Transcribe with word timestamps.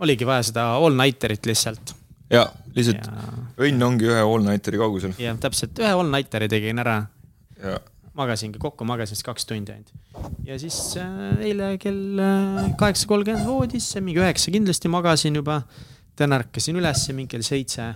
oligi 0.00 0.26
vaja 0.26 0.48
seda 0.50 0.66
all-nighter'it 0.80 1.46
lihtsalt. 1.50 1.94
ja 2.32 2.46
lihtsalt 2.76 3.06
ja, 3.06 3.30
õnn 3.66 3.86
ongi 3.86 4.10
ühe 4.10 4.20
all-nighteri 4.24 4.80
kaugusel. 4.80 5.14
ja 5.20 5.34
täpselt 5.40 5.78
ühe 5.82 5.94
all-nighteri 5.94 6.48
tegin 6.52 6.82
ära 6.82 7.02
ja 7.60 7.78
magasingi 8.20 8.58
kokku, 8.60 8.84
magasin 8.88 9.16
siis 9.16 9.26
kaks 9.26 9.46
tundi 9.48 9.74
ainult. 9.74 9.92
ja 10.44 10.58
siis 10.60 10.78
äh, 11.00 11.40
eile 11.46 11.72
kell 11.80 12.20
kaheksa 12.78 13.08
kolmkümmend 13.10 13.46
voodisse, 13.46 14.02
mingi 14.04 14.20
üheksa 14.22 14.52
kindlasti 14.54 14.90
magasin 14.92 15.38
juba. 15.40 15.62
täna 16.16 16.40
ärkasin 16.42 16.76
üles 16.76 17.06
mingi 17.14 17.36
kell 17.36 17.46
seitse. 17.46 17.94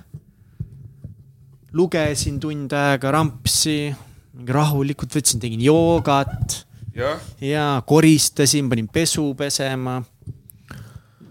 lugesin 1.73 2.39
tund 2.41 2.73
aega 2.73 3.11
rampsi, 3.11 3.95
mingi 4.39 4.55
rahulikult 4.55 5.19
võtsin, 5.19 5.42
tegin 5.42 5.64
joogat 5.64 6.64
jah, 6.95 7.20
ja 7.42 7.66
koristasin, 7.86 8.70
panin 8.70 8.89
pesu 8.89 9.33
pesema. 9.39 10.02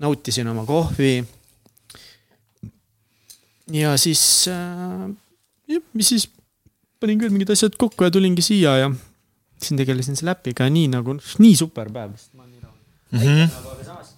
Nautisin 0.04 0.48
oma 0.52 0.66
kohvi. 0.68 1.24
ja 3.72 3.96
siis 3.98 4.22
äh,, 4.52 5.10
siis, 6.02 6.28
panin 7.00 7.22
küll 7.22 7.34
mingid 7.34 7.54
asjad 7.56 7.78
kokku 7.80 8.06
ja 8.08 8.12
tulingi 8.12 8.44
siia 8.44 8.78
ja 8.84 8.92
siin 9.64 9.80
tegelesin 9.80 10.20
selle 10.20 10.36
äpiga 10.36 10.68
nii 10.70 10.90
nagu, 10.92 11.16
nii 11.40 11.56
super 11.56 11.92
päev. 11.94 12.18
Mhm. 13.14 13.44
aga 13.72 13.84
samas. 13.86 14.16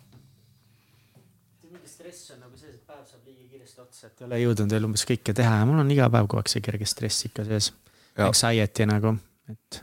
mingi 1.63 1.89
stress 1.91 2.31
on 2.31 2.39
nagu 2.39 2.57
sees, 2.57 2.75
et 2.75 2.87
päev 2.87 3.03
saab 3.09 3.27
liiga 3.27 3.49
kiiresti 3.51 3.81
otsa, 3.81 4.07
et 4.07 4.21
ei 4.21 4.27
ole 4.29 4.39
jõudnud 4.43 4.77
veel 4.77 4.87
umbes 4.89 5.05
kõike 5.09 5.35
teha 5.37 5.59
ja 5.61 5.67
mul 5.69 5.83
on 5.83 5.91
iga 5.91 6.09
päev 6.09 6.29
kogu 6.29 6.41
aeg 6.41 6.53
see 6.53 6.63
kerge 6.65 6.87
stress 6.89 7.27
ikka 7.29 7.45
sees. 7.49 7.73
Anxiety 8.15 8.87
nagu, 8.87 9.17
et. 9.51 9.81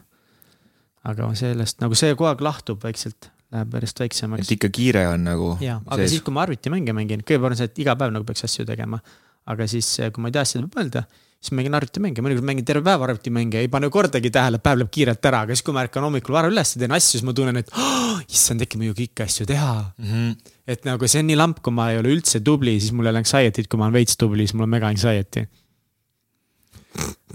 aga 1.05 1.29
sellest 1.37 1.83
nagu 1.85 1.99
see 1.99 2.15
kogu 2.17 2.31
aeg 2.31 2.43
lahtub 2.43 2.83
vaikselt, 2.83 3.29
läheb 3.53 3.75
järjest 3.79 4.05
väiksemaks 4.05 4.47
et. 4.47 4.55
ikka 4.57 4.71
kiire 4.73 5.07
on 5.11 5.27
nagu 5.29 5.51
ja, 5.63 5.81
aga 5.87 6.07
siis, 6.09 6.25
kui 6.25 6.35
ma 6.35 6.47
arvutimänge 6.47 6.95
mängin, 6.97 7.25
kõigepealt 7.27 7.57
on 7.57 7.61
see, 7.61 7.69
et 7.73 7.85
iga 7.85 7.97
päev 8.01 8.15
nagu 8.15 8.29
peaks 8.29 8.47
asju 8.49 8.67
tegema. 8.69 9.01
aga 9.53 9.67
siis, 9.69 9.89
kui 10.15 10.23
ma 10.23 10.31
ei 10.31 10.41
asjade 10.41 10.65
peale 10.65 10.89
mõelda, 10.89 11.05
siis 11.43 11.57
mängin 11.59 11.75
arvutimänge, 11.75 12.23
mõnikord 12.23 12.47
mängin 12.47 12.67
terve 12.67 12.85
päev 12.87 13.03
arvutimänge, 13.03 13.65
ei 13.65 13.71
pane 13.71 13.89
kordagi 13.93 14.31
tähele, 14.33 14.61
päev 14.63 14.83
läheb 14.83 14.93
kiirelt 14.95 15.27
ära, 15.27 15.43
aga 15.47 15.57
siis, 15.57 15.65
kui 15.67 15.75
ma 15.75 15.83
ärkan 15.83 16.07
hommikul 16.07 16.37
vara 16.37 16.51
üles 16.53 16.75
ja 16.77 16.83
teen 16.85 16.95
asju, 16.95 17.17
siis 17.17 17.25
ma 17.27 17.35
tunnen, 17.35 17.59
et 17.59 17.73
oh, 17.75 18.21
issand, 18.31 18.63
äkki 18.63 18.79
ma 18.79 18.87
ei 18.87 18.93
jõua 18.93 18.99
kõiki 19.01 19.25
asju 19.27 19.49
teha. 19.51 19.73
mm. 19.99 20.13
-hmm. 20.13 20.53
et 20.75 20.87
nagu 20.87 21.09
see 21.11 21.25
on 21.25 21.29
nii 21.33 21.41
lamp, 21.41 21.59
kui 21.65 21.75
ma 21.75 21.91
ei 21.91 21.99
ole 21.99 22.15
üldse 22.15 22.41
tubli, 22.47 22.77
siis 22.79 22.95
mul 22.95 23.11
ei 23.11 23.15
ole 23.15 23.25
anxiety't, 23.25 23.67
kui 23.67 23.81
ma 23.81 23.89
olen 23.89 23.99
veits 23.99 24.17
tubli, 24.17 24.47
siis 24.47 24.55
mul 24.55 24.69
on 24.69 24.75
mega 24.77 24.87
anxiety. 24.87 25.49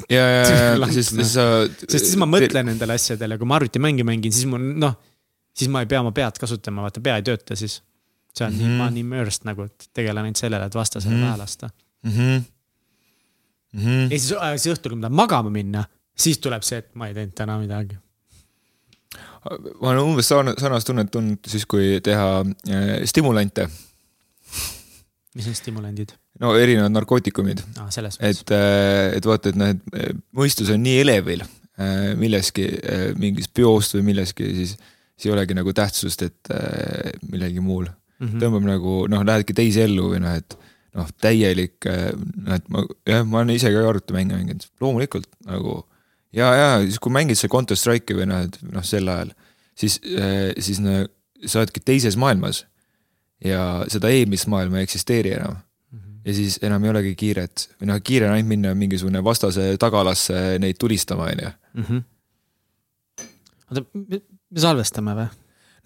ja, 0.07 0.23
ja, 0.23 0.47
ja 0.47 0.91
siis 0.95 1.11
noh. 1.11 1.27
sa. 1.27 1.67
sest 1.83 2.05
siis 2.05 2.15
ma 2.15 2.29
mõtlen 2.31 2.71
nendele 2.71 2.95
asjadele, 2.95 3.37
kui 3.37 3.49
ma 3.49 3.59
arvutimänge 3.59 4.07
mängin, 4.07 4.31
siis 4.31 4.47
mul 4.47 4.71
noh, 4.79 4.95
siis 5.57 5.69
ma 5.73 5.81
ei 5.83 5.89
pea 5.89 5.99
oma 6.03 6.11
pead 6.15 6.37
kasutama, 6.39 6.85
vaata 6.85 7.01
pea 7.03 7.15
ei 7.19 7.25
tööta 7.27 7.55
siis. 7.57 7.81
see 8.37 8.45
on 8.45 8.53
mm, 8.53 8.59
-hmm. 8.59 8.63
Mhm. 8.67 8.77
ma 8.77 8.83
olen 8.83 8.97
immersed 8.97 9.45
nagu, 9.49 9.63
et 9.65 9.89
tegelen 9.97 10.23
ainult 10.23 10.37
sellele, 10.37 10.65
et 10.65 10.75
vastasele 10.75 11.13
mm 11.15 11.19
Mhm. 11.19 11.25
-hmm. 11.25 11.29
pähe 11.29 11.37
lasta. 11.37 11.69
mm. 12.03 12.11
-hmm. 12.11 12.43
Mm 13.73 13.79
-hmm. 13.85 14.11
ja 14.11 14.19
siis, 14.19 14.31
äh, 14.31 14.51
siis 14.57 14.75
õhtul, 14.77 14.89
kui 14.89 14.97
ma 14.97 15.01
tahan 15.07 15.15
magama 15.15 15.49
minna, 15.49 15.83
siis 16.17 16.37
tuleb 16.39 16.61
see, 16.63 16.77
et 16.77 16.95
ma 16.95 17.07
ei 17.07 17.13
teinud 17.13 17.33
täna 17.35 17.57
midagi. 17.59 17.97
ma 19.81 19.89
olen 19.89 19.99
umbes 20.03 20.27
sarna- 20.29 20.55
sarnast 20.59 20.87
tunnet 20.87 21.11
tundnud 21.11 21.39
siis, 21.47 21.65
kui 21.65 21.99
teha 22.03 22.39
äh, 22.69 23.05
stimulante, 23.05 23.69
mis 25.35 25.47
on 25.47 25.55
stimulandid 25.55 26.11
no 26.39 26.55
erinevad 26.57 26.91
narkootikumid, 26.91 27.61
ah,? 27.79 27.89
selles 27.93 28.17
mõttes. 28.19 28.41
et, 28.41 29.17
et 29.17 29.25
vaata, 29.25 29.49
et 29.49 29.55
noh, 29.55 29.67
et 29.71 30.17
mõistus 30.35 30.69
on 30.73 30.83
nii 30.83 30.99
elevil 31.05 31.41
äh, 31.41 32.13
milleski, 32.19 32.67
mingist 33.17 33.53
biost 33.57 33.95
või 33.97 34.03
milleski, 34.11 34.51
siis, 34.61 34.75
siis 35.17 35.29
ei 35.29 35.35
olegi 35.35 35.57
nagu 35.57 35.73
tähtsust, 35.73 36.23
et 36.23 36.53
äh, 36.53 37.11
millelgi 37.27 37.63
muul. 37.63 37.89
Mhm. 38.17 38.39
tõmbab 38.41 38.63
nagu 38.65 38.93
noh, 39.11 39.21
lähedki 39.21 39.53
teise 39.53 39.83
ellu 39.85 40.07
või 40.15 40.23
noh, 40.23 40.37
et 40.39 40.55
noh, 40.97 41.09
täielik 41.21 41.85
noh, 41.85 42.55
et 42.55 42.71
ma 42.73 42.81
jah, 43.05 43.21
ma 43.21 43.43
olen 43.43 43.53
ise 43.53 43.69
ka 43.69 43.83
arvutimänge 43.85 44.33
mänginud, 44.33 44.65
loomulikult 44.81 45.29
nagu 45.45 45.83
ja, 46.33 46.47
ja 46.57 46.71
siis 46.81 46.97
kui 46.97 47.13
mängid 47.13 47.37
seal 47.37 47.51
Counter 47.53 47.77
Strike'i 47.77 48.17
või 48.17 48.25
noh, 48.31 48.47
et 48.47 48.57
noh, 48.65 48.85
sel 48.87 49.05
ajal, 49.13 49.35
siis, 49.77 49.99
siis 50.01 50.81
no, 50.81 51.03
sa 51.45 51.61
oledki 51.61 51.83
teises 51.85 52.17
maailmas 52.17 52.63
ja 53.43 53.85
seda 53.91 54.09
eelmist 54.13 54.49
maailma 54.49 54.81
ei 54.81 54.87
eksisteeri 54.87 55.35
enam. 55.37 55.59
Mhm. 55.93 56.15
ja 56.25 56.33
siis 56.35 56.57
enam 56.65 56.83
ei 56.83 56.89
olegi 56.91 57.13
kiiret 57.15 57.67
või 57.79 57.91
noh, 57.91 58.01
kiire 58.03 58.27
on 58.27 58.33
ainult 58.35 58.49
minna 58.49 58.73
mingisugune 58.75 59.21
vastase 59.23 59.69
tagalasse 59.79 60.57
neid 60.59 60.81
tulistama, 60.81 61.29
on 61.31 61.45
ju. 61.45 61.51
Mhm. 61.83 62.01
oota, 63.69 63.85
me 64.53 64.63
salvestame 64.63 65.15
või? 65.17 65.27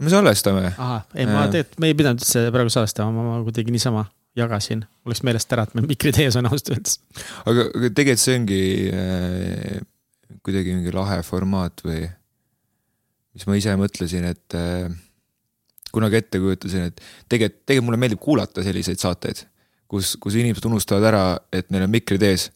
me 0.01 0.13
salvestame, 0.13 0.71
ahah, 0.71 1.03
ei 1.13 1.27
ma 1.29 1.45
tegelikult, 1.51 1.77
me 1.81 1.91
ei 1.91 1.97
pidanud 1.97 2.23
üldse 2.23 2.47
praegu 2.53 2.73
salvestama, 2.73 3.25
ma 3.25 3.37
kuidagi 3.45 3.73
niisama 3.73 4.07
jagasin, 4.37 4.85
mul 5.03 5.13
läks 5.13 5.23
meelest 5.27 5.53
ära, 5.53 5.67
et 5.67 5.75
meil 5.75 5.89
mikrid 5.89 6.17
ees 6.23 6.37
on 6.39 6.47
ausalt 6.49 6.71
öeldes. 6.73 6.97
aga, 7.43 7.67
aga 7.67 7.91
tegelikult 7.91 8.23
see 8.23 8.39
ongi 8.39 8.63
äh, 8.95 9.79
kuidagi 10.45 10.75
mingi 10.77 10.93
lahe 10.95 11.19
formaat 11.27 11.83
või 11.85 12.05
mis 13.35 13.47
ma 13.47 13.57
ise 13.59 13.75
mõtlesin, 13.79 14.25
et 14.31 14.57
äh, 14.57 14.87
kunagi 15.91 16.21
ette 16.21 16.39
kujutasin, 16.41 16.89
et 16.89 17.03
tegelikult, 17.27 17.61
tegelikult 17.65 17.87
mulle 17.89 18.01
meeldib 18.01 18.23
kuulata 18.23 18.63
selliseid 18.65 19.01
saateid, 19.01 19.45
kus, 19.91 20.15
kus 20.21 20.39
inimesed 20.39 20.67
unustavad 20.69 21.07
ära, 21.11 21.23
et 21.53 21.69
neil 21.71 21.87
on 21.87 21.93
mikrid 21.93 22.23
ees. 22.27 22.49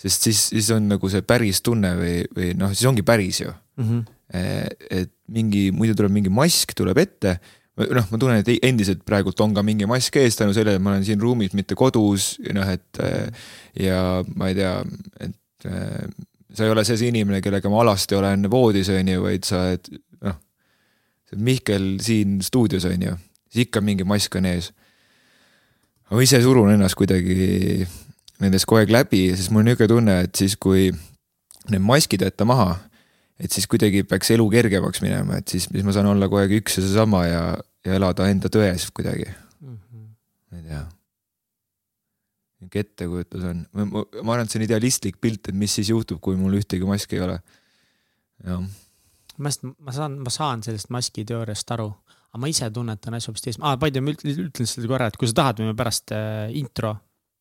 sest 0.00 0.24
siis, 0.28 0.46
siis 0.52 0.70
on 0.72 0.86
nagu 0.88 1.08
see 1.12 1.20
päris 1.20 1.60
tunne 1.60 1.90
või, 1.98 2.14
või 2.36 2.54
noh, 2.56 2.72
siis 2.72 2.88
ongi 2.88 3.04
päris 3.04 3.42
ju. 3.42 3.52
Mhm. 3.80 4.08
Et 4.30 5.10
mingi, 5.30 5.70
muidu 5.74 5.96
tuleb 5.98 6.12
mingi 6.14 6.30
mask 6.32 6.74
tuleb 6.78 6.98
ette, 7.02 7.36
noh, 7.80 8.08
ma 8.10 8.18
tunnen, 8.20 8.42
et 8.42 8.66
endiselt 8.66 9.02
praegult 9.06 9.40
on 9.44 9.54
ka 9.56 9.64
mingi 9.66 9.88
mask 9.88 10.18
ees 10.20 10.36
tänu 10.38 10.54
sellele, 10.56 10.78
et 10.78 10.84
ma 10.84 10.94
olen 10.94 11.06
siin 11.06 11.20
ruumis, 11.22 11.54
mitte 11.56 11.76
kodus 11.78 12.34
noh, 12.54 12.68
et 12.68 13.00
äh, 13.04 13.46
ja 13.86 14.00
ma 14.34 14.50
ei 14.50 14.58
tea, 14.58 14.74
et 15.26 15.70
äh, 15.70 16.10
sa 16.54 16.66
ei 16.66 16.74
ole 16.74 16.84
see 16.86 17.00
inimene, 17.08 17.40
kellega 17.44 17.72
ma 17.72 17.82
alasti 17.84 18.18
olen 18.18 18.50
voodis, 18.52 18.90
on 18.92 19.10
ju, 19.14 19.24
vaid 19.24 19.48
sa 19.48 19.64
oled 19.70 19.90
noh, 20.26 20.36
see 21.30 21.42
Mihkel 21.46 21.88
siin 22.04 22.38
stuudios, 22.44 22.86
on 22.90 23.08
ju, 23.08 23.16
siis 23.50 23.68
ikka 23.68 23.82
mingi 23.84 24.06
mask 24.08 24.36
on 24.40 24.50
ees. 24.50 24.72
aga 26.08 26.18
ma 26.18 26.26
ise 26.26 26.42
surun 26.42 26.74
ennast 26.74 26.98
kuidagi 26.98 27.86
nendest 28.40 28.66
kogu 28.66 28.82
aeg 28.82 28.92
läbi, 28.92 29.28
sest 29.36 29.52
mul 29.52 29.64
on 29.64 29.70
niisugune 29.70 29.94
tunne, 29.94 30.20
et 30.26 30.36
siis, 30.36 30.56
kui 30.56 30.90
need 31.70 31.84
maskid 31.84 32.24
jätta 32.24 32.46
maha 32.48 32.78
et 33.40 33.52
siis 33.56 33.66
kuidagi 33.70 34.02
peaks 34.04 34.30
elu 34.34 34.44
kergemaks 34.52 35.00
minema, 35.02 35.38
et 35.40 35.48
siis, 35.48 35.64
siis 35.72 35.84
ma 35.86 35.92
saan 35.96 36.06
olla 36.12 36.28
kogu 36.28 36.42
aeg 36.42 36.52
üks 36.60 36.76
ja 36.78 36.82
seesama 36.84 37.22
ja, 37.26 37.42
ja 37.86 37.94
elada 37.96 38.28
enda 38.28 38.48
tões 38.52 38.88
kuidagi, 38.94 39.28
Mhm. 39.60 40.04
ma 40.50 40.58
ei 40.58 40.64
tea. 40.68 40.82
niisugune 42.60 42.82
ettekujutus 42.84 43.44
on, 43.48 43.62
ma, 43.72 43.84
ma, 43.88 44.02
ma 44.22 44.34
arvan, 44.34 44.44
et 44.44 44.52
see 44.52 44.60
on 44.60 44.66
idealistlik 44.66 45.16
pilt, 45.22 45.48
et 45.48 45.56
mis 45.56 45.72
siis 45.78 45.88
juhtub, 45.88 46.20
kui 46.20 46.36
mul 46.36 46.58
ühtegi 46.58 46.84
maski 46.88 47.16
ei 47.16 47.22
ole. 47.24 47.38
jah, 48.44 48.60
ma 49.40 49.48
just, 49.52 49.64
ma 49.64 49.92
saan, 49.96 50.18
ma 50.20 50.30
saan 50.32 50.62
sellest 50.66 50.90
maskiteooriast 50.92 51.72
aru, 51.76 51.88
aga 52.30 52.40
ma 52.42 52.50
ise 52.52 52.68
tunnetan 52.70 53.16
asju 53.16 53.32
hoopis 53.32 53.46
teist, 53.46 53.62
aa, 53.64 53.76
by 53.80 53.90
the 53.90 54.00
way, 54.04 54.12
ma 54.12 54.16
üt- 54.16 54.44
ütlen 54.50 54.68
seda 54.68 54.88
korra, 54.92 55.08
et 55.08 55.16
kui 55.20 55.28
sa 55.30 55.38
tahad, 55.40 55.62
võime 55.64 55.74
pärast 55.78 56.12
äh, 56.16 56.52
intro 56.60 56.92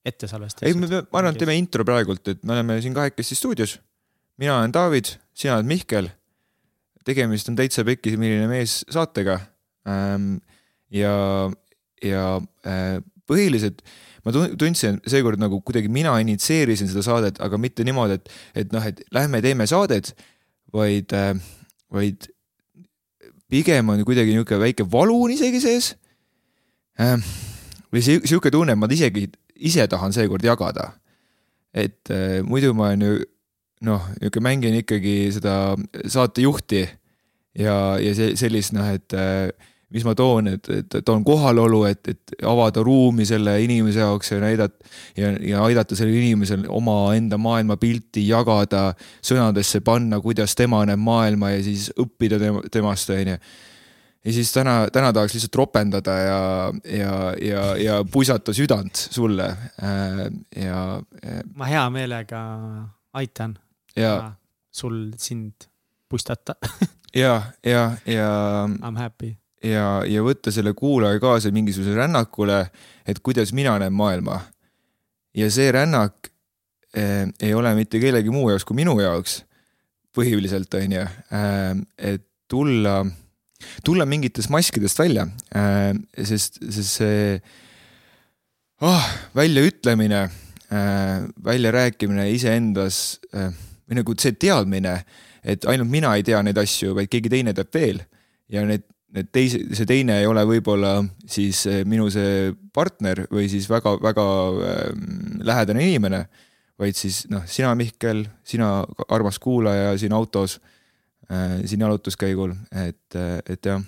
ette 0.07 0.27
salvestada. 0.31 0.67
ei, 0.71 0.73
me 0.79 0.87
peame, 0.87 1.03
ma 1.11 1.19
arvan, 1.21 1.35
et 1.35 1.43
teeme 1.43 1.57
intro 1.59 1.83
praegult, 1.87 2.27
et 2.31 2.43
me 2.47 2.55
oleme 2.55 2.79
siin 2.81 2.95
kahekesti 2.95 3.35
stuudios. 3.35 3.75
mina 4.39 4.55
olen 4.61 4.71
David, 4.71 5.11
sina 5.39 5.55
oled 5.57 5.69
Mihkel. 5.69 6.09
tegemist 7.07 7.47
on 7.49 7.55
täitsa 7.57 7.85
pekki, 7.87 8.17
milline 8.19 8.49
mees 8.51 8.83
saatega 8.91 9.39
ähm,. 9.87 10.37
ja, 10.93 11.13
ja 12.03 12.25
äh, 12.67 12.99
põhiliselt 13.29 13.81
ma 14.25 14.33
tun- 14.35 14.55
tundsin 14.59 14.99
seekord 15.07 15.39
nagu 15.41 15.61
kuidagi 15.65 15.89
mina 15.91 16.17
initsieerisin 16.21 16.89
seda 16.91 17.03
saadet, 17.05 17.39
aga 17.41 17.57
mitte 17.61 17.85
niimoodi, 17.87 18.19
et, 18.19 18.29
et 18.63 18.75
noh, 18.75 18.83
et 18.83 19.01
lähme 19.15 19.41
teeme 19.45 19.67
saadet, 19.69 20.11
vaid 20.75 21.15
äh,, 21.15 21.33
vaid 21.93 22.29
pigem 23.49 23.89
on 23.89 24.03
kuidagi 24.05 24.35
niisugune 24.35 24.61
väike 24.67 24.85
valu 24.91 25.23
on 25.25 25.33
isegi 25.37 25.63
sees 25.63 25.93
ähm,. 26.99 27.23
või 27.89 28.03
sihuke 28.05 28.51
tunne, 28.53 28.75
et 28.75 28.81
ma 28.81 28.91
isegi 28.91 29.29
ise 29.55 29.87
tahan 29.89 30.13
seekord 30.13 30.45
jagada. 30.45 30.91
et 31.73 32.11
äh, 32.11 32.41
muidu 32.43 32.73
ma 32.73 32.91
olen 32.91 33.07
ju 33.07 33.17
noh, 33.85 34.07
niisugune 34.19 34.45
mängin 34.45 34.79
ikkagi 34.81 35.15
seda 35.35 35.75
saatejuhti 36.07 36.83
ja, 37.59 37.75
ja 38.01 38.15
see 38.15 38.35
sellist 38.39 38.73
noh, 38.75 38.87
et 38.91 39.15
äh, 39.15 39.49
mis 39.89 40.05
ma 40.05 40.13
toon, 40.17 40.51
et, 40.53 40.67
et 40.69 40.97
toon 41.05 41.23
kohalolu, 41.25 41.81
et, 41.89 42.11
et 42.11 42.35
avada 42.45 42.83
ruumi 42.85 43.25
selle 43.25 43.55
inimese 43.63 44.03
jaoks 44.03 44.33
ja 44.35 44.41
näidata 44.43 44.91
ja, 45.17 45.31
ja 45.41 45.63
aidata 45.65 45.97
sellel 45.97 46.19
inimesel 46.19 46.67
omaenda 46.69 47.39
maailmapilti 47.41 48.27
jagada, 48.27 48.91
sõnadesse 49.25 49.81
panna, 49.85 50.21
kuidas 50.21 50.53
tema 50.57 50.83
näeb 50.85 51.01
maailma 51.01 51.55
ja 51.55 51.63
siis 51.65 51.89
õppida 51.97 52.37
tema, 52.41 52.61
temast, 52.71 53.09
on 53.15 53.33
ju. 53.33 53.39
Ja 54.27 54.33
siis 54.35 54.51
täna, 54.51 54.73
täna 54.91 55.13
tahaks 55.15 55.33
lihtsalt 55.33 55.55
ropendada 55.55 56.13
ja, 56.19 56.39
ja, 56.91 57.13
ja, 57.39 57.61
ja 57.79 57.99
puisata 58.03 58.53
südant 58.53 58.99
sulle 58.99 59.47
äh, 59.47 60.25
ja, 60.59 60.83
ma 61.55 61.69
hea 61.71 61.85
meelega 61.95 62.43
aitan 63.15 63.55
ja, 63.99 64.13
sul 64.71 65.11
sind 65.17 65.67
puistata. 66.09 66.55
ja, 67.23 67.41
ja, 67.65 67.83
ja, 68.05 68.31
I 68.69 68.91
m 68.91 68.97
happy. 68.97 69.33
ja, 69.63 70.01
ja 70.07 70.23
võtta 70.25 70.53
selle 70.53 70.73
kuulaja 70.77 71.19
kaasa 71.21 71.51
mingisugusele 71.53 72.03
rännakule, 72.03 72.63
et 73.05 73.21
kuidas 73.25 73.53
mina 73.53 73.77
näen 73.81 73.93
maailma. 73.93 74.41
ja 75.35 75.49
see 75.53 75.71
rännak 75.71 76.31
eh, 76.93 77.27
ei 77.39 77.53
ole 77.53 77.75
mitte 77.77 77.99
kellegi 78.01 78.31
muu 78.33 78.49
jaoks 78.49 78.65
kui 78.65 78.79
minu 78.81 78.97
jaoks 78.99 79.43
põhiliselt, 80.17 80.73
on 80.73 80.95
ju, 80.97 81.05
eh, 81.05 81.75
et 81.97 82.25
tulla, 82.49 83.03
tulla 83.85 84.05
mingitest 84.09 84.49
maskidest 84.49 84.99
välja 84.99 85.27
eh,, 85.53 85.93
sest, 86.25 86.57
sest 86.65 86.97
see 86.97 87.39
oh, 88.81 89.09
väljaütlemine 89.37 90.23
äh,, 90.25 91.27
väljarääkimine 91.45 92.31
iseendas 92.33 93.19
äh, 93.35 93.53
või 93.89 93.99
nagu 94.01 94.15
see 94.21 94.37
teadmine, 94.37 94.95
et 95.43 95.65
ainult 95.65 95.89
mina 95.89 96.13
ei 96.15 96.23
tea 96.23 96.41
neid 96.45 96.57
asju, 96.61 96.93
vaid 96.97 97.09
keegi 97.11 97.31
teine 97.33 97.55
teab 97.57 97.73
veel 97.73 98.03
ja 98.49 98.63
need 98.65 98.85
need 99.15 99.29
teise, 99.33 99.61
see 99.73 99.87
teine 99.89 100.19
ei 100.21 100.27
ole 100.29 100.43
võib-olla 100.47 100.99
siis 101.29 101.63
eh, 101.69 101.81
minu 101.89 102.09
see 102.13 102.51
partner 102.75 103.23
või 103.31 103.47
siis 103.51 103.65
väga-väga 103.69 104.25
äh, 104.69 104.81
lähedane 105.49 105.85
inimene, 105.87 106.23
vaid 106.79 106.97
siis 106.97 107.23
noh, 107.31 107.45
sina, 107.49 107.73
Mihkel, 107.77 108.25
sina, 108.45 108.83
armas 109.09 109.39
kuulaja 109.41 109.95
siin 109.99 110.13
autos 110.15 110.59
äh,, 111.29 111.59
siin 111.65 111.81
jalutuskäigul, 111.85 112.53
et, 112.85 113.17
äh, 113.17 113.39
et 113.49 113.71
jah. 113.71 113.81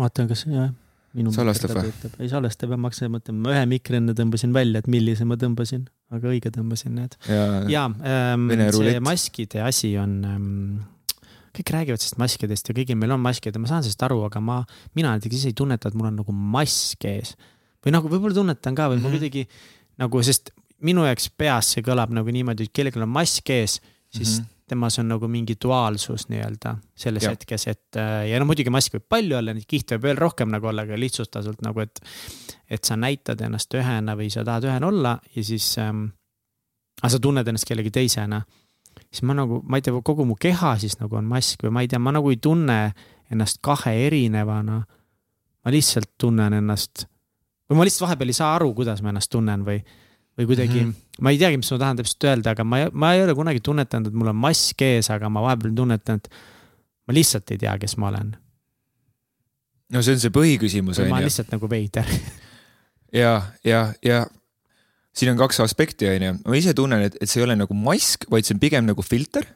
vaatan, 0.00 0.28
kas 0.30 0.46
jah, 0.50 0.72
minu 1.14 1.32
salvestab 1.34 1.78
või? 1.78 1.94
ei 2.18 2.32
salvesta, 2.32 2.66
peab 2.70 2.82
maksa 2.82 3.10
mõtlema, 3.12 3.46
ma 3.46 3.54
ühe 3.54 3.66
mikri 3.76 4.02
enne 4.02 4.18
tõmbasin 4.18 4.54
välja, 4.56 4.82
et 4.82 4.90
millise 4.90 5.26
ma 5.28 5.38
tõmbasin, 5.38 5.86
aga 6.14 6.32
õige 6.32 6.52
tõmbasin, 6.54 6.96
näed. 6.98 7.16
ja, 7.72 7.86
ähm, 7.90 8.48
see 8.74 9.00
maskide 9.04 9.62
asi 9.66 9.94
on 10.00 10.16
ähm, 10.28 10.50
kõik 11.54 11.70
räägivad 11.74 12.02
sellest 12.02 12.18
maskidest 12.22 12.70
ja 12.70 12.76
kõigil 12.76 12.98
meil 12.98 13.14
on 13.14 13.22
maskid 13.22 13.54
ja 13.54 13.62
ma 13.62 13.70
saan 13.70 13.84
sellest 13.86 14.02
aru, 14.06 14.24
aga 14.28 14.42
ma, 14.42 14.60
mina 14.98 15.14
näiteks 15.14 15.38
ise 15.38 15.52
ei 15.52 15.58
tunneta, 15.58 15.90
et 15.90 15.98
mul 15.98 16.10
on 16.10 16.20
nagu 16.22 16.34
mask 16.34 17.06
ees. 17.08 17.34
või 17.84 17.94
nagu 17.94 18.10
võib-olla 18.10 18.34
tunnetan 18.34 18.74
ka 18.74 18.88
või 18.90 18.98
mm 18.98 19.04
-hmm. 19.04 19.12
ma 19.12 19.18
kuidagi 19.18 19.48
nagu, 20.00 20.22
sest 20.22 20.50
minu 20.84 21.04
jaoks 21.06 21.28
peas 21.30 21.74
see 21.74 21.84
kõlab 21.84 22.12
nagu 22.14 22.30
niimoodi, 22.30 22.66
et 22.66 22.74
kellelgi 22.74 23.00
on 23.00 23.08
mask 23.08 23.50
ees, 23.50 23.80
siis 24.10 24.40
mm 24.40 24.44
-hmm. 24.44 24.53
Temas 24.68 24.98
on 24.98 25.10
nagu 25.12 25.28
mingi 25.28 25.56
duaalsus 25.60 26.28
nii-öelda 26.30 26.74
selles 26.96 27.26
ja. 27.26 27.34
hetkes, 27.34 27.66
et 27.68 27.98
äh, 28.00 28.30
ja 28.30 28.40
no 28.40 28.48
muidugi 28.48 28.72
mask 28.72 28.96
võib 28.96 29.06
palju 29.12 29.36
olla, 29.38 29.54
neid 29.54 29.68
kihte 29.68 29.98
võib 29.98 30.08
veel 30.08 30.20
rohkem 30.20 30.52
nagu 30.52 30.70
olla, 30.70 30.86
aga 30.86 30.98
lihtsustatult 30.98 31.64
nagu, 31.66 31.84
et. 31.84 32.00
et 32.70 32.84
sa 32.84 32.96
näitad 32.96 33.40
ennast 33.44 33.74
ühena 33.76 34.16
või 34.16 34.30
sa 34.32 34.44
tahad 34.44 34.64
ühena 34.70 34.88
olla 34.88 35.18
ja 35.36 35.44
siis 35.44 35.74
ähm,. 35.78 36.06
aga 37.02 37.12
sa 37.12 37.20
tunned 37.20 37.48
ennast 37.48 37.68
kellegi 37.68 37.92
teisena 37.92 38.40
siis 39.10 39.22
ma 39.22 39.34
nagu, 39.36 39.60
ma 39.68 39.78
ei 39.78 39.84
tea, 39.84 39.94
kogu 40.04 40.24
mu 40.26 40.36
keha 40.40 40.74
siis 40.82 40.98
nagu 41.00 41.18
on 41.18 41.26
mask 41.28 41.62
või 41.66 41.74
ma 41.74 41.84
ei 41.84 41.90
tea, 41.90 42.00
ma 42.02 42.14
nagu 42.14 42.30
ei 42.32 42.40
tunne 42.42 42.78
ennast 43.32 43.60
kahe 43.64 43.94
erinevana. 44.06 44.84
ma 45.64 45.72
lihtsalt 45.72 46.10
tunnen 46.20 46.52
ennast 46.52 47.06
või 47.68 47.78
ma 47.78 47.86
lihtsalt 47.86 48.08
vahepeal 48.08 48.32
ei 48.32 48.40
saa 48.40 48.54
aru, 48.56 48.72
kuidas 48.76 49.02
ma 49.02 49.12
ennast 49.12 49.30
tunnen 49.32 49.64
või, 49.66 49.78
või 50.38 50.48
kuidagi 50.50 50.80
mm, 50.80 50.90
-hmm. 50.90 51.20
ma 51.24 51.32
ei 51.34 51.40
teagi, 51.40 51.58
mis 51.60 51.70
ma 51.72 51.80
tahan 51.82 52.00
täpselt 52.00 52.28
öelda, 52.30 52.54
aga 52.54 52.66
ma, 52.66 52.84
ma 52.92 53.12
ei 53.14 53.22
ole 53.22 53.34
kunagi 53.38 53.62
tunnetanud, 53.64 54.10
et 54.10 54.18
mul 54.18 54.32
on 54.32 54.40
mask 54.46 54.82
ees, 54.82 55.10
aga 55.14 55.30
ma 55.30 55.42
vahepeal 55.44 55.74
tunnetan, 55.76 56.22
et 56.22 56.30
ma 57.06 57.14
lihtsalt 57.14 57.54
ei 57.54 57.60
tea, 57.62 57.76
kes 57.78 57.96
ma 58.02 58.10
olen. 58.12 58.34
no 59.94 60.02
see 60.02 60.16
on 60.16 60.24
see 60.24 60.34
põhiküsimus 60.34 60.98
on 60.98 61.06
ju. 61.06 61.12
ma 61.12 61.20
olen 61.20 61.28
lihtsalt 61.30 61.52
nagu 61.54 61.70
veider 61.70 62.08
ja, 63.22 63.34
ja, 63.64 63.86
ja 64.02 64.24
siin 65.14 65.32
on 65.32 65.38
kaks 65.38 65.60
aspekti, 65.64 66.08
on 66.10 66.26
ju, 66.28 66.32
ma 66.44 66.58
ise 66.58 66.74
tunnen, 66.74 67.06
et, 67.06 67.18
et 67.20 67.30
see 67.30 67.40
ei 67.40 67.46
ole 67.46 67.56
nagu 67.58 67.76
mask, 67.78 68.26
vaid 68.32 68.46
see 68.46 68.56
on 68.56 68.62
pigem 68.62 68.88
nagu 68.88 69.04
filter. 69.06 69.46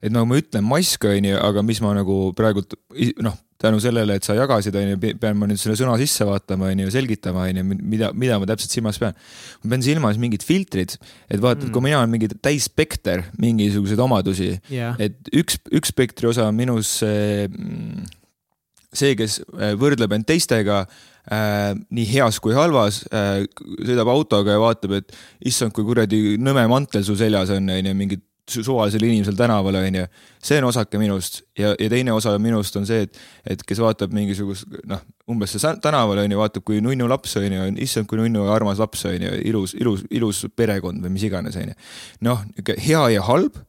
Et 0.00 0.12
nagu 0.12 0.28
ma 0.28 0.40
ütlen 0.40 0.64
mask, 0.64 1.04
on 1.08 1.28
ju, 1.28 1.36
aga 1.36 1.62
mis 1.66 1.80
ma 1.84 1.92
nagu 1.96 2.18
praegult 2.36 2.76
noh, 3.20 3.36
tänu 3.60 3.80
sellele, 3.82 4.16
et 4.16 4.24
sa 4.24 4.34
jagasid, 4.38 4.76
on 4.80 4.94
ju, 4.94 4.98
pean 5.20 5.36
ma 5.36 5.48
nüüd 5.48 5.60
selle 5.60 5.76
sõna 5.76 5.96
sisse 6.00 6.24
vaatama, 6.24 6.70
on 6.72 6.80
ju, 6.86 6.92
selgitama, 6.94 7.44
on 7.50 7.60
ju, 7.60 7.64
mida, 7.76 8.08
mida 8.16 8.38
ma 8.40 8.48
täpselt 8.48 8.72
silmas 8.72 9.00
pean. 9.00 9.18
ma 9.60 9.74
pean 9.74 9.84
silmas 9.84 10.20
mingid 10.20 10.46
filtrid, 10.46 10.96
et 11.28 11.42
vaata 11.42 11.66
mm., 11.66 11.74
kui 11.74 11.84
mina 11.84 12.00
olen 12.00 12.14
mingi 12.14 12.30
täisspekter 12.40 13.26
mingisuguseid 13.42 14.00
omadusi 14.00 14.54
yeah., 14.72 14.96
et 15.02 15.30
üks, 15.36 15.60
üks 15.76 15.92
spektri 15.92 16.30
osa 16.30 16.48
on 16.48 16.56
minus 16.56 16.96
see, 17.02 17.44
see, 18.96 19.12
kes 19.20 19.42
võrdleb 19.80 20.16
end 20.16 20.28
teistega 20.30 20.80
äh, 20.86 21.76
nii 21.76 22.08
heas 22.14 22.40
kui 22.40 22.56
halvas 22.56 23.02
äh,, 23.12 23.44
sõidab 23.84 24.08
autoga 24.14 24.56
ja 24.56 24.64
vaatab, 24.64 24.96
et 25.02 25.12
issand, 25.52 25.76
kui 25.76 25.84
kuradi 25.84 26.38
nõme 26.40 26.64
mantel 26.72 27.04
su 27.04 27.18
seljas 27.20 27.52
on, 27.52 27.68
onju, 27.76 27.96
mingid 28.00 28.24
suvalisel 28.48 29.02
inimesel 29.04 29.36
tänaval, 29.38 29.74
onju. 29.80 30.06
see 30.42 30.58
on 30.58 30.68
osake 30.70 30.98
minust 30.98 31.42
ja, 31.58 31.74
ja 31.78 31.88
teine 31.92 32.12
osa 32.12 32.36
minust 32.38 32.76
on 32.76 32.86
see, 32.88 33.02
et, 33.06 33.18
et 33.54 33.64
kes 33.66 33.80
vaatab 33.82 34.14
mingisugust 34.16 34.70
noh, 34.88 35.02
umbes 35.30 35.54
see 35.54 35.74
tänaval 35.82 36.22
onju, 36.24 36.38
vaatab 36.38 36.64
kui 36.66 36.80
nunnu 36.84 37.08
laps 37.10 37.36
onju, 37.40 37.66
issand 37.84 38.08
kui 38.10 38.20
nunnu 38.20 38.46
armas 38.52 38.80
laps 38.82 39.04
onju, 39.10 39.34
ilus, 39.50 39.74
ilus, 39.78 40.06
ilus 40.10 40.44
perekond 40.56 41.02
või 41.04 41.16
mis 41.16 41.26
iganes 41.28 41.58
onju. 41.60 41.76
noh, 42.26 42.46
nihuke 42.54 42.78
hea 42.80 43.04
ja 43.16 43.26
halb 43.28 43.60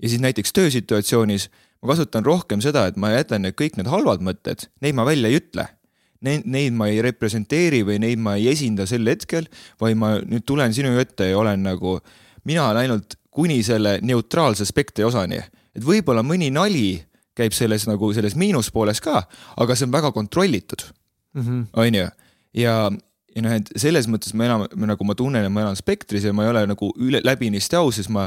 ja 0.00 0.08
siis 0.08 0.22
näiteks 0.22 0.54
töösituatsioonis 0.56 1.50
ma 1.80 1.94
kasutan 1.94 2.24
rohkem 2.24 2.62
seda, 2.64 2.86
et 2.88 2.96
ma 3.00 3.12
jätan 3.14 3.44
need 3.46 3.56
kõik 3.58 3.78
need 3.80 3.90
halvad 3.90 4.24
mõtted, 4.24 4.68
neid 4.84 4.96
ma 4.96 5.08
välja 5.08 5.32
ei 5.32 5.40
ütle 5.40 5.68
neid, 6.26 6.46
neid 6.48 6.76
ma 6.76 6.88
ei 6.90 7.00
representeeri 7.04 7.82
või 7.86 8.00
neid 8.02 8.20
ma 8.22 8.36
ei 8.38 8.50
esinda 8.52 8.86
sel 8.88 9.08
hetkel, 9.08 9.48
vaid 9.80 9.98
ma 10.00 10.16
nüüd 10.20 10.44
tulen 10.48 10.74
sinu 10.76 10.92
ette 11.00 11.30
ja 11.32 11.38
olen 11.40 11.64
nagu, 11.64 11.98
mina 12.48 12.68
olen 12.68 12.84
ainult 12.84 13.16
kuni 13.30 13.60
selle 13.66 13.98
neutraalse 14.02 14.66
spektri 14.68 15.06
osani, 15.06 15.40
et 15.74 15.84
võib-olla 15.84 16.24
mõni 16.26 16.50
nali 16.54 17.00
käib 17.38 17.54
selles 17.56 17.86
nagu 17.88 18.10
selles 18.12 18.34
miinuspooles 18.38 19.00
ka, 19.04 19.22
aga 19.62 19.76
see 19.76 19.86
on 19.88 19.94
väga 19.94 20.10
kontrollitud, 20.12 20.84
mhm. 21.38 21.70
on 21.78 22.00
ju, 22.00 22.08
ja 22.58 22.74
ja 23.30 23.44
noh, 23.44 23.52
et 23.54 23.68
selles 23.78 24.08
mõttes 24.10 24.34
ma 24.34 24.48
enam 24.48 24.64
nagu 24.90 25.06
ma 25.06 25.14
tunnen, 25.14 25.44
et 25.46 25.54
ma 25.54 25.62
elan 25.62 25.78
spektris 25.78 26.26
ja 26.26 26.34
ma 26.34 26.46
ei 26.46 26.50
ole 26.50 26.64
nagu 26.72 26.90
üle 26.98 27.20
läbinisti 27.22 27.78
aus, 27.78 28.00
siis 28.00 28.10
ma 28.10 28.26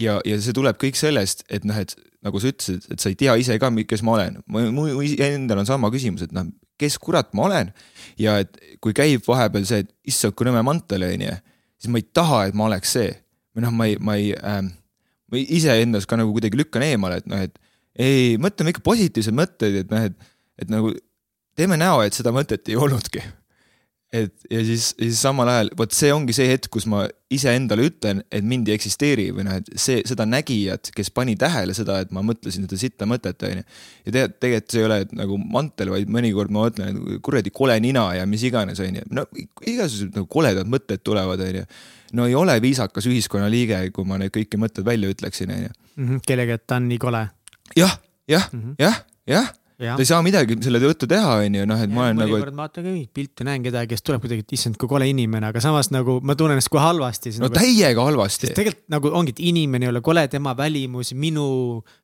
ja, 0.00 0.18
ja 0.24 0.38
see 0.40 0.54
tuleb 0.56 0.78
kõik 0.80 0.98
sellest, 0.98 1.44
et 1.52 1.66
noh, 1.68 1.76
et 1.78 1.94
nagu 2.24 2.40
sa 2.40 2.52
ütlesid, 2.52 2.86
et 2.92 3.02
sa 3.02 3.10
ei 3.10 3.18
tea 3.18 3.34
ise 3.40 3.58
ka, 3.60 3.70
kes 3.88 4.04
ma 4.06 4.16
olen. 4.16 4.38
mu 4.46 4.86
endal 5.02 5.62
on 5.62 5.68
sama 5.68 5.90
küsimus, 5.92 6.24
et 6.26 6.34
noh, 6.34 6.48
kes 6.80 6.98
kurat 7.02 7.32
ma 7.36 7.48
olen. 7.48 7.72
ja 8.18 8.38
et 8.42 8.56
kui 8.80 8.94
käib 8.96 9.24
vahepeal 9.26 9.66
see, 9.68 9.84
et 9.84 9.90
issand, 10.08 10.36
kui 10.36 10.48
nõme 10.48 10.62
mantel 10.66 11.06
on 11.06 11.26
ju, 11.26 11.36
siis 11.80 11.92
ma 11.92 12.00
ei 12.00 12.08
taha, 12.14 12.46
et 12.48 12.58
ma 12.58 12.68
oleks 12.70 12.96
see. 12.98 13.12
Või 13.52 13.66
noh, 13.66 13.74
ma 13.76 13.88
ei, 13.90 13.98
ma 14.00 14.16
ei 14.20 14.32
äh,, 14.36 14.62
ma 15.32 15.42
iseendas 15.42 16.08
ka 16.08 16.18
nagu 16.20 16.34
kuidagi 16.34 16.58
lükkan 16.60 16.84
eemale, 16.86 17.20
et 17.22 17.30
noh, 17.30 17.42
et 17.42 17.58
ei, 18.00 18.38
mõtleme 18.40 18.72
ikka 18.72 18.84
positiivseid 18.86 19.36
mõtteid, 19.36 19.82
et 19.82 19.92
noh, 19.92 20.08
et, 20.08 20.32
et 20.62 20.72
nagu 20.72 20.94
teeme 21.58 21.76
näo, 21.80 22.00
et 22.04 22.16
seda 22.16 22.32
mõtet 22.34 22.68
ei 22.72 22.78
olnudki 22.80 23.24
et 24.12 24.44
ja 24.52 24.60
siis, 24.64 24.90
siis 24.98 25.20
samal 25.24 25.48
ajal, 25.48 25.70
vot 25.76 25.94
see 25.96 26.10
ongi 26.12 26.34
see 26.36 26.44
hetk, 26.50 26.68
kus 26.72 26.84
ma 26.90 27.06
iseendale 27.32 27.86
ütlen, 27.88 28.20
et 28.32 28.44
mind 28.44 28.68
ei 28.68 28.76
eksisteeri 28.76 29.30
või 29.32 29.46
noh, 29.46 29.56
et 29.62 29.70
see, 29.80 30.02
seda 30.08 30.26
nägijat, 30.28 30.90
kes 30.92 31.08
pani 31.16 31.34
tähele 31.40 31.72
seda, 31.76 32.02
et 32.04 32.12
ma 32.12 32.20
mõtlesin 32.26 32.66
seda 32.66 32.80
sitta 32.80 33.08
mõtet, 33.08 33.40
on 33.48 33.62
ju. 33.62 33.64
ja 33.64 34.10
tegelikult, 34.10 34.36
tegelikult 34.44 34.76
see 34.76 34.82
ei 34.82 34.88
ole 34.90 35.00
nagu 35.16 35.40
mantel, 35.40 35.94
vaid 35.94 36.12
mõnikord 36.12 36.52
ma 36.52 36.66
mõtlen, 36.66 36.92
et 36.92 37.24
kuradi 37.24 37.54
kole 37.56 37.78
nina 37.80 38.04
ja 38.18 38.28
mis 38.28 38.44
iganes, 38.44 38.84
on 38.84 39.00
ju. 39.00 39.08
no 39.16 39.24
igasugused 39.64 40.12
nagu 40.20 40.28
koledad 40.36 40.68
mõtted 40.68 41.04
tulevad, 41.04 41.40
on 41.48 41.62
ju. 41.62 41.66
No 42.18 42.26
ei 42.28 42.36
ole 42.38 42.58
viisakas 42.62 43.08
ühiskonnaliige, 43.10 43.84
kui 43.94 44.08
ma 44.08 44.20
neid 44.20 44.34
kõiki 44.34 44.60
mõtteid 44.60 44.86
välja 44.86 45.10
ütleksin, 45.12 45.54
on 45.54 45.66
ju. 45.66 45.72
Mhm, 45.96 46.22
kellega, 46.28 46.60
et 46.60 46.66
ta 46.66 46.78
on 46.80 46.86
nii 46.90 47.00
kole. 47.02 47.26
jah, 47.76 47.98
jah, 48.28 48.48
mhm. 48.52 48.78
jah, 48.80 49.02
jah 49.28 49.52
ta 49.82 49.98
ei 49.98 50.06
saa 50.06 50.20
midagi 50.22 50.54
selle 50.62 50.78
tõttu 50.78 51.08
teha, 51.10 51.38
on 51.42 51.56
ju, 51.58 51.64
noh, 51.66 51.80
et 51.82 51.88
ja, 51.88 51.94
ma 51.94 52.04
olen 52.04 52.20
nagu. 52.20 52.36
mõnikord 52.36 52.54
ma 52.54 52.66
vaatan 52.66 52.84
ka 52.84 52.90
mingit 52.92 53.10
pilti, 53.16 53.46
näen 53.48 53.64
kedagi, 53.64 53.90
kes 53.90 54.04
tuleb 54.06 54.22
kuidagi, 54.22 54.44
et 54.44 54.54
issand, 54.54 54.78
kui 54.78 54.90
kole 54.90 55.08
inimene, 55.10 55.48
aga 55.48 55.62
samas 55.64 55.90
nagu 55.90 56.20
ma 56.22 56.36
tunnen 56.38 56.54
ennast 56.54 56.70
kohe 56.70 56.84
halvasti. 56.84 57.32
no 57.40 57.48
nagu, 57.48 57.56
täiega 57.56 58.04
halvasti. 58.06 58.52
tegelikult 58.52 58.84
nagu 58.94 59.10
ongi, 59.18 59.34
et 59.34 59.42
inimene 59.42 59.88
ei 59.88 59.94
ole 59.94 60.04
kole, 60.04 60.22
tema 60.30 60.54
välimus 60.58 61.10
minu 61.18 61.46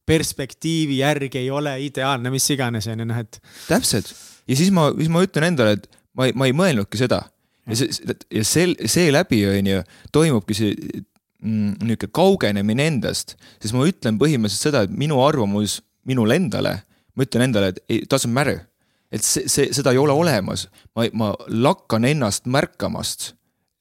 perspektiivi 0.08 0.98
järgi 1.04 1.44
ei 1.44 1.52
ole 1.54 1.76
ideaalne, 1.86 2.32
mis 2.34 2.50
iganes, 2.56 2.90
on 2.90 3.04
ju, 3.04 3.08
noh, 3.12 3.22
et. 3.22 3.38
täpselt 3.68 4.10
ja 4.48 4.58
siis 4.58 4.72
ma, 4.74 4.88
siis 4.96 5.10
ma 5.12 5.22
ütlen 5.26 5.50
endale, 5.52 5.78
et 5.78 5.88
ma 6.16 6.28
ei, 6.28 6.34
ma 6.36 6.48
ei 6.48 6.56
mõelnudki 6.56 7.00
seda. 7.00 7.22
Ja 7.68 7.78
see, 7.78 8.16
ja 8.32 8.44
sel, 8.44 8.74
seeläbi, 8.86 9.44
on 9.50 9.70
ju, 9.72 9.84
toimubki 10.12 10.56
see 10.56 10.74
mm, 10.74 11.78
niisugune 11.84 12.12
kaugenemine 12.16 12.88
endast, 12.94 13.36
sest 13.62 13.76
ma 13.76 13.86
ütlen 13.88 14.18
põhimõtteliselt 14.20 14.70
seda, 14.70 14.84
et 14.86 14.94
minu 14.94 15.20
arvamus 15.24 15.80
minule 16.08 16.38
endale 16.40 16.78
ma 17.18 17.26
ütlen 17.26 17.48
endale, 17.48 17.72
et 17.74 17.82
it 17.90 18.12
doesn't 18.12 18.32
matter. 18.32 18.62
et 19.10 19.24
see, 19.24 19.48
see, 19.48 19.70
seda 19.72 19.94
ei 19.94 19.98
ole 19.98 20.12
olemas. 20.12 20.68
ma, 20.94 21.08
ma 21.12 21.32
lakkan 21.48 22.04
ennast 22.04 22.46
märkamast 22.46 23.32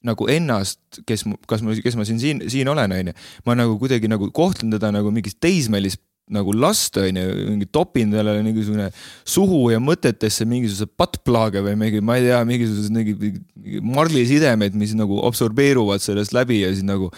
nagu 0.08 0.28
ennast, 0.30 0.80
kes, 1.06 1.24
kas 1.50 1.62
ma, 1.62 1.74
kes 1.74 1.96
ma 1.98 2.06
siin, 2.06 2.20
siin, 2.22 2.42
siin 2.50 2.68
olen, 2.70 2.94
on 2.94 3.10
ju. 3.10 3.14
ma 3.46 3.56
nagu 3.58 3.78
kuidagi 3.78 4.10
nagu 4.10 4.30
kohtlen 4.34 4.72
teda 4.74 4.90
nagu 4.94 5.12
mingit 5.14 5.38
teismelist 5.40 6.00
nagu 6.34 6.52
last, 6.56 6.96
on 7.00 7.18
ju, 7.18 7.26
mingi 7.48 7.68
topin 7.72 8.12
talle 8.12 8.36
mingisugune 8.44 8.88
suhu 9.28 9.68
ja 9.72 9.80
mõtetesse 9.82 10.46
mingisuguse 10.48 10.88
pattplaage 10.98 11.62
või 11.64 11.76
mingi, 11.80 12.02
ma 12.04 12.18
ei 12.18 12.28
tea, 12.28 12.40
mingisugused 12.48 12.94
mingi 12.94 13.82
marlisidemed, 13.84 14.76
mis 14.78 14.94
nagu 14.98 15.22
absorbeeruvad 15.28 16.04
sellest 16.04 16.36
läbi 16.36 16.62
ja 16.62 16.72
siis 16.74 16.86
nagu 16.86 17.10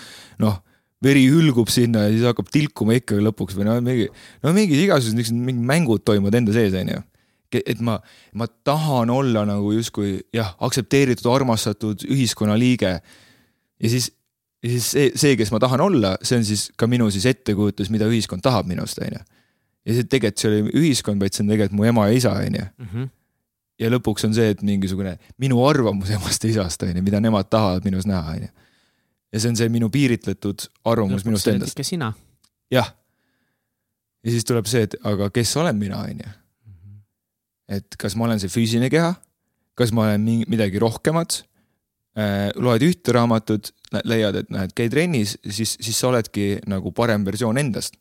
noh 0.42 0.60
veri 1.04 1.24
hülgub 1.32 1.70
sinna 1.72 2.04
ja 2.06 2.12
siis 2.12 2.26
hakkab 2.28 2.50
tilkuma 2.52 2.96
ikkagi 2.98 3.24
lõpuks 3.24 3.56
või 3.56 3.68
no 3.68 3.78
mingi, 3.84 4.10
no 4.44 4.52
mingid 4.56 4.82
igasugused 4.82 5.16
niisugused 5.16 5.46
mingid 5.48 5.66
mängud 5.70 6.04
toimuvad 6.04 6.36
enda 6.36 6.54
sees, 6.56 6.76
onju. 6.76 7.00
et 7.56 7.80
ma, 7.84 7.96
ma 8.36 8.46
tahan 8.68 9.10
olla 9.10 9.46
nagu 9.48 9.72
justkui 9.74 10.18
jah, 10.36 10.52
aktsepteeritud, 10.60 11.26
armastatud 11.32 12.04
ühiskonnaliige. 12.06 12.92
ja 13.00 13.92
siis, 13.92 14.10
ja 14.62 14.70
siis 14.74 14.90
see, 14.92 15.10
see, 15.16 15.36
kes 15.40 15.50
ma 15.54 15.58
tahan 15.62 15.80
olla, 15.80 16.16
see 16.22 16.36
on 16.40 16.44
siis 16.44 16.66
ka 16.76 16.86
minu 16.90 17.06
siis 17.12 17.24
ettekujutus, 17.30 17.88
mida 17.92 18.08
ühiskond 18.10 18.42
tahab 18.44 18.68
minust, 18.68 18.98
on 19.00 19.14
ju. 19.16 19.22
ja 19.88 19.96
see 19.96 20.04
tegelikult 20.04 20.42
see 20.42 20.50
oli 20.50 20.74
ühiskond, 20.82 21.22
vaid 21.22 21.32
see 21.36 21.44
on 21.46 21.52
tegelikult 21.54 21.78
mu 21.78 21.88
ema 21.88 22.08
ja 22.10 22.18
isa, 22.18 22.34
on 22.36 22.58
ju 22.60 22.66
Mhm. 22.84 23.08
ja 23.80 23.88
lõpuks 23.88 24.26
on 24.28 24.34
see, 24.36 24.50
et 24.52 24.60
mingisugune 24.62 25.14
minu 25.40 25.62
arvamus 25.64 26.10
emast 26.12 26.44
ja 26.44 26.50
isast 26.50 26.82
on 26.84 26.92
ju, 26.96 27.02
mida 27.02 27.20
nemad 27.20 27.48
tahavad 27.50 27.84
minus 27.88 28.06
näha, 28.06 28.36
on 28.36 28.42
ju. 28.48 28.50
ja 29.32 29.40
see 29.40 29.48
on 29.48 29.56
see 29.56 29.68
minu 29.72 29.88
piiritletud 29.90 30.66
arvamus 30.84 31.24
minust 31.24 31.48
endast, 31.48 31.72
ikka 31.78 31.86
sina. 31.88 32.12
jah. 32.70 32.92
ja 34.24 34.30
siis 34.30 34.44
tuleb 34.44 34.66
see, 34.68 34.82
et 34.88 34.98
aga 35.04 35.30
kes 35.32 35.56
olen 35.56 35.76
mina, 35.80 36.04
on 36.04 36.20
ju. 36.20 36.36
et 37.80 37.96
kas 37.96 38.16
ma 38.18 38.26
olen 38.28 38.40
see 38.42 38.50
füüsiline 38.52 38.90
keha, 38.92 39.14
kas 39.78 39.92
ma 39.96 40.10
olen 40.10 40.20
mingi, 40.20 40.44
midagi 40.50 40.78
rohkemat 40.82 41.44
loed 42.16 42.82
ühte 42.82 43.14
raamatut, 43.14 43.70
leiad, 44.04 44.40
et 44.42 44.50
noh, 44.50 44.64
et 44.66 44.74
käid 44.76 44.92
trennis, 44.92 45.36
siis, 45.46 45.76
siis 45.80 45.98
sa 45.98 46.10
oledki 46.10 46.56
nagu 46.70 46.92
parem 46.94 47.24
versioon 47.26 47.58
endast. 47.58 47.96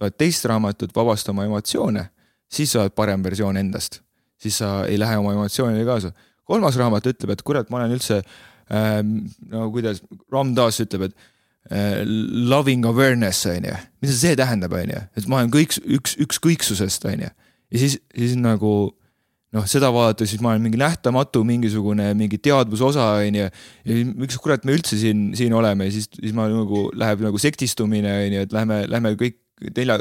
loed 0.00 0.14
teist 0.18 0.44
raamatut, 0.46 0.92
vabasta 0.94 1.32
oma 1.32 1.44
emotsioone, 1.46 2.04
siis 2.50 2.72
sa 2.72 2.84
oled 2.84 2.94
parem 2.94 3.22
versioon 3.24 3.56
endast. 3.56 4.02
siis 4.38 4.58
sa 4.58 4.84
ei 4.86 4.98
lähe 4.98 5.16
oma 5.18 5.32
emotsioonidega 5.32 5.90
kaasa. 5.90 6.12
kolmas 6.44 6.76
raamat 6.76 7.06
ütleb, 7.06 7.30
et 7.30 7.42
kurat, 7.42 7.70
ma 7.70 7.80
olen 7.80 7.96
üldse 7.96 8.22
ähm,, 8.70 9.26
no 9.50 9.70
kuidas, 9.70 10.02
Ram 10.32 10.54
Dass 10.54 10.80
ütleb, 10.80 11.08
et 11.08 11.14
äh, 11.70 12.02
loving 12.50 12.86
awareness 12.86 13.46
on 13.46 13.64
ju, 13.64 13.74
mida 14.02 14.12
see 14.12 14.36
tähendab, 14.36 14.72
on 14.72 14.94
ju, 14.94 15.02
et 15.16 15.26
ma 15.28 15.42
olen 15.42 15.52
kõik 15.52 15.78
üks, 15.98 16.16
ükskõiksusest 16.18 17.06
on 17.10 17.26
ju. 17.26 17.30
ja 17.70 17.78
siis, 17.78 17.98
siis 18.14 18.36
nagu 18.38 18.94
noh, 19.56 19.64
seda 19.70 19.90
vaadates 19.94 20.32
siis 20.32 20.42
ma 20.44 20.52
olen 20.52 20.64
mingi 20.66 20.80
nähtamatu 20.80 21.42
mingisugune 21.46 22.10
mingi 22.18 22.40
teadvuse 22.42 22.84
osa 22.90 23.06
on 23.22 23.38
ju. 23.40 23.48
ja 23.88 23.98
miks 24.10 24.38
kurat 24.42 24.66
me 24.68 24.76
üldse 24.76 24.98
siin, 25.00 25.30
siin 25.38 25.54
oleme 25.56 25.88
ja 25.88 25.94
siis, 25.94 26.10
siis 26.12 26.36
ma 26.36 26.48
nagu 26.52 26.88
läheb 26.98 27.24
nagu 27.24 27.40
sektistumine 27.40 28.12
on 28.26 28.36
ju, 28.36 28.46
et 28.46 28.56
lähme, 28.56 28.82
lähme 28.92 29.14
kõik 29.20 29.40
nelja, 29.74 29.98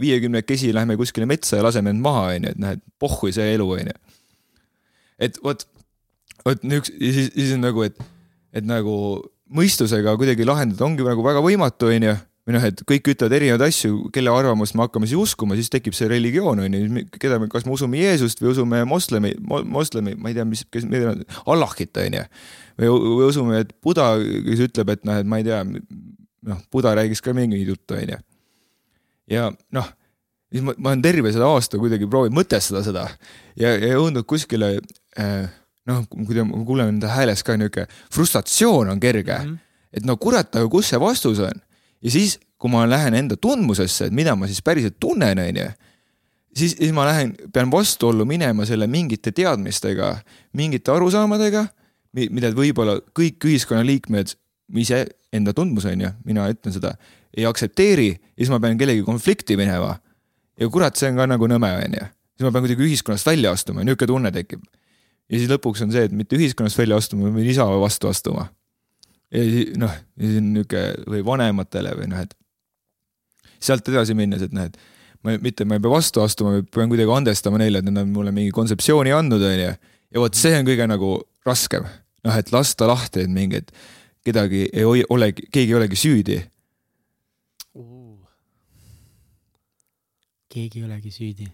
viiekümnekesi 0.00 0.74
lähme 0.76 0.98
kuskile 1.00 1.26
metsa 1.26 1.58
ja 1.58 1.66
laseme 1.66 1.94
end 1.94 2.04
maha 2.04 2.28
on 2.34 2.48
ju, 2.48 2.54
et 2.54 2.62
noh, 2.62 2.76
et 2.76 2.84
pohhui 3.00 3.32
see 3.34 3.54
elu 3.56 3.68
on 3.78 3.92
ju. 3.92 3.98
et 5.26 5.42
vot, 5.44 5.66
vot 6.46 6.64
niisugune 6.64 7.06
ja 7.06 7.14
siis, 7.16 7.32
siis 7.34 7.54
on 7.56 7.64
nagu, 7.64 7.86
et, 7.88 8.10
et 8.52 8.66
nagu 8.68 8.96
mõistusega 9.50 10.14
kuidagi 10.20 10.46
lahendada 10.46 10.86
ongi 10.86 11.06
nagu 11.06 11.24
väga 11.24 11.40
võimatu 11.42 11.88
on 11.90 12.10
ju 12.10 12.18
või 12.50 12.56
noh, 12.56 12.64
et 12.66 12.80
kõik 12.82 13.06
ütlevad 13.12 13.34
erinevaid 13.36 13.62
asju, 13.62 14.08
kelle 14.14 14.32
arvamust 14.34 14.74
me 14.74 14.82
hakkame 14.82 15.06
siis 15.06 15.20
uskuma, 15.20 15.54
siis 15.54 15.70
tekib 15.70 15.94
see 15.94 16.08
religioon 16.10 16.64
on 16.64 16.74
ju, 16.74 17.04
keda 17.14 17.38
me, 17.38 17.46
kas 17.52 17.62
me 17.66 17.76
usume 17.76 18.00
Jeesust 18.00 18.42
või 18.42 18.50
usume 18.50 18.80
moslemi, 18.90 19.30
moslemi, 19.46 20.16
ma 20.18 20.32
ei 20.32 20.38
tea, 20.38 20.46
mis, 20.48 20.64
kes, 20.66 20.88
Allahit 21.46 22.00
on 22.02 22.18
ju. 22.18 22.24
või, 22.82 22.90
või 22.90 23.28
usume, 23.28 23.62
et 23.62 23.70
Buda, 23.84 24.08
kes 24.48 24.64
ütleb, 24.66 24.90
et 24.96 25.06
noh, 25.06 25.20
et 25.22 25.30
ma 25.30 25.38
ei 25.38 25.46
tea, 25.46 25.62
noh, 25.62 26.66
Buda 26.74 26.96
räägis 26.98 27.22
ka 27.22 27.36
mingit 27.36 27.70
juttu 27.70 28.00
on 28.00 28.16
ju. 28.16 28.20
ja 29.36 29.46
noh, 29.78 29.94
siis 30.50 30.66
ma, 30.66 30.74
ma 30.74 30.90
olen 30.90 31.06
terve 31.06 31.30
selle 31.30 31.46
aasta 31.46 31.78
kuidagi 31.78 32.10
proovinud 32.10 32.40
mõtestada 32.40 32.82
seda 32.82 33.06
ja, 33.54 33.76
ja 33.76 33.94
jõudnud 33.94 34.26
kuskile 34.26 34.74
äh, 35.22 35.46
noh, 35.86 36.02
kui 36.10 36.34
te, 36.34 36.42
ma 36.42 36.66
kuulen 36.66 36.96
enda 36.96 37.14
hääles 37.14 37.46
ka 37.46 37.54
niisugune 37.60 37.86
frustratsioon 38.10 38.90
on 38.90 39.00
kerge 39.00 39.38
mm, 39.38 39.50
-hmm. 39.52 39.98
et 40.00 40.08
no 40.08 40.18
kurat, 40.18 40.50
aga 40.50 40.66
kus 40.66 40.90
see 40.90 40.98
vastus 41.00 41.38
on 41.46 41.62
ja 42.02 42.10
siis, 42.10 42.38
kui 42.60 42.72
ma 42.72 42.84
lähen 42.88 43.16
enda 43.16 43.36
tundmusesse, 43.40 44.08
et 44.08 44.16
mida 44.16 44.34
ma 44.36 44.48
siis 44.48 44.62
päriselt 44.64 44.98
tunnen, 45.00 45.38
on 45.38 45.60
ju, 45.62 45.68
siis, 46.56 46.76
siis 46.78 46.92
ma 46.96 47.06
lähen, 47.08 47.34
pean 47.52 47.70
vastuollu 47.72 48.26
minema 48.28 48.66
selle 48.68 48.88
mingite 48.90 49.32
teadmistega, 49.36 50.14
mingite 50.56 50.92
arusaamadega, 50.92 51.66
mida 52.16 52.52
võib-olla 52.56 52.98
kõik 53.16 53.48
ühiskonnaliikmed, 53.50 54.34
ise 54.80 55.04
enda 55.34 55.54
tundmus 55.54 55.86
on 55.90 56.06
ju, 56.06 56.12
mina 56.26 56.46
ütlen 56.50 56.74
seda, 56.74 56.94
ei 57.36 57.46
aktsepteeri 57.46 58.10
ja 58.10 58.40
siis 58.42 58.50
ma 58.52 58.60
pean 58.62 58.78
kellegi 58.78 59.04
konflikti 59.06 59.56
minema. 59.58 59.96
ja 60.60 60.68
kurat, 60.68 60.96
see 60.98 61.10
on 61.10 61.20
ka 61.20 61.26
nagu 61.30 61.46
nõme, 61.48 61.70
on 61.78 61.98
ju. 61.98 62.06
siis 62.34 62.46
ma 62.46 62.52
pean 62.54 62.66
kuidagi 62.66 62.86
ühiskonnast 62.86 63.26
välja 63.26 63.52
astuma, 63.54 63.84
niisugune 63.84 64.14
tunne 64.14 64.32
tekib. 64.34 64.64
ja 65.30 65.38
siis 65.38 65.50
lõpuks 65.50 65.84
on 65.86 65.92
see, 65.94 66.08
et 66.10 66.14
mitte 66.14 66.38
ühiskonnast 66.38 66.78
välja 66.78 66.98
astuma, 66.98 67.28
ma 67.28 67.38
pean 67.38 67.50
isa 67.50 67.66
vastu 67.66 68.10
astuma 68.10 68.48
ja 69.30 69.44
siis 69.46 69.74
noh, 69.78 69.92
siis 70.18 70.38
on 70.40 70.52
niisugune 70.54 71.10
või 71.14 71.24
vanematele 71.26 71.94
või 71.98 72.08
noh, 72.10 72.22
et 72.24 72.34
sealt 73.60 73.88
edasi 73.92 74.16
minnes, 74.18 74.42
et 74.46 74.54
noh, 74.56 74.66
et 74.70 74.78
ma 75.24 75.36
mitte, 75.42 75.66
ma 75.68 75.76
ei 75.76 75.84
pea 75.84 75.92
vastu 75.92 76.22
astuma, 76.24 76.56
ma 76.56 76.66
pean 76.74 76.90
kuidagi 76.90 77.14
andestama 77.14 77.60
neile, 77.60 77.82
et 77.82 77.88
nad 77.88 78.02
on 78.02 78.12
mulle 78.14 78.32
mingi 78.34 78.54
kontseptsiooni 78.56 79.12
andnud, 79.14 79.42
on 79.44 79.58
ju. 79.58 79.72
ja 80.10 80.22
vot 80.22 80.38
see 80.38 80.54
on 80.58 80.68
kõige 80.68 80.88
nagu 80.90 81.12
raskem, 81.46 81.86
noh, 82.26 82.38
et 82.40 82.52
lasta 82.54 82.88
lahti, 82.90 83.26
et 83.26 83.32
mingi, 83.32 83.60
et 83.60 83.72
kedagi 84.26 84.66
ei 84.72 84.86
hoi- 84.86 85.06
ole, 85.12 85.32
keegi 85.32 85.72
ei 85.72 85.78
olegi 85.78 86.00
süüdi. 86.00 86.40
keegi 90.50 90.80
ei 90.80 90.84
olegi 90.84 91.10
süüdi. 91.14 91.46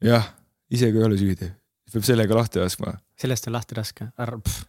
jah, 0.00 0.32
isegi 0.70 0.98
ei 0.98 1.04
ole 1.04 1.18
süüdi, 1.18 1.50
peab 1.92 2.06
sellega 2.06 2.36
lahti 2.36 2.62
laskma. 2.62 2.94
sellest 3.18 3.46
on 3.48 3.56
lahti 3.56 3.76
raske, 3.78 4.08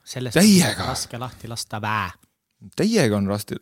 sellest 0.06 0.38
Täiega. 0.38 0.84
on 0.84 0.92
raske 0.94 1.18
lahti 1.22 1.48
lasta 1.48 1.82
vää. 1.82 2.12
täiega 2.76 3.18
on 3.18 3.28
raske, 3.28 3.58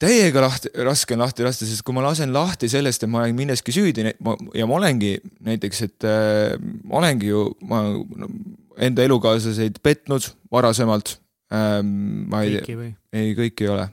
täiega 0.00 0.44
lahti, 0.44 0.72
raske 0.84 1.14
on 1.14 1.24
lahti 1.24 1.44
lasta, 1.44 1.68
sest 1.68 1.84
kui 1.84 1.96
ma 1.96 2.04
lasen 2.04 2.32
lahti 2.32 2.68
sellest, 2.72 3.04
et 3.04 3.12
ma 3.12 3.22
olen 3.22 3.36
milleski 3.36 3.74
süüdi 3.74 4.06
ma, 4.24 4.36
ja 4.56 4.68
ma 4.68 4.78
olengi 4.78 5.16
näiteks, 5.46 5.82
et 5.88 6.08
äh, 6.08 6.54
ma 6.84 7.00
olengi 7.02 7.32
ju, 7.32 7.46
ma 7.68 7.82
enda 8.80 9.04
elukaaslaseid 9.04 9.82
petnud 9.82 10.30
varasemalt 10.52 11.18
ähm,. 11.52 12.24
ma 12.30 12.44
ei 12.46 12.60
tea, 12.64 12.92
ei 13.12 13.34
kõik 13.36 13.64
ei 13.66 13.72
ole, 13.74 13.88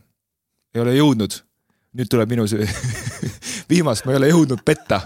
ei 0.76 0.86
ole 0.86 0.96
jõudnud. 0.96 1.42
nüüd 1.98 2.10
tuleb 2.12 2.30
minu 2.30 2.48
see 2.48 2.64
viimast 3.72 4.06
ma 4.06 4.14
ei 4.14 4.22
ole 4.22 4.32
jõudnud 4.32 4.64
petta. 4.66 5.02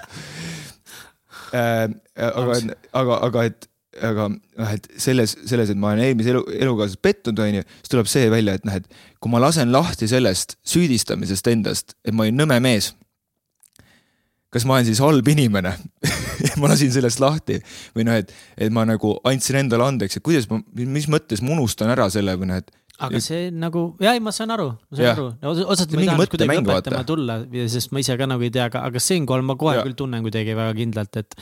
aga, 1.54 2.58
aga, 2.94 3.20
aga 3.28 3.44
et, 3.50 3.68
aga 4.02 4.28
noh, 4.32 4.72
et 4.72 4.88
selles, 5.02 5.36
selles, 5.50 5.72
et 5.72 5.80
ma 5.80 5.92
olen 5.92 6.06
eelmise 6.06 6.34
elu, 6.34 6.44
elukaaslast 6.64 7.02
petnud, 7.04 7.40
on 7.44 7.60
ju, 7.60 7.68
siis 7.82 7.94
tuleb 7.94 8.10
see 8.12 8.32
välja, 8.32 8.56
et 8.58 8.68
noh, 8.68 8.80
et 8.80 8.88
kui 9.20 9.32
ma 9.34 9.42
lasen 9.44 9.72
lahti 9.74 10.10
sellest 10.12 10.58
süüdistamisest 10.68 11.52
endast, 11.52 11.96
et 12.08 12.16
ma 12.16 12.28
olin 12.28 12.44
nõme 12.44 12.60
mees. 12.64 12.94
kas 14.52 14.66
ma 14.68 14.76
olen 14.76 14.86
siis 14.90 15.00
halb 15.00 15.28
inimene 15.32 15.72
ma 16.60 16.68
lasin 16.68 16.92
sellest 16.92 17.22
lahti 17.24 17.56
või 17.96 18.04
noh, 18.04 18.18
et, 18.20 18.34
et 18.58 18.74
ma 18.74 18.84
nagu 18.84 19.14
andsin 19.24 19.62
endale 19.62 19.86
andeks, 19.88 20.18
et 20.18 20.24
kuidas 20.24 20.50
ma, 20.52 20.60
mis 20.76 21.08
mõttes 21.08 21.44
ma 21.44 21.54
unustan 21.56 21.92
ära 21.94 22.10
selle 22.12 22.36
või 22.40 22.52
noh, 22.52 22.60
et 22.60 22.72
aga 23.08 23.22
see 23.24 23.50
nagu, 23.54 23.86
jaa, 24.02 24.16
ei 24.18 24.24
ma 24.24 24.34
saan 24.36 24.54
aru, 24.56 24.68
ma 24.76 24.98
saan 24.98 25.08
Jah. 25.08 25.20
aru, 25.20 25.64
osalt 25.66 25.94
See 25.94 26.00
ma 26.00 26.04
ei 26.04 26.12
taha 26.12 26.28
kuidagi 26.34 26.60
õpetama 26.62 27.02
tulla, 27.08 27.38
sest 27.74 27.96
ma 27.96 28.04
ise 28.04 28.18
ka 28.20 28.28
nagu 28.30 28.46
ei 28.46 28.54
tea, 28.54 28.68
aga, 28.72 28.84
aga 28.90 29.02
siinkohal 29.04 29.46
ma 29.48 29.58
kohe 29.60 29.78
Jaa. 29.80 29.88
küll 29.88 29.98
tunnen 30.04 30.26
kuidagi 30.26 30.58
väga 30.58 30.76
kindlalt, 30.78 31.22
et 31.22 31.36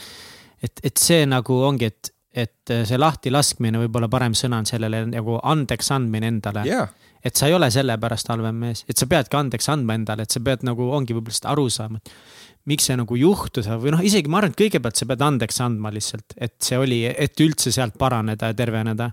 et, 0.60 0.82
et 0.84 1.00
see 1.00 1.24
nagu 1.28 1.56
ongi, 1.64 1.88
et, 1.88 2.10
et 2.44 2.74
see 2.88 2.98
lahtilaskmine, 3.00 3.80
võib-olla 3.86 4.10
parem 4.12 4.36
sõna 4.36 4.60
on 4.60 4.68
sellele 4.68 5.06
nagu 5.08 5.38
andeks 5.40 5.88
andmine 5.96 6.28
endale 6.34 6.66
jaa, 6.68 6.84
et 7.24 7.36
sa 7.36 7.48
ei 7.48 7.56
ole 7.56 7.70
sellepärast 7.72 8.28
halvem 8.32 8.60
mees, 8.66 8.84
et 8.88 9.00
sa 9.00 9.08
peadki 9.08 9.36
andeks 9.40 9.68
andma 9.72 9.96
endale, 9.98 10.24
et 10.24 10.36
sa 10.36 10.42
pead 10.44 10.64
nagu 10.68 10.90
ongi 10.96 11.16
võib-olla 11.16 11.36
seda 11.36 11.52
aru 11.54 11.66
saama, 11.72 12.00
et 12.00 12.12
miks 12.70 12.86
see 12.88 12.96
nagu 13.00 13.16
juhtus 13.16 13.68
või 13.80 13.94
noh, 13.94 14.04
isegi 14.04 14.30
ma 14.30 14.40
arvan, 14.40 14.52
et 14.52 14.60
kõigepealt 14.60 15.00
sa 15.00 15.08
pead 15.08 15.24
andeks 15.24 15.60
andma 15.64 15.92
lihtsalt, 15.94 16.36
et 16.36 16.56
see 16.64 16.78
oli, 16.80 17.02
et 17.08 17.44
üldse 17.44 17.72
sealt 17.74 17.96
paraneda 18.00 18.52
ja 18.52 18.56
terveneda. 18.56 19.10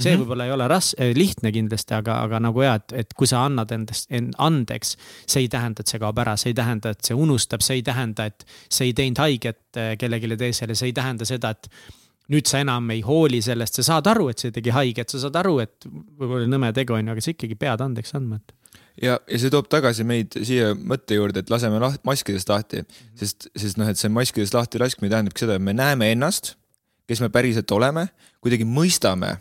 See 0.00 0.10
mm. 0.10 0.16
-hmm. 0.16 0.24
võib-olla 0.24 0.48
ei 0.48 0.52
ole 0.56 0.68
ras-, 0.68 0.94
lihtne 1.14 1.52
kindlasti, 1.52 1.94
aga, 1.94 2.20
aga 2.24 2.40
nagu 2.40 2.62
ja, 2.64 2.74
et, 2.80 2.92
et 3.04 3.14
kui 3.14 3.28
sa 3.30 3.44
annad 3.44 3.72
endast 3.76 4.10
end 4.10 4.34
andeks, 4.38 4.96
see 5.26 5.44
ei 5.44 5.48
tähenda, 5.52 5.84
et 5.84 5.92
see 5.92 6.00
kaob 6.02 6.18
ära, 6.18 6.36
see 6.40 6.52
ei 6.54 6.58
tähenda, 6.58 6.94
et 6.94 7.04
see 7.04 7.16
unustab, 7.16 7.64
see 7.64 7.80
ei 7.80 7.86
tähenda, 7.86 8.28
et 8.30 8.46
see 8.68 8.90
ei 8.90 8.94
teinud 8.96 9.22
haiget 9.22 9.80
eh, 9.80 9.96
kellelegi 10.00 10.36
teisele, 10.40 10.74
see 10.78 10.90
ei 10.90 10.96
tähenda 10.96 11.28
seda, 11.28 11.50
et 11.56 11.68
nüüd 12.30 12.46
sa 12.46 12.62
enam 12.62 12.86
ei 12.94 13.02
hooli 13.04 13.40
sellest, 13.42 13.80
sa 13.80 13.86
saad 13.94 14.08
aru, 14.12 14.30
et 14.30 14.42
see 14.42 14.54
tegi 14.54 14.72
haiget, 14.74 15.10
sa 15.10 15.20
saad 15.24 15.36
aru, 15.40 15.58
et 15.64 15.86
võib-olla 15.88 16.46
nõme 16.50 16.70
tegu 16.76 16.96
on 16.96 17.04
ju, 17.04 17.16
aga 17.16 17.24
sa 17.24 17.34
ikkagi 17.34 17.58
pead 17.58 17.82
andeks 17.84 18.14
andma, 18.18 18.38
et. 18.38 18.54
ja, 19.02 19.18
ja 19.18 19.42
see 19.42 19.52
toob 19.52 19.68
tagasi 19.72 20.06
meid 20.06 20.38
siia 20.46 20.72
mõtte 20.78 21.18
juurde, 21.18 21.42
et 21.42 21.50
laseme 21.50 21.82
laht, 21.82 22.02
maskidest 22.06 22.52
lahti, 22.52 22.84
sest, 23.18 23.50
sest 23.58 23.80
noh, 23.80 23.90
et 23.90 24.00
see 24.00 24.12
maskidest 24.12 24.54
lahti 24.56 24.82
laskmine 24.82 25.12
tähendabki 25.12 25.44
seda, 25.44 25.58
et 25.58 25.66
me 25.66 25.74
näeme 25.76 26.12
ennast, 26.14 26.54
kes 27.10 27.22
me 27.24 27.30
päriselt 27.34 27.70
oleme, 27.74 28.06
kuidagi 28.38 28.66
mõistame 28.68 29.34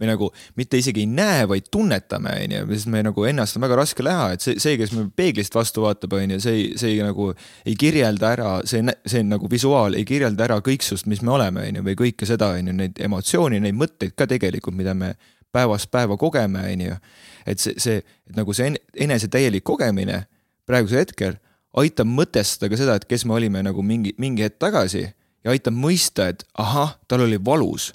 või 0.00 0.10
nagu 0.10 0.28
mitte 0.58 0.78
isegi 0.80 1.04
ei 1.04 1.08
näe, 1.08 1.44
vaid 1.48 1.70
tunnetame, 1.72 2.34
onju, 2.44 2.64
sest 2.74 2.90
me 2.92 3.00
nagu 3.06 3.24
ennast 3.28 3.56
on 3.56 3.64
väga 3.64 3.78
raske 3.80 4.04
näha, 4.04 4.26
et 4.36 4.44
see, 4.44 4.58
see, 4.62 4.76
kes 4.80 4.92
me 4.96 5.06
peeglist 5.16 5.56
vastu 5.56 5.86
vaatab, 5.86 6.18
onju, 6.18 6.40
see 6.44 6.56
ei, 6.56 6.66
see 6.80 6.92
ei 6.96 7.00
nagu 7.04 7.30
ei 7.64 7.76
kirjelda 7.80 8.32
ära, 8.36 8.50
see, 8.68 8.82
see 9.08 9.24
nagu 9.26 9.48
visuaal 9.52 9.96
ei 9.96 10.04
kirjelda 10.08 10.48
ära 10.48 10.60
kõiksust, 10.64 11.08
mis 11.10 11.24
me 11.24 11.32
oleme, 11.38 11.64
onju, 11.70 11.86
või 11.88 11.96
kõike 12.04 12.28
seda, 12.28 12.52
onju, 12.58 12.76
neid 12.76 13.00
emotsioone, 13.08 13.60
neid 13.64 13.78
mõtteid 13.78 14.16
ka 14.18 14.28
tegelikult, 14.30 14.76
mida 14.76 14.94
me 14.94 15.14
päevast 15.56 15.90
päeva 15.90 16.18
kogeme, 16.20 16.66
onju. 16.74 17.00
et 17.46 17.62
see, 17.62 17.80
see, 17.80 18.04
et 18.28 18.36
nagu 18.36 18.52
see 18.56 18.72
en- 18.72 18.80
enese 19.08 19.32
täielik 19.32 19.64
kogemine 19.64 20.26
praegusel 20.68 21.04
hetkel 21.04 21.38
aitab 21.76 22.08
mõtestada 22.08 22.70
ka 22.72 22.80
seda, 22.80 22.96
et 22.96 23.04
kes 23.08 23.24
me 23.24 23.36
olime 23.36 23.62
nagu 23.64 23.82
mingi, 23.84 24.12
mingi 24.18 24.44
hetk 24.44 24.58
tagasi 24.60 25.06
ja 25.06 25.52
aitab 25.52 25.76
mõista, 25.76 26.28
et 26.32 26.44
ahah, 26.58 26.96
tal 27.08 27.24
oli 27.24 27.38
valus 27.40 27.92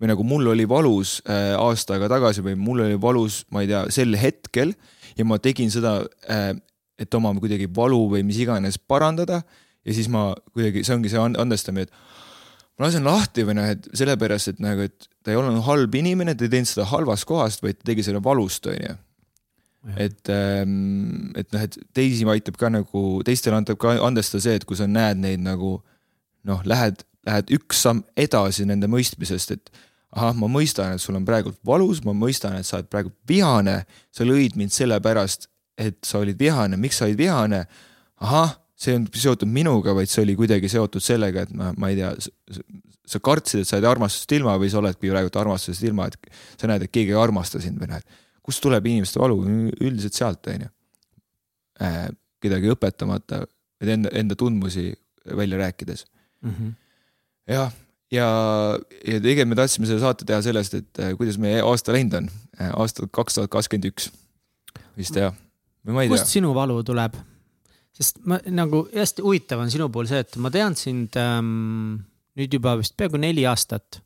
või 0.00 0.10
nagu 0.10 0.24
mul 0.28 0.52
oli 0.52 0.66
valus 0.68 1.18
äh, 1.24 1.54
aasta 1.56 1.96
aega 1.96 2.10
tagasi 2.12 2.44
või 2.44 2.56
mul 2.60 2.84
oli 2.84 2.98
valus, 3.00 3.44
ma 3.50 3.64
ei 3.64 3.70
tea, 3.70 3.86
sel 3.94 4.16
hetkel 4.20 4.74
ja 5.16 5.24
ma 5.24 5.38
tegin 5.42 5.72
seda 5.72 5.98
äh,, 6.28 6.52
et 7.00 7.14
oma 7.16 7.32
kuidagi 7.36 7.68
valu 7.76 8.06
või 8.12 8.24
mis 8.26 8.40
iganes 8.40 8.78
parandada 8.78 9.42
ja 9.86 9.94
siis 9.94 10.10
ma 10.12 10.30
kuidagi, 10.52 10.84
see 10.84 10.96
ongi 10.96 11.12
see 11.12 11.22
and- 11.22 11.38
andestamine, 11.40 11.86
et 11.86 12.76
ma 12.76 12.88
lasen 12.88 13.06
lahti 13.06 13.46
või 13.46 13.56
noh, 13.58 13.70
et 13.72 13.88
sellepärast, 13.96 14.52
et 14.52 14.62
nagu, 14.62 14.86
et 14.88 15.08
ta 15.24 15.32
ei 15.32 15.40
olnud 15.40 15.64
halb 15.66 15.96
inimene, 15.96 16.36
ta 16.36 16.46
ei 16.46 16.52
teinud 16.52 16.70
seda 16.70 16.88
halvast 16.90 17.28
kohast, 17.28 17.64
vaid 17.64 17.80
ta 17.80 17.90
tegi 17.92 18.04
selle 18.06 18.22
valust, 18.24 18.68
onju. 18.72 18.96
et, 20.02 20.32
et 20.32 21.52
noh, 21.54 21.62
et 21.62 21.78
teisi 21.96 22.26
aitab 22.32 22.58
ka 22.60 22.72
nagu, 22.74 23.04
teistele 23.26 23.58
annab 23.58 23.78
ka 23.80 23.96
andestada 24.06 24.44
see, 24.44 24.56
et 24.58 24.66
kui 24.68 24.78
sa 24.78 24.88
näed 24.90 25.22
neid 25.22 25.44
nagu 25.44 25.78
noh, 26.46 26.62
lähed, 26.68 27.04
lähed 27.26 27.50
üks 27.56 27.84
samm 27.86 28.04
edasi 28.18 28.66
nende 28.68 28.90
mõistmisest, 28.90 29.54
et 29.56 29.85
ahah, 30.16 30.36
ma 30.36 30.48
mõistan, 30.50 30.96
et 30.96 31.02
sul 31.02 31.18
on 31.18 31.26
praegult 31.28 31.58
valus, 31.66 32.00
ma 32.06 32.14
mõistan, 32.16 32.56
et 32.60 32.68
sa 32.68 32.78
oled 32.80 32.88
praegu 32.92 33.12
vihane, 33.28 33.82
sa 34.14 34.24
lõid 34.24 34.56
mind 34.56 34.72
sellepärast, 34.74 35.48
et 35.76 35.98
sa 36.06 36.22
olid 36.22 36.38
vihane, 36.40 36.78
miks 36.80 37.02
sa 37.02 37.08
olid 37.08 37.20
vihane? 37.20 37.66
ahah, 38.24 38.54
see 38.80 38.94
on 38.96 39.04
seotud 39.12 39.48
minuga, 39.52 39.92
vaid 39.96 40.08
see 40.08 40.22
oli 40.24 40.32
kuidagi 40.38 40.70
seotud 40.72 41.04
sellega, 41.04 41.44
et 41.44 41.50
ma, 41.56 41.72
ma 41.76 41.90
ei 41.92 41.98
tea, 41.98 42.12
sa 43.06 43.20
kartsid, 43.20 43.60
et 43.60 43.68
sa 43.68 43.76
jäid 43.76 43.88
armastusest 43.88 44.32
ilma 44.38 44.54
või 44.60 44.70
sa 44.72 44.80
oledki 44.80 45.10
praegu 45.12 45.32
armastusest 45.40 45.84
ilma, 45.84 46.08
et 46.08 46.30
sa 46.56 46.70
näed, 46.70 46.86
et 46.86 46.92
keegi 46.92 47.12
ei 47.12 47.20
armasta 47.20 47.60
sind 47.60 47.76
või 47.80 47.92
et 47.98 48.24
kust 48.46 48.62
tuleb 48.64 48.86
inimeste 48.88 49.20
valu, 49.20 49.40
üldiselt 49.82 50.16
sealt, 50.16 50.48
on 50.52 50.66
ju. 50.66 50.72
kedagi 52.42 52.70
õpetamata, 52.72 53.42
et 53.82 53.90
enda, 53.92 54.12
enda 54.16 54.36
tundmusi 54.38 54.88
välja 55.36 55.58
rääkides. 55.60 56.06
Mhm. 56.46 56.72
jah, 57.50 57.72
ja, 58.12 58.26
ja 59.02 59.22
tegelikult 59.22 59.52
me 59.52 59.58
tahtsime 59.58 59.88
selle 59.88 60.02
saate 60.02 60.28
teha 60.28 60.42
sellest, 60.44 60.76
et 60.78 61.02
äh, 61.02 61.14
kuidas 61.18 61.40
meie 61.42 61.62
aasta 61.64 61.94
läinud 61.96 62.20
on, 62.20 62.28
aasta 62.82 63.08
kaks 63.10 63.38
tuhat 63.38 63.52
kakskümmend 63.52 63.90
üks 63.90 64.10
vist 64.96 65.16
jah, 65.18 65.34
või 65.86 65.96
ma 65.96 66.04
ei 66.04 66.12
kust 66.12 66.28
tea, 66.28 66.38
sinu 66.38 66.52
valu 66.56 66.82
tuleb? 66.86 67.16
sest 67.96 68.20
ma 68.28 68.36
nagu 68.52 68.84
hästi 68.92 69.24
huvitav 69.24 69.62
on 69.62 69.70
sinu 69.72 69.88
puhul 69.92 70.08
see, 70.10 70.20
et 70.20 70.36
ma 70.42 70.50
tean 70.52 70.76
sind 70.76 71.16
ähm, 71.20 72.02
nüüd 72.36 72.58
juba 72.58 72.74
vist 72.80 72.96
peaaegu 72.98 73.20
neli 73.20 73.46
aastat. 73.48 74.02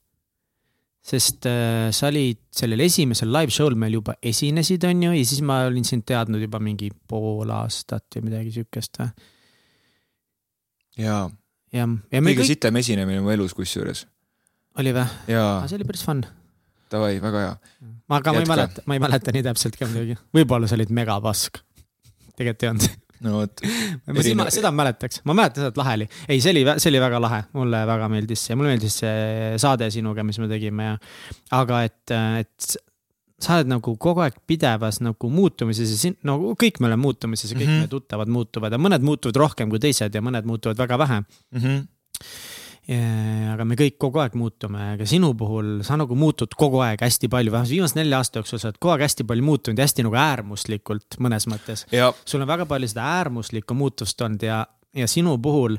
sest 1.01 1.47
äh, 1.49 1.89
sa 1.97 2.11
olid 2.11 2.43
sellel 2.55 2.85
esimesel 2.85 3.31
live 3.33 3.53
show'l 3.55 3.75
meil 3.75 3.97
juba 3.97 4.15
esinesid, 4.23 4.85
on 4.85 5.03
ju, 5.07 5.13
ja 5.17 5.27
siis 5.27 5.41
ma 5.43 5.63
olin 5.67 5.87
sind 5.89 6.05
teadnud 6.07 6.43
juba 6.45 6.61
mingi 6.63 6.91
pool 7.09 7.51
aastat 7.57 8.19
või 8.19 8.29
midagi 8.29 8.53
siukest. 8.59 9.01
jaa, 11.01 11.25
jah, 11.75 11.91
kõige 12.11 12.41
kõik, 12.43 12.49
sitem 12.49 12.81
esinemine 12.81 13.23
mu 13.25 13.33
elus 13.35 13.55
kusjuures, 13.57 14.05
oli 14.81 14.95
jaa, 15.31 15.67
see 15.69 15.79
oli 15.79 15.89
päris 15.89 16.05
fun. 16.07 16.25
davai, 16.93 17.19
väga 17.23 17.45
hea. 17.45 17.53
aga 18.17 18.33
ma 18.35 18.41
ei 18.41 18.43
Jätka. 18.43 18.55
mäleta, 18.55 18.87
ma 18.87 18.97
ei 18.97 19.05
mäleta 19.07 19.37
nii 19.37 19.47
täpselt 19.47 19.79
ka 19.79 19.89
muidugi. 19.91 20.19
võib-olla 20.37 20.71
sa 20.71 20.79
olid 20.79 20.93
megapask. 21.01 21.63
tegelikult 22.37 22.67
ei 22.67 22.73
olnud. 22.73 22.99
no 23.25 23.37
vot, 23.37 23.63
Erinev- 23.63 24.53
seda 24.55 24.73
ma 24.73 24.83
mäletaks, 24.85 25.23
ma 25.29 25.37
mäletan 25.37 25.65
seda, 25.65 25.73
et 25.75 25.81
lahe 25.81 25.97
oli. 26.01 26.11
ei, 26.27 26.41
see 26.41 26.55
oli, 26.55 26.67
see 26.77 26.93
oli 26.93 27.03
väga 27.03 27.23
lahe, 27.23 27.43
mulle 27.57 27.83
väga 27.93 28.11
meeldis 28.13 28.47
see, 28.49 28.59
mulle 28.59 28.75
meeldis 28.75 29.01
see 29.03 29.57
saade 29.63 29.91
sinuga, 29.93 30.25
mis 30.27 30.41
me 30.43 30.49
tegime 30.51 30.93
ja. 30.93 30.95
aga 31.61 31.85
et, 31.89 32.17
et 32.41 32.79
sa 33.41 33.57
oled 33.59 33.71
nagu 33.73 33.95
kogu 34.01 34.25
aeg 34.25 34.37
pidevas 34.49 35.01
nagu 35.05 35.31
muutumises 35.33 35.95
ja 35.95 35.99
siin, 35.99 36.17
no 36.29 36.37
kõik 36.61 36.81
me 36.81 36.91
oleme 36.91 37.03
muutumises 37.07 37.53
ja 37.53 37.57
kõik 37.57 37.67
mm. 37.67 37.73
-hmm. 37.73 37.87
meie 37.87 37.93
tuttavad 37.93 38.29
muutuvad 38.29 38.73
ja 38.73 38.79
mõned 38.79 39.05
muutuvad 39.07 39.37
rohkem 39.41 39.71
kui 39.71 39.81
teised 39.83 40.15
ja 40.15 40.23
mõned 40.25 40.49
muutuvad 40.49 40.79
väga 40.79 40.99
vähe. 40.99 41.23
aga 42.91 43.65
me 43.65 43.77
kõik 43.79 43.99
kogu 43.99 44.19
aeg 44.19 44.35
muutume, 44.35 44.81
aga 44.97 45.07
sinu 45.07 45.35
puhul 45.39 45.81
sa 45.87 45.97
nagu 46.01 46.17
muutud 46.19 46.55
kogu 46.59 46.81
aeg 46.83 47.01
hästi 47.01 47.29
palju, 47.29 47.53
vähemalt 47.53 47.71
viimase 47.71 47.99
nelja 47.99 48.19
aasta 48.19 48.41
jooksul 48.41 48.59
sa 48.59 48.69
oled 48.69 48.81
kogu 48.81 48.93
aeg 48.93 49.05
hästi 49.07 49.25
palju 49.25 49.45
muutunud 49.47 49.79
ja 49.79 49.87
hästi 49.87 50.07
nagu 50.07 50.17
äärmuslikult 50.17 51.19
mõnes 51.21 51.47
mõttes 51.47 51.87
ja 51.93 52.13
sul 52.25 52.43
on 52.43 52.49
väga 52.51 52.67
palju 52.67 52.89
seda 52.91 53.07
äärmuslikku 53.21 53.75
muutust 53.75 54.21
olnud 54.21 54.43
ja, 54.43 54.67
ja 54.97 55.07
sinu 55.07 55.37
puhul, 55.39 55.79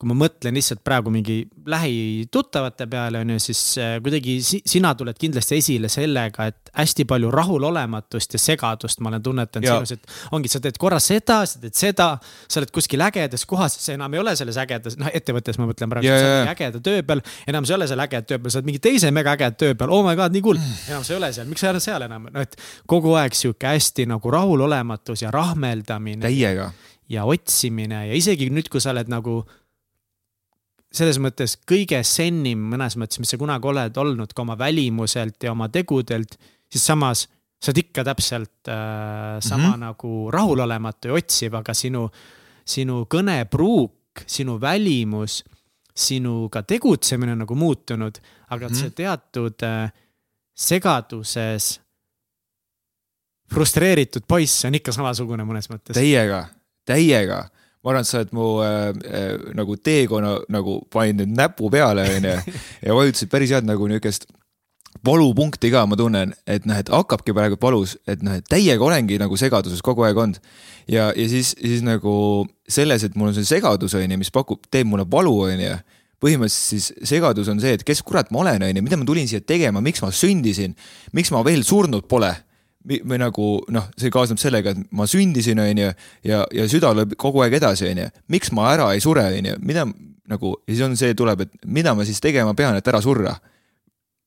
kui 0.00 0.08
ma 0.08 0.14
mõtlen 0.16 0.56
lihtsalt 0.56 0.80
praegu 0.80 1.10
mingi 1.12 1.42
lähituttavate 1.68 2.86
peale, 2.88 3.20
on 3.20 3.34
ju, 3.34 3.40
siis 3.44 3.60
äh, 3.76 3.98
kuidagi 4.00 4.38
si 4.44 4.62
sina 4.64 4.94
tuled 4.96 5.18
kindlasti 5.20 5.58
esile 5.60 5.90
sellega, 5.92 6.46
et 6.48 6.70
hästi 6.72 7.04
palju 7.08 7.28
rahulolematust 7.34 8.36
ja 8.36 8.40
segadust 8.40 9.02
ma 9.04 9.10
olen 9.12 9.26
tunnetanud 9.26 9.68
sinus, 9.68 9.92
et 9.98 10.32
ongi, 10.32 10.48
sa 10.48 10.62
teed 10.64 10.78
korra 10.80 10.96
seda, 11.04 11.42
sa 11.44 11.60
teed 11.60 11.76
seda, 11.76 12.06
sa 12.48 12.62
oled 12.62 12.72
kuskil 12.72 13.04
ägedas 13.04 13.44
kohas, 13.50 13.76
sa 13.84 13.92
enam 13.98 14.16
ei 14.16 14.22
ole 14.22 14.34
selles 14.40 14.56
ägedas, 14.64 14.96
noh, 15.00 15.12
ettevõttes 15.12 15.60
ma 15.60 15.68
mõtlen 15.68 15.92
praegu 15.92 16.08
Jaa, 16.08 16.18
sa 16.18 16.32
oled 16.32 16.52
ägeda 16.54 16.84
töö 16.88 17.04
peal, 17.12 17.24
enam 17.52 17.68
sa 17.68 17.76
ei 17.76 17.80
ole 17.82 17.92
seal 17.92 18.04
ägeda 18.06 18.28
töö 18.32 18.40
peal, 18.40 18.54
sa 18.54 18.62
oled 18.62 18.72
mingi 18.72 18.84
teise 18.88 19.12
mega 19.12 19.36
ägeda 19.36 19.58
töö 19.66 19.76
peal, 19.76 19.92
oh 19.92 20.06
my 20.06 20.16
god, 20.16 20.32
nii 20.32 20.46
cool, 20.48 20.64
enam 20.88 21.04
sa 21.04 21.12
ei 21.12 21.20
ole 21.20 21.32
seal, 21.36 21.50
miks 21.52 21.60
sa 21.60 21.68
ei 21.68 21.74
ole 21.76 21.84
seal 21.84 22.08
enam, 22.08 22.30
no 22.32 22.48
et 22.48 22.56
kogu 22.88 23.18
aeg 23.20 23.36
sihuke 23.36 23.68
hästi 23.68 24.08
nagu 24.08 24.32
rahulolematus 24.32 25.26
ja 25.26 25.34
rahmeldamine 25.34 26.24
täiega, 26.24 26.72
ja 27.10 27.28
otsimine 27.28 28.06
ja 28.08 28.16
isegi 28.16 28.48
nüüd, 28.54 28.72
kui 28.72 28.80
sa 28.80 28.94
oled 28.94 29.10
nagu 29.12 29.42
selles 30.90 31.20
mõttes 31.22 31.56
kõige 31.68 32.00
sennim 32.06 32.62
mõnes 32.72 32.96
mõttes, 32.98 33.20
mis 33.22 33.30
sa 33.30 33.38
kunagi 33.38 33.68
oled 33.70 34.00
olnud 34.02 34.32
ka 34.34 34.42
oma 34.42 34.56
välimuselt 34.58 35.42
ja 35.42 35.52
oma 35.52 35.68
tegudelt, 35.72 36.36
siis 36.70 36.86
samas 36.86 37.26
sa 37.60 37.70
oled 37.70 37.82
ikka 37.84 38.04
täpselt 38.08 38.68
äh, 38.68 39.38
sama 39.44 39.68
mm. 39.68 39.72
-hmm. 39.72 39.80
nagu 39.84 40.30
rahulolematu 40.32 41.08
ja 41.08 41.14
otsiv, 41.14 41.54
aga 41.54 41.74
sinu, 41.74 42.08
sinu 42.64 43.04
kõnepruuk, 43.14 44.24
sinu 44.26 44.60
välimus, 44.60 45.44
sinu 45.94 46.48
ka 46.48 46.62
tegutsemine 46.62 47.32
on 47.32 47.44
nagu 47.44 47.54
muutunud, 47.54 48.18
aga 48.48 48.68
mm 48.68 48.72
-hmm. 48.72 48.80
see 48.80 48.90
teatud 48.90 49.62
äh, 49.62 49.92
segaduses 50.56 51.80
frustreeritud 53.54 54.26
poiss 54.28 54.64
on 54.64 54.74
ikka 54.78 54.92
samasugune 54.92 55.44
mõnes 55.44 55.70
mõttes. 55.70 55.94
täiega, 55.94 56.46
täiega. 56.86 57.48
Ma 57.84 57.92
arvan, 57.92 58.04
et 58.04 58.10
sa 58.10 58.20
oled 58.20 58.34
mu 58.36 58.48
äh, 58.64 58.90
äh, 59.08 59.30
nagu 59.56 59.76
teekonna 59.80 60.34
nagu 60.52 60.80
panin 60.92 61.22
nüüd 61.22 61.32
näpu 61.38 61.70
peale, 61.72 62.04
onju. 62.18 62.36
ja 62.84 62.96
vajutasid 62.96 63.32
päris 63.32 63.54
head 63.54 63.68
nagu 63.68 63.88
niukest 63.90 64.28
valupunkti 65.06 65.70
ka, 65.72 65.86
ma 65.88 65.96
tunnen, 65.96 66.34
et 66.50 66.66
noh, 66.68 66.76
et 66.76 66.90
hakkabki 66.92 67.32
praegu 67.36 67.56
valus, 67.62 67.94
et 68.10 68.24
noh, 68.26 68.34
et 68.36 68.44
täiega 68.50 68.84
olengi 68.84 69.16
nagu 69.22 69.38
segaduses 69.38 69.80
kogu 69.86 70.04
aeg 70.04 70.18
olnud. 70.18 70.42
ja, 70.90 71.08
ja 71.16 71.28
siis, 71.30 71.54
siis 71.56 71.84
nagu 71.86 72.44
selles, 72.68 73.06
et 73.06 73.16
mul 73.16 73.30
on 73.30 73.38
see 73.38 73.48
segadus, 73.48 73.94
onju, 73.96 74.20
mis 74.20 74.34
pakub, 74.34 74.66
teeb 74.70 74.90
mulle 74.90 75.08
valu, 75.10 75.38
onju 75.48 75.78
põhimõtteliselt 76.20 76.68
siis 76.68 77.08
segadus 77.08 77.48
on 77.48 77.62
see, 77.62 77.78
et 77.78 77.84
kes 77.86 78.02
kurat 78.04 78.28
ma 78.34 78.42
olen, 78.42 78.66
onju, 78.66 78.84
mida 78.84 78.98
ma 79.00 79.06
tulin 79.08 79.28
siia 79.30 79.40
tegema, 79.40 79.80
miks 79.80 80.02
ma 80.04 80.10
sündisin, 80.12 80.74
miks 81.16 81.32
ma 81.32 81.40
veel 81.46 81.64
surnud 81.64 82.04
pole 82.10 82.28
või 82.86 83.18
nagu 83.20 83.46
noh, 83.72 83.88
see 84.00 84.12
kaasneb 84.12 84.40
sellega, 84.40 84.72
et 84.72 84.92
ma 84.96 85.06
sündisin, 85.08 85.60
onju, 85.60 85.90
ja, 86.26 86.44
ja 86.54 86.68
süda 86.70 86.94
lööb 86.96 87.12
kogu 87.20 87.42
aeg 87.44 87.58
edasi, 87.58 87.90
onju. 87.90 88.08
miks 88.32 88.52
ma 88.56 88.70
ära 88.72 88.90
ei 88.94 89.02
sure, 89.04 89.26
onju, 89.36 89.58
mida 89.64 89.84
nagu 90.30 90.54
ja 90.64 90.74
siis 90.74 90.84
on 90.86 90.96
see 90.98 91.16
tuleb, 91.18 91.44
et 91.44 91.66
mida 91.66 91.94
ma 91.96 92.06
siis 92.08 92.22
tegema 92.22 92.54
pean, 92.56 92.78
et 92.78 92.88
ära 92.88 93.02
surra. 93.04 93.36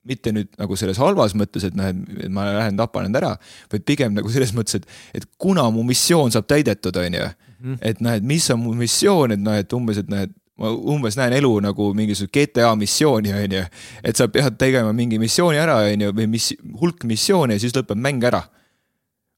mitte 0.04 0.34
nüüd 0.36 0.50
nagu 0.60 0.76
selles 0.76 0.98
halvas 1.00 1.32
mõttes, 1.32 1.64
et 1.64 1.76
noh, 1.80 1.86
et 1.88 2.28
ma 2.28 2.44
lähen 2.50 2.76
tapan 2.76 3.06
end 3.08 3.16
ära, 3.16 3.38
vaid 3.72 3.86
pigem 3.88 4.12
nagu 4.12 4.28
selles 4.28 4.52
mõttes, 4.52 4.82
et, 4.82 4.88
et 5.16 5.26
kuna 5.40 5.64
mu 5.72 5.86
missioon 5.88 6.32
saab 6.32 6.44
täidetud, 6.52 6.98
onju. 7.00 7.30
et 7.80 8.02
noh, 8.04 8.12
et 8.12 8.24
mis 8.24 8.50
on 8.52 8.60
mu 8.60 8.74
missioon, 8.76 9.32
et 9.32 9.40
noh, 9.40 9.56
et 9.56 9.74
umbes, 9.74 10.02
et 10.04 10.10
noh, 10.12 10.26
et 10.28 10.34
ma 10.60 10.70
umbes 10.70 11.18
näen 11.18 11.34
elu 11.40 11.52
nagu 11.66 11.90
mingisugust 11.98 12.34
GTA 12.34 12.74
missiooni, 12.78 13.34
onju. 13.34 13.64
et 14.04 14.18
sa 14.18 14.28
pead 14.28 14.58
tegema 14.62 14.94
mingi 14.94 15.20
missiooni 15.22 15.58
ära, 15.58 15.80
onju, 15.90 16.12
või 16.14 16.28
mis, 16.36 16.52
hulk 16.80 17.08
missioone 17.10 17.58
ja 17.58 17.64
siis 17.64 17.74
lõpeb 17.76 17.98
mäng 17.98 18.24
ära. 18.24 18.44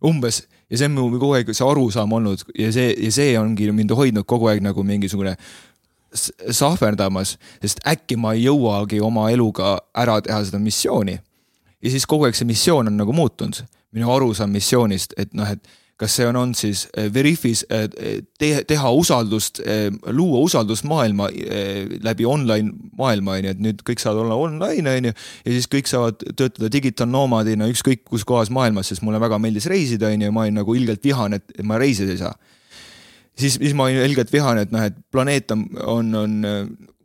umbes 0.06 0.44
ja 0.70 0.78
see 0.78 0.90
on 0.90 0.98
mu 0.98 1.06
kogu 1.20 1.38
aeg 1.38 1.54
see 1.54 1.66
arusaam 1.66 2.12
olnud 2.18 2.44
ja 2.58 2.72
see, 2.74 2.92
ja 3.00 3.12
see 3.14 3.38
ongi 3.40 3.72
mind 3.72 3.94
hoidnud 3.96 4.26
kogu 4.28 4.50
aeg 4.52 4.64
nagu 4.66 4.84
mingisugune 4.84 5.36
sahverdamas, 6.52 7.36
sest 7.62 7.82
äkki 7.88 8.18
ma 8.20 8.34
ei 8.36 8.46
jõuagi 8.46 9.02
oma 9.04 9.28
eluga 9.34 9.76
ära 9.96 10.20
teha 10.24 10.44
seda 10.48 10.60
missiooni. 10.64 11.18
ja 11.82 11.92
siis 11.92 12.06
kogu 12.06 12.26
aeg 12.26 12.36
see 12.36 12.48
missioon 12.48 12.88
on 12.88 12.98
nagu 12.98 13.14
muutunud, 13.14 13.64
minu 13.96 14.12
arusaam 14.12 14.52
missioonist, 14.52 15.14
et 15.18 15.34
noh, 15.34 15.50
et 15.52 15.62
kas 16.00 16.16
see 16.18 16.26
on 16.28 16.36
olnud 16.36 16.58
siis 16.60 16.86
eh, 16.98 17.08
Veriffis 17.14 17.64
eh, 17.72 17.86
te, 18.40 18.50
teha 18.68 18.92
usaldust, 18.92 19.62
luua 20.12 20.42
usaldust 20.44 20.84
maailma 20.88 21.30
eh, 21.32 21.86
läbi 22.04 22.28
online 22.28 22.74
maailma, 23.00 23.38
onju, 23.40 23.54
et 23.56 23.62
nüüd 23.64 23.84
kõik 23.88 24.04
saavad 24.04 24.26
olla 24.26 24.36
online, 24.48 24.98
onju. 25.00 25.14
ja 25.46 25.56
siis 25.56 25.70
kõik 25.72 25.88
saavad 25.92 26.20
töötada 26.36 26.72
digitaalnoomadina 26.74 27.70
ükskõik 27.72 28.04
kus 28.10 28.28
kohas 28.28 28.52
maailmas, 28.52 28.92
sest 28.92 29.06
mulle 29.08 29.22
väga 29.24 29.40
meeldis 29.40 29.70
reisida, 29.72 30.12
onju, 30.12 30.28
ja 30.28 30.36
ma 30.36 30.44
olin 30.44 30.60
nagu 30.60 30.76
ilgelt 30.76 31.04
vihane, 31.04 31.40
et 31.40 31.64
ma 31.64 31.80
reisida 31.80 32.12
ei 32.12 32.22
saa 32.26 32.36
siis, 33.40 33.56
siis 33.56 33.76
ma 33.78 33.88
olin 33.88 34.04
ilgelt 34.04 34.34
vihane, 34.34 34.68
et 34.68 34.76
noh, 34.76 34.84
et 34.84 35.00
planeet 35.12 35.56
on, 35.56 35.66
on, 35.96 36.12
on 36.26 36.38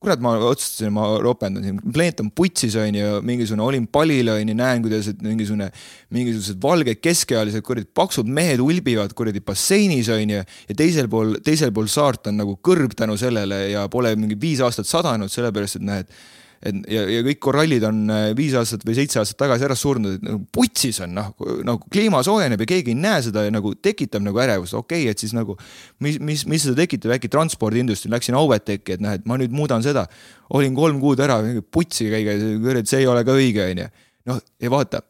kurat, 0.00 0.20
ma 0.24 0.32
otsustasin, 0.48 0.92
ma 0.96 1.04
ropendan 1.20 1.64
siin, 1.64 1.80
planeet 1.92 2.22
on 2.22 2.30
putsis, 2.32 2.76
on 2.80 2.96
ju, 2.96 3.18
mingisugune, 3.26 3.64
olin 3.66 3.86
palil, 3.92 4.30
on 4.32 4.48
ju, 4.48 4.56
näen, 4.56 4.80
kuidas, 4.84 5.10
mingisugune, 5.20 5.68
mingisugused 6.16 6.60
valged 6.62 7.02
keskealised 7.04 7.64
kuradi 7.66 7.84
paksud 8.00 8.30
mehed 8.30 8.62
ulbivad 8.64 9.12
kuradi 9.16 9.42
basseinis, 9.44 10.08
on 10.14 10.36
ju, 10.36 10.42
ja 10.70 10.78
teisel 10.78 11.10
pool, 11.12 11.36
teisel 11.44 11.74
pool 11.76 11.90
saart 11.92 12.32
on 12.32 12.40
nagu 12.40 12.56
kõrb 12.64 12.96
tänu 12.96 13.18
sellele 13.20 13.66
ja 13.74 13.84
pole 13.92 14.14
mingi 14.16 14.40
viis 14.40 14.64
aastat 14.64 14.88
sadanud, 14.88 15.32
sellepärast 15.32 15.80
et 15.80 15.86
näed, 15.90 16.16
et 16.60 16.80
ja, 16.92 17.02
ja 17.08 17.20
kõik 17.24 17.38
korallid 17.40 17.84
on 17.88 18.02
äh, 18.12 18.24
viis 18.36 18.52
aastat 18.58 18.82
või 18.84 18.96
seitse 18.98 19.20
aastat 19.22 19.38
tagasi 19.40 19.64
ära 19.64 19.76
surnud, 19.78 20.18
et 20.18 20.24
nagu 20.26 20.42
putsis 20.52 21.00
on 21.04 21.14
noh, 21.16 21.30
nagu 21.64 21.88
kliima 21.92 22.20
soojeneb 22.26 22.60
ja 22.60 22.68
keegi 22.74 22.92
ei 22.92 22.98
näe 23.00 23.22
seda 23.24 23.46
ja 23.46 23.54
nagu 23.54 23.72
tekitab 23.80 24.24
nagu 24.26 24.42
ärevust, 24.44 24.76
okei 24.76 25.06
okay,, 25.06 25.14
et 25.14 25.24
siis 25.24 25.32
nagu 25.36 25.56
mis, 26.04 26.18
mis, 26.20 26.44
mis 26.50 26.66
seda 26.66 26.82
tekitab, 26.82 27.14
äkki 27.16 27.32
transpordiindustry, 27.32 28.12
läksin 28.12 28.36
Auveteki, 28.40 28.98
et 28.98 29.04
noh, 29.04 29.16
et 29.16 29.24
ma 29.28 29.40
nüüd 29.40 29.56
muudan 29.56 29.84
seda. 29.84 30.04
olin 30.52 30.76
kolm 30.76 31.00
kuud 31.00 31.20
ära, 31.24 31.40
putsi 31.72 32.10
käiga, 32.12 32.36
see 32.84 33.04
ei 33.04 33.08
ole 33.08 33.24
ka 33.24 33.38
õige, 33.38 33.64
on 33.70 33.84
ju. 33.84 33.88
noh, 34.28 34.44
ja 34.60 34.72
vaata 34.72 35.04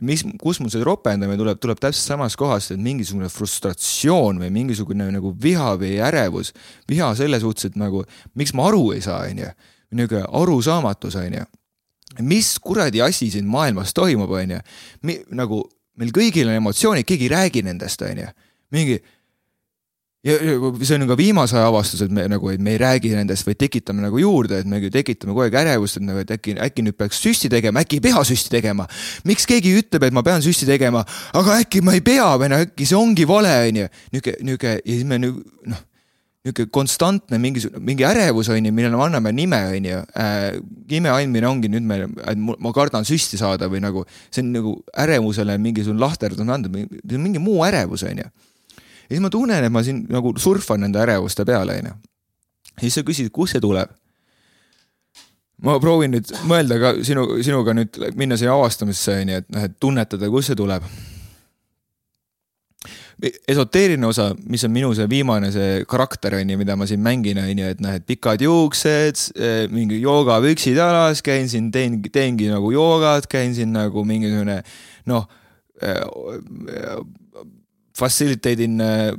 mis, 0.00 0.22
kus 0.40 0.60
mul 0.60 0.72
see 0.72 0.84
ropendamine 0.84 1.38
tuleb, 1.38 1.58
tuleb 1.60 1.80
täpselt 1.80 2.14
samast 2.14 2.38
kohast, 2.40 2.74
et 2.74 2.80
mingisugune 2.82 3.28
frustratsioon 3.32 4.40
või 4.42 4.50
mingisugune 4.54 5.10
nagu 5.12 5.34
viha 5.42 5.74
või 5.80 5.98
ärevus. 6.02 6.54
viha 6.88 7.12
selle 7.18 7.40
suhtes, 7.42 7.70
et 7.70 7.76
nagu 7.80 8.02
miks 8.34 8.54
ma 8.56 8.70
aru 8.70 8.90
ei 8.96 9.04
saa, 9.04 9.26
on 9.28 9.44
niisugune 9.90 10.24
arusaamatus, 10.42 11.16
on 11.20 11.34
ju. 11.34 11.44
mis 12.26 12.58
kuradi 12.58 13.02
asi 13.02 13.30
siin 13.30 13.46
maailmas 13.46 13.94
toimub, 13.94 14.30
on 14.30 14.56
ju. 14.56 14.60
nagu 15.30 15.62
meil 16.00 16.12
kõigil 16.16 16.48
on 16.48 16.60
emotsioonid, 16.60 17.06
keegi 17.06 17.28
ei 17.28 17.34
räägi 17.34 17.64
nendest, 17.66 18.02
on 18.02 18.22
ju. 18.24 18.28
mingi 18.70 19.00
ja 20.24 20.36
see 20.84 20.98
on 20.98 21.06
ka 21.08 21.16
viimase 21.16 21.56
aja 21.56 21.68
avastus, 21.70 22.02
et 22.04 22.12
me 22.12 22.26
nagu, 22.28 22.50
et 22.52 22.60
me 22.60 22.74
ei 22.74 22.80
räägi 22.80 23.14
nendest, 23.16 23.46
vaid 23.48 23.56
tekitame 23.60 24.04
nagu 24.04 24.20
juurde, 24.20 24.58
et 24.60 24.68
me 24.68 24.80
tekitame 24.92 25.32
kogu 25.32 25.46
aeg 25.46 25.56
ärevust, 25.62 25.96
et 25.96 26.04
nagu, 26.04 26.20
et 26.20 26.32
äkki, 26.36 26.58
äkki 26.60 26.84
nüüd 26.84 26.98
peaks 27.00 27.22
süsti 27.24 27.48
tegema, 27.52 27.80
äkki 27.80 27.98
ei 27.98 28.04
pea 28.04 28.24
süsti 28.28 28.52
tegema. 28.52 28.86
miks 29.24 29.48
keegi 29.48 29.72
ütleb, 29.80 30.04
et 30.04 30.16
ma 30.16 30.22
pean 30.26 30.44
süsti 30.44 30.68
tegema, 30.68 31.06
aga 31.40 31.60
äkki 31.64 31.80
ma 31.84 31.96
ei 31.96 32.04
pea 32.04 32.34
või 32.40 32.52
noh, 32.52 32.66
äkki 32.66 32.88
see 32.88 32.98
ongi 33.00 33.28
vale, 33.28 33.54
on 33.70 33.80
ju. 33.80 33.92
nihuke, 34.12 34.36
nihuke 34.44 34.74
ja 34.76 34.92
siis 34.92 35.08
me 35.08 35.20
nüüd 35.22 35.40
noh 35.72 35.86
niisugune 36.40 36.70
konstantne 36.72 37.38
mingisugune, 37.38 37.82
mingi 37.84 38.04
ärevus 38.08 38.48
on 38.48 38.64
ju, 38.64 38.72
millele 38.72 38.96
me 38.96 39.04
anname 39.04 39.32
nime, 39.32 39.58
on 39.76 39.84
ju 39.84 39.98
äh,. 40.16 40.60
nime 40.88 41.10
andmine 41.12 41.48
ongi 41.48 41.68
nüüd 41.68 41.84
meil, 41.84 42.06
et 42.24 42.38
ma 42.40 42.72
kardan 42.72 43.04
süsti 43.04 43.36
saada 43.36 43.68
või 43.68 43.82
nagu 43.84 44.06
see 44.30 44.40
on 44.40 44.52
nagu 44.54 44.74
ärevusele 45.04 45.58
mingisugune 45.60 46.00
lahterdus 46.00 46.40
anda, 46.40 46.70
mingi 46.72 47.42
muu 47.42 47.60
ärevus, 47.66 48.06
on 48.08 48.24
ju. 48.24 48.24
ja 48.24 49.10
siis 49.10 49.20
ma 49.20 49.30
tunnen, 49.30 49.64
et 49.64 49.72
ma 49.72 49.84
siin 49.84 50.06
nagu 50.08 50.32
surfan 50.40 50.80
nende 50.86 51.02
ärevuste 51.02 51.44
peale, 51.44 51.76
on 51.82 51.92
ju. 51.92 51.96
siis 52.86 52.96
sa 52.96 53.04
küsid, 53.04 53.28
kust 53.30 53.58
see 53.58 53.60
tuleb 53.60 53.92
ma 55.60 55.76
proovin 55.76 56.16
nüüd 56.16 56.30
mõelda 56.48 56.80
ka 56.80 56.96
sinu, 57.04 57.26
sinuga 57.44 57.76
nüüd 57.76 58.00
minna 58.16 58.40
siia 58.40 58.56
avastamisse, 58.56 59.20
on 59.20 59.34
ju, 59.34 59.44
et 59.44 59.52
noh, 59.52 59.68
et 59.68 59.76
tunnetada, 59.76 60.32
kust 60.32 60.54
see 60.54 60.56
tuleb 60.56 60.88
esoteeriline 63.20 64.06
osa, 64.08 64.30
mis 64.48 64.62
on 64.64 64.72
minu 64.74 64.90
see 64.96 65.06
viimane 65.10 65.50
see 65.54 65.84
karakter 65.88 66.38
on 66.38 66.52
ju, 66.52 66.58
mida 66.60 66.76
ma 66.78 66.86
siin 66.88 67.02
mängin, 67.04 67.40
on 67.42 67.62
ju, 67.62 67.70
et 67.74 67.82
noh, 67.82 67.94
et 67.96 68.06
pikad 68.08 68.42
juuksed, 68.44 69.24
eh, 69.36 69.64
mingi 69.72 70.00
joogapüksid 70.00 70.78
jalas, 70.80 71.22
käin 71.26 71.48
siin, 71.50 71.70
teen, 71.74 72.00
teengi 72.12 72.50
nagu 72.52 72.72
joogat, 72.74 73.28
käin 73.30 73.54
siin 73.56 73.74
nagu 73.76 74.04
mingisugune 74.08 74.60
noh 75.10 75.26
äh,, 75.82 77.00
facilitate 77.96 78.64
in 78.64 78.80
äh,, 78.84 79.10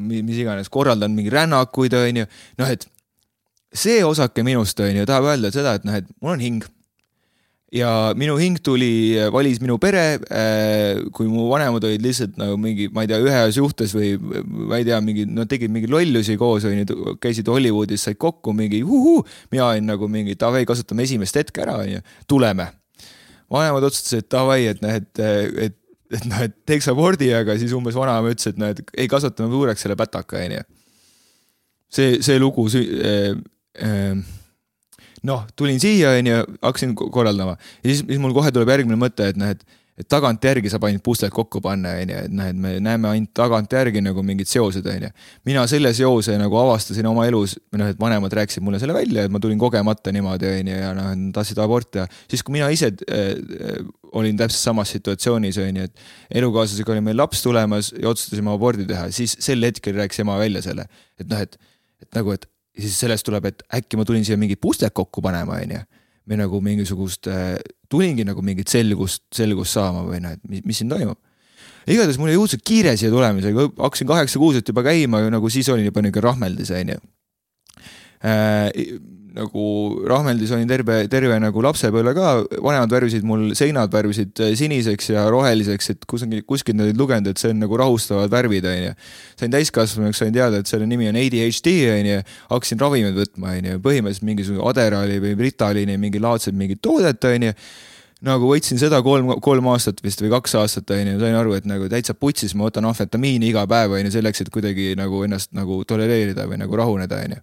mis 0.00 0.40
iganes, 0.40 0.70
korraldan 0.72 1.16
mingeid 1.16 1.36
rännakuid, 1.40 1.96
on 2.00 2.22
ju, 2.22 2.30
noh, 2.60 2.70
et 2.70 2.88
see 3.74 4.00
osake 4.06 4.46
minust, 4.46 4.80
on 4.80 5.02
ju, 5.02 5.08
tahab 5.08 5.32
öelda 5.34 5.52
seda, 5.54 5.76
et 5.78 5.88
noh, 5.88 6.00
et 6.00 6.08
mul 6.20 6.36
on 6.36 6.44
hing 6.44 6.64
ja 7.74 7.90
minu 8.18 8.36
hing 8.38 8.60
tuli, 8.62 9.16
valis 9.34 9.58
minu 9.62 9.76
pere, 9.82 10.04
äh, 10.30 11.00
kui 11.14 11.26
mu 11.30 11.48
vanemad 11.50 11.84
olid 11.88 12.02
lihtsalt 12.04 12.36
nagu 12.38 12.56
mingi, 12.60 12.86
ma 12.94 13.02
ei 13.04 13.10
tea, 13.10 13.18
ühes 13.24 13.56
suhtes 13.58 13.94
või 13.96 14.12
ma 14.20 14.78
ei 14.78 14.86
tea, 14.86 15.00
mingi, 15.04 15.26
nad 15.26 15.50
tegid 15.50 15.72
mingeid 15.74 15.92
lollusi 15.92 16.36
koos, 16.40 16.66
onju, 16.70 17.16
käisid 17.22 17.50
Hollywoodis, 17.50 18.06
said 18.06 18.18
kokku 18.20 18.54
mingi 18.56 18.84
uhuu, 18.84 19.24
mina 19.54 19.66
olin 19.72 19.90
nagu 19.90 20.08
mingi 20.10 20.36
davai, 20.38 20.62
kasutame 20.68 21.06
esimest 21.06 21.40
hetke 21.40 21.64
ära, 21.64 21.80
onju, 21.82 22.04
tuleme. 22.30 22.70
vanemad 23.50 23.86
otsustasid, 23.90 24.28
davai, 24.32 24.60
et 24.70 24.80
noh, 24.82 24.94
et, 24.94 25.10
et, 25.66 25.76
et 26.14 26.30
noh, 26.30 26.46
et 26.46 26.54
teeks 26.70 26.88
abordi, 26.90 27.32
aga 27.34 27.58
siis 27.58 27.74
umbes 27.76 27.98
vanaema 27.98 28.30
ütles, 28.34 28.54
et 28.54 28.60
noh, 28.60 28.70
et 28.70 28.94
ei 28.94 29.10
kasvatame 29.10 29.50
võõraks 29.50 29.82
selle 29.82 29.98
pätaka, 29.98 30.46
onju. 30.46 30.62
see, 31.90 32.22
see 32.22 32.38
lugu 32.38 32.68
äh, 32.70 33.34
äh, 33.82 34.24
noh, 35.28 35.46
tulin 35.56 35.80
siia, 35.82 36.16
onju, 36.18 36.42
hakkasin 36.60 36.92
korraldama 36.98 37.56
ja 37.56 37.88
siis, 37.88 38.04
siis 38.04 38.20
mul 38.22 38.36
kohe 38.36 38.52
tuleb 38.54 38.74
järgmine 38.74 39.00
mõte, 39.00 39.32
et 39.32 39.40
noh, 39.40 39.54
et 39.54 39.64
et 39.94 40.06
tagantjärgi 40.10 40.70
saab 40.72 40.88
ainult 40.88 41.04
puslet 41.06 41.30
kokku 41.34 41.60
panna, 41.62 41.92
onju, 42.02 42.22
et 42.26 42.32
noh, 42.34 42.48
et 42.50 42.58
me 42.58 42.72
näeme 42.82 43.10
ainult 43.12 43.30
tagantjärgi 43.38 44.02
nagu 44.02 44.24
mingid 44.26 44.50
seosed, 44.50 44.86
onju. 44.90 45.10
mina 45.46 45.62
selle 45.70 45.92
seose 45.94 46.34
nagu 46.40 46.58
avastasin 46.58 47.06
oma 47.06 47.28
elus, 47.30 47.54
noh, 47.78 47.92
et 47.92 48.00
vanemad 48.00 48.34
rääkisid 48.34 48.64
mulle 48.66 48.80
selle 48.82 48.96
välja, 48.96 49.26
et 49.26 49.34
ma 49.34 49.38
tulin 49.42 49.60
kogemata 49.60 50.12
niimoodi, 50.14 50.50
onju, 50.50 50.78
ja 50.80 50.90
noh, 50.98 51.12
tahtsid 51.36 51.60
aborti 51.62 52.00
teha. 52.00 52.08
siis, 52.30 52.42
kui 52.42 52.56
mina 52.56 52.72
ise 52.74 52.90
äh, 53.06 53.76
olin 54.18 54.40
täpselt 54.40 54.66
samas 54.66 54.90
situatsioonis, 54.96 55.60
onju, 55.62 55.86
et 55.86 56.40
elukaaslasega 56.42 56.96
oli 56.96 57.04
meil 57.12 57.20
laps 57.22 57.44
tulemas 57.46 57.92
ja 57.94 58.10
otsustasime 58.10 58.50
abordi 58.50 58.88
teha, 58.90 59.06
siis 59.14 59.38
sel 59.46 59.62
hetkel 59.62 59.94
rääkis 60.02 60.24
ema 60.26 60.40
välja 60.42 60.64
selle, 60.66 60.88
et 61.22 61.30
noh, 61.30 61.46
et, 61.46 61.54
et 62.02 62.18
nagu, 62.18 62.34
et 62.34 62.50
ja 62.74 62.82
siis 62.82 62.96
sellest 63.04 63.26
tuleb, 63.26 63.46
et 63.50 63.62
äkki 63.78 63.98
ma 63.98 64.06
tulin 64.08 64.24
siia 64.26 64.38
mingit 64.40 64.60
puslet 64.62 64.94
kokku 64.94 65.22
panema, 65.24 65.60
on 65.62 65.76
ju. 65.76 65.84
või 66.24 66.38
nagu 66.40 66.58
mingisugust, 66.64 67.28
äh, 67.28 67.58
tulingi 67.92 68.24
nagu 68.24 68.40
mingit 68.40 68.70
selgust, 68.72 69.26
selgust 69.36 69.76
saama 69.76 70.06
või 70.06 70.22
noh, 70.24 70.32
et 70.32 70.40
mis, 70.48 70.62
mis 70.64 70.78
siin 70.80 70.88
toimub. 70.88 71.18
igatahes 71.84 72.16
mul 72.16 72.30
oli 72.30 72.38
õudselt 72.40 72.64
kiire 72.64 72.94
siia 72.96 73.10
tulemisega, 73.12 73.66
hakkasin 73.76 74.08
kaheksa 74.08 74.40
kuuselt 74.40 74.68
juba 74.68 74.82
käima 74.86 75.20
ja 75.20 75.34
nagu 75.34 75.50
siis 75.52 75.68
olin 75.68 75.84
juba 75.84 76.00
niisugune 76.00 76.24
rahmeldis, 76.24 76.72
on 76.72 76.94
ju 76.94 77.02
äh, 78.24 78.70
nagu 79.34 79.64
rahmeldis 80.06 80.52
olin 80.54 80.68
terve, 80.70 80.96
terve 81.10 81.36
nagu 81.42 81.62
lapsepõlve 81.64 82.12
ka, 82.14 82.32
vanemad 82.62 82.92
värvisid 82.94 83.24
mul 83.26 83.48
seinad 83.58 83.90
värvisid 83.94 84.42
äh, 84.44 84.52
siniseks 84.58 85.10
ja 85.10 85.24
roheliseks, 85.32 85.90
et 85.90 86.04
kusagil, 86.10 86.44
kuskilt 86.46 86.78
nad 86.78 86.86
olid 86.86 87.00
lugenud, 87.00 87.30
et 87.32 87.40
see 87.42 87.50
on 87.50 87.58
nagu 87.64 87.78
rahustavad 87.80 88.30
värvid, 88.30 88.68
on 88.70 88.76
ju. 88.84 88.92
sain 89.40 89.54
täiskasvanuks, 89.54 90.20
sain 90.22 90.34
teada, 90.34 90.60
et 90.62 90.70
selle 90.70 90.86
nimi 90.90 91.08
on 91.10 91.18
ADHD, 91.18 91.72
on 91.96 92.10
ju, 92.12 92.20
hakkasin 92.52 92.84
ravimeid 92.84 93.18
võtma, 93.18 93.56
on 93.58 93.72
ju, 93.72 93.80
põhimõtteliselt 93.82 94.28
mingisugune 94.28 94.62
Adderalli 94.70 95.18
või 95.24 95.34
Ritaliini 95.48 95.98
mingi 95.98 96.22
laadset 96.22 96.54
mingit 96.54 96.82
toodet, 96.84 97.26
on 97.30 97.48
ju 97.48 97.56
nagu 98.24 98.48
võtsin 98.48 98.78
seda 98.80 99.00
kolm, 99.04 99.34
kolm 99.44 99.66
aastat 99.72 99.98
vist 100.04 100.22
või 100.22 100.30
kaks 100.36 100.54
aastat 100.60 100.94
on 100.94 101.10
ju, 101.10 101.16
sain 101.24 101.34
aru, 101.40 101.56
et 101.58 101.66
nagu 101.68 101.90
täitsa 101.90 102.14
putsis, 102.14 102.54
ma 102.54 102.68
võtan 102.68 102.86
amfetamiini 102.86 103.50
iga 103.50 103.66
päev 103.68 103.98
on 103.98 104.06
ju 104.06 104.14
selleks, 104.14 104.46
et 104.46 104.52
kuidagi 104.54 104.92
nagu 105.00 105.24
ennast 105.26 105.50
nagu 105.58 105.82
tolereerida 105.88 106.46
või 106.46 106.62
nagu 106.62 106.80
rahuneda 106.80 107.18
on 107.26 107.36
ju 107.36 107.42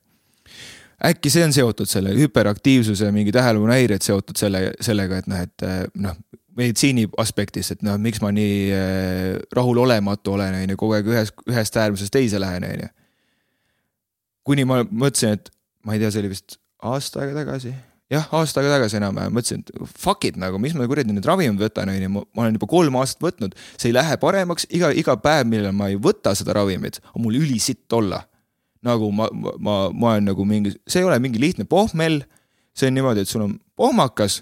äkki 1.05 1.31
see 1.33 1.45
on 1.45 1.53
seotud 1.55 1.89
selle 1.89 2.13
hüperaktiivsuse 2.17 3.11
mingi 3.15 3.33
tähelepanuhäired 3.35 4.03
seotud 4.05 4.37
selle, 4.37 4.67
sellega, 4.83 5.21
et 5.21 5.29
noh, 5.31 5.43
et 5.47 5.65
eh, 5.65 5.83
noh, 6.01 6.17
meditsiini 6.57 7.07
aspektist, 7.21 7.75
et 7.75 7.85
noh, 7.85 7.97
miks 8.01 8.21
ma 8.23 8.31
nii 8.35 8.57
äh, 8.75 9.37
rahulolematu 9.55 10.35
olen, 10.35 10.57
on 10.61 10.73
ju, 10.73 10.79
kogu 10.79 10.97
aeg 10.97 11.11
ühes, 11.11 11.31
ühest 11.49 11.77
äärmusest 11.79 12.13
teise 12.13 12.41
lähen, 12.41 12.67
on 12.67 12.83
ju. 12.85 12.89
kuni 14.47 14.65
ma 14.67 14.81
mõtlesin, 14.83 15.39
et 15.39 15.51
ma 15.85 15.95
ei 15.95 16.01
tea, 16.01 16.11
see 16.11 16.23
oli 16.23 16.33
vist 16.33 16.57
aasta 16.91 17.21
aega 17.23 17.43
tagasi 17.43 17.71
jah, 18.11 18.27
aasta 18.35 18.59
aega 18.61 18.75
tagasi 18.75 18.99
enam-vähem 18.99 19.37
mõtlesin, 19.37 19.63
et 19.63 19.93
fuck 19.95 20.27
it 20.27 20.39
nagu, 20.41 20.59
mis 20.61 20.75
ma 20.75 20.87
kuradi 20.89 21.15
nüüd 21.15 21.27
ravimit 21.27 21.61
võtan, 21.61 21.93
on 21.93 22.03
ju, 22.03 22.11
ma 22.17 22.43
olen 22.43 22.59
juba 22.59 22.69
kolm 22.73 22.99
aastat 22.99 23.23
võtnud, 23.29 23.55
see 23.77 23.91
ei 23.91 23.95
lähe 23.95 24.17
paremaks, 24.21 24.67
iga, 24.75 24.91
iga 24.97 25.15
päev, 25.21 25.47
millal 25.49 25.75
ma 25.77 25.91
ei 25.93 25.99
võta 26.01 26.35
seda 26.37 26.57
ravimit, 26.59 26.99
on 27.15 27.25
mul 27.25 27.39
ülisitt 27.39 27.87
olla 27.95 28.25
nagu 28.85 29.11
ma, 29.13 29.27
ma, 29.31 29.75
ma 29.93 30.13
olen 30.13 30.31
nagu 30.31 30.45
mingi, 30.47 30.73
see 30.87 31.03
ei 31.03 31.09
ole 31.09 31.19
mingi 31.21 31.41
lihtne 31.41 31.67
pohmell. 31.69 32.21
see 32.71 32.87
on 32.87 32.95
niimoodi, 32.95 33.25
et 33.25 33.27
sul 33.27 33.41
on 33.43 33.57
pohmakas, 33.75 34.41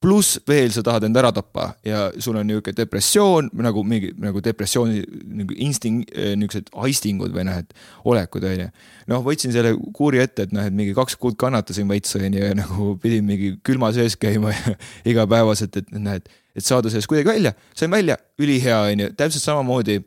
pluss 0.00 0.38
veel 0.48 0.72
sa 0.72 0.82
tahad 0.84 1.04
end 1.04 1.18
ära 1.20 1.28
tappa 1.32 1.74
ja 1.84 2.06
sul 2.24 2.38
on 2.40 2.46
niisugune 2.48 2.76
depressioon 2.76 3.50
nagu 3.60 3.82
mingi 3.84 4.14
nagu 4.20 4.40
depressiooni 4.44 5.02
nagu 5.40 5.56
insting, 5.60 6.06
eh, 6.12 6.32
niisugused 6.40 6.70
aistingud 6.72 7.34
või 7.34 7.44
noh, 7.48 7.58
et 7.60 7.74
olekud 8.08 8.46
on 8.48 8.62
ju. 8.62 8.68
noh, 9.12 9.24
võtsin 9.26 9.52
selle 9.52 9.74
kuuri 9.96 10.22
ette, 10.24 10.48
et 10.48 10.54
noh, 10.56 10.64
et 10.64 10.76
mingi 10.76 10.96
kaks 10.96 11.18
kuud 11.20 11.36
kannatasin 11.40 11.88
veits 11.88 12.16
on 12.16 12.32
ju 12.32 12.46
ja 12.46 12.56
nagu 12.56 12.94
pidin 13.02 13.28
mingi 13.28 13.52
külma 13.66 13.92
sees 13.96 14.16
käima 14.16 14.54
igapäevaselt, 15.10 15.76
et 15.76 15.92
noh, 15.92 16.16
et, 16.16 16.32
et 16.56 16.64
saada 16.64 16.88
sellest 16.88 17.10
kuidagi 17.10 17.34
välja, 17.34 17.52
sain 17.76 17.92
välja, 17.92 18.16
ülihea 18.40 18.80
on 18.88 19.04
ju, 19.04 19.12
täpselt 19.20 19.44
samamoodi 19.44 20.00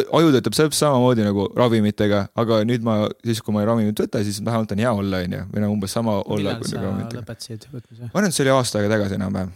aju 0.00 0.30
töötab 0.34 0.54
täpselt 0.56 0.76
samamoodi 0.78 1.24
nagu 1.26 1.48
ravimitega, 1.56 2.26
aga 2.38 2.60
nüüd 2.68 2.84
ma, 2.86 3.00
siis 3.26 3.42
kui 3.44 3.54
ma 3.56 3.64
ravimit 3.68 3.98
võtan, 4.04 4.24
siis 4.26 4.40
vähemalt 4.44 4.74
on 4.74 4.84
hea 4.84 4.92
olla, 4.92 5.22
onju, 5.26 5.42
või 5.52 5.64
no 5.64 5.72
umbes 5.74 5.96
sama 5.96 6.20
olla. 6.22 6.54
millal 6.60 6.70
sa 6.70 7.18
lõpetasid 7.18 7.66
võtmise? 7.72 8.06
ma 8.06 8.14
arvan, 8.14 8.30
et 8.30 8.36
see 8.36 8.46
oli 8.46 8.54
aasta 8.54 8.80
aega 8.80 8.94
tagasi 8.94 9.18
enam-vähem. 9.18 9.52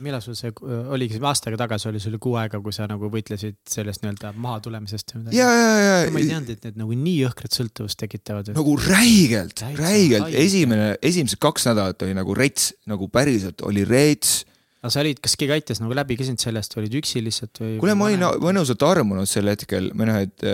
millal 0.00 0.22
sul 0.24 0.36
see 0.38 0.52
oligi, 0.94 1.18
aasta 1.20 1.50
aega 1.50 1.62
tagasi 1.64 1.90
oli 1.90 2.02
sul 2.02 2.18
kuu 2.22 2.36
aega, 2.40 2.60
kui 2.64 2.74
sa 2.76 2.86
nagu 2.90 3.10
võitlesid 3.12 3.58
sellest 3.68 4.04
nii-öelda 4.04 4.34
mahatulemisest 4.36 5.16
või 5.16 5.24
midagi? 5.24 5.40
ja, 5.40 5.48
ja, 5.50 5.72
ja. 5.86 5.96
ma 6.14 6.22
ei 6.22 6.30
teadnud, 6.30 6.54
et 6.54 6.68
need 6.68 6.78
nagu 6.84 7.00
nii 7.06 7.16
jõhkrat 7.24 7.58
sõltuvust 7.58 8.00
tekitavad. 8.00 8.52
nagu 8.56 8.76
räigelt, 8.84 9.64
räigelt, 9.80 10.30
esimene, 10.44 10.94
esimesed 11.02 11.42
kaks 11.42 11.68
nädalat 11.72 12.06
oli 12.06 12.16
nagu 12.18 12.38
rets, 12.38 12.72
nagu 12.90 13.10
päriselt 13.12 13.66
oli 13.66 13.84
rets 13.88 14.40
aga 14.80 14.92
sa 14.94 15.02
olid, 15.02 15.18
kas 15.20 15.36
keegi 15.36 15.52
aitas 15.58 15.82
nagu 15.82 15.96
läbi 15.96 16.16
ka 16.16 16.24
sind 16.24 16.40
sellest 16.40 16.72
või 16.72 16.86
olid 16.86 16.94
üksi 17.02 17.20
lihtsalt 17.24 17.60
või? 17.60 17.74
kuule, 17.82 17.96
ma 17.98 18.06
olin 18.08 18.24
mõnusalt 18.40 18.84
armunud 18.86 19.28
sel 19.28 19.50
hetkel 19.52 19.90
või 19.92 20.08
noh, 20.08 20.20
et, 20.24 20.46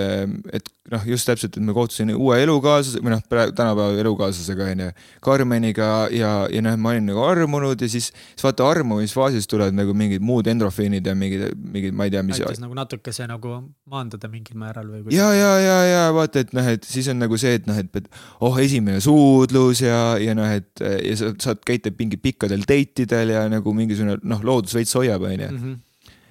et 0.58 0.72
noh, 0.90 1.04
just 1.06 1.28
täpselt, 1.28 1.54
et 1.54 1.62
ma 1.62 1.74
kohtusin 1.76 2.10
uue 2.14 2.38
elukaaslase 2.42 3.02
või 3.04 3.12
noh, 3.14 3.22
tänapäeva 3.30 4.00
elukaaslasega 4.02 4.68
onju, 4.72 4.88
Karmeniga 5.22 5.90
ja, 6.14 6.32
ja 6.50 6.62
noh, 6.64 6.74
ma 6.82 6.94
olin 6.94 7.06
nagu 7.10 7.22
armunud 7.22 7.82
ja 7.82 7.90
siis, 7.90 8.08
siis 8.34 8.46
vaata 8.46 8.66
armumisfaasis 8.70 9.46
tulevad 9.50 9.78
nagu 9.78 9.94
mingid 9.94 10.24
muud 10.26 10.50
endrofiinid 10.50 11.06
ja 11.06 11.14
mingid, 11.18 11.46
mingid, 11.62 11.94
ma 11.94 12.08
ei 12.08 12.14
tea, 12.14 12.24
mis. 12.26 12.42
aitas 12.42 12.62
nagu 12.62 12.74
natukese 12.78 13.28
nagu 13.30 13.60
maandada 13.90 14.30
mingil 14.32 14.58
määral 14.58 14.90
või? 14.90 15.14
ja, 15.14 15.30
ja, 15.38 15.52
ja, 15.62 15.78
ja 15.92 16.02
vaata, 16.18 16.42
et 16.42 16.54
noh, 16.56 16.66
et 16.74 16.86
siis 16.86 17.06
on 17.14 17.22
nagu 17.22 17.38
see, 17.38 17.54
et 17.60 17.70
noh, 17.70 17.78
et, 17.78 18.10
oh, 18.42 18.58
esimene 18.62 18.98
suudlus 19.04 19.84
ja, 19.86 20.02
ja 20.22 20.34
noh, 20.34 20.50
et 20.50 20.82
ja 20.82 21.14
sa 21.18 21.30
saad 21.46 21.62
käite 21.66 21.94
mingi 21.94 22.18
pikkadel 22.18 22.66
date 22.66 23.06
idel 23.06 23.34
ja 23.36 23.46
nagu 23.50 23.74
mingisugune 23.76 24.15
noh, 24.22 24.42
loodus 24.46 24.74
veits 24.76 24.94
hoiab, 24.96 25.26
onju. 25.28 25.52
Mhm. 25.52 25.76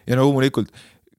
ja 0.05 0.17
loomulikult 0.19 0.69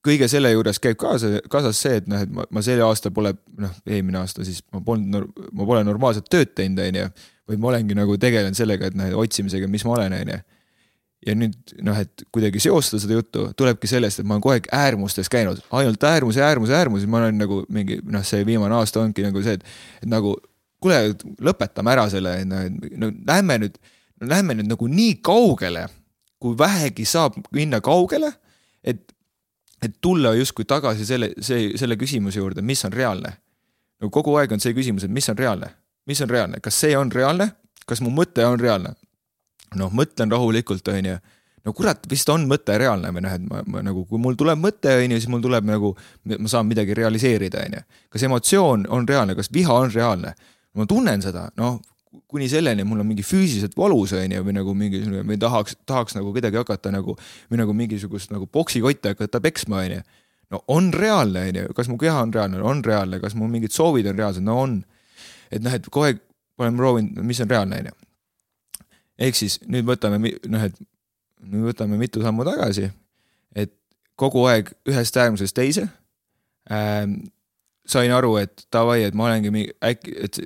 kõige 0.06 0.28
selle 0.30 0.50
juures 0.52 0.80
käib 0.82 0.98
kaasa, 1.00 1.40
kaasas 1.52 1.78
see, 1.82 2.00
et 2.00 2.10
noh, 2.10 2.22
et 2.22 2.32
ma, 2.32 2.44
ma 2.54 2.62
sel 2.64 2.82
aastal 2.86 3.14
pole, 3.14 3.32
noh, 3.60 3.72
eelmine 3.88 4.20
aasta 4.20 4.44
siis 4.46 4.62
ma 4.74 4.82
polnud, 4.84 5.30
ma 5.56 5.68
pole 5.68 5.82
normaalset 5.86 6.28
tööd 6.32 6.52
teinud, 6.58 6.82
onju. 6.84 7.08
vaid 7.46 7.62
ma 7.62 7.70
olengi 7.70 7.94
nagu 7.94 8.16
tegelenud 8.18 8.58
sellega, 8.58 8.90
et 8.90 8.98
noh, 8.98 9.10
otsimisega, 9.22 9.68
mis 9.70 9.84
ma 9.86 9.96
olen, 9.96 10.14
onju. 10.20 10.38
ja 11.26 11.34
nüüd 11.34 11.74
noh, 11.86 11.98
et 11.98 12.26
kuidagi 12.34 12.62
seostada 12.62 13.02
seda 13.02 13.18
juttu, 13.18 13.48
tulebki 13.58 13.90
sellest, 13.90 14.22
et 14.22 14.28
ma 14.28 14.36
olen 14.36 14.44
kogu 14.44 14.54
aeg 14.54 14.68
äärmustes 14.74 15.30
käinud, 15.32 15.62
ainult 15.74 16.04
äärmus, 16.06 16.38
äärmus, 16.38 16.70
äärmus 16.70 17.06
ja 17.06 17.10
ma 17.10 17.24
olen 17.24 17.40
nagu 17.42 17.62
mingi 17.72 17.98
noh, 18.04 18.22
see 18.26 18.46
viimane 18.46 18.76
aasta 18.78 19.02
ongi 19.02 19.26
nagu 19.26 19.42
see, 19.42 19.56
et, 19.58 19.76
et 20.04 20.10
nagu 20.12 20.36
kuule, 20.82 21.00
lõpetame 21.42 21.96
ära 21.96 22.06
selle, 22.12 22.38
no 22.46 23.10
lähme 23.26 23.58
nüüd, 23.64 23.80
lähme 24.22 24.58
nüüd 24.60 24.70
nagu 24.70 24.90
nii 24.92 25.16
kaugele 25.24 25.88
kui 26.42 26.58
vähegi 26.58 27.04
saab 27.08 27.38
minna 27.54 27.80
kaugele, 27.80 28.32
et, 28.84 29.02
et 29.82 29.96
tulla 30.00 30.34
justkui 30.36 30.64
tagasi 30.68 31.06
selle, 31.08 31.30
see, 31.40 31.72
selle 31.78 31.96
küsimuse 32.00 32.40
juurde, 32.40 32.62
mis 32.62 32.84
on 32.84 32.92
reaalne. 32.92 33.36
no 34.00 34.10
kogu 34.12 34.34
aeg 34.36 34.52
on 34.52 34.60
see 34.60 34.74
küsimus, 34.76 35.06
et 35.06 35.12
mis 35.12 35.28
on 35.32 35.38
reaalne, 35.38 35.70
mis 36.06 36.20
on 36.20 36.30
reaalne, 36.30 36.60
kas 36.60 36.80
see 36.80 36.96
on 36.96 37.12
reaalne, 37.12 37.48
kas 37.86 38.02
mu 38.04 38.12
mõte 38.12 38.44
on 38.46 38.60
reaalne? 38.60 38.94
noh, 39.76 39.90
mõtlen 39.92 40.30
rahulikult, 40.30 40.88
on 40.88 41.08
ju 41.10 41.16
no 41.66 41.72
kurat, 41.74 42.04
vist 42.10 42.28
on 42.30 42.46
mõte 42.48 42.76
reaalne 42.78 43.10
või 43.14 43.24
noh, 43.24 43.34
et 43.34 43.46
ma, 43.48 43.62
ma 43.66 43.82
nagu, 43.84 44.04
kui 44.06 44.20
mul 44.22 44.38
tuleb 44.38 44.60
mõte, 44.62 44.92
on 45.02 45.14
ju, 45.16 45.18
siis 45.18 45.30
mul 45.32 45.42
tuleb 45.42 45.66
nagu, 45.66 45.92
ma 46.30 46.50
saan 46.50 46.68
midagi 46.70 46.94
realiseerida, 46.94 47.64
on 47.66 47.78
ju. 47.80 47.82
kas 48.14 48.26
emotsioon 48.28 48.86
on 48.94 49.08
reaalne, 49.08 49.34
kas 49.38 49.50
viha 49.52 49.80
on 49.86 49.92
reaalne? 49.94 50.36
ma 50.76 50.84
tunnen 50.84 51.22
seda, 51.24 51.48
noh, 51.56 51.80
kuni 52.28 52.48
selleni, 52.50 52.84
mul 52.84 53.00
on 53.02 53.08
mingi 53.08 53.24
füüsiliselt 53.26 53.76
valus, 53.78 54.12
on 54.16 54.32
ju, 54.32 54.44
või 54.46 54.54
nagu 54.56 54.74
mingisugune, 54.76 55.22
või 55.28 55.38
tahaks, 55.40 55.76
tahaks 55.88 56.16
nagu 56.16 56.32
kedagi 56.34 56.60
hakata 56.60 56.92
nagu 56.94 57.16
või 57.50 57.60
nagu 57.60 57.74
mingisugust 57.76 58.32
nagu 58.34 58.48
poksikotti 58.50 59.14
hakata 59.14 59.40
peksma, 59.44 59.82
on 59.84 59.96
ju. 59.96 60.02
no 60.54 60.62
on 60.72 60.90
reaalne, 60.94 61.46
on 61.50 61.60
ju, 61.60 61.76
kas 61.76 61.90
mu 61.92 61.98
keha 62.00 62.24
on 62.26 62.34
reaalne, 62.34 62.62
on 62.62 62.82
reaalne, 62.84 63.20
kas 63.22 63.36
mu 63.38 63.48
mingid 63.50 63.74
soovid 63.74 64.08
on 64.10 64.18
reaalsed, 64.18 64.44
no 64.46 64.58
on. 64.62 64.80
et 65.50 65.62
noh, 65.62 65.74
et 65.74 65.88
kogu 65.88 66.10
aeg 66.10 66.22
olen 66.58 66.76
proovinud, 66.76 67.22
mis 67.26 67.40
on 67.44 67.50
reaalne, 67.50 67.80
on 67.80 67.90
ju. 67.92 68.86
ehk 69.28 69.38
siis 69.38 69.60
nüüd 69.66 69.86
võtame, 69.88 70.20
noh, 70.22 70.66
et 70.66 70.82
nüüd 71.46 71.70
võtame 71.70 72.00
mitu 72.00 72.24
sammu 72.24 72.46
tagasi, 72.48 72.90
et 73.54 73.72
kogu 74.16 74.44
aeg 74.50 74.72
ühest 74.88 75.16
äärmusest 75.16 75.56
teise 75.56 75.88
ähm, 76.70 77.20
sain 77.86 78.12
aru, 78.12 78.36
et 78.40 78.66
davai, 78.74 79.02
et 79.06 79.14
ma 79.16 79.28
olengi 79.30 79.66
äkki, 79.84 80.14
et, 80.24 80.40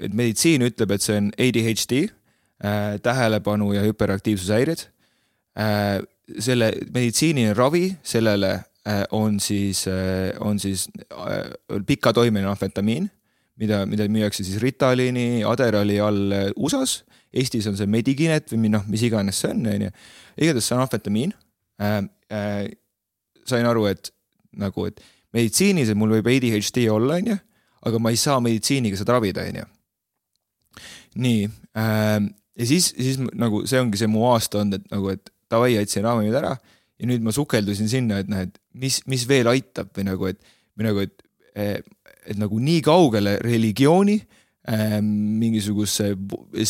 et 0.00 0.14
meditsiin 0.16 0.64
ütleb, 0.68 0.94
et 0.94 1.04
see 1.04 1.18
on 1.20 1.30
ADHD 1.36 1.94
äh,, 2.04 2.96
tähelepanu 3.04 3.72
ja 3.76 3.84
hüperaktiivsushäired 3.86 4.86
äh,. 5.58 5.98
selle 6.44 6.72
meditsiiniline 6.92 7.54
ravi 7.56 7.96
sellele 8.04 8.50
äh, 8.84 9.04
on 9.16 9.38
siis 9.40 9.86
äh,, 9.88 10.34
on 10.40 10.58
siis 10.60 10.88
äh, 11.12 11.52
pikatoimeline 11.86 12.50
amfetamiin, 12.50 13.10
mida, 13.56 13.84
mida 13.86 14.08
müüakse 14.08 14.44
siis 14.44 14.60
Ritaliini, 14.62 15.44
Aderali 15.44 16.00
all 16.00 16.32
äh, 16.32 16.50
USA-s. 16.56 17.04
Eestis 17.32 17.66
on 17.68 17.76
see 17.76 17.84
Mediginet 17.84 18.48
või 18.54 18.70
noh, 18.72 18.86
mis 18.88 19.02
iganes 19.04 19.42
see 19.42 19.50
on, 19.52 19.66
on 19.68 19.82
ju. 19.84 19.90
igatahes 20.40 20.68
see 20.68 20.76
on 20.76 20.84
amfetamiin 20.86 21.34
äh,. 21.80 22.04
Äh, 22.28 22.68
sain 23.48 23.64
aru, 23.64 23.86
et 23.88 24.10
nagu, 24.60 24.84
et 24.84 25.00
meditsiinis, 25.36 25.90
et 25.92 25.98
mul 25.98 26.16
võib 26.16 26.30
ADHD 26.32 26.86
olla, 26.92 27.18
on 27.20 27.32
ju, 27.34 27.38
aga 27.88 28.00
ma 28.02 28.12
ei 28.12 28.20
saa 28.20 28.40
meditsiiniga 28.44 28.98
seda 28.98 29.16
ravida, 29.16 29.44
on 29.48 29.60
ju. 29.62 29.68
nii 31.24 31.46
äh,, 31.78 32.16
ja 32.58 32.66
siis, 32.66 32.92
siis 32.96 33.18
nagu 33.18 33.64
see 33.68 33.80
ongi 33.82 34.00
see 34.00 34.10
mu 34.10 34.26
aasta 34.30 34.62
olnud, 34.62 34.80
et 34.80 34.94
nagu, 34.94 35.12
et 35.14 35.32
davai, 35.50 35.74
jätsin 35.76 36.04
ravimid 36.06 36.36
ära 36.38 36.56
ja 36.98 37.08
nüüd 37.08 37.24
ma 37.24 37.34
sukeldusin 37.34 37.90
sinna, 37.90 38.22
et 38.22 38.30
noh, 38.30 38.42
et 38.46 38.58
mis, 38.78 39.00
mis 39.10 39.24
veel 39.28 39.50
aitab 39.50 39.92
või 39.96 40.08
nagu, 40.08 40.32
et 40.32 40.40
või 40.78 40.88
nagu, 40.88 41.04
et, 41.06 41.22
et 41.58 42.38
nagu 42.38 42.60
nii 42.62 42.82
kaugele 42.86 43.38
religiooni 43.44 44.18
äh,, 44.18 44.98
mingisugusesse 45.02 46.12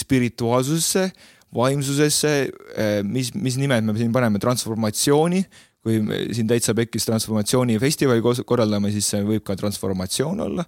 spirituaalsusesse, 0.03 1.09
vaimsusesse 1.57 2.35
äh,, 2.49 3.01
mis, 3.05 3.33
mis 3.37 3.59
nimed 3.61 3.89
me 3.89 3.97
siin 3.99 4.13
paneme, 4.15 4.41
transformatsiooni 4.43 5.45
kui 5.89 6.03
me 6.05 6.21
siin 6.37 6.49
täitsa 6.51 6.75
pekkis 6.77 7.07
transformatsioonifestivali 7.09 8.21
korraldame, 8.47 8.93
siis 8.93 9.09
see 9.09 9.25
võib 9.25 9.45
ka 9.47 9.57
transformatsioon 9.57 10.45
olla. 10.45 10.67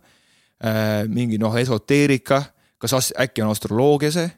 Äh, 0.61 1.05
mingi 1.09 1.39
noh, 1.41 1.55
esoteerika, 1.57 2.43
kas 2.81 3.13
äkki 3.21 3.45
on 3.45 3.53
astroloogia 3.53 4.13
see, 4.15 4.31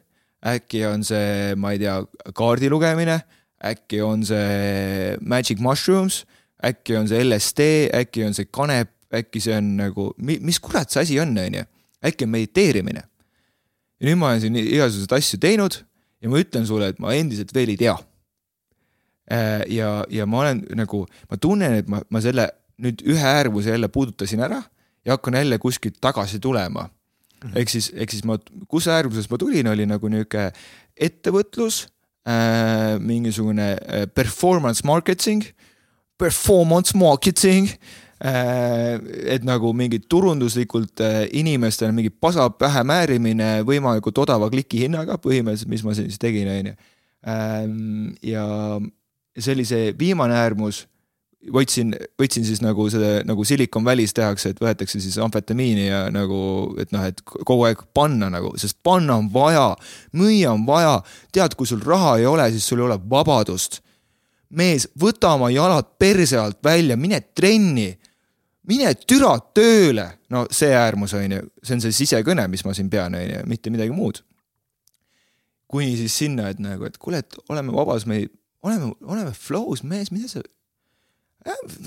äkki 0.53 0.83
on 0.87 1.03
see, 1.07 1.55
ma 1.59 1.73
ei 1.75 1.81
tea, 1.81 1.97
kaardi 2.35 2.71
lugemine, 2.71 3.21
äkki 3.63 4.01
on 4.03 4.23
see 4.27 5.15
magic 5.19 5.63
mushrooms, 5.63 6.23
äkki 6.63 6.97
on 6.99 7.07
see 7.11 7.23
LSD, 7.23 7.69
äkki 8.03 8.27
on 8.27 8.35
see 8.35 8.47
kanep, 8.51 8.91
äkki 9.13 9.43
see 9.43 9.55
on 9.59 9.73
nagu, 9.79 10.11
mis 10.19 10.59
kurat 10.63 10.91
see 10.91 11.03
asi 11.03 11.19
on, 11.23 11.35
on 11.39 11.59
ju, 11.59 11.65
äkki 12.03 12.27
on 12.27 12.33
mediteerimine. 12.35 13.03
ja 13.99 14.09
nüüd 14.09 14.19
ma 14.19 14.33
olen 14.33 14.41
siin 14.43 14.57
igasuguseid 14.59 15.13
asju 15.15 15.37
teinud 15.39 15.77
ja 16.23 16.31
ma 16.31 16.39
ütlen 16.41 16.65
sulle, 16.67 16.89
et 16.91 16.99
ma 16.99 17.13
endiselt 17.15 17.53
veel 17.55 17.71
ei 17.71 17.79
tea 17.79 17.93
ja, 19.69 19.91
ja 20.11 20.25
ma 20.27 20.39
olen 20.43 20.65
nagu, 20.75 21.05
ma 21.29 21.37
tunnen, 21.39 21.77
et 21.79 21.87
ma, 21.87 22.01
ma 22.11 22.21
selle 22.21 22.49
nüüd 22.83 23.03
ühe 23.07 23.23
äärmuse 23.23 23.71
jälle 23.71 23.87
puudutasin 23.87 24.43
ära 24.43 24.61
ja 25.05 25.17
hakkan 25.17 25.33
jälle 25.33 25.57
kuskilt 25.57 26.01
tagasi 26.01 26.39
tulema. 26.39 26.89
Mhm. 27.43 27.57
ehk 27.57 27.69
siis, 27.69 27.91
ehk 27.95 28.11
siis 28.11 28.23
ma, 28.23 28.37
kus 28.67 28.87
äärmusest 28.87 29.31
ma 29.31 29.37
tulin, 29.37 29.67
oli 29.67 29.85
nagu 29.85 30.07
nihuke 30.07 30.51
ettevõtlus 30.95 31.87
äh,, 32.27 32.95
mingisugune 32.99 33.73
äh, 33.73 34.05
performance 34.15 34.85
marketing, 34.87 35.43
performance 36.17 36.97
marketing 36.97 37.67
äh,. 38.23 38.95
et 39.35 39.43
nagu 39.43 39.73
mingid 39.73 40.07
turunduslikult 40.07 41.03
äh, 41.03 41.27
inimestele 41.35 41.91
mingi 41.91 42.09
pasa 42.09 42.47
pähe 42.49 42.83
määrimine 42.87 43.59
võimalikult 43.67 44.23
odava 44.23 44.47
klikihinnaga 44.49 45.19
põhimõtteliselt, 45.19 45.71
mis 45.75 45.83
ma 45.83 45.95
siis 45.99 46.19
tegin, 46.19 46.47
on 46.47 46.71
ju. 46.71 46.75
Ähm, 47.27 48.15
ja 48.23 48.47
see 49.39 49.55
oli 49.55 49.65
see 49.65 49.93
viimane 49.99 50.35
äärmus, 50.37 50.83
võtsin, 51.51 51.93
võtsin 52.19 52.45
siis 52.47 52.61
nagu 52.63 52.85
selle 52.91 53.21
nagu 53.27 53.43
Silicon 53.47 53.83
Valley's 53.85 54.13
tehakse, 54.15 54.53
et 54.53 54.61
võetakse 54.61 54.99
siis 55.03 55.17
amfetamiini 55.21 55.87
ja 55.87 56.03
nagu, 56.13 56.37
et 56.81 56.93
noh, 56.95 57.05
et 57.09 57.19
kogu 57.23 57.65
aeg 57.67 57.83
panna 57.95 58.29
nagu, 58.33 58.53
sest 58.59 58.79
panna 58.85 59.17
on 59.19 59.29
vaja, 59.33 59.73
müüa 60.15 60.53
on 60.53 60.65
vaja. 60.67 61.01
tead, 61.33 61.55
kui 61.59 61.67
sul 61.67 61.81
raha 61.83 62.17
ei 62.21 62.27
ole, 62.29 62.49
siis 62.51 62.67
sul 62.67 62.83
ei 62.83 62.87
ole 62.87 62.99
vabadust. 63.09 63.81
mees, 64.49 64.87
võta 64.99 65.33
oma 65.33 65.49
jalad 65.49 65.95
perse 65.99 66.37
alt 66.37 66.59
välja, 66.63 66.97
mine 66.97 67.21
trenni. 67.35 67.97
mine 68.67 68.93
türa 68.95 69.39
tööle, 69.53 70.19
no 70.29 70.45
see 70.51 70.71
äärmus 70.71 71.13
on 71.13 71.31
ju, 71.31 71.41
see 71.63 71.75
on 71.75 71.81
see 71.81 71.91
sisekõne, 71.91 72.47
mis 72.47 72.63
ma 72.63 72.73
siin 72.73 72.89
pean, 72.89 73.15
on 73.15 73.27
ju, 73.29 73.41
mitte 73.45 73.69
midagi 73.69 73.91
muud. 73.91 74.23
kuni 75.67 75.97
siis 75.97 76.13
sinna, 76.17 76.49
et 76.49 76.59
nagu, 76.59 76.85
et 76.85 76.97
kuule, 76.97 77.17
et 77.17 77.35
oleme 77.49 77.73
vabas, 77.73 78.05
me 78.05 78.21
ei 78.21 78.27
oleme, 78.63 78.93
oleme 79.03 79.33
flow's, 79.35 79.83
mees, 79.83 80.11
mida 80.13 80.29
sa. 80.31 80.43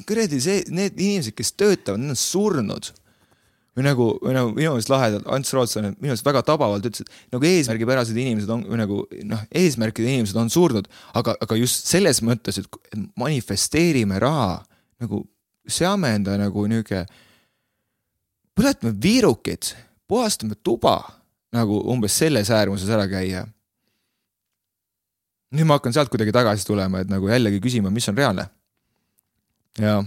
kuradi 0.07 0.39
see, 0.43 0.65
need 0.69 0.99
inimesed, 1.01 1.33
kes 1.37 1.55
töötavad, 1.57 2.03
need 2.03 2.17
on 2.17 2.21
surnud. 2.21 2.93
või 3.77 3.85
nagu, 3.85 4.05
või 4.25 4.33
nagu 4.33 4.53
minu 4.57 4.71
meelest 4.73 4.89
lahedalt, 4.89 5.27
Ants 5.29 5.51
Rootslane 5.53 5.91
minu 5.99 6.09
meelest 6.09 6.25
väga 6.25 6.41
tabavalt 6.49 6.87
ütles, 6.89 7.05
et 7.05 7.35
nagu 7.35 7.45
eesmärgipärased 7.45 8.17
inimesed 8.17 8.49
on, 8.55 8.63
või 8.71 8.79
nagu 8.81 9.03
noh, 9.29 9.43
eesmärkide 9.53 10.15
inimesed 10.15 10.39
on 10.41 10.49
surnud, 10.53 10.89
aga, 11.13 11.35
aga 11.45 11.59
just 11.61 11.91
selles 11.91 12.23
mõttes, 12.25 12.57
et 12.63 12.97
manifesteerime 13.21 14.17
raha, 14.25 14.63
nagu 15.05 15.21
seame 15.69 16.15
enda 16.17 16.39
nagu 16.41 16.65
nihuke, 16.73 17.03
põletame 18.57 18.95
viirukid, 18.97 19.75
puhastame 20.09 20.57
tuba, 20.65 20.97
nagu 21.53 21.83
umbes 21.93 22.17
selles 22.17 22.49
äärmuses 22.49 22.89
ära 22.97 23.05
käia 23.13 23.45
nüüd 25.55 25.69
ma 25.69 25.79
hakkan 25.79 25.95
sealt 25.95 26.11
kuidagi 26.13 26.35
tagasi 26.35 26.67
tulema, 26.67 27.03
et 27.03 27.11
nagu 27.13 27.29
jällegi 27.31 27.63
küsima, 27.63 27.93
mis 27.95 28.09
on 28.11 28.19
reaalne. 28.19 28.49
ja 29.79 30.01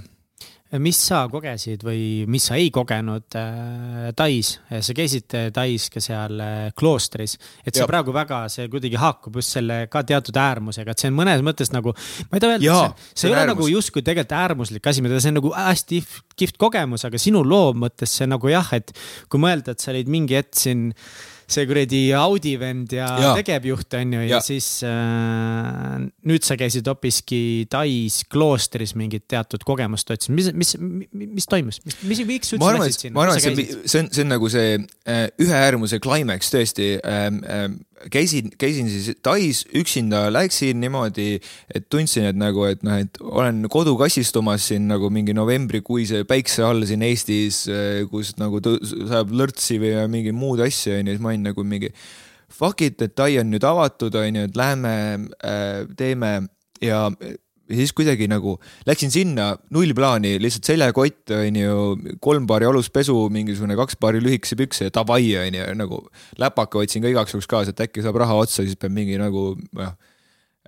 mis 0.78 0.98
sa 1.02 1.24
kogesid 1.32 1.82
või 1.82 2.28
mis 2.30 2.46
sa 2.46 2.58
ei 2.60 2.68
kogenud 2.74 3.38
äh, 3.40 4.10
Tais, 4.18 4.52
sa 4.70 4.94
käisid 4.94 5.34
Tais 5.56 5.88
ka 5.90 6.02
seal 6.04 6.42
äh, 6.46 6.58
kloostris, 6.78 7.38
et 7.64 7.74
see 7.74 7.82
ja. 7.82 7.88
praegu 7.90 8.14
väga, 8.14 8.44
see 8.54 8.68
kuidagi 8.70 9.00
haakub 9.02 9.40
just 9.42 9.58
selle 9.58 9.82
ka 9.90 10.04
teatud 10.06 10.38
äärmusega, 10.38 10.94
et 10.94 11.02
see 11.02 11.10
on 11.10 11.18
mõnes 11.18 11.42
mõttes 11.46 11.74
nagu, 11.74 11.96
ma 12.30 12.38
ei 12.38 12.44
taha 12.44 12.60
öelda, 12.60 12.76
see, 12.84 13.10
see 13.16 13.30
ei 13.30 13.34
ole 13.34 13.42
äärmus. 13.42 13.56
nagu 13.56 13.72
justkui 13.74 14.06
tegelikult 14.06 14.38
äärmuslik 14.44 14.92
asi, 14.94 15.06
mida 15.06 15.18
see 15.18 15.34
on 15.34 15.40
nagu 15.40 15.56
hästi 15.58 16.04
kihvt 16.38 16.62
kogemus, 16.62 17.08
aga 17.10 17.22
sinu 17.22 17.42
loo 17.48 17.74
mõttes 17.74 18.14
see 18.22 18.30
nagu 18.30 18.54
jah, 18.54 18.70
et 18.78 18.94
kui 19.32 19.42
mõelda, 19.42 19.74
et 19.74 19.82
sa 19.82 19.90
olid 19.96 20.12
mingi 20.12 20.38
hetk 20.38 20.54
siin 20.60 20.92
see 21.54 21.68
kuradi 21.70 22.02
Audi 22.18 22.54
vend 22.62 22.94
ja, 22.96 23.08
ja. 23.22 23.32
tegevjuht 23.40 23.98
on 24.00 24.16
ju, 24.18 24.22
ja 24.30 24.40
siis 24.44 24.68
äh, 24.88 25.98
nüüd 26.30 26.46
sa 26.48 26.58
käisid 26.60 26.88
hoopiski 26.90 27.42
Tais 27.72 28.22
kloostris 28.32 28.96
mingit 29.00 29.28
teatud 29.32 29.64
kogemust 29.68 30.12
otsimas, 30.14 30.52
mis, 30.54 30.76
mis, 30.80 31.10
mis 31.40 31.50
toimus, 31.50 31.82
mis, 31.86 32.00
mis, 32.04 32.24
miks 32.30 32.54
sa 32.54 32.60
üldse 32.60 32.74
läksid 32.78 33.06
sinna? 33.08 33.18
ma 33.18 33.28
arvan, 33.28 33.40
et 33.42 33.46
see, 33.46 33.84
see 33.84 34.04
on, 34.04 34.12
see 34.16 34.26
on 34.26 34.34
nagu 34.36 34.52
see 34.54 34.74
äh, 34.80 35.26
ühe 35.42 35.62
äärmuse 35.66 36.02
climax 36.04 36.54
tõesti 36.56 36.96
ähm,. 37.04 37.44
Ähm, 37.50 37.80
käisin, 38.12 38.52
käisin 38.58 38.90
siis 38.92 39.18
Tais 39.24 39.66
üksinda, 39.76 40.28
läksin 40.34 40.80
niimoodi, 40.82 41.40
et 41.76 41.90
tundsin, 41.90 42.30
et 42.30 42.40
nagu, 42.40 42.64
et 42.70 42.84
noh, 42.86 43.00
et 43.02 43.20
olen 43.22 43.66
kodukassistumas 43.72 44.70
siin 44.72 44.88
nagu 44.90 45.12
mingi 45.14 45.36
novembrikuise 45.38 46.24
päikse 46.30 46.64
all 46.68 46.86
siin 46.88 47.04
Eestis, 47.08 47.66
kus 48.12 48.36
nagu 48.40 48.62
sajab 48.64 49.36
lörtsi 49.36 49.80
või 49.82 49.94
mingi 50.12 50.36
muud 50.36 50.64
asja 50.66 51.00
onju, 51.00 51.16
siis 51.16 51.24
ma 51.24 51.34
olin 51.34 51.48
nagu 51.52 51.68
mingi 51.68 51.92
fuck 52.50 52.82
it, 52.82 53.02
et 53.02 53.16
Tai 53.16 53.32
on 53.42 53.52
nüüd 53.54 53.66
avatud, 53.66 54.16
on 54.16 54.42
ju, 54.42 54.48
et 54.50 54.58
lähme 54.58 54.96
äh, 55.46 55.86
teeme 55.98 56.34
ja 56.82 57.06
ja 57.70 57.78
siis 57.78 57.94
kuidagi 57.96 58.28
nagu 58.30 58.56
läksin 58.90 59.12
sinna 59.14 59.52
null 59.74 59.94
plaani, 59.98 60.36
lihtsalt 60.42 60.70
seljakott 60.72 61.34
on 61.36 61.60
ju, 61.60 61.74
kolm 62.24 62.48
paari 62.50 62.68
aluspesu, 62.70 63.16
mingisugune 63.34 63.78
kaks 63.80 64.00
paari 64.02 64.22
lühikese 64.24 64.58
pükse 64.60 64.88
ja 64.88 64.94
davai 64.96 65.28
on 65.44 65.60
ju, 65.60 65.68
nagu 65.78 66.02
läpaka 66.42 66.82
võtsin 66.82 67.06
ka 67.06 67.12
igaks 67.14 67.36
juhuks 67.36 67.50
kaasa, 67.50 67.76
et 67.76 67.84
äkki 67.86 68.06
saab 68.06 68.18
raha 68.24 68.40
otsa, 68.42 68.66
siis 68.66 68.80
peab 68.80 68.96
mingi 68.96 69.20
nagu 69.22 69.52
noh. 69.78 69.94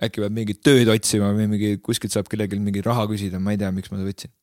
äkki 0.02 0.22
peab 0.22 0.34
mingit 0.34 0.62
tööd 0.64 0.88
otsima 0.90 1.32
või 1.36 1.48
mingi 1.50 1.74
kuskilt 1.82 2.14
saab 2.14 2.30
kellelgi 2.30 2.60
mingi 2.62 2.84
raha 2.86 3.08
küsida, 3.10 3.42
ma 3.42 3.54
ei 3.54 3.60
tea, 3.60 3.70
miks 3.74 3.90
ma 3.90 3.98
seda 3.98 4.08
võtsin. 4.08 4.34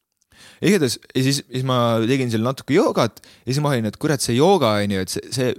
igatahes 0.63 0.99
ja 1.15 1.25
siis, 1.25 1.43
siis 1.47 1.67
ma 1.67 1.99
tegin 2.07 2.31
seal 2.31 2.43
natuke 2.43 2.75
joogat 2.75 3.23
ja 3.23 3.53
siis 3.53 3.63
ma 3.63 3.71
olin, 3.73 3.87
et 3.87 3.99
kurat, 3.99 4.23
see 4.23 4.35
jooga 4.35 4.77
on 4.83 4.97
ju, 4.97 5.05
et 5.07 5.15
see, 5.15 5.31
see, 5.35 5.53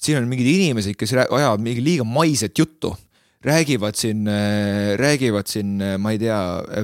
siin 0.00 0.20
on 0.20 0.28
mingid 0.28 0.48
inimesed, 0.48 0.96
kes 0.96 1.16
ajavad 1.24 1.62
mingi 1.64 1.84
liiga 1.84 2.04
maiset 2.08 2.56
juttu 2.56 2.96
räägivad 3.46 3.94
siin, 3.94 4.28
äh, 4.28 4.96
räägivad 4.98 5.46
siin, 5.46 5.80
äh, 5.80 5.98
ma 5.98 6.10
ei 6.10 6.18
tea, 6.18 6.38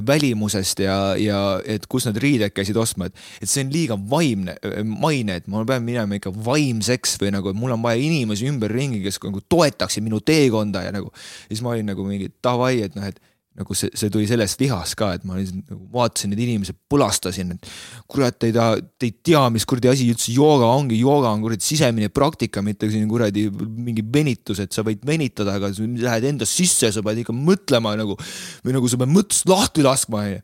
välimusest 0.07 0.79
ja, 0.79 1.15
ja 1.19 1.39
et 1.65 1.87
kus 1.91 2.07
nad 2.07 2.17
riided 2.17 2.53
käisid 2.55 2.77
ostma, 2.79 3.09
et, 3.09 3.19
et 3.41 3.51
see 3.51 3.65
on 3.65 3.73
liiga 3.73 3.97
vaimne, 4.09 4.55
äh, 4.63 4.79
maine, 4.87 5.35
et 5.41 5.49
ma 5.51 5.65
pean 5.67 5.83
minema 5.83 6.19
ikka 6.19 6.31
vaimseks 6.45 7.17
või 7.21 7.33
nagu, 7.35 7.51
et 7.51 7.59
mul 7.59 7.75
on 7.75 7.83
vaja 7.83 7.99
inimesi 7.99 8.47
ümberringi, 8.47 9.03
kes 9.03 9.19
nagu 9.25 9.43
toetaksid 9.51 10.05
minu 10.05 10.21
teekonda 10.23 10.85
ja 10.87 10.95
nagu. 10.95 11.11
siis 11.49 11.61
ma 11.61 11.75
olin 11.75 11.91
nagu 11.91 12.07
mingi 12.07 12.31
davai, 12.43 12.79
et 12.87 12.95
noh, 12.95 13.11
et 13.11 13.19
nagu 13.53 13.75
see, 13.77 13.91
see 13.93 14.09
tuli 14.09 14.25
sellest 14.29 14.57
vihast 14.57 14.95
ka, 14.97 15.11
et 15.13 15.25
ma 15.29 15.37
nagu 15.37 15.77
vaatasin 15.93 16.31
neid 16.33 16.41
inimesi, 16.41 16.73
põlastasin, 16.89 17.53
et 17.53 17.67
kurat, 18.09 18.37
te 18.39 18.49
ei 18.49 18.55
taha, 18.55 18.79
te 18.97 19.09
ei 19.09 19.13
tea, 19.29 19.43
mis 19.53 19.67
kuradi 19.69 19.91
asi 19.91 20.07
üldse 20.09 20.33
jooga 20.33 20.71
ongi, 20.73 20.97
jooga 20.97 21.29
on 21.35 21.43
kuradi 21.45 21.67
sisemine 21.67 22.09
praktika, 22.13 22.63
mitte 22.65 22.89
siin 22.89 23.05
kuradi 23.11 23.45
mingi 23.53 24.05
venitus, 24.15 24.63
et 24.63 24.73
sa 24.73 24.85
võid 24.85 25.05
venitada, 25.05 25.59
aga 25.59 25.69
sa 25.75 25.85
lähed 25.85 26.27
enda 26.33 26.49
sisse, 26.49 26.89
sa 26.95 27.05
pead 27.05 27.21
ikka 27.21 27.37
mõtlema 27.37 27.93
nagu 27.99 28.17
või 28.65 28.77
nagu 28.79 28.89
sa 28.89 29.01
pead 29.01 29.13
mõttest 29.13 29.49
lahti 29.49 29.85
laskma. 29.85 30.23
Onju. 30.23 30.41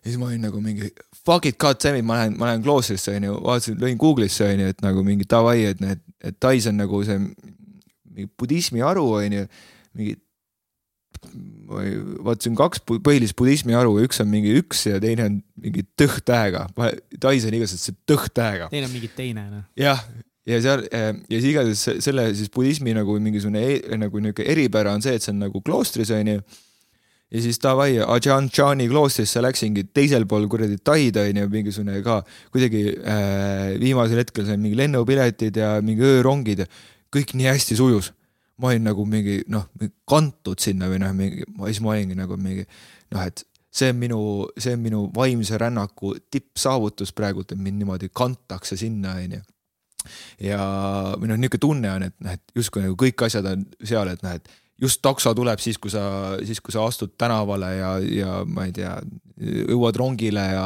ja 0.00 0.08
siis 0.10 0.20
ma 0.20 0.28
olin 0.28 0.44
nagu 0.44 0.60
mingi 0.64 0.92
fuck 1.24 1.48
it, 1.48 1.56
god 1.60 1.80
damn 1.80 1.96
it, 1.96 2.04
ma 2.04 2.20
lähen, 2.20 2.36
ma 2.36 2.50
lähen 2.50 2.64
kloostrisse 2.64 3.16
onju, 3.16 3.40
vaatasin, 3.48 3.80
lõin 3.80 4.00
Google'isse 4.00 4.44
onju, 4.44 4.72
et 4.74 4.84
nagu 4.84 5.04
mingi 5.06 5.24
davai, 5.28 5.62
et 5.72 5.80
need, 5.80 6.04
et 6.20 6.36
Tais 6.40 6.68
on 6.68 6.76
nagu 6.80 7.00
see 7.06 7.20
budismi 8.40 8.84
haru 8.84 9.06
onju, 9.22 9.46
mingi 9.96 10.20
ma 11.70 11.84
vaatasin 12.26 12.56
kaks 12.58 12.82
põhilist 12.88 13.36
budismi 13.38 13.76
haru, 13.76 13.94
üks 14.04 14.22
on 14.22 14.30
mingi 14.30 14.54
üks 14.60 14.86
ja 14.88 15.00
teine 15.02 15.28
on 15.28 15.36
mingi 15.60 15.84
tõht-tähega. 15.98 16.66
Tais 17.20 17.46
on 17.46 17.56
igatahes 17.58 17.86
see 17.88 17.96
tõht-tähega. 18.08 18.70
teine 18.72 18.88
on 18.88 18.94
mingi 18.94 19.10
teine 19.16 19.46
noh. 19.50 19.64
jah, 19.78 20.02
ja 20.48 20.58
seal 20.64 20.86
ja 20.90 21.12
siis 21.36 21.50
igatahes 21.52 21.84
selle 22.06 22.26
siis 22.34 22.50
budismi 22.54 22.96
nagu 22.96 23.18
mingisugune 23.22 23.62
e, 23.62 23.78
nagu 24.00 24.22
niuke 24.24 24.46
eripära 24.46 24.96
on 24.96 25.04
see, 25.04 25.16
et 25.16 25.24
see 25.24 25.34
on 25.34 25.44
nagu 25.44 25.62
kloostris 25.66 26.12
onju. 26.16 26.40
ja 27.30 27.42
siis 27.44 27.60
davai, 27.62 27.92
Ajahn 28.02 28.50
Chani 28.50 28.88
kloostrisse 28.90 29.42
läksingi 29.44 29.90
teisel 29.94 30.26
pool 30.30 30.48
kuradi 30.50 30.80
Taid 30.82 31.20
onju, 31.20 31.50
mingisugune 31.52 32.00
ka 32.06 32.22
kuidagi 32.50 32.86
äh, 32.98 33.76
viimasel 33.82 34.24
hetkel 34.24 34.48
sain 34.48 34.62
mingi 34.62 34.80
lennupiletid 34.80 35.60
ja 35.62 35.76
mingi 35.84 36.06
öörongid 36.16 36.64
ja 36.64 36.72
kõik 37.14 37.36
nii 37.38 37.50
hästi 37.50 37.78
sujus 37.78 38.10
ma 38.60 38.70
olin 38.70 38.88
nagu 38.90 39.04
mingi 39.08 39.40
noh, 39.52 39.68
kantud 40.08 40.60
sinna 40.60 40.90
või 40.90 41.00
noh, 41.02 41.14
mingi, 41.16 41.46
siis 41.66 41.80
ma 41.84 41.94
olingi 41.94 42.18
nagu 42.18 42.36
mingi 42.40 42.66
noh, 42.66 43.22
et 43.24 43.44
see 43.70 43.92
on 43.92 44.00
minu, 44.00 44.20
see 44.58 44.74
on 44.74 44.82
minu 44.82 45.04
vaimse 45.14 45.58
rännaku 45.60 46.16
tippsaavutus 46.30 47.14
praegult, 47.16 47.52
et 47.52 47.60
mind 47.60 47.80
niimoodi 47.80 48.10
kantakse 48.12 48.78
sinna, 48.80 49.14
onju. 49.22 49.42
ja 50.42 50.64
või 51.20 51.30
noh, 51.30 51.38
niisugune 51.38 51.66
tunne 51.66 51.92
on, 51.92 52.08
et 52.08 52.16
noh, 52.24 52.34
et 52.34 52.56
justkui 52.56 52.82
nagu 52.84 52.98
kõik 52.98 53.26
asjad 53.28 53.46
on 53.52 53.64
seal, 53.78 54.10
et 54.10 54.26
noh, 54.26 54.34
et 54.40 54.50
just 54.80 55.02
takso 55.04 55.32
tuleb 55.36 55.60
siis, 55.62 55.78
kui 55.78 55.92
sa, 55.92 56.02
siis 56.46 56.60
kui 56.64 56.74
sa 56.74 56.86
astud 56.88 57.14
tänavale 57.20 57.74
ja, 57.76 57.92
ja 58.00 58.40
ma 58.48 58.66
ei 58.66 58.74
tea, 58.76 58.96
jõuad 59.40 59.96
rongile 60.00 60.42
ja, 60.54 60.64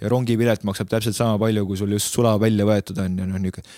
ja 0.00 0.10
rongipilet 0.10 0.64
maksab 0.66 0.90
täpselt 0.90 1.18
sama 1.18 1.38
palju, 1.42 1.66
kui 1.68 1.78
sul 1.78 1.92
just 1.94 2.14
sula 2.14 2.36
välja 2.42 2.66
võetud 2.68 2.98
on 3.02 3.20
ja 3.20 3.28
noh, 3.28 3.42
niisugune. 3.42 3.76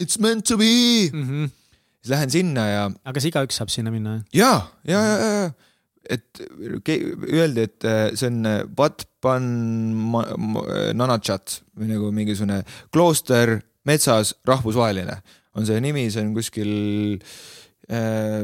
It's 0.00 0.16
meant 0.16 0.46
to 0.48 0.56
be 0.56 1.10
mm. 1.12 1.24
-hmm 1.24 1.59
siis 2.00 2.14
lähen 2.14 2.32
sinna 2.32 2.66
ja. 2.68 2.84
aga 2.90 3.16
kas 3.18 3.28
igaüks 3.30 3.60
saab 3.60 3.72
sinna 3.72 3.92
minna? 3.94 4.20
ja, 4.34 4.52
ja, 4.88 5.00
ja, 5.00 5.18
ja, 5.18 5.34
ja 5.44 5.50
et 6.10 6.40
öeldi, 6.42 7.66
et 7.68 7.84
äh, 7.86 8.06
see 8.18 8.30
on 8.30 8.46
Vatpan 8.76 9.44
Nanachat 10.96 11.60
või 11.76 11.90
nagu 11.92 12.08
mingisugune 12.14 12.62
klooster 12.90 13.58
metsas 13.86 14.32
rahvusvaheline 14.48 15.18
on 15.58 15.68
see 15.68 15.80
nimi, 15.82 16.06
see 16.10 16.24
on 16.24 16.32
kuskil 16.34 16.72
äh, 17.90 18.42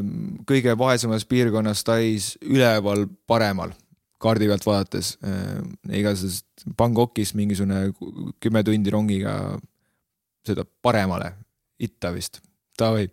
kõige 0.49 0.77
vaesemas 0.79 1.27
piirkonnas 1.29 1.85
Tais 1.87 2.35
üleval 2.45 3.07
paremal 3.27 3.75
kaardi 4.23 4.49
pealt 4.49 4.67
vaadates 4.67 5.17
äh,. 5.25 5.63
igatahes 5.93 6.43
Bangkokis 6.77 7.35
mingisugune 7.37 7.91
kümme 8.43 8.63
tundi 8.67 8.93
rongiga 8.93 9.37
sõidab 10.47 10.71
paremale, 10.83 11.33
itta 11.83 12.13
vist 12.15 12.41
davai. 12.81 13.07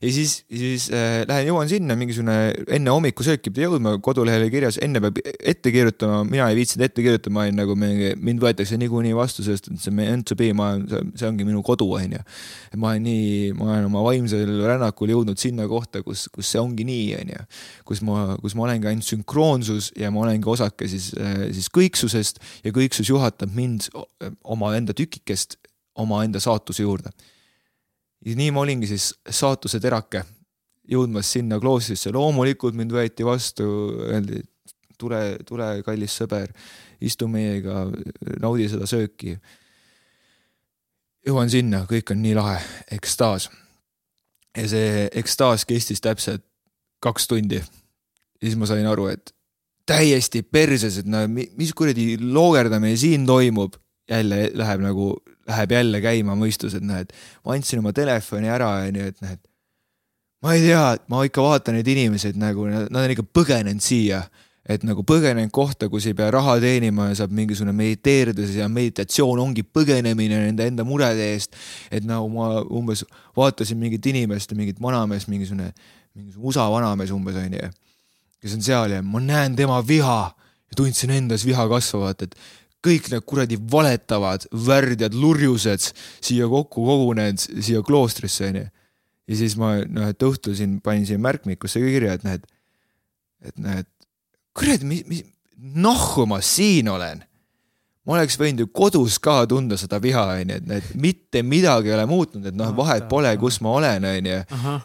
ja 0.00 0.12
siis, 0.12 0.40
siis 0.48 0.88
äh, 0.94 1.22
lähen 1.28 1.50
jõuan 1.50 1.68
sinna, 1.70 1.96
mingisugune 1.98 2.36
enne 2.76 2.92
hommikusööki 2.94 3.52
pidi 3.52 3.66
jõudma, 3.66 3.96
kodulehel 4.04 4.44
oli 4.44 4.52
kirjas, 4.52 4.78
enne 4.82 5.02
peab 5.04 5.20
ette 5.22 5.72
kirjutama, 5.74 6.22
mina 6.28 6.48
ei 6.50 6.58
viitsinud 6.58 6.86
ette 6.86 7.04
kirjutada, 7.04 7.32
ma 7.34 7.44
olin 7.44 7.60
nagu 7.60 7.76
mingi, 7.78 8.12
mind 8.20 8.42
võetakse 8.44 8.78
niikuinii 8.80 9.14
vastu, 9.16 9.44
sest 9.46 9.70
et 9.72 9.82
see 9.82 9.94
meant 9.94 10.26
to 10.28 10.36
be, 10.38 10.50
ma, 10.56 10.72
see 10.88 11.28
ongi 11.28 11.46
minu 11.48 11.62
kodu, 11.66 11.88
on 11.98 12.16
ju. 12.18 12.22
ma 12.80 12.94
olen 12.94 13.06
nii, 13.08 13.50
ma 13.58 13.70
olen 13.74 13.88
oma 13.90 14.04
vaimsel 14.06 14.54
rännakul 14.66 15.14
jõudnud 15.14 15.40
sinna 15.40 15.68
kohta, 15.70 16.04
kus, 16.06 16.26
kus 16.32 16.52
see 16.54 16.62
ongi 16.62 16.86
nii, 16.88 17.08
on 17.20 17.34
ju. 17.34 17.48
kus 17.90 18.04
ma, 18.06 18.22
kus 18.42 18.56
ma 18.58 18.68
olengi 18.68 18.90
ainult 18.90 19.08
sünkroonsus 19.08 19.92
ja 20.00 20.12
ma 20.14 20.24
olengi 20.26 20.48
osake 20.50 20.88
siis, 20.90 21.10
äh, 21.18 21.48
siis 21.54 21.70
kõiksusest 21.74 22.40
ja 22.64 22.74
kõiksus 22.74 23.10
juhatab 23.10 23.52
mind 23.56 23.90
omaenda 24.44 24.96
tükikest 24.96 25.58
omaenda 26.00 26.40
saatuse 26.40 26.84
juurde 26.86 27.12
ja 28.26 28.36
nii 28.36 28.50
ma 28.54 28.64
olingi 28.64 28.88
siis 28.90 29.12
saatuse 29.28 29.80
terake, 29.80 30.24
jõudmas 30.90 31.30
sinna 31.32 31.60
kloostrisse, 31.60 32.12
loomulikult 32.12 32.76
mind 32.76 32.92
võeti 32.94 33.26
vastu, 33.26 33.66
öeldi, 34.08 34.42
tule, 35.00 35.22
tule, 35.48 35.70
kallis 35.86 36.16
sõber, 36.20 36.52
istu 37.00 37.28
meiega, 37.30 37.86
naudi 38.42 38.68
seda 38.68 38.88
sööki. 38.90 39.38
jõuan 41.26 41.50
sinna, 41.52 41.84
kõik 41.88 42.12
on 42.12 42.22
nii 42.22 42.36
lahe, 42.36 42.60
ekstaas. 42.92 43.50
ja 44.56 44.68
see 44.68 45.08
ekstaas 45.14 45.64
kestis 45.64 46.00
täpselt 46.00 46.44
kaks 47.00 47.28
tundi. 47.28 47.56
ja 47.56 48.42
siis 48.42 48.56
ma 48.56 48.66
sain 48.66 48.86
aru, 48.86 49.06
et 49.08 49.34
täiesti 49.86 50.42
perses, 50.42 50.98
et 50.98 51.06
no 51.06 51.24
mis 51.28 51.72
kuradi 51.74 52.16
loogerdamine 52.20 52.96
siin 52.96 53.26
toimub, 53.26 53.74
jälle 54.10 54.50
läheb 54.54 54.80
nagu 54.80 55.14
läheb 55.50 55.74
jälle 55.76 56.02
käima 56.04 56.36
mõistus, 56.38 56.76
et 56.78 56.84
noh, 56.86 57.00
et 57.02 57.14
ma 57.44 57.56
andsin 57.56 57.82
oma 57.82 57.92
telefoni 57.96 58.50
ära, 58.50 58.70
onju, 58.88 59.08
et 59.12 59.24
noh, 59.24 59.34
et 59.36 59.42
ma 60.44 60.54
ei 60.56 60.62
tea, 60.64 60.84
ma 61.12 61.24
ikka 61.28 61.44
vaatan 61.44 61.76
neid 61.78 61.90
inimesi, 61.90 62.32
et 62.32 62.38
nagu 62.40 62.68
nad 62.70 62.88
on 62.88 63.16
ikka 63.16 63.26
põgenenud 63.36 63.84
siia, 63.84 64.22
et 64.70 64.84
nagu 64.86 65.02
põgenenud 65.06 65.52
kohta, 65.54 65.90
kus 65.92 66.06
ei 66.06 66.16
pea 66.16 66.30
raha 66.32 66.58
teenima 66.62 67.10
ja 67.10 67.20
saab 67.22 67.34
mingisugune 67.34 67.74
mediteerida 67.76 68.46
ja 68.54 68.68
meditatsioon 68.70 69.40
ongi 69.42 69.64
põgenemine 69.66 70.44
nende 70.46 70.68
enda 70.70 70.86
murede 70.86 71.32
eest. 71.34 71.56
et 71.90 72.06
nagu 72.06 72.28
ma 72.32 72.60
umbes 72.62 73.04
vaatasin 73.36 73.78
mingit 73.80 74.06
inimest, 74.06 74.52
mingit 74.54 74.80
vanameest, 74.80 75.28
mingisugune, 75.32 75.72
mingisugune 76.14 76.48
USA 76.48 76.68
vanamees 76.70 77.10
umbes 77.10 77.40
onju 77.40 77.70
kes 78.40 78.56
on 78.56 78.64
seal 78.64 78.94
ja 78.94 79.02
ma 79.04 79.20
näen 79.20 79.56
tema 79.56 79.80
viha 79.86 80.20
ja 80.32 80.76
tundsin 80.76 81.12
endas 81.12 81.44
viha 81.46 81.66
kasvavat, 81.68 82.24
et 82.24 82.36
kõik 82.84 83.10
need 83.12 83.26
kuradi 83.28 83.58
valetavad 83.72 84.46
värdjad 84.66 85.16
lurjused 85.16 85.90
siia 86.24 86.48
kokku 86.48 86.84
kogunenud 86.86 87.40
siia 87.40 87.82
kloostrisse 87.86 88.48
onju. 88.48 88.66
ja 89.30 89.40
siis 89.40 89.56
ma 89.60 89.76
noh, 89.84 90.08
et 90.10 90.22
õhtul 90.26 90.56
siin 90.58 90.78
panin 90.84 91.06
siia 91.06 91.20
märkmikusse 91.22 91.82
kirja, 91.82 92.16
et 92.16 92.26
näed, 92.26 92.46
et 93.44 93.56
näed, 93.60 93.90
kuradi, 94.56 94.88
mis, 94.88 95.04
mis, 95.08 95.26
nahku 95.56 96.26
ma 96.28 96.40
siin 96.44 96.88
olen 96.88 97.24
ma 98.08 98.16
oleks 98.16 98.38
võinud 98.40 98.64
ju 98.64 98.70
kodus 98.74 99.18
ka 99.22 99.42
tunda 99.46 99.76
seda 99.78 100.00
viha, 100.02 100.24
onju, 100.40 100.56
et 100.56 100.68
näed, 100.68 100.92
mitte 100.98 101.42
midagi 101.46 101.92
ei 101.92 101.96
ole 101.98 102.06
muutunud, 102.10 102.48
et 102.48 102.56
noh, 102.56 102.72
vahet 102.76 103.06
pole, 103.10 103.30
kus 103.38 103.60
ma 103.62 103.76
olen, 103.76 104.06
onju. 104.08 104.38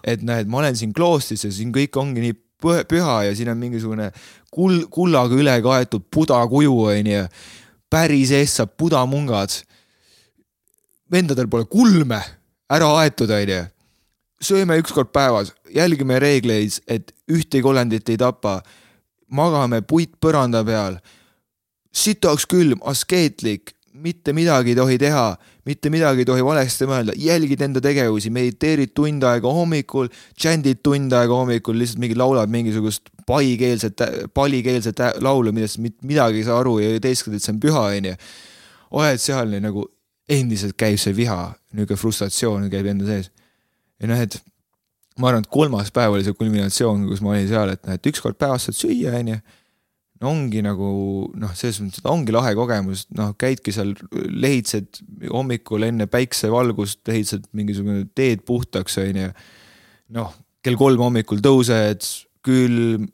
et 0.03 0.25
näed, 0.25 0.51
ma 0.51 0.61
olen 0.61 0.75
siin 0.77 0.93
kloostris 0.93 1.47
ja 1.47 1.51
siin 1.53 1.71
kõik 1.75 1.95
ongi 2.01 2.25
nii 2.27 2.35
püha 2.89 3.17
ja 3.27 3.35
siin 3.35 3.49
on 3.51 3.59
mingisugune 3.59 4.09
kul-, 4.53 4.85
kullaga 4.91 5.37
üle 5.37 5.55
kaetud 5.63 6.07
pudakuju, 6.11 6.75
onju. 6.93 7.27
Päris 7.89 8.31
eest 8.31 8.59
saab 8.59 8.75
pudamungad. 8.77 9.51
vendadel 11.11 11.47
pole 11.47 11.65
kulme 11.65 12.21
ära 12.69 12.87
aetud, 13.01 13.29
onju. 13.29 13.65
sööme 14.41 14.77
üks 14.81 14.93
kord 14.93 15.11
päevas, 15.13 15.53
jälgime 15.73 16.19
reegleid, 16.19 16.81
et 16.87 17.13
ühtegi 17.31 17.63
olendit 17.65 18.09
ei 18.09 18.17
tapa. 18.17 18.61
magame 19.27 19.81
puitpõranda 19.81 20.63
peal 20.65 20.99
sitaks 21.95 22.45
külm, 22.45 22.81
askeetlik, 22.83 23.74
mitte 23.95 24.33
midagi 24.35 24.73
ei 24.73 24.77
tohi 24.77 24.97
teha, 24.99 25.25
mitte 25.65 25.89
midagi 25.93 26.23
ei 26.23 26.27
tohi 26.27 26.43
valesti 26.45 26.87
mõelda, 26.89 27.15
jälgid 27.19 27.61
enda 27.65 27.81
tegevusi, 27.83 28.31
mediteerid 28.33 28.93
tund 28.97 29.23
aega 29.27 29.51
hommikul, 29.55 30.09
džändid 30.35 30.81
tund 30.85 31.13
aega 31.15 31.37
hommikul, 31.39 31.77
lihtsalt 31.79 32.01
mingi 32.03 32.17
laulad 32.19 32.51
mingisugust 32.51 33.09
paikeelset, 33.27 34.03
palikeelset 34.35 35.01
laulu, 35.23 35.53
millest 35.55 35.79
midagi 35.79 36.41
ei 36.41 36.47
saa 36.47 36.59
aru 36.61 36.77
ja 36.83 36.99
teeskad, 37.03 37.37
et 37.37 37.45
see 37.45 37.55
on 37.55 37.61
püha, 37.63 37.85
onju. 37.95 38.15
oled 38.95 39.21
seal 39.21 39.55
nagu 39.63 39.87
endiselt 40.31 40.75
käib 40.79 40.99
see 41.01 41.15
viha, 41.15 41.39
niisugune 41.73 42.01
frustratsioon 42.01 42.69
käib 42.73 42.89
enda 42.91 43.07
sees. 43.07 43.31
ja 44.01 44.11
noh, 44.11 44.21
et 44.21 44.39
ma 45.19 45.31
arvan, 45.31 45.45
et 45.45 45.51
kolmas 45.51 45.93
päev 45.95 46.17
oli 46.17 46.25
see 46.27 46.35
kulminatsioon, 46.35 47.07
kus 47.09 47.23
ma 47.23 47.35
olin 47.35 47.47
seal, 47.49 47.71
et 47.77 47.85
noh, 47.87 47.95
et 47.95 48.11
üks 48.11 48.23
kord 48.23 48.37
päevas 48.41 48.67
saad 48.67 48.81
süüa, 48.81 49.15
onju 49.21 49.39
no 50.21 50.31
ongi 50.31 50.61
nagu 50.63 50.89
noh, 51.35 51.53
selles 51.57 51.81
mõttes, 51.83 52.01
et 52.01 52.09
ongi 52.09 52.33
lahe 52.35 52.53
kogemus, 52.57 53.05
noh, 53.17 53.33
käidki 53.39 53.73
seal, 53.75 53.93
lehitsed 54.13 55.01
hommikul 55.31 55.87
enne 55.87 56.07
päiksevalgust, 56.11 57.01
lehitsed 57.09 57.49
mingisugune 57.57 58.05
teed 58.17 58.45
puhtaks, 58.47 58.99
on 59.03 59.21
ju. 59.21 59.31
noh, 60.15 60.31
kell 60.65 60.79
kolm 60.79 61.03
hommikul 61.03 61.43
tõused, 61.43 62.07
külm, 62.45 63.09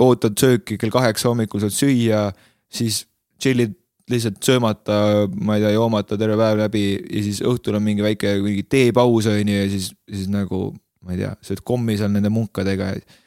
ootad 0.00 0.36
sööki, 0.40 0.76
kell 0.80 0.92
kaheksa 0.92 1.30
hommikul 1.30 1.62
saad 1.62 1.76
süüa, 1.76 2.24
siis 2.70 3.04
chill'id 3.40 3.76
lihtsalt 4.10 4.42
söömata, 4.42 5.28
ma 5.38 5.56
ei 5.56 5.64
tea, 5.64 5.74
joomata 5.76 6.18
terve 6.18 6.36
päev 6.40 6.58
läbi 6.64 6.84
ja 6.98 7.24
siis 7.24 7.40
õhtul 7.46 7.78
on 7.78 7.84
mingi 7.84 8.02
väike 8.02 8.34
mingi 8.42 8.64
teepaus 8.66 9.28
on 9.30 9.48
ju 9.48 9.54
ja 9.54 9.68
siis, 9.70 9.90
siis 10.10 10.30
nagu 10.32 10.70
ma 11.06 11.14
ei 11.14 11.20
tea, 11.22 11.30
sööd 11.46 11.62
kommi 11.66 11.96
seal 12.00 12.10
nende 12.12 12.32
munkadega 12.32 12.90
ja 12.96 13.20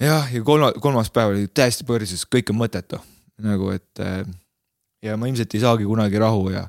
jah, 0.00 0.28
ja 0.32 0.42
kolmas, 0.46 0.76
kolmas 0.82 1.10
päev 1.14 1.34
oli 1.34 1.48
täiesti 1.48 1.86
põrsis, 1.88 2.26
kõik 2.30 2.52
on 2.52 2.60
mõttetu. 2.62 3.00
nagu 3.38 3.70
et 3.70 4.00
äh, 4.02 4.24
ja 5.02 5.16
ma 5.18 5.28
ilmselt 5.28 5.54
ei 5.54 5.62
saagi 5.62 5.86
kunagi 5.86 6.18
rahu 6.18 6.48
ja, 6.50 6.64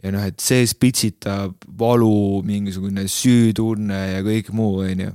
ja 0.00 0.12
noh, 0.14 0.24
et 0.24 0.40
sees 0.40 0.72
pitsitab 0.80 1.56
valu, 1.78 2.40
mingisugune 2.46 3.04
süütunne 3.10 4.00
ja 4.14 4.22
kõik 4.24 4.48
muu, 4.56 4.80
onju. 4.86 5.10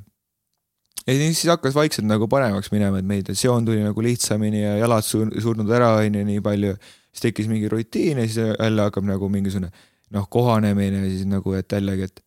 ja 1.06 1.18
siis 1.18 1.46
hakkas 1.50 1.78
vaikselt 1.78 2.08
nagu 2.10 2.30
paremaks 2.30 2.72
minema, 2.74 3.02
et 3.02 3.10
meditatsioon 3.10 3.66
tuli 3.66 3.82
nagu 3.86 4.06
lihtsamini 4.06 4.62
ja 4.62 4.78
jalad 4.84 5.06
surnud 5.06 5.74
ära, 5.74 5.96
onju, 6.04 6.26
nii 6.30 6.46
palju. 6.46 6.76
siis 7.12 7.30
tekkis 7.30 7.50
mingi 7.50 7.70
rutiin 7.72 8.22
ja 8.22 8.30
siis 8.30 8.56
jälle 8.60 8.90
hakkab 8.90 9.10
nagu 9.10 9.30
mingisugune 9.30 9.72
noh, 10.14 10.30
kohanemine 10.30 11.02
ja 11.02 11.10
siis 11.10 11.26
nagu, 11.30 11.54
et 11.58 11.72
jällegi, 11.72 12.10
et 12.10 12.25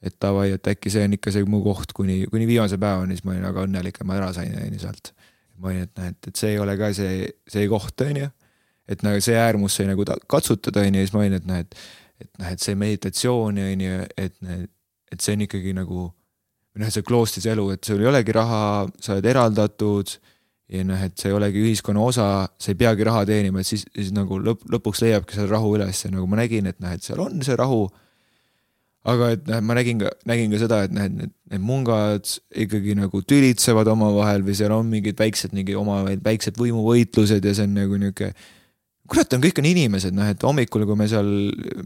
et 0.00 0.16
davai, 0.22 0.50
et 0.56 0.70
äkki 0.72 0.92
see 0.92 1.04
on 1.04 1.16
ikka 1.16 1.32
see 1.34 1.46
mu 1.48 1.60
koht 1.64 1.92
kuni, 1.96 2.22
kuni 2.32 2.46
viimase 2.48 2.78
päevani, 2.80 3.16
siis 3.16 3.26
ma 3.26 3.34
olin 3.34 3.48
väga 3.50 3.64
õnnelik, 3.68 4.00
et 4.00 4.08
ma 4.08 4.16
ära 4.16 4.30
sain, 4.36 4.54
on 4.56 4.76
ju 4.76 4.82
sealt. 4.82 5.12
ma 5.60 5.72
olin, 5.72 5.82
et 5.84 5.98
noh, 5.98 6.06
et, 6.08 6.28
et 6.30 6.40
see 6.40 6.54
ei 6.54 6.60
ole 6.62 6.76
ka 6.80 6.92
see, 6.96 7.26
see 7.52 7.66
koht, 7.68 8.06
on 8.06 8.22
ju. 8.22 8.30
et 8.90 9.02
nagu 9.06 9.20
see 9.22 9.36
äärmus 9.38 9.76
sai 9.76 9.90
nagu 9.90 10.06
katsutada, 10.26 10.86
on 10.86 10.96
ju, 10.96 11.02
ja 11.02 11.08
siis 11.08 11.14
ma 11.14 11.24
olin, 11.24 11.36
et 11.36 11.50
noh, 11.50 11.60
et, 11.60 11.76
et 12.24 12.30
noh, 12.40 12.48
et 12.54 12.64
see 12.64 12.78
meditatsioon, 12.80 13.60
on 13.66 13.84
ju, 13.84 14.00
et, 14.16 14.40
et 15.12 15.20
see 15.20 15.36
on 15.36 15.44
ikkagi 15.46 15.76
nagu 15.76 16.08
või 16.70 16.84
noh, 16.84 16.90
see 16.94 17.06
kloostris 17.06 17.46
elu, 17.50 17.68
et 17.74 17.86
sul 17.86 18.02
ei 18.02 18.08
olegi 18.10 18.34
raha, 18.34 18.62
sa 19.02 19.16
oled 19.16 19.26
eraldatud 19.26 20.12
ja 20.70 20.84
noh, 20.86 21.00
et 21.02 21.16
see 21.18 21.30
ei 21.32 21.36
olegi 21.36 21.62
ühiskonna 21.64 22.02
osa, 22.02 22.26
sa 22.58 22.70
ei 22.70 22.78
peagi 22.78 23.06
raha 23.06 23.24
teenima, 23.28 23.60
et 23.60 23.68
siis, 23.68 23.84
siis 23.94 24.12
nagu 24.14 24.38
lõpp, 24.40 24.64
lõpuks 24.70 25.02
leiabki 25.04 25.36
selle 25.36 25.50
rahu 25.50 25.74
üles 25.76 26.04
ja 26.04 26.12
nagu 26.14 26.28
ma 26.30 26.38
nägin, 26.40 26.70
et 26.70 26.78
noh, 26.82 26.94
et 26.94 27.04
seal 27.04 27.20
on 27.24 27.42
see 27.46 27.58
rahu 27.58 27.88
aga 29.08 29.30
et 29.34 29.46
noh, 29.48 29.60
ma 29.64 29.76
nägin 29.78 30.00
ka, 30.02 30.12
nägin 30.28 30.52
ka 30.52 30.60
seda, 30.60 30.82
et 30.84 30.94
noh, 30.94 31.06
et 31.08 31.14
need, 31.16 31.32
need 31.52 31.64
mungad 31.64 32.28
ikkagi 32.64 32.96
nagu 32.98 33.22
tülitsevad 33.24 33.88
omavahel 33.94 34.44
või 34.44 34.56
seal 34.58 34.74
on 34.76 34.90
mingid 34.92 35.16
väiksed 35.20 35.54
mingi 35.56 35.76
omavahel 35.78 36.20
väiksed 36.24 36.60
võimuvõitlused 36.60 37.44
ja 37.44 37.54
see 37.56 37.68
on 37.68 37.78
nagu 37.78 38.00
niuke. 38.00 38.32
kurat, 39.10 39.32
on 39.34 39.42
kõik 39.42 39.58
on 39.58 39.66
inimesed, 39.66 40.14
noh, 40.14 40.28
et 40.30 40.44
hommikul, 40.46 40.84
kui 40.86 40.98
me 40.98 41.08
seal, 41.10 41.26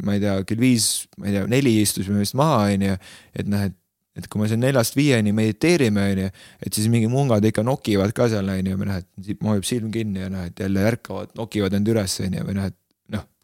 ma 0.05 0.19
ei 0.19 0.21
tea, 0.21 0.35
kell 0.45 0.61
viis, 0.61 1.07
ma 1.17 1.31
ei 1.31 1.39
tea, 1.39 1.47
neli 1.49 1.79
istusime 1.81 2.21
vist 2.21 2.37
maha, 2.37 2.67
onju, 2.75 2.99
et 3.33 3.49
noh, 3.49 3.65
et 3.71 3.79
et 4.15 4.29
kui 4.31 4.39
me 4.39 4.47
seal 4.47 4.61
neljast 4.63 4.95
viieni 4.95 5.33
mediteerime, 5.35 6.05
onju, 6.13 6.29
et 6.63 6.77
siis 6.77 6.87
mingi 6.91 7.09
mungad 7.11 7.43
ikka 7.49 7.65
nokivad 7.67 8.13
ka 8.15 8.29
seal, 8.31 8.47
onju, 8.53 8.77
või 8.79 8.91
noh, 8.91 9.01
et 9.01 9.41
hoiab 9.43 9.67
silm 9.67 9.91
kinni 9.95 10.23
ja 10.23 10.29
noh, 10.31 10.45
et 10.47 10.61
jälle 10.63 10.85
ärkavad, 10.87 11.33
nokivad 11.39 11.75
end 11.75 11.91
üles, 11.91 12.15
onju, 12.23 12.45
või 12.47 12.59
noh, 12.61 12.69
et 12.71 12.79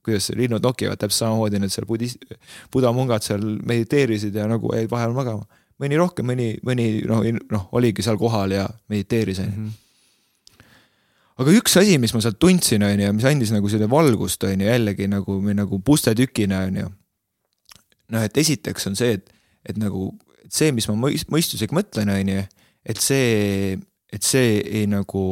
kuidas 0.04 0.30
linnud 0.36 0.64
nokivad, 0.64 0.98
täpselt 1.00 1.26
samamoodi 1.26 1.60
need 1.60 1.72
seal 1.72 1.86
budist-, 1.88 2.22
budamungad 2.72 3.24
seal 3.24 3.44
mediteerisid 3.68 4.36
ja 4.36 4.46
nagu 4.50 4.72
jäid 4.74 4.90
vahel 4.92 5.14
magama. 5.16 5.46
mõni 5.80 5.96
rohkem, 5.96 6.26
mõni, 6.28 6.48
mõni 6.60 6.86
noh, 7.08 7.22
noh, 7.48 7.68
oligi 7.72 8.04
seal 8.04 8.18
kohal 8.20 8.52
ja 8.52 8.66
mediteeris, 8.92 9.38
on 9.40 9.46
ju. 9.46 9.52
Mhm. 9.60 9.70
aga 11.40 11.52
üks 11.56 11.76
asi, 11.80 11.94
mis 11.98 12.12
ma 12.12 12.20
sealt 12.20 12.36
tundsin, 12.38 12.82
on 12.84 13.00
ju, 13.00 13.06
ja 13.06 13.12
mis 13.16 13.24
andis 13.24 13.52
nagu 13.54 13.68
selle 13.72 13.88
valgust, 13.88 14.44
on 14.44 14.60
ju, 14.60 14.68
jällegi 14.68 15.08
nagu, 15.08 15.38
nagu 15.56 15.80
pustetükina, 15.80 16.64
on 16.68 16.76
ju. 16.82 16.90
noh, 18.12 18.26
et 18.26 18.36
esiteks 18.36 18.90
on 18.90 18.96
see, 18.96 19.16
et, 19.16 19.32
et 19.64 19.80
nagu, 19.80 20.10
et 20.44 20.52
see, 20.52 20.72
mis 20.72 20.88
ma 20.90 20.98
mõistusega 21.00 21.76
mõtlen, 21.76 22.12
on 22.12 22.32
ju, 22.34 22.44
et 22.84 23.00
see, 23.00 23.78
et 24.12 24.22
see 24.24 24.60
ei 24.60 24.86
nagu, 24.90 25.24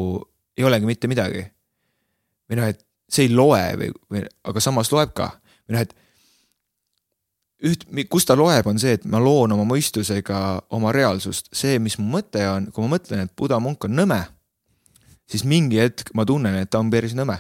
ei 0.57 0.65
olegi 0.65 0.89
mitte 0.89 1.13
midagi. 1.13 1.45
või 2.49 2.63
noh, 2.63 2.73
et 2.73 2.88
see 3.09 3.29
ei 3.29 3.33
loe 3.35 3.65
või, 3.81 3.91
või, 4.13 4.23
aga 4.51 4.63
samas 4.63 4.93
loeb 4.93 5.15
ka. 5.17 5.33
või 5.67 5.77
noh, 5.77 5.87
et 5.87 5.95
üht, 7.69 7.85
kus 8.11 8.27
ta 8.29 8.37
loeb, 8.39 8.67
on 8.71 8.79
see, 8.81 8.95
et 8.99 9.07
ma 9.11 9.21
loon 9.23 9.53
oma 9.57 9.67
mõistusega 9.69 10.41
oma 10.75 10.93
reaalsust. 10.95 11.51
see, 11.53 11.79
mis 11.83 11.99
mu 11.99 12.09
mõte 12.19 12.45
on, 12.51 12.71
kui 12.73 12.85
ma 12.85 12.97
mõtlen, 12.97 13.27
et 13.27 13.35
Buda 13.37 13.59
munk 13.63 13.89
on 13.89 13.97
nõme, 13.99 14.21
siis 15.29 15.45
mingi 15.45 15.81
hetk 15.83 16.13
ma 16.15 16.27
tunnen, 16.29 16.55
et 16.61 16.71
ta 16.71 16.83
on 16.83 16.91
päris 16.93 17.17
nõme. 17.19 17.39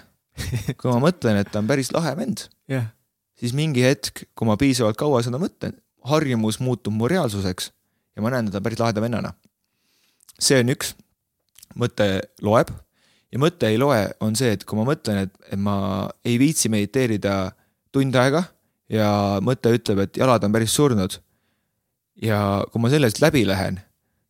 kui 0.78 0.90
ma 0.90 1.00
mõtlen, 1.02 1.40
et 1.40 1.50
ta 1.50 1.62
on 1.62 1.70
päris 1.70 1.90
lahe 1.94 2.14
vend 2.18 2.46
yeah., 2.70 2.92
siis 3.38 3.54
mingi 3.54 3.82
hetk, 3.82 4.24
kui 4.38 4.46
ma 4.46 4.54
piisavalt 4.58 4.98
kaua 4.98 5.22
seda 5.26 5.38
mõtlen, 5.42 5.74
harjumus 6.06 6.60
muutub 6.62 6.94
mu 6.94 7.08
reaalsuseks 7.10 7.72
ja 8.14 8.22
ma 8.22 8.30
näen 8.34 8.50
teda 8.50 8.62
päris 8.62 8.78
laheda 8.82 9.02
vennana. 9.02 9.32
see 10.38 10.60
on 10.62 10.70
üks, 10.74 10.94
mõte 11.78 12.08
loeb 12.42 12.70
ja 13.32 13.40
mõte 13.40 13.68
ei 13.68 13.78
loe, 13.80 14.00
on 14.24 14.36
see, 14.38 14.54
et 14.56 14.64
kui 14.68 14.78
ma 14.78 14.86
mõtlen, 14.88 15.26
et, 15.26 15.34
et 15.52 15.60
ma 15.60 16.08
ei 16.26 16.38
viitsi 16.40 16.70
mediteerida 16.72 17.50
tund 17.94 18.16
aega 18.16 18.44
ja 18.92 19.10
mõte 19.44 19.72
ütleb, 19.74 20.04
et 20.04 20.20
jalad 20.20 20.44
on 20.44 20.54
päris 20.54 20.74
surnud. 20.76 21.18
ja 22.22 22.64
kui 22.72 22.82
ma 22.82 22.90
sellest 22.90 23.20
läbi 23.22 23.44
lähen, 23.46 23.78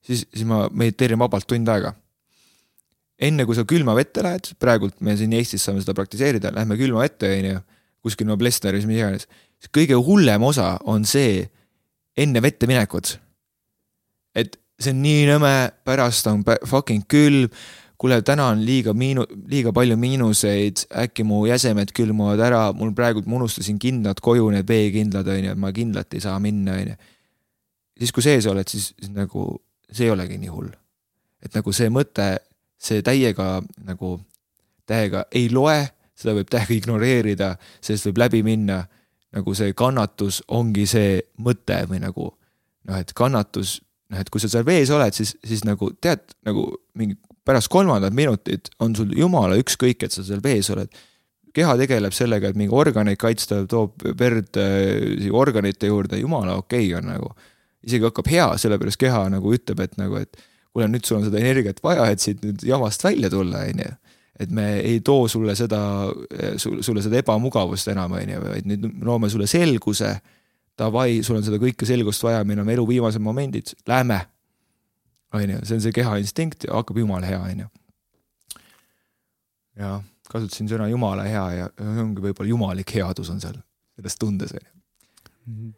siis, 0.05 0.27
siis 0.35 0.45
ma 0.45 0.67
mediteerin 0.69 1.19
vabalt 1.19 1.47
tund 1.49 1.69
aega. 1.69 1.95
enne 3.19 3.47
kui 3.47 3.55
sa 3.55 3.65
külma 3.67 3.95
vette 3.99 4.23
lähed, 4.23 4.53
praegult 4.59 5.01
me 5.01 5.17
siin 5.17 5.33
Eestis 5.33 5.65
saame 5.65 5.83
seda 5.83 5.95
praktiseerida, 5.95 6.53
lähme 6.55 6.77
külma 6.79 7.03
vette, 7.03 7.31
on 7.39 7.49
ju, 7.53 7.63
kuskil 8.03 8.27
Noblessneris, 8.27 8.87
mis 8.87 8.99
iganes. 8.99 9.29
kõige 9.75 9.95
hullem 9.95 10.43
osa 10.43 10.77
on 10.85 11.05
see 11.05 11.49
enne 12.17 12.43
vette 12.43 12.67
minekut. 12.67 13.19
et 14.35 14.59
see 14.79 14.95
on 14.95 15.03
nii 15.03 15.27
nõme, 15.27 15.55
pärast 15.87 16.27
on 16.31 16.43
fucking 16.67 17.07
külm 17.11 17.51
kuule, 17.99 18.21
täna 18.23 18.47
on 18.53 18.63
liiga 18.67 18.95
miinu-, 18.95 19.27
liiga 19.51 19.73
palju 19.75 19.97
miinuseid, 19.99 20.85
äkki 21.03 21.25
mu 21.27 21.43
jäsemed 21.49 21.91
külmuvad 21.97 22.41
ära, 22.47 22.61
mul 22.77 22.93
praegu, 22.97 23.25
ma 23.27 23.41
unustasin 23.41 23.79
kindlad 23.83 24.23
koju, 24.23 24.51
need 24.55 24.69
veekindlad, 24.69 25.29
on 25.35 25.49
ju, 25.49 25.55
et 25.55 25.63
ma 25.63 25.73
kindlalt 25.75 26.15
ei 26.15 26.23
saa 26.23 26.39
minna, 26.43 26.79
on 26.79 26.93
ju. 26.93 26.99
siis, 27.99 28.15
kui 28.15 28.23
sees 28.23 28.47
oled, 28.47 28.71
siis, 28.71 28.93
nagu 29.15 29.49
see 29.91 30.07
ei 30.07 30.15
olegi 30.15 30.39
nii 30.39 30.53
hull. 30.53 30.71
et 31.43 31.55
nagu 31.55 31.73
see 31.75 31.91
mõte, 31.91 32.29
see 32.79 33.03
täiega 33.03 33.59
nagu, 33.87 34.19
täiega 34.87 35.25
ei 35.35 35.51
loe, 35.51 35.81
seda 36.19 36.35
võib 36.39 36.51
täiega 36.51 36.75
ignoreerida, 36.75 37.53
sellest 37.81 38.11
võib 38.11 38.23
läbi 38.25 38.43
minna. 38.47 38.85
nagu 39.35 39.53
see 39.55 39.75
kannatus 39.77 40.41
ongi 40.49 40.87
see 40.89 41.19
mõte 41.45 41.83
või 41.91 41.99
nagu 42.01 42.31
noh, 42.89 42.97
et 42.97 43.11
kannatus 43.13 43.81
noh, 44.09 44.21
et 44.23 44.31
kui 44.31 44.41
sa 44.41 44.49
seal 44.49 44.65
vees 44.65 44.91
oled, 44.95 45.13
siis, 45.13 45.35
siis 45.45 45.67
nagu 45.69 45.91
tead 46.01 46.23
nagu 46.47 46.71
mingi 46.97 47.19
pärast 47.49 47.71
kolmandat 47.73 48.17
minutit 48.17 48.69
on 48.85 48.97
sul 48.97 49.15
jumala 49.17 49.57
ükskõik, 49.61 50.05
et 50.05 50.15
sa 50.15 50.25
seal 50.27 50.43
vees 50.45 50.69
oled. 50.75 50.91
keha 51.59 51.73
tegeleb 51.81 52.15
sellega, 52.15 52.53
et 52.53 52.59
mingi 52.61 52.75
organeid 52.77 53.19
kaitsta, 53.19 53.65
toob 53.67 54.05
verd 54.21 54.59
äh, 54.61 55.31
organite 55.35 55.89
juurde, 55.89 56.21
jumala 56.21 56.59
okei 56.61 56.93
okay 56.93 56.99
on 57.01 57.09
nagu. 57.15 57.33
isegi 57.83 58.05
hakkab 58.05 58.29
hea, 58.31 58.51
sellepärast 58.59 59.01
keha 59.01 59.25
nagu 59.33 59.55
ütleb, 59.55 59.81
et 59.81 59.97
nagu, 59.97 60.21
et 60.21 60.37
kuule, 60.73 60.91
nüüd 60.93 61.07
sul 61.09 61.19
on 61.19 61.25
seda 61.27 61.41
energiat 61.41 61.81
vaja, 61.83 62.11
et 62.13 62.21
siit 62.21 62.45
nüüd 62.45 62.63
jamast 62.67 63.05
välja 63.05 63.31
tulla, 63.33 63.65
on 63.65 63.83
ju 63.87 63.97
et 64.39 64.51
me 64.55 64.79
ei 64.79 65.01
too 65.03 65.27
sulle 65.29 65.55
seda, 65.59 65.81
sulle 66.57 67.03
seda 67.03 67.19
ebamugavust 67.19 67.91
enam, 67.91 68.15
on 68.15 68.35
ju, 68.35 68.43
vaid 68.45 68.69
nüüd 68.71 68.85
loome 69.05 69.31
sulle 69.33 69.49
selguse. 69.51 70.13
Davai, 70.79 71.25
sul 71.27 71.41
on 71.41 71.43
seda 71.43 71.59
kõike 71.59 71.87
selgust 71.89 72.23
vaja, 72.23 72.45
meil 72.47 72.61
on 72.63 72.69
elu 72.71 72.85
viimased 72.87 73.23
momendid, 73.23 73.73
lähme. 73.91 74.21
On 75.33 75.51
ju, 75.55 75.61
see 75.65 75.79
on 75.79 75.85
see 75.85 75.97
keha 75.97 76.17
instinkt 76.23 76.69
ja 76.69 76.79
hakkab 76.79 77.01
jumala 77.03 77.29
hea, 77.29 77.41
on 77.41 77.65
ju. 77.65 77.69
ja 79.79 79.95
kasutasin 80.29 80.71
sõna 80.71 80.89
jumala 80.91 81.25
hea 81.29 81.47
ja 81.57 81.71
ongi 81.79 82.25
võib-olla 82.25 82.53
jumalik 82.53 82.95
headus 82.97 83.31
on 83.33 83.41
seal 83.41 83.59
selles 83.97 84.19
tundes, 84.21 84.55
on 84.57 84.65
ju. 84.65 84.73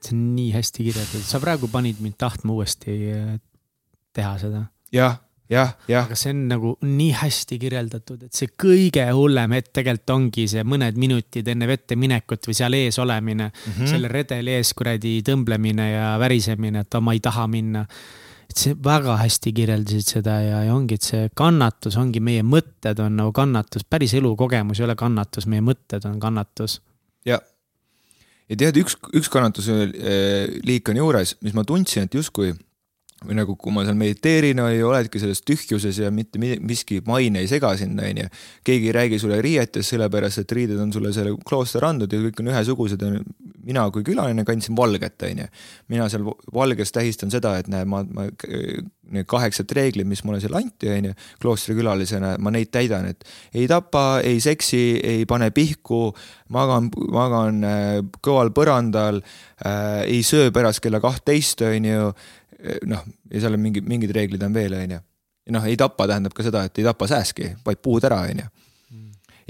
see 0.05 0.16
on 0.16 0.28
nii 0.36 0.53
hästi 0.57 0.86
kirjeldatud, 0.90 1.26
sa 1.26 1.42
praegu 1.42 1.70
panid 1.72 2.03
mind 2.03 2.18
tahtma 2.18 2.55
uuesti 2.57 3.01
eh, 3.11 3.34
teha 4.16 4.36
seda. 4.42 4.64
jah 4.94 5.18
jah, 5.51 5.74
jah. 5.90 6.07
aga 6.07 6.16
see 6.18 6.32
on 6.34 6.44
nagu 6.51 6.72
nii 6.86 7.11
hästi 7.18 7.59
kirjeldatud, 7.61 8.22
et 8.28 8.38
see 8.38 8.51
kõige 8.61 9.05
hullem 9.16 9.57
hetk 9.57 9.72
tegelikult 9.80 10.14
ongi 10.14 10.46
see 10.51 10.62
mõned 10.66 10.98
minutid 11.01 11.48
enne 11.51 11.66
vette 11.70 11.98
minekut 11.98 12.46
või 12.46 12.57
seal 12.57 12.76
ees 12.78 12.98
olemine 13.03 13.48
mm. 13.51 13.72
-hmm. 13.72 13.90
selle 13.90 14.11
redeli 14.12 14.55
ees 14.59 14.72
kuradi 14.78 15.18
tõmblemine 15.26 15.90
ja 15.90 16.09
värisemine, 16.22 16.86
et 16.86 17.01
ma 17.03 17.16
ei 17.16 17.22
taha 17.24 17.46
minna. 17.51 17.86
Et 18.51 18.59
see 18.59 18.74
väga 18.84 19.14
hästi 19.20 19.53
kirjeldasid 19.55 20.09
seda 20.16 20.36
ja, 20.42 20.62
ja 20.66 20.74
ongi, 20.74 20.98
et 20.98 21.07
see 21.07 21.28
kannatus 21.38 21.96
ongi 22.01 22.22
meie 22.24 22.42
mõtted 22.46 22.98
on 23.03 23.18
nagu 23.20 23.34
kannatus, 23.36 23.86
päris 23.86 24.14
elukogemus 24.18 24.80
ei 24.80 24.88
ole 24.88 24.96
kannatus, 24.98 25.46
meie 25.51 25.62
mõtted 25.64 26.07
on 26.09 26.18
kannatus. 26.22 26.80
ja, 27.28 27.38
ja 28.51 28.59
tead, 28.59 28.80
üks, 28.82 28.98
üks 29.14 29.30
kannatuse 29.32 29.78
äh, 29.86 30.59
liik 30.66 30.90
on 30.90 30.98
juures, 30.98 31.36
mis 31.46 31.55
ma 31.55 31.64
tundsin, 31.68 32.09
et 32.09 32.18
justkui 32.18 32.53
või 33.27 33.37
nagu, 33.37 33.57
kui 33.61 33.73
ma 33.75 33.85
seal 33.85 33.99
mediteerin 34.01 34.62
või 34.64 34.81
oledki 34.87 35.21
selles 35.21 35.43
tühjuses 35.45 35.99
ja 36.01 36.09
mitte 36.14 36.41
miski 36.41 37.03
maine 37.07 37.43
ei 37.43 37.51
sega 37.51 37.75
sind, 37.77 38.01
on 38.01 38.23
ju. 38.23 38.29
keegi 38.64 38.89
ei 38.89 38.97
räägi 38.97 39.18
sulle 39.21 39.41
riietes, 39.45 39.93
sellepärast 39.93 40.45
et 40.45 40.53
riided 40.57 40.81
on 40.81 40.93
sulle 40.93 41.12
selle 41.12 41.35
klooster 41.47 41.85
andnud 41.85 42.12
ja 42.12 42.23
kõik 42.25 42.41
on 42.41 42.53
ühesugused 42.55 43.05
mina 43.66 43.85
kui 43.93 44.05
külaline 44.07 44.45
kandsin 44.49 44.77
valget, 44.77 45.21
on 45.29 45.45
ju. 45.45 45.51
mina 45.93 46.09
seal 46.12 46.25
valges 46.55 46.93
tähistan 46.97 47.33
seda, 47.33 47.57
et 47.61 47.68
näe, 47.71 47.85
ma, 47.89 48.03
ma 48.14 48.27
need 49.11 49.27
kaheksat 49.29 49.73
reeglit, 49.75 50.07
mis 50.09 50.23
mulle 50.25 50.41
seal 50.43 50.57
anti, 50.59 50.89
on 50.95 51.11
ju, 51.11 51.14
kloostri 51.43 51.77
külalisena, 51.79 52.37
ma 52.43 52.53
neid 52.55 52.71
täidan, 52.73 53.11
et 53.11 53.27
ei 53.55 53.66
tapa, 53.71 54.23
ei 54.25 54.41
seksi, 54.43 54.83
ei 55.05 55.27
pane 55.29 55.51
pihku, 55.55 56.03
magan, 56.55 56.91
magan 57.12 57.64
äh, 57.66 57.97
kõval 58.23 58.53
põrandal 58.57 59.21
äh,, 59.21 60.05
ei 60.07 60.23
söö 60.27 60.53
pärast 60.55 60.83
kella 60.85 61.03
kahtteist, 61.03 61.66
on 61.66 61.91
ju 61.91 62.12
noh, 62.89 63.05
ja 63.31 63.45
seal 63.45 63.57
on 63.57 63.63
mingi, 63.63 63.83
mingid 63.85 64.13
reeglid 64.17 64.43
on 64.47 64.57
veel, 64.57 64.75
on 64.79 64.97
ju. 64.97 65.03
ja 65.47 65.57
noh, 65.57 65.69
ei 65.69 65.79
tapa 65.81 66.09
tähendab 66.11 66.35
ka 66.37 66.47
seda, 66.47 66.65
et 66.69 66.81
ei 66.81 66.87
tapa 66.87 67.09
sääski, 67.11 67.55
vaid 67.67 67.81
puud 67.85 68.05
ära, 68.09 68.23
on 68.31 68.43
ju. 68.43 68.51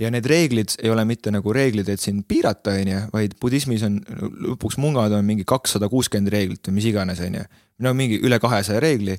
ja 0.00 0.10
need 0.14 0.28
reeglid 0.30 0.76
ei 0.80 0.92
ole 0.92 1.04
mitte 1.08 1.32
nagu 1.34 1.52
reeglid, 1.52 1.90
et 1.92 2.00
sind 2.00 2.24
piirata, 2.28 2.76
on 2.80 2.94
ju, 2.94 3.02
vaid 3.12 3.36
budismis 3.42 3.84
on 3.86 3.98
lõpuks 4.52 4.78
mungad 4.80 5.12
on 5.16 5.26
mingi 5.26 5.44
kakssada 5.48 5.90
kuuskümmend 5.92 6.32
reeglit 6.32 6.70
või 6.70 6.78
mis 6.78 6.88
iganes, 6.92 7.20
on 7.26 7.40
ju. 7.40 7.44
no 7.86 7.94
mingi 7.96 8.20
üle 8.22 8.40
kahesaja 8.42 8.82
reegli 8.82 9.18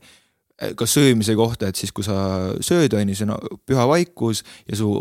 ka 0.78 0.86
söömise 0.86 1.34
kohta, 1.38 1.72
et 1.72 1.80
siis, 1.80 1.92
kui 1.96 2.06
sa 2.06 2.16
sööd, 2.62 2.94
on 2.98 3.10
ju, 3.10 3.18
see 3.18 3.26
on 3.26 3.58
püha 3.68 3.86
vaikus 3.90 4.44
ja 4.70 4.78
su, 4.78 4.92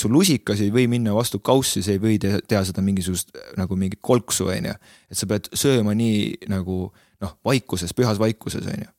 su 0.00 0.10
lusikas 0.10 0.62
ei 0.64 0.72
või 0.74 0.88
minna 0.90 1.14
vastu 1.14 1.38
kaussi, 1.46 1.82
see 1.86 1.98
ei 1.98 2.02
või 2.02 2.16
teha, 2.20 2.64
seda 2.66 2.82
mingisugust 2.82 3.30
nagu 3.58 3.78
mingit 3.78 4.00
kolksu, 4.02 4.48
on 4.50 4.70
ju. 4.72 4.74
et 5.10 5.20
sa 5.20 5.28
pead 5.30 5.46
sööma 5.54 5.94
nii 5.94 6.50
nagu 6.50 6.88
noh, 7.24 7.36
vaikuses, 7.44 7.92
pühas 7.96 8.18
vaikuses, 8.20 8.66
on 8.66 8.84
ju. 8.84 8.90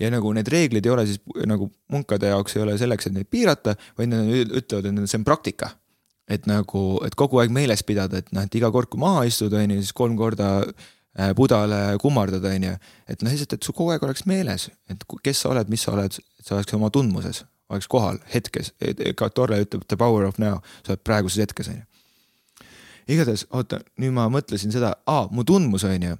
ja 0.00 0.10
nagu 0.10 0.32
need 0.34 0.48
reeglid 0.50 0.86
ei 0.86 0.92
ole 0.92 1.04
siis 1.06 1.20
nagu 1.46 1.68
munkade 1.92 2.30
jaoks 2.32 2.56
ei 2.56 2.64
ole 2.64 2.78
selleks, 2.80 3.06
et 3.06 3.14
neid 3.16 3.28
piirata, 3.30 3.76
vaid 3.98 4.10
nad 4.10 4.30
ütlevad, 4.32 4.88
et 4.88 5.10
see 5.10 5.20
on 5.20 5.28
praktika. 5.28 5.76
et 6.32 6.46
nagu, 6.48 6.80
et 7.04 7.14
kogu 7.18 7.42
aeg 7.42 7.52
meeles 7.52 7.82
pidada, 7.84 8.22
et 8.22 8.28
noh, 8.32 8.44
et 8.46 8.54
iga 8.56 8.70
kord, 8.72 8.88
kui 8.88 9.00
maha 9.00 9.24
istud, 9.28 9.52
on 9.58 9.74
ju, 9.74 9.80
siis 9.82 9.92
kolm 9.92 10.14
korda 10.16 10.62
äh, 10.62 11.32
budale 11.36 11.98
kummardada, 12.00 12.54
on 12.56 12.68
ju. 12.70 12.74
et 13.10 13.22
noh, 13.22 13.32
lihtsalt, 13.34 13.58
et 13.58 13.66
sul 13.66 13.76
kogu 13.76 13.92
aeg 13.92 14.04
oleks 14.06 14.24
meeles, 14.30 14.68
et 14.90 15.08
kes 15.24 15.42
sa 15.44 15.50
oled, 15.52 15.72
mis 15.72 15.82
sa 15.82 15.92
oled, 15.96 16.14
et 16.38 16.46
sa 16.46 16.56
oleks 16.56 16.78
oma 16.78 16.90
tundmuses, 16.94 17.42
oleks 17.72 17.90
kohal, 17.90 18.22
hetkes, 18.32 18.72
ka 19.18 19.28
Torre 19.34 19.60
ütleb 19.64 19.84
the 19.88 19.98
power 19.98 20.24
of 20.28 20.38
now, 20.40 20.62
sa 20.86 20.94
oled 20.94 21.04
praeguses 21.04 21.42
hetkes, 21.42 21.72
on 21.74 21.82
ju 21.82 21.88
igatahes, 23.10 23.46
oota, 23.50 23.80
nüüd 24.00 24.14
ma 24.14 24.28
mõtlesin 24.32 24.72
seda, 24.74 24.94
aa, 25.10 25.26
mu 25.34 25.44
tundmus 25.48 25.84
on 25.88 26.06
ju, 26.06 26.16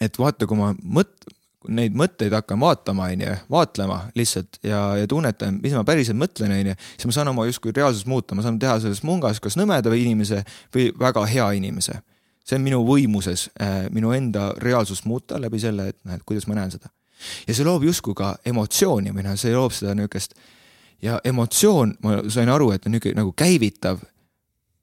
et 0.00 0.18
vaata, 0.18 0.46
kui 0.46 0.58
ma 0.58 0.72
mõt-, 0.78 1.28
neid 1.66 1.96
mõtteid 1.98 2.34
hakkan 2.36 2.60
vaatama, 2.60 3.08
on 3.12 3.24
ju, 3.24 3.36
vaatlema 3.50 3.98
lihtsalt 4.16 4.60
ja, 4.62 4.80
ja 5.00 5.08
tunnetan, 5.10 5.58
mis 5.62 5.74
ma 5.74 5.82
päriselt 5.86 6.18
mõtlen, 6.20 6.52
on 6.54 6.70
ju, 6.72 6.76
siis 6.94 7.08
ma 7.10 7.16
saan 7.16 7.32
oma 7.32 7.46
justkui 7.48 7.74
reaalsust 7.76 8.08
muuta, 8.10 8.36
ma 8.38 8.44
saan 8.44 8.60
teha 8.62 8.78
sellest 8.82 9.06
mungast 9.06 9.42
kas 9.44 9.58
nõmeda 9.58 9.92
inimese 9.98 10.44
või 10.74 10.88
väga 10.98 11.26
hea 11.28 11.50
inimese. 11.58 12.00
see 12.48 12.56
on 12.56 12.62
minu 12.64 12.78
võimuses 12.86 13.50
äh, 13.60 13.90
minu 13.92 14.12
enda 14.16 14.54
reaalsust 14.56 15.04
muuta 15.04 15.40
läbi 15.40 15.58
selle, 15.60 15.88
et 15.88 15.98
noh, 16.04 16.14
et 16.14 16.22
kuidas 16.24 16.46
ma 16.46 16.54
näen 16.54 16.70
seda. 16.70 16.88
ja 17.46 17.54
see 17.54 17.64
loob 17.64 17.84
justkui 17.84 18.14
ka 18.14 18.36
emotsiooni 18.46 19.12
või 19.12 19.26
noh, 19.26 19.36
see 19.36 19.52
loob 19.52 19.72
seda 19.72 19.94
niisugust 19.94 20.34
ja 21.02 21.20
emotsioon, 21.24 21.96
ma 22.02 22.22
sain 22.30 22.48
aru, 22.48 22.70
et 22.72 22.86
on 22.86 22.94
niisugune 22.94 23.20
nagu 23.20 23.34
käivitav, 23.36 24.00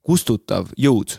kustutav 0.06 0.68
jõud 0.76 1.18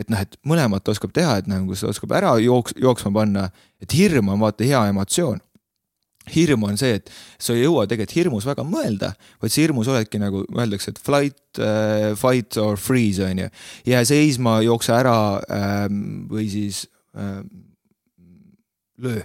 et 0.00 0.12
noh, 0.12 0.20
et 0.20 0.38
mõlemat 0.46 0.88
oskab 0.92 1.12
teha, 1.16 1.38
et 1.40 1.50
nagu 1.50 1.76
see 1.76 1.88
oskab 1.88 2.12
ära 2.18 2.34
jooks-, 2.42 2.76
jooksma 2.80 3.12
panna, 3.16 3.48
et 3.82 3.92
hirm 3.96 4.32
on 4.32 4.42
vaata 4.44 4.66
hea 4.68 4.86
emotsioon. 4.92 5.42
hirm 6.26 6.64
on 6.66 6.74
see, 6.74 6.96
et 6.98 7.10
sa 7.38 7.54
ei 7.54 7.62
jõua 7.62 7.84
tegelikult 7.86 8.16
hirmus 8.16 8.46
väga 8.48 8.64
mõelda, 8.66 9.12
vaid 9.38 9.52
sa 9.54 9.60
hirmus 9.62 9.86
oledki 9.92 10.18
nagu 10.18 10.42
öeldakse, 10.56 10.90
et 10.90 10.98
flight 10.98 11.60
äh,, 11.62 12.16
fight 12.18 12.58
or 12.58 12.76
freeze 12.76 13.22
on 13.22 13.44
ju. 13.44 13.48
jää 13.86 14.02
seisma, 14.04 14.58
jookse 14.66 14.92
ära 14.96 15.16
äh, 15.38 15.86
või 16.26 16.48
siis 16.50 16.88
äh, 17.14 17.40
löö 18.98 19.22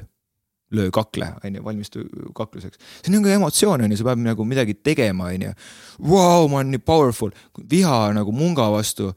löö 0.72 0.92
kakle, 0.92 1.34
on 1.44 1.56
ju, 1.56 1.64
valmistu 1.64 2.04
kakluseks. 2.36 2.78
see 2.78 3.12
on 3.12 3.18
nagu 3.20 3.34
emotsioon, 3.34 3.82
on 3.84 3.92
ju, 3.92 3.98
sa 4.00 4.08
pead 4.08 4.24
nagu 4.24 4.46
midagi 4.48 4.74
tegema, 4.74 5.28
on 5.34 5.48
ju. 5.48 5.52
Vau, 6.00 6.48
ma 6.48 6.62
olen 6.62 6.72
nii 6.76 6.84
powerful, 6.86 7.34
viha 7.70 7.98
nagu 8.16 8.32
munga 8.32 8.70
vastu 8.72 9.12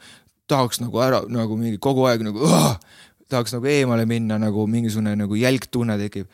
tahaks 0.51 0.81
nagu 0.83 1.01
ära 1.01 1.23
nagu 1.33 1.57
mingi 1.57 1.81
kogu 1.83 2.05
aeg 2.09 2.25
nagu 2.27 2.43
uh, 2.45 2.75
tahaks 3.31 3.55
nagu 3.57 3.69
eemale 3.71 4.07
minna, 4.09 4.39
nagu 4.41 4.67
mingisugune 4.71 5.15
nagu 5.19 5.39
jälgtunne 5.39 5.97
tekib. 6.01 6.29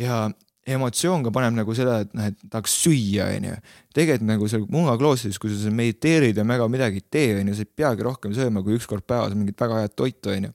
ja 0.00 0.30
emotsioon 0.70 1.24
ka 1.24 1.32
paneb 1.34 1.54
nagu 1.56 1.74
seda, 1.76 2.00
et 2.04 2.12
noh, 2.16 2.28
et 2.30 2.38
tahaks 2.52 2.74
süüa, 2.84 3.30
onju. 3.36 3.56
tegelikult 3.96 4.28
nagu 4.28 4.48
seal 4.50 4.66
mungakloostris, 4.70 5.38
kui 5.40 5.52
sa 5.52 5.58
seal 5.64 5.76
mediteerid 5.76 6.38
ja 6.38 6.44
väga 6.46 6.68
midagi 6.72 7.02
ei 7.02 7.06
tee, 7.16 7.28
onju, 7.40 7.56
sa 7.56 7.66
ei 7.66 7.70
peagi 7.82 8.06
rohkem 8.06 8.34
sööma 8.36 8.64
kui 8.66 8.76
üks 8.78 8.88
kord 8.90 9.06
päevas 9.08 9.34
mingit 9.36 9.60
väga 9.60 9.84
head 9.84 9.96
toitu, 9.96 10.32
onju. 10.36 10.52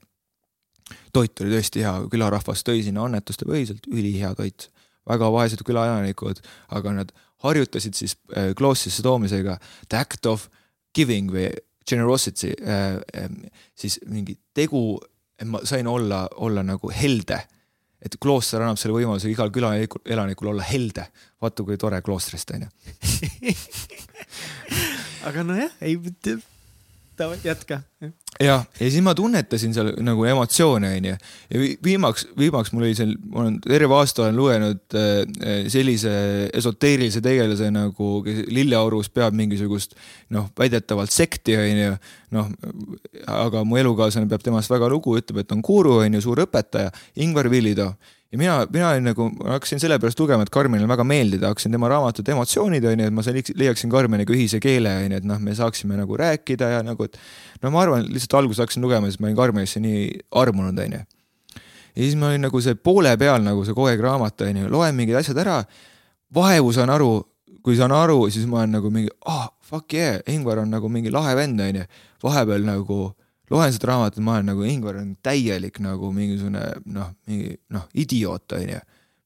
toit 1.14 1.44
oli 1.44 1.54
tõesti 1.56 1.84
hea, 1.86 1.94
külarahvas 2.12 2.66
tõi 2.66 2.84
sinna 2.86 3.06
annetuste 3.10 3.48
põhiselt 3.50 3.90
ülihea 3.92 4.34
toit. 4.38 4.70
väga 5.06 5.30
vaesed 5.30 5.62
külaelanikud, 5.62 6.40
aga 6.74 6.92
nad 6.94 7.12
harjutasid 7.46 7.94
siis 7.94 8.16
äh, 8.34 8.54
kloostrisse 8.58 9.04
toomisega 9.06 9.60
the 9.90 10.00
act 10.00 10.26
of 10.26 10.48
giving 10.98 11.30
või 11.30 11.52
generosity 11.90 12.54
äh, 12.62 12.96
äh, 13.24 13.30
siis 13.76 14.00
mingi 14.10 14.38
tegu, 14.54 15.00
ma 15.46 15.62
sain 15.68 15.88
olla, 15.88 16.26
olla 16.36 16.64
nagu 16.64 16.92
helde. 16.94 17.42
et 18.06 18.18
klooster 18.22 18.62
annab 18.62 18.78
selle 18.78 18.94
võimaluse 18.94 19.32
igal 19.32 19.50
külaelanikul 19.50 20.52
olla 20.52 20.66
helde. 20.66 21.08
vaata, 21.42 21.64
kui 21.64 21.78
tore 21.78 22.02
kloostrist 22.06 22.52
on 22.56 22.68
ju 22.68 22.70
aga 25.30 25.46
nojah, 25.46 25.72
ei, 25.82 25.98
jätka 27.44 27.82
jah, 28.40 28.66
ja 28.80 28.90
siis 28.90 29.04
ma 29.04 29.14
tunnetasin 29.16 29.74
seal 29.76 29.92
nagu 30.04 30.26
emotsioone, 30.28 30.92
onju. 30.98 31.14
ja 31.50 31.62
viimaks, 31.84 32.28
viimaks 32.38 32.74
mul 32.74 32.88
oli 32.88 32.98
seal, 32.98 33.14
ma 33.32 33.44
olen 33.44 33.60
terve 33.64 33.96
aasta 33.96 34.26
olen 34.26 34.36
lugenud 34.36 34.98
äh, 35.00 35.68
sellise 35.72 36.16
esoteerilise 36.54 37.22
tegelase 37.24 37.72
nagu, 37.74 38.20
kes 38.26 38.44
lilleaurus 38.52 39.10
peab 39.14 39.38
mingisugust 39.38 39.96
noh, 40.36 40.50
väidetavalt 40.60 41.14
sekti, 41.16 41.56
onju. 41.62 41.96
noh, 42.36 42.52
aga 43.32 43.64
mu 43.68 43.80
elukaaslane 43.80 44.30
peab 44.32 44.44
temast 44.44 44.72
väga 44.74 44.92
lugu, 44.92 45.16
ütleb, 45.20 45.44
et 45.44 45.56
on 45.56 45.64
guru, 45.66 46.00
onju, 46.04 46.24
suur 46.26 46.44
õpetaja, 46.46 46.92
Ingvar 47.24 47.50
Villido 47.52 47.94
ja 48.36 48.40
mina, 48.40 48.68
mina 48.72 48.90
olin 48.90 49.06
nagu, 49.08 49.30
hakkasin 49.48 49.80
sellepärast 49.80 50.20
lugema, 50.20 50.44
et 50.44 50.52
Karmenile 50.52 50.88
väga 50.90 51.06
meeldida, 51.08 51.48
hakkasin 51.54 51.72
tema 51.72 51.88
raamatut 51.92 52.28
Emotsioonid 52.34 52.84
on 52.90 53.00
ju, 53.00 53.08
et 53.08 53.16
ma 53.16 53.24
leiaksin 53.62 53.92
Karmeniga 53.94 54.36
ühise 54.36 54.60
keele 54.64 54.92
on 54.92 55.16
ju, 55.16 55.20
et 55.22 55.28
noh, 55.28 55.40
me 55.40 55.56
saaksime 55.56 55.96
nagu 55.96 56.18
rääkida 56.20 56.74
ja 56.74 56.82
nagu, 56.84 57.08
et 57.08 57.16
no 57.64 57.72
ma 57.72 57.86
arvan, 57.86 58.04
lihtsalt 58.12 58.36
alguses 58.42 58.66
hakkasin 58.66 58.84
lugema, 58.84 59.08
siis 59.08 59.22
ma 59.24 59.30
olin 59.30 59.40
Karmenisse 59.40 59.80
nii 59.84 60.04
armunud, 60.42 60.82
on 60.84 60.98
ju. 60.98 61.02
ja 61.96 62.02
siis 62.02 62.18
ma 62.20 62.34
olin 62.34 62.44
nagu 62.50 62.62
see 62.62 62.76
poole 62.76 63.16
peal 63.22 63.40
nagu 63.46 63.64
see 63.64 63.78
kogu 63.78 63.94
aeg 63.94 64.04
raamat 64.04 64.44
on 64.50 64.64
ju, 64.66 64.72
loen 64.74 65.00
mingid 65.00 65.16
asjad 65.22 65.40
ära, 65.46 65.62
vaevu 66.36 66.76
saan 66.76 66.92
aru, 66.92 67.14
kui 67.64 67.80
saan 67.80 67.96
aru, 67.96 68.26
siis 68.34 68.50
ma 68.52 68.66
olen 68.66 68.82
nagu 68.82 68.92
mingi, 68.92 69.16
ah 69.32 69.46
oh, 69.46 69.52
fuck 69.64 69.96
yeah, 69.96 70.20
Ingvar 70.28 70.60
on 70.66 70.76
nagu 70.76 70.92
mingi 70.92 71.14
lahe 71.14 71.38
vend, 71.40 71.64
onju. 71.64 71.88
vahepeal 72.26 72.68
nagu 72.68 73.14
loen 73.52 73.74
seda 73.74 73.92
raamatut, 73.92 74.24
ma 74.26 74.38
olen 74.38 74.50
nagu, 74.52 74.66
Ingvar 74.70 75.00
on 75.02 75.14
täielik 75.26 75.80
nagu 75.84 76.12
mingisugune 76.16 76.64
noh, 76.96 77.12
mingi 77.30 77.56
noh, 77.74 77.86
idioot, 77.94 78.58
onju. 78.58 78.82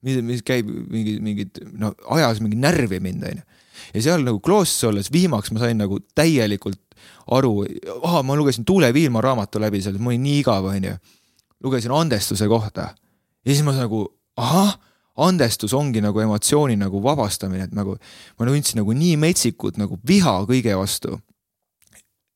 mis, 0.08 0.20
mis 0.26 0.44
käib 0.48 0.68
mingi, 0.68 1.18
mingid 1.24 1.62
noh, 1.72 1.96
ajas 2.16 2.42
mingi 2.44 2.60
närvi 2.60 3.02
mind, 3.04 3.26
onju. 3.32 3.64
ja 3.94 4.06
seal 4.10 4.26
nagu 4.26 4.42
kloostris 4.44 4.90
olles 4.90 5.12
viimaks 5.14 5.54
ma 5.56 5.64
sain 5.64 5.80
nagu 5.80 6.02
täielikult 6.16 6.82
aru, 7.32 7.64
ah, 8.04 8.20
ma 8.26 8.36
lugesin 8.36 8.68
Tuule 8.68 8.92
Viilma 8.94 9.22
raamatu 9.24 9.62
läbi 9.62 9.82
seal, 9.84 10.00
mul 10.00 10.16
oli 10.16 10.22
nii 10.26 10.44
igav, 10.44 10.68
onju. 10.74 10.98
lugesin 11.64 11.96
andestuse 11.96 12.48
kohta 12.52 12.92
ja 12.92 13.52
siis 13.54 13.64
ma 13.66 13.76
nagu, 13.78 14.06
ahah 14.40 14.76
andestus 15.20 15.74
ongi 15.76 16.02
nagu 16.04 16.22
emotsiooni 16.24 16.78
nagu 16.80 17.02
vabastamine, 17.04 17.68
et 17.68 17.76
nagu 17.76 17.96
ma 18.40 18.48
tundsin 18.48 18.80
nagu 18.82 18.96
nii 18.96 19.18
metsikut 19.20 19.80
nagu 19.80 20.00
viha 20.08 20.40
kõige 20.50 20.76
vastu. 20.80 21.20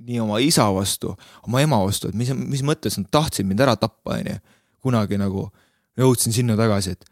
Nii 0.03 0.19
oma 0.23 0.39
isa 0.43 0.65
vastu, 0.73 1.13
oma 1.47 1.61
ema 1.63 1.79
vastu, 1.83 2.09
et 2.09 2.17
mis, 2.17 2.31
mis 2.33 2.63
mõttes 2.65 2.97
nad 2.99 3.09
tahtsid 3.13 3.47
mind 3.47 3.61
ära 3.63 3.75
tappa, 3.79 4.17
onju. 4.17 4.39
kunagi 4.83 5.15
nagu 5.15 5.47
jõudsin 5.99 6.33
sinna 6.35 6.57
tagasi, 6.59 6.97
et 6.97 7.05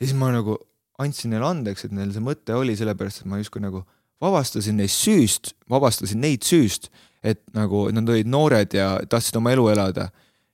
ja 0.00 0.08
siis 0.08 0.16
ma 0.18 0.32
nagu 0.34 0.56
andsin 0.98 1.30
neile 1.30 1.46
andeks, 1.46 1.84
et 1.86 1.92
neil 1.94 2.10
see 2.14 2.24
mõte 2.24 2.54
oli 2.56 2.74
sellepärast, 2.78 3.22
et 3.22 3.30
ma 3.30 3.38
justkui 3.38 3.62
nagu 3.62 3.84
vabastasin 4.22 4.76
neist 4.78 4.98
süüst, 5.02 5.52
vabastasin 5.70 6.20
neid 6.22 6.42
süüst, 6.46 6.90
et 7.22 7.42
nagu 7.54 7.86
nad 7.94 8.08
olid 8.10 8.26
noored 8.26 8.74
ja 8.74 8.96
tahtsid 9.10 9.38
oma 9.38 9.52
elu 9.54 9.68
elada 9.74 10.08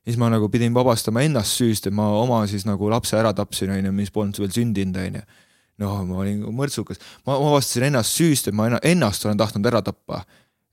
siis 0.09 0.17
ma 0.17 0.31
nagu 0.33 0.49
pidin 0.49 0.73
vabastama 0.73 1.21
ennast 1.27 1.59
süüst, 1.59 1.89
et 1.89 1.95
ma 1.95 2.07
oma 2.23 2.41
siis 2.49 2.65
nagu 2.65 2.89
lapse 2.89 3.17
ära 3.19 3.35
tapsin, 3.37 3.75
onju, 3.75 3.93
mis 3.93 4.13
polnud 4.15 4.39
veel 4.41 4.55
sündinud, 4.55 4.97
onju. 5.03 5.25
noh, 5.83 5.99
ma 6.09 6.23
olin 6.25 6.41
mõrtsukas, 6.57 6.99
ma 7.29 7.37
vabastasin 7.39 7.91
ennast 7.91 8.17
süüst, 8.17 8.49
et 8.49 8.57
ma 8.57 8.71
ennast 8.81 9.27
olen 9.27 9.39
tahtnud 9.39 9.69
ära 9.69 9.83
tappa. 9.85 10.25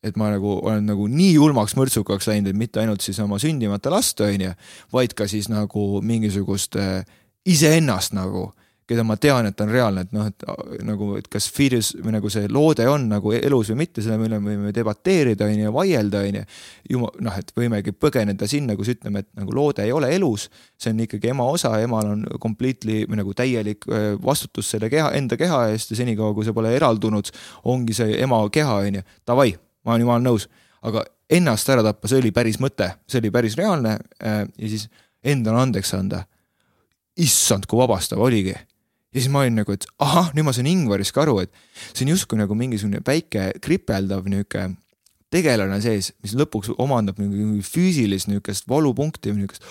Et 0.06 0.18
ma 0.20 0.30
nagu 0.34 0.60
olen 0.62 0.86
nagu 0.86 1.08
nii 1.12 1.34
julmaks 1.36 1.76
mõrtsukaks 1.80 2.30
läinud, 2.30 2.52
et 2.52 2.60
mitte 2.60 2.82
ainult 2.82 3.06
siis 3.06 3.20
oma 3.24 3.40
sündimata 3.42 3.94
last, 3.94 4.22
onju, 4.22 4.54
vaid 4.94 5.16
ka 5.18 5.28
siis 5.32 5.50
nagu 5.52 5.88
mingisugust 6.06 6.78
äh, 6.82 7.02
iseennast 7.46 8.16
nagu 8.18 8.52
keda 8.86 9.02
ma 9.02 9.16
tean, 9.18 9.48
et 9.50 9.62
on 9.64 9.72
reaalne, 9.74 10.04
et 10.06 10.12
noh, 10.14 10.28
et 10.30 10.44
nagu, 10.86 11.08
et 11.18 11.26
kas 11.32 11.48
fetus 11.50 11.92
või 11.98 12.14
nagu 12.14 12.30
see 12.30 12.46
loode 12.54 12.86
on 12.90 13.08
nagu 13.10 13.34
elus 13.34 13.72
või 13.72 13.80
mitte, 13.82 14.04
selle 14.06 14.28
üle 14.28 14.38
me 14.38 14.54
võime 14.54 14.74
debateerida, 14.76 15.48
on 15.50 15.64
ju, 15.64 15.72
vaielda, 15.74 16.22
on 16.28 16.38
ju. 16.38 16.44
jumal, 16.94 17.16
noh, 17.26 17.40
et 17.42 17.50
võimegi 17.58 17.96
põgeneda 17.98 18.50
sinna, 18.50 18.78
kus 18.78 18.94
ütleme, 18.94 19.26
et 19.26 19.32
nagu 19.40 19.58
loode 19.58 19.88
ei 19.88 19.94
ole 19.96 20.12
elus, 20.14 20.52
see 20.78 20.94
on 20.94 21.02
ikkagi 21.08 21.34
ema 21.34 21.50
osa, 21.50 21.74
emal 21.82 22.14
on 22.14 22.24
completely 22.42 23.02
või 23.10 23.24
nagu 23.24 23.34
täielik 23.38 23.90
vastutus 24.22 24.70
selle 24.76 24.92
keha, 24.94 25.10
enda 25.18 25.40
keha 25.40 25.66
eest 25.74 25.96
ja 25.96 26.04
senikaua, 26.04 26.36
kui 26.38 26.46
see 26.46 26.54
pole 26.54 26.76
eraldunud, 26.78 27.34
ongi 27.74 27.98
see 27.98 28.20
ema 28.22 28.44
keha, 28.54 28.82
on 28.86 29.02
ju, 29.02 29.08
davai, 29.26 29.56
ma 29.86 29.94
olen 29.94 30.06
jumala 30.06 30.24
nõus, 30.26 30.48
aga 30.86 31.06
ennast 31.32 31.70
ära 31.74 31.84
tappa, 31.86 32.10
see 32.10 32.22
oli 32.22 32.32
päris 32.36 32.60
mõte, 32.62 32.92
see 33.10 33.22
oli 33.22 33.32
päris 33.34 33.58
reaalne 33.58 33.98
ja 34.20 34.70
siis 34.70 34.88
endale 35.26 35.64
andeks 35.64 35.94
anda. 35.98 36.26
Issand, 37.22 37.66
kui 37.70 37.80
vabastav 37.80 38.20
oligi. 38.22 38.54
Ja 39.16 39.22
siis 39.22 39.32
ma 39.32 39.46
olin 39.46 39.56
nagu, 39.62 39.72
et 39.72 39.86
ahah, 40.04 40.34
nüüd 40.36 40.44
ma 40.44 40.54
sain 40.54 40.68
Ingvarist 40.68 41.16
ka 41.16 41.24
aru, 41.24 41.38
et 41.46 41.52
see 41.94 42.04
on 42.04 42.12
justkui 42.12 42.38
nagu 42.38 42.58
mingisugune 42.60 43.00
väike 43.08 43.54
kripeldav 43.64 44.28
niuke 44.28 44.68
tegelane 45.32 45.80
sees, 45.84 46.12
mis 46.24 46.36
lõpuks 46.38 46.74
omandab 46.82 47.20
mingi 47.22 47.64
füüsilist 47.66 48.30
niukest 48.30 48.68
valupunkti 48.70 49.32
või 49.32 49.46
niukest 49.46 49.66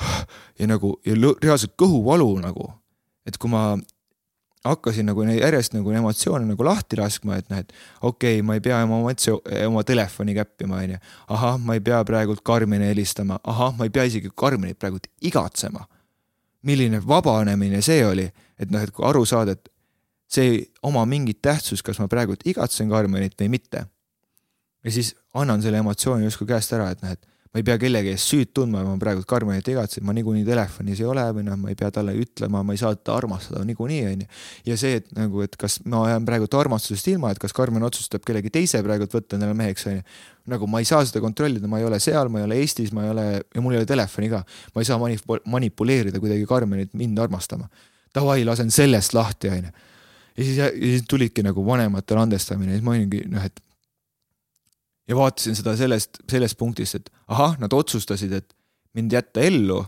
ja 0.60 0.68
nagu 0.70 0.94
ja 1.06 1.16
reaalselt 1.18 1.74
kõhuvalu 1.80 2.30
nagu. 2.44 2.70
et 3.26 3.38
kui 3.40 3.50
ma 3.50 3.74
hakkasin 4.64 5.06
nagu 5.10 5.24
järjest 5.28 5.74
nagu 5.76 5.90
emotsioone 5.92 6.46
nagu 6.48 6.64
lahti 6.64 6.96
laskma, 6.96 7.36
et 7.36 7.50
noh, 7.52 7.60
et 7.60 7.72
okei 8.00 8.38
okay,, 8.38 8.46
ma 8.46 8.56
ei 8.56 8.62
pea 8.64 8.82
oma 8.84 9.02
emotsioon, 9.02 9.42
oma 9.68 9.84
telefoni 9.84 10.34
käppima, 10.34 10.80
onju. 10.82 11.02
ahah, 11.28 11.58
ma 11.60 11.76
ei 11.76 11.82
pea 11.84 12.04
praegult 12.04 12.40
Karmini 12.44 12.88
helistama, 12.88 13.38
ahah, 13.44 13.76
ma 13.76 13.84
ei 13.84 13.92
pea 13.92 14.06
isegi 14.08 14.32
Karminit 14.34 14.78
praegult 14.78 15.06
igatsema. 15.20 15.86
milline 16.64 17.02
vabanemine 17.06 17.82
see 17.84 18.00
oli 18.06 18.30
et 18.58 18.70
noh, 18.70 18.82
et 18.82 18.92
kui 18.94 19.06
aru 19.06 19.24
saada, 19.28 19.54
et 19.54 19.70
see 20.30 20.46
ei 20.50 20.62
oma 20.86 21.04
mingit 21.08 21.40
tähtsust, 21.44 21.84
kas 21.86 22.00
ma 22.02 22.08
praegu 22.10 22.36
igatsen 22.44 22.90
Karmenit 22.90 23.36
või 23.40 23.50
mitte. 23.56 23.86
ja 24.84 24.92
siis 24.92 25.14
annan 25.34 25.62
selle 25.62 25.80
emotsiooni 25.80 26.26
justkui 26.26 26.46
käest 26.46 26.72
ära, 26.76 26.90
et 26.92 27.02
noh, 27.02 27.14
et 27.14 27.26
ma 27.54 27.60
ei 27.62 27.66
pea 27.66 27.76
kellegi 27.78 28.10
eest 28.10 28.32
süüd 28.32 28.50
tundma, 28.56 28.80
ma 28.82 28.96
praegu 28.98 29.22
Karmenit 29.30 29.68
igatsen, 29.70 30.02
ma 30.02 30.10
niikuinii 30.16 30.42
telefonis 30.48 30.98
ei 30.98 31.06
ole 31.06 31.22
või 31.36 31.44
noh, 31.46 31.54
ma 31.60 31.70
ei 31.70 31.78
pea 31.78 31.92
talle 31.94 32.10
ütlema, 32.18 32.64
ma 32.66 32.74
ei 32.74 32.80
saa 32.80 32.96
teda 32.98 33.14
armastada 33.14 33.62
niikuinii, 33.68 34.00
onju. 34.10 34.26
ja 34.66 34.78
see, 34.80 34.98
et 34.98 35.12
nagu, 35.14 35.44
et 35.46 35.54
kas 35.60 35.78
ma 35.86 36.02
jään 36.10 36.26
praegult 36.26 36.58
armastusest 36.58 37.12
ilma, 37.14 37.30
et 37.30 37.38
kas 37.38 37.54
Karmen 37.54 37.86
otsustab 37.86 38.26
kellegi 38.26 38.50
teise 38.58 38.82
praegult 38.82 39.14
võtta 39.14 39.38
endale 39.38 39.54
meheks, 39.54 39.86
onju. 39.92 40.02
nagu 40.50 40.66
ma 40.66 40.82
ei 40.82 40.90
saa 40.90 41.06
seda 41.06 41.22
kontrollida, 41.22 41.70
ma 41.70 41.78
ei 41.78 41.86
ole 41.86 42.02
seal, 42.02 42.28
ma 42.28 42.42
ei 42.42 42.48
ole 42.48 42.58
Eestis, 42.64 42.90
ma 42.92 43.06
ei 43.06 43.14
ole 43.14 43.26
ja 43.38 43.62
mul 43.62 43.78
ei 43.78 43.84
ole 43.84 43.88
telefoni 43.88 44.34
ka. 44.34 44.42
ma 44.74 44.82
ei 44.82 44.90
saa 44.90 44.98
manip-, 44.98 45.46
manipuleerida 45.46 46.18
kuidagi 46.18 46.50
Karmenit 46.50 46.90
mind 46.98 47.22
armastama 47.22 47.70
davai, 48.14 48.44
lasen 48.46 48.70
sellest 48.70 49.14
lahti, 49.14 49.50
onju. 49.50 49.70
ja 50.36 50.44
siis, 50.44 50.56
ja 50.58 50.70
siis 50.74 51.06
tulidki 51.08 51.46
nagu 51.46 51.66
vanematele 51.66 52.26
andestamine 52.26 52.74
ja 52.74 52.78
siis 52.78 52.86
ma 52.86 52.96
olingi 52.96 53.22
noh, 53.30 53.46
et. 53.46 53.62
Ja 55.08 55.16
vaatasin 55.16 55.56
seda 55.56 55.74
sellest, 55.76 56.22
sellest 56.30 56.58
punktist, 56.58 57.00
et 57.00 57.10
ahah, 57.28 57.58
nad 57.60 57.72
otsustasid, 57.72 58.32
et 58.32 58.54
mind 58.94 59.12
jätta 59.12 59.44
ellu. 59.44 59.84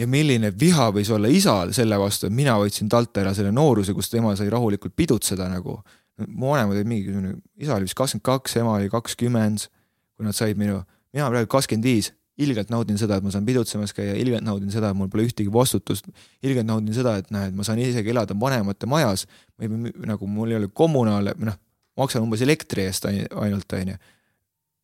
ja 0.00 0.06
milline 0.08 0.48
viha 0.58 0.88
võis 0.90 1.10
olla 1.12 1.28
isal 1.28 1.70
selle 1.76 1.98
vastu, 2.00 2.26
et 2.26 2.34
mina 2.34 2.54
võtsin 2.58 2.88
talt 2.90 3.16
ära 3.20 3.34
selle 3.36 3.52
nooruse, 3.52 3.92
kus 3.94 4.08
tema 4.10 4.32
sai 4.36 4.48
rahulikult 4.50 4.96
pidutseda 4.96 5.48
nagu. 5.48 5.82
mu 6.26 6.52
vanemad 6.52 6.76
olid 6.76 6.88
mingi, 6.88 7.12
isa 7.56 7.76
oli 7.76 7.88
vist 7.88 7.96
kakskümmend 7.98 8.24
kaks, 8.24 8.56
ema 8.56 8.74
oli 8.78 8.90
kakskümmend, 8.92 9.68
kui 10.16 10.26
nad 10.26 10.36
said 10.36 10.58
minu, 10.58 10.82
mina 11.12 11.28
praegu 11.30 11.48
kakskümmend 11.50 11.84
viis 11.84 12.12
ilgelt 12.40 12.70
naudin 12.72 12.98
seda, 13.00 13.18
et 13.18 13.24
ma 13.24 13.32
saan 13.32 13.46
pidutsemas 13.46 13.92
käia, 13.96 14.14
ilgelt 14.18 14.44
naudin 14.44 14.72
seda, 14.72 14.90
et 14.90 14.96
mul 14.96 15.10
pole 15.12 15.26
ühtegi 15.28 15.52
vastutust. 15.52 16.08
ilgelt 16.42 16.66
naudin 16.66 16.94
seda, 16.94 17.16
et 17.20 17.28
näed, 17.34 17.54
ma 17.56 17.64
saan 17.66 17.78
isegi 17.82 18.10
elada 18.10 18.34
vanemate 18.38 18.88
majas. 18.88 19.26
ma 19.58 19.66
ei, 19.66 19.92
nagu 20.08 20.26
mul 20.26 20.50
ei 20.50 20.56
ole 20.56 20.68
kommunaale, 20.72 21.34
noh, 21.38 21.58
maksan 22.00 22.24
umbes 22.24 22.42
elektri 22.44 22.86
eest 22.88 23.06
ainult, 23.08 23.72
on 23.76 23.94
ju. 23.94 23.96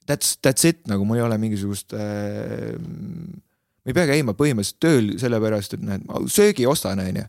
That's, 0.08 0.36
that's 0.44 0.64
it, 0.64 0.86
nagu 0.88 1.04
mul 1.04 1.20
ei 1.20 1.26
ole 1.26 1.36
mingisugust 1.40 1.92
äh,. 1.92 2.74
ma 2.78 3.92
ei 3.92 3.96
pea 3.96 4.08
käima 4.08 4.34
põhimõtteliselt 4.36 4.80
tööl 4.80 5.14
sellepärast, 5.20 5.76
et 5.76 5.84
näed, 5.84 6.04
ma 6.08 6.20
söögi 6.32 6.66
ostan, 6.68 7.00
on 7.04 7.22
ju. 7.22 7.24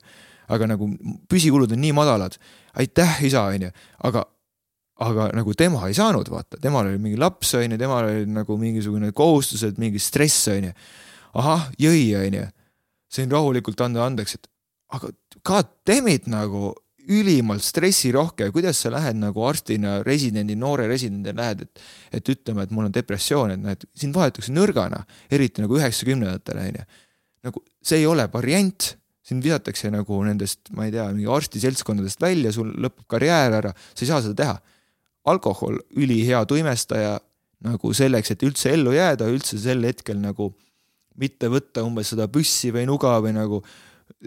aga 0.50 0.68
nagu 0.72 0.90
püsikulud 1.32 1.72
on 1.76 1.82
nii 1.84 1.96
madalad. 1.96 2.38
aitäh, 2.80 3.24
isa, 3.28 3.48
on 3.52 3.68
ju, 3.68 3.72
aga 4.08 4.26
aga 5.00 5.30
nagu 5.32 5.54
tema 5.56 5.86
ei 5.88 5.96
saanud, 5.96 6.28
vaata, 6.28 6.60
temal 6.60 6.90
oli 6.90 7.00
mingi 7.00 7.20
laps, 7.20 7.54
on 7.56 7.72
ju, 7.72 7.80
temal 7.80 8.08
oli 8.10 8.26
nagu 8.28 8.58
mingisugune 8.60 9.14
kohustused, 9.16 9.80
mingi 9.80 10.00
stress, 10.04 10.48
on 10.52 10.70
ju. 10.70 10.74
ahah, 11.40 11.68
jõi, 11.80 12.04
on 12.20 12.40
ju. 12.42 12.46
sain 13.10 13.32
rahulikult 13.32 13.80
anda 13.82 14.04
andeks, 14.06 14.36
et 14.38 14.50
aga 14.94 15.12
god 15.46 15.70
damn 15.88 16.10
it 16.12 16.28
nagu 16.30 16.74
ülimalt 17.10 17.64
stressirohke, 17.66 18.52
kuidas 18.54 18.84
sa 18.84 18.92
lähed 18.94 19.18
nagu 19.18 19.44
arstina, 19.48 20.00
residendi, 20.06 20.56
noore 20.60 20.88
residendina 20.90 21.42
lähed, 21.42 21.66
et, 21.66 21.84
et 22.20 22.32
ütlema, 22.36 22.66
et 22.66 22.74
mul 22.76 22.90
on 22.90 22.96
depressioon, 22.96 23.56
et 23.56 23.64
näed, 23.64 23.86
sind 23.98 24.18
vaadatakse 24.18 24.54
nõrgana, 24.54 25.02
eriti 25.34 25.66
nagu 25.66 25.80
üheksakümnendatel 25.80 26.62
on 26.62 26.80
ju. 26.82 26.88
nagu 27.50 27.64
see 27.86 28.02
ei 28.02 28.08
ole 28.10 28.28
variant, 28.34 28.92
sind 29.26 29.46
visatakse 29.46 29.92
nagu 29.94 30.22
nendest, 30.26 30.70
ma 30.76 30.88
ei 30.88 30.94
tea, 30.94 31.08
mingi 31.14 31.30
arstiseltskondadest 31.34 32.22
välja, 32.22 32.54
sul 32.54 32.72
lõpeb 32.78 33.06
karjäär 33.10 33.58
ära, 33.62 33.74
sa 33.94 34.06
ei 34.06 34.10
saa 34.10 34.22
seda 34.26 34.38
teha. 34.44 34.56
Alkohol 35.30 35.78
ülihea 36.00 36.42
tuimestaja 36.50 37.18
nagu 37.66 37.94
selleks, 37.94 38.34
et 38.34 38.46
üldse 38.48 38.74
ellu 38.74 38.94
jääda, 38.96 39.28
üldse 39.30 39.60
sel 39.62 39.84
hetkel 39.86 40.22
nagu 40.22 40.54
mitte 41.20 41.50
võtta 41.52 41.84
umbes 41.84 42.14
seda 42.14 42.30
püssi 42.32 42.72
või 42.74 42.86
nuga 42.90 43.18
või 43.24 43.36
nagu 43.36 43.60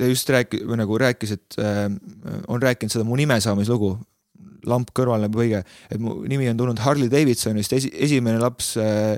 just 0.09 0.31
rääki-, 0.33 0.63
või 0.69 0.81
nagu 0.81 0.99
rääkis, 1.03 1.37
et 1.37 1.61
äh, 1.61 1.87
on 2.49 2.63
rääkinud 2.63 2.95
seda 2.95 3.07
mu 3.09 3.19
nimesaamislugu, 3.21 3.95
lamp 4.71 4.93
kõrval 4.95 5.25
näeb 5.25 5.39
õige, 5.39 5.63
et 5.91 6.03
mu 6.03 6.21
nimi 6.29 6.47
on 6.51 6.61
tulnud 6.61 6.83
Harley 6.85 7.11
Davidsonist, 7.11 7.73
esi, 7.75 7.91
esimene 8.07 8.39
laps 8.43 8.77
äh, 8.81 9.17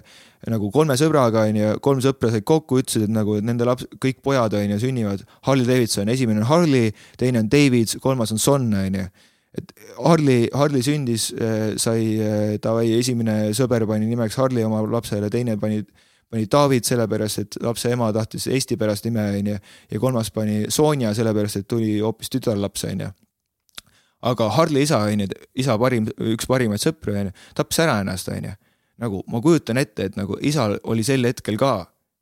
nagu 0.50 0.70
kolme 0.72 0.96
sõbraga 1.00 1.44
onju, 1.48 1.76
kolm 1.84 2.00
sõpra 2.04 2.32
said 2.32 2.46
kokku, 2.48 2.80
ütlesid, 2.80 3.06
et 3.06 3.12
nagu 3.12 3.36
et 3.38 3.44
nende 3.46 3.68
laps, 3.68 3.86
kõik 4.00 4.20
pojad 4.24 4.56
onju 4.56 4.80
sünnivad. 4.80 5.22
Harley 5.48 5.68
Davidson, 5.68 6.10
esimene 6.12 6.42
on 6.42 6.48
Harley, 6.48 6.92
teine 7.20 7.44
on 7.44 7.52
David, 7.52 7.96
kolmas 8.04 8.32
on 8.34 8.42
Son 8.42 8.68
onju 8.80 9.08
et 9.54 9.72
Harli, 10.02 10.48
Harli 10.54 10.82
sündis, 10.82 11.28
äh, 11.38 11.74
sai 11.80 12.16
äh, 12.18 12.56
davai, 12.62 12.88
esimene 12.98 13.52
sõber 13.56 13.86
pani 13.86 14.08
nimeks 14.10 14.38
Harli 14.40 14.64
oma 14.66 14.82
lapsele, 14.90 15.30
teine 15.32 15.56
pani, 15.60 15.84
pani 16.30 16.48
David 16.50 16.86
sellepärast, 16.88 17.38
et 17.38 17.58
lapse 17.62 17.90
ema 17.92 18.10
tahtis 18.12 18.46
eesti 18.46 18.78
pärast 18.80 19.06
nime, 19.08 19.26
onju. 19.38 19.58
ja 19.90 20.00
kolmas 20.00 20.30
pani 20.30 20.64
Sonja 20.68 21.14
sellepärast, 21.14 21.62
et 21.62 21.68
tuli 21.68 21.98
hoopis 22.00 22.32
tütarlaps, 22.32 22.84
onju. 22.90 23.10
aga 24.22 24.50
Harli 24.56 24.82
isa, 24.82 24.98
onju, 25.04 25.28
isa 25.54 25.78
parim, 25.78 26.08
üks 26.34 26.48
parimaid 26.50 26.82
sõpru, 26.82 27.16
onju, 27.20 27.34
tappis 27.54 27.82
ära 27.84 28.00
ennast, 28.02 28.28
onju. 28.28 28.54
nagu 29.04 29.24
ma 29.30 29.40
kujutan 29.42 29.78
ette, 29.78 30.10
et 30.10 30.16
nagu 30.16 30.38
isal 30.40 30.78
oli 30.84 31.04
sel 31.06 31.26
hetkel 31.26 31.58
ka 31.60 31.76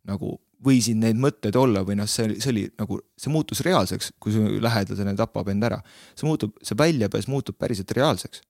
nagu 0.08 0.38
võisid 0.62 0.98
need 1.00 1.18
mõtted 1.20 1.56
olla 1.58 1.82
või 1.86 1.96
noh, 1.98 2.08
see 2.10 2.36
see 2.38 2.50
oli 2.52 2.64
nagu, 2.78 3.00
see 3.18 3.32
muutus 3.34 3.62
reaalseks, 3.66 4.12
kui 4.22 4.34
su 4.34 4.42
lähedasene 4.62 5.14
tapab 5.18 5.50
end 5.50 5.66
ära. 5.66 5.80
see 6.14 6.28
muutub, 6.28 6.54
see 6.62 6.78
väljapääs 6.78 7.28
muutub 7.28 7.58
päriselt 7.58 7.90
reaalseks. 7.98 8.42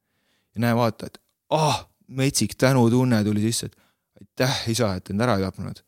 ja 0.55 0.65
näe, 0.67 0.77
vaata, 0.77 1.09
et 1.09 1.19
ah, 1.51 1.87
metsik 2.09 2.55
tänutunne 2.61 3.23
tuli 3.25 3.41
sisse, 3.41 3.67
et 3.67 3.77
aitäh, 4.23 4.63
isa, 4.73 4.95
et 4.99 5.11
end 5.11 5.25
ära 5.25 5.37
ei 5.39 5.47
tapnud. 5.47 5.83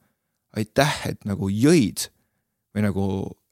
aitäh, 0.55 0.99
et 1.11 1.25
nagu 1.27 1.49
jõid 1.51 2.09
või 2.75 2.85
nagu 2.85 3.05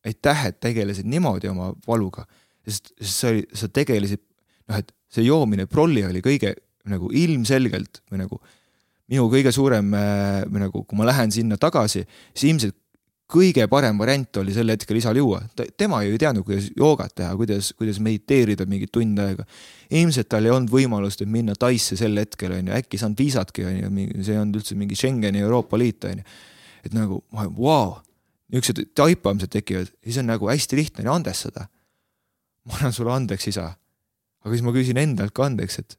aitäh, 0.06 0.46
et 0.50 0.58
tegelesid 0.62 1.06
niimoodi 1.10 1.50
oma 1.50 1.72
valuga, 1.86 2.26
sest, 2.66 2.92
sest 3.00 3.24
sa, 3.24 3.32
sa 3.62 3.68
tegelesid, 3.70 4.22
noh, 4.70 4.78
et 4.78 4.92
see 5.12 5.26
joomine 5.26 5.66
prolli 5.70 6.04
oli 6.06 6.22
kõige 6.24 6.54
nagu 6.90 7.10
ilmselgelt 7.14 8.02
või 8.10 8.22
nagu 8.24 8.38
minu 9.12 9.26
kõige 9.30 9.52
suurem 9.54 9.92
äh, 9.94 10.42
või 10.48 10.62
nagu, 10.64 10.84
kui 10.88 10.98
ma 10.98 11.06
lähen 11.06 11.32
sinna 11.34 11.58
tagasi, 11.60 12.04
siis 12.32 12.48
ilmselt 12.50 12.76
kõige 13.32 13.64
parem 13.70 13.98
variant 14.00 14.40
oli 14.42 14.54
sel 14.54 14.70
hetkel 14.72 14.98
isal 15.00 15.16
juua. 15.16 15.40
tema 15.76 16.02
ju 16.04 16.12
ei 16.12 16.20
teadnud, 16.20 16.44
kuidas 16.44 16.68
joogat 16.76 17.14
teha, 17.14 17.32
kuidas, 17.36 17.72
kuidas 17.78 18.00
mediteerida 18.00 18.66
mingit 18.68 18.92
tund 18.92 19.18
aega. 19.18 19.44
ilmselt 19.90 20.28
tal 20.28 20.44
ei 20.44 20.52
olnud 20.52 20.70
võimalust, 20.70 21.22
et 21.22 21.28
minna 21.28 21.54
Taisse 21.54 21.96
sel 21.96 22.16
hetkel, 22.18 22.52
on 22.52 22.70
ju, 22.70 22.76
äkki 22.76 22.96
ei 22.96 23.02
saanud 23.02 23.18
viisatki, 23.18 23.64
on 23.64 23.76
ju, 23.76 24.22
see 24.22 24.34
ei 24.34 24.40
olnud 24.40 24.60
üldse 24.60 24.76
mingi 24.78 24.96
Schengeni 24.96 25.42
Euroopa 25.44 25.78
Liit, 25.78 26.04
on 26.04 26.22
ju. 26.22 26.24
et 26.84 26.96
nagu, 26.96 27.22
vau 27.32 27.52
wow,, 27.58 27.94
niisugused 28.52 28.92
taipamised 28.98 29.52
tekivad, 29.52 29.92
siis 30.04 30.18
on 30.20 30.28
nagu 30.28 30.48
hästi 30.50 30.76
lihtne 30.76 31.08
andestada. 31.10 31.68
ma 32.64 32.78
annan 32.78 32.92
sulle 32.92 33.12
andeks, 33.12 33.48
isa. 33.48 33.72
aga 34.44 34.54
siis 34.54 34.64
ma 34.64 34.74
küsin 34.76 35.00
endalt 35.00 35.34
ka 35.34 35.48
andeks, 35.48 35.78
et 35.78 35.98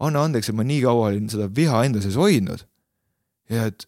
anna 0.00 0.24
andeks, 0.24 0.50
et 0.50 0.56
ma 0.56 0.66
nii 0.66 0.82
kaua 0.84 1.10
olin 1.12 1.28
seda 1.30 1.48
viha 1.56 1.84
enda 1.86 2.02
sees 2.02 2.18
hoidnud. 2.18 2.66
ja 3.50 3.70
et, 3.70 3.86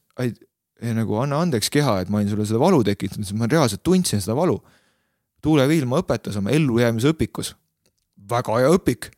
ja 0.83 0.95
nagu 0.97 1.17
anna 1.23 1.41
andeks 1.45 1.71
keha, 1.73 2.01
et 2.03 2.11
ma 2.11 2.21
olin 2.21 2.31
sulle 2.33 2.47
seda 2.49 2.61
valu 2.63 2.83
tekitanud, 2.87 3.27
sest 3.27 3.39
ma 3.39 3.49
reaalselt 3.51 3.83
tundsin 3.87 4.23
seda 4.23 4.37
valu. 4.39 4.59
Tuule 5.43 5.67
Viilma 5.71 6.01
õpetas 6.03 6.39
oma 6.39 6.53
ellujäämise 6.55 7.13
õpikus. 7.15 7.55
väga 8.31 8.59
hea 8.59 8.71
õpik. 8.71 9.11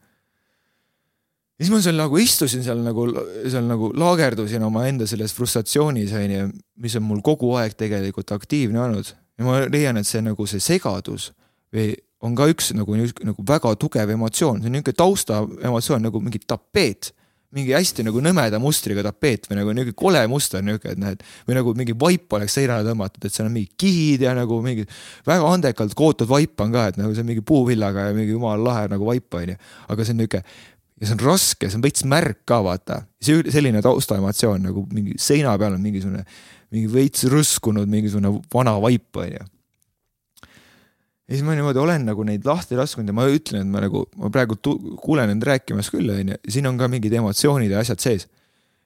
siis 1.61 1.71
ma 1.71 1.81
seal 1.81 1.97
nagu 1.97 2.19
istusin 2.19 2.65
seal 2.65 2.81
nagu, 2.83 3.07
seal 3.47 3.65
nagu 3.69 3.93
laagerdusin 3.95 4.63
omaenda 4.63 5.07
selles 5.07 5.35
frustratsioonis, 5.35 6.13
on 6.13 6.31
ju, 6.31 6.49
mis 6.77 6.97
on 6.97 7.03
mul 7.03 7.21
kogu 7.23 7.55
aeg 7.57 7.77
tegelikult 7.77 8.33
aktiivne 8.33 8.81
olnud. 8.81 9.15
ja 9.39 9.45
ma 9.45 9.61
leian, 9.67 9.97
et 9.97 10.07
see 10.07 10.23
nagu 10.23 10.47
see 10.47 10.61
segadus 10.61 11.33
või 11.75 11.95
on 12.25 12.35
ka 12.35 12.47
üks 12.49 12.73
nagu, 12.75 12.97
nagu 12.97 13.45
väga 13.47 13.75
tugev 13.77 14.11
emotsioon, 14.11 14.61
see 14.63 14.71
on 14.71 14.77
niisugune 14.79 14.97
taustaemotsioon 14.97 16.03
nagu 16.09 16.21
mingi 16.21 16.41
tapeet 16.47 17.13
mingi 17.55 17.75
hästi 17.75 18.05
nagu 18.07 18.21
nõmeda 18.25 18.59
mustriga 18.63 19.05
tapeet 19.07 19.49
või 19.51 19.61
nagu 19.61 19.75
niisugune 19.75 19.99
kole 19.99 20.23
muster 20.31 20.65
niisugune, 20.65 20.95
et 20.95 21.03
näed, 21.03 21.25
või 21.49 21.59
nagu 21.59 21.75
mingi 21.79 21.97
vaip 22.01 22.37
oleks 22.39 22.59
seinale 22.59 22.87
tõmmatud, 22.87 23.25
et 23.25 23.35
seal 23.35 23.49
on 23.49 23.55
mingid 23.55 23.75
kihid 23.81 24.27
ja 24.27 24.35
nagu 24.37 24.59
mingi 24.65 24.87
väga 25.29 25.51
andekalt 25.55 25.97
kootud 25.99 26.31
vaip 26.31 26.61
on 26.65 26.75
ka, 26.75 26.89
et 26.91 27.01
nagu 27.01 27.15
see 27.15 27.25
on 27.25 27.31
mingi 27.31 27.45
puuvillaga 27.47 28.09
ja 28.11 28.17
mingi 28.17 28.35
jumala 28.35 28.63
lahe 28.69 28.91
nagu 28.93 29.09
vaip 29.09 29.41
on 29.41 29.55
ju. 29.55 29.59
aga 29.89 30.07
see 30.07 30.17
on 30.17 30.23
niisugune 30.23 30.45
ja 31.01 31.09
see 31.09 31.17
on 31.17 31.25
raske, 31.27 31.69
see 31.69 31.79
on 31.79 31.85
veits 31.85 32.05
märk 32.09 32.45
ka 32.49 32.61
vaata, 32.65 33.03
see 33.23 33.43
selline 33.55 33.83
taustaemotsioon 33.85 34.69
nagu 34.71 34.87
mingi 34.95 35.19
seina 35.21 35.57
peal 35.61 35.77
on 35.77 35.83
mingisugune, 35.83 36.23
mingi 36.75 36.91
veits 36.93 37.27
rõskunud 37.31 37.91
mingisugune 37.91 38.33
vana 38.55 38.77
vaip 38.83 39.23
on 39.23 39.35
ju 39.35 39.51
ja 41.25 41.33
siis 41.37 41.45
ma 41.47 41.55
niimoodi 41.57 41.81
olen 41.81 42.05
nagu 42.05 42.25
neid 42.27 42.45
lahti 42.47 42.77
lasknud 42.77 43.09
ja 43.09 43.17
ma 43.17 43.25
ütlen, 43.33 43.65
et 43.65 43.73
ma 43.73 43.81
nagu, 43.85 44.05
ma 44.21 44.31
praegu 44.33 44.59
kuulen 45.01 45.33
end 45.33 45.47
rääkimas 45.47 45.89
küll, 45.93 46.11
onju, 46.13 46.37
siin 46.49 46.69
on 46.69 46.79
ka 46.81 46.89
mingid 46.93 47.17
emotsioonid 47.17 47.73
ja 47.73 47.81
asjad 47.81 48.03
sees. 48.05 48.29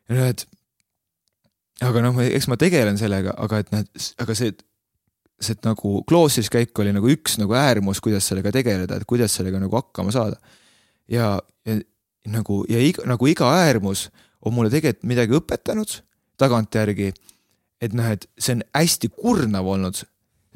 ja 0.08 0.18
noh, 0.18 0.30
et 0.30 0.46
aga 1.84 2.02
noh, 2.04 2.22
eks 2.22 2.48
ma 2.50 2.58
tegelen 2.60 2.98
sellega, 3.00 3.34
aga 3.38 3.62
et 3.62 3.72
noh, 3.74 3.84
aga 4.22 4.38
see, 4.38 4.54
see 5.42 5.58
nagu 5.66 5.98
kloostris 6.08 6.50
käik 6.52 6.78
oli 6.82 6.94
nagu 6.94 7.10
üks 7.10 7.38
nagu 7.42 7.58
äärmus, 7.58 8.02
kuidas 8.04 8.30
sellega 8.30 8.54
tegeleda, 8.54 8.98
et 8.98 9.08
kuidas 9.08 9.34
sellega 9.34 9.60
nagu 9.62 9.78
hakkama 9.78 10.14
saada. 10.14 10.38
ja, 11.10 11.36
ja 11.66 11.78
nagu 12.28 12.62
ja 12.70 12.82
iga, 12.82 13.06
nagu 13.08 13.26
iga 13.30 13.50
äärmus 13.64 14.08
on 14.44 14.54
mulle 14.54 14.70
tegelikult 14.70 15.08
midagi 15.10 15.34
õpetanud 15.38 15.98
tagantjärgi. 16.38 17.12
et 17.82 17.94
noh, 17.94 18.06
et 18.14 18.30
see 18.38 18.58
on 18.58 18.62
hästi 18.74 19.10
kurnav 19.14 19.66
olnud 19.66 20.04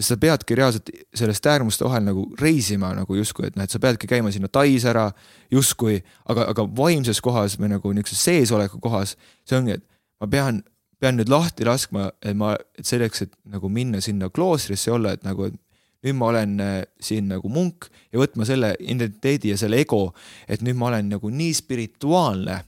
sa 0.03 0.17
peadki 0.21 0.57
reaalselt 0.59 0.91
sellest 1.17 1.47
äärmuste 1.47 1.87
vahel 1.87 2.05
nagu 2.07 2.27
reisima 2.41 2.93
nagu 2.97 3.17
justkui, 3.17 3.49
et 3.49 3.57
noh, 3.57 3.67
et 3.67 3.73
sa 3.73 3.81
peadki 3.83 4.09
käima 4.11 4.33
sinna 4.35 4.51
Tais 4.53 4.85
ära 4.89 5.09
justkui, 5.53 6.01
aga, 6.29 6.49
aga 6.53 6.67
vaimses 6.77 7.21
kohas 7.25 7.59
või 7.61 7.73
nagu 7.75 7.93
niisuguses 7.95 8.25
seesoleku 8.29 8.81
kohas, 8.83 9.17
see 9.49 9.59
ongi, 9.59 9.79
et 9.79 9.85
ma 10.23 10.31
pean, 10.31 10.63
pean 11.03 11.19
nüüd 11.19 11.33
lahti 11.33 11.67
laskma, 11.69 12.11
et 12.23 12.39
ma, 12.39 12.55
et 12.79 12.89
selleks, 12.89 13.27
et 13.27 13.37
nagu 13.53 13.71
minna 13.73 14.01
sinna 14.05 14.31
kloostrisse 14.31 14.93
olla, 14.95 15.15
et 15.17 15.27
nagu, 15.27 15.51
et 15.51 15.59
nüüd 16.07 16.19
ma 16.19 16.33
olen 16.33 16.59
äh, 16.63 16.75
siin 17.03 17.29
nagu 17.31 17.51
munk 17.53 17.89
ja 18.13 18.21
võtma 18.23 18.47
selle 18.49 18.75
identiteedi 18.81 19.53
ja 19.53 19.59
selle 19.61 19.81
ego, 19.83 20.09
et 20.51 20.65
nüüd 20.67 20.79
ma 20.79 20.91
olen 20.91 21.15
nagu 21.15 21.31
nii 21.31 21.55
spirituaalne 21.59 22.59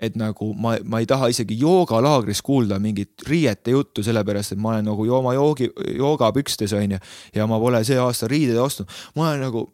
et 0.00 0.16
nagu 0.18 0.50
ma, 0.54 0.74
ma 0.84 1.00
ei 1.00 1.06
taha 1.08 1.30
isegi 1.32 1.56
joogalaagris 1.60 2.42
kuulda 2.44 2.78
mingit 2.82 3.24
riiete 3.28 3.72
juttu, 3.72 4.04
sellepärast 4.04 4.52
et 4.52 4.60
ma 4.60 4.74
olen 4.74 4.90
nagu 4.90 5.06
oma 5.16 5.32
joogi, 5.34 5.70
joogapükstes 5.96 6.74
onju 6.76 6.98
ja 7.34 7.46
ma 7.48 7.58
pole 7.60 7.80
see 7.84 7.96
aasta 8.00 8.28
riideid 8.28 8.60
ostnud. 8.60 8.92
ma 9.16 9.30
olen 9.30 9.46
nagu, 9.46 9.64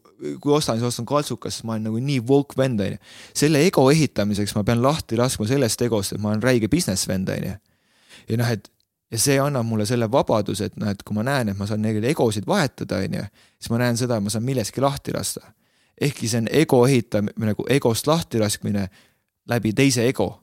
kui 0.41 0.55
ostan, 0.55 0.79
siis 0.79 0.87
ostan 0.93 1.09
kaltsukas, 1.09 1.59
sest 1.59 1.67
ma 1.67 1.75
olen 1.75 1.91
nagu 1.91 1.99
nii 1.99 2.21
woke 2.29 2.59
vend 2.59 2.81
onju. 2.81 3.01
selle 3.35 3.65
ego 3.67 3.89
ehitamiseks 3.91 4.55
ma 4.55 4.65
pean 4.65 4.83
lahti 4.83 5.19
laskma 5.19 5.49
sellest 5.51 5.83
egost, 5.83 6.15
et 6.15 6.23
ma 6.23 6.31
olen 6.31 6.43
räige 6.43 6.71
business 6.71 7.09
vend 7.11 7.29
onju. 7.29 7.57
ja 8.29 8.39
noh, 8.39 8.55
et 8.55 8.71
ja 9.13 9.21
see 9.21 9.41
annab 9.43 9.67
mulle 9.69 9.87
selle 9.89 10.07
vabaduse, 10.11 10.71
et 10.71 10.79
noh, 10.81 10.91
et 10.93 11.03
kui 11.03 11.17
ma 11.17 11.25
näen, 11.27 11.51
et 11.53 11.59
ma 11.59 11.67
saan 11.69 11.83
neid 11.85 12.05
egosid 12.15 12.47
vahetada, 12.49 13.03
onju, 13.03 13.27
siis 13.59 13.75
ma 13.75 13.83
näen 13.83 13.99
seda, 14.01 14.17
et 14.17 14.25
ma 14.25 14.33
saan 14.33 14.47
millestki 14.47 14.85
lahti 14.85 15.15
lasta. 15.17 15.53
ehkki 16.03 16.29
see 16.29 16.41
on 16.41 16.47
ego 16.51 16.87
ehitamine, 16.87 17.35
nagu 17.51 17.67
egost 17.71 18.07
lahti 18.07 18.41
laskmine 18.41 18.87
läbi 19.49 19.73
teise 19.73 20.07
ego. 20.09 20.39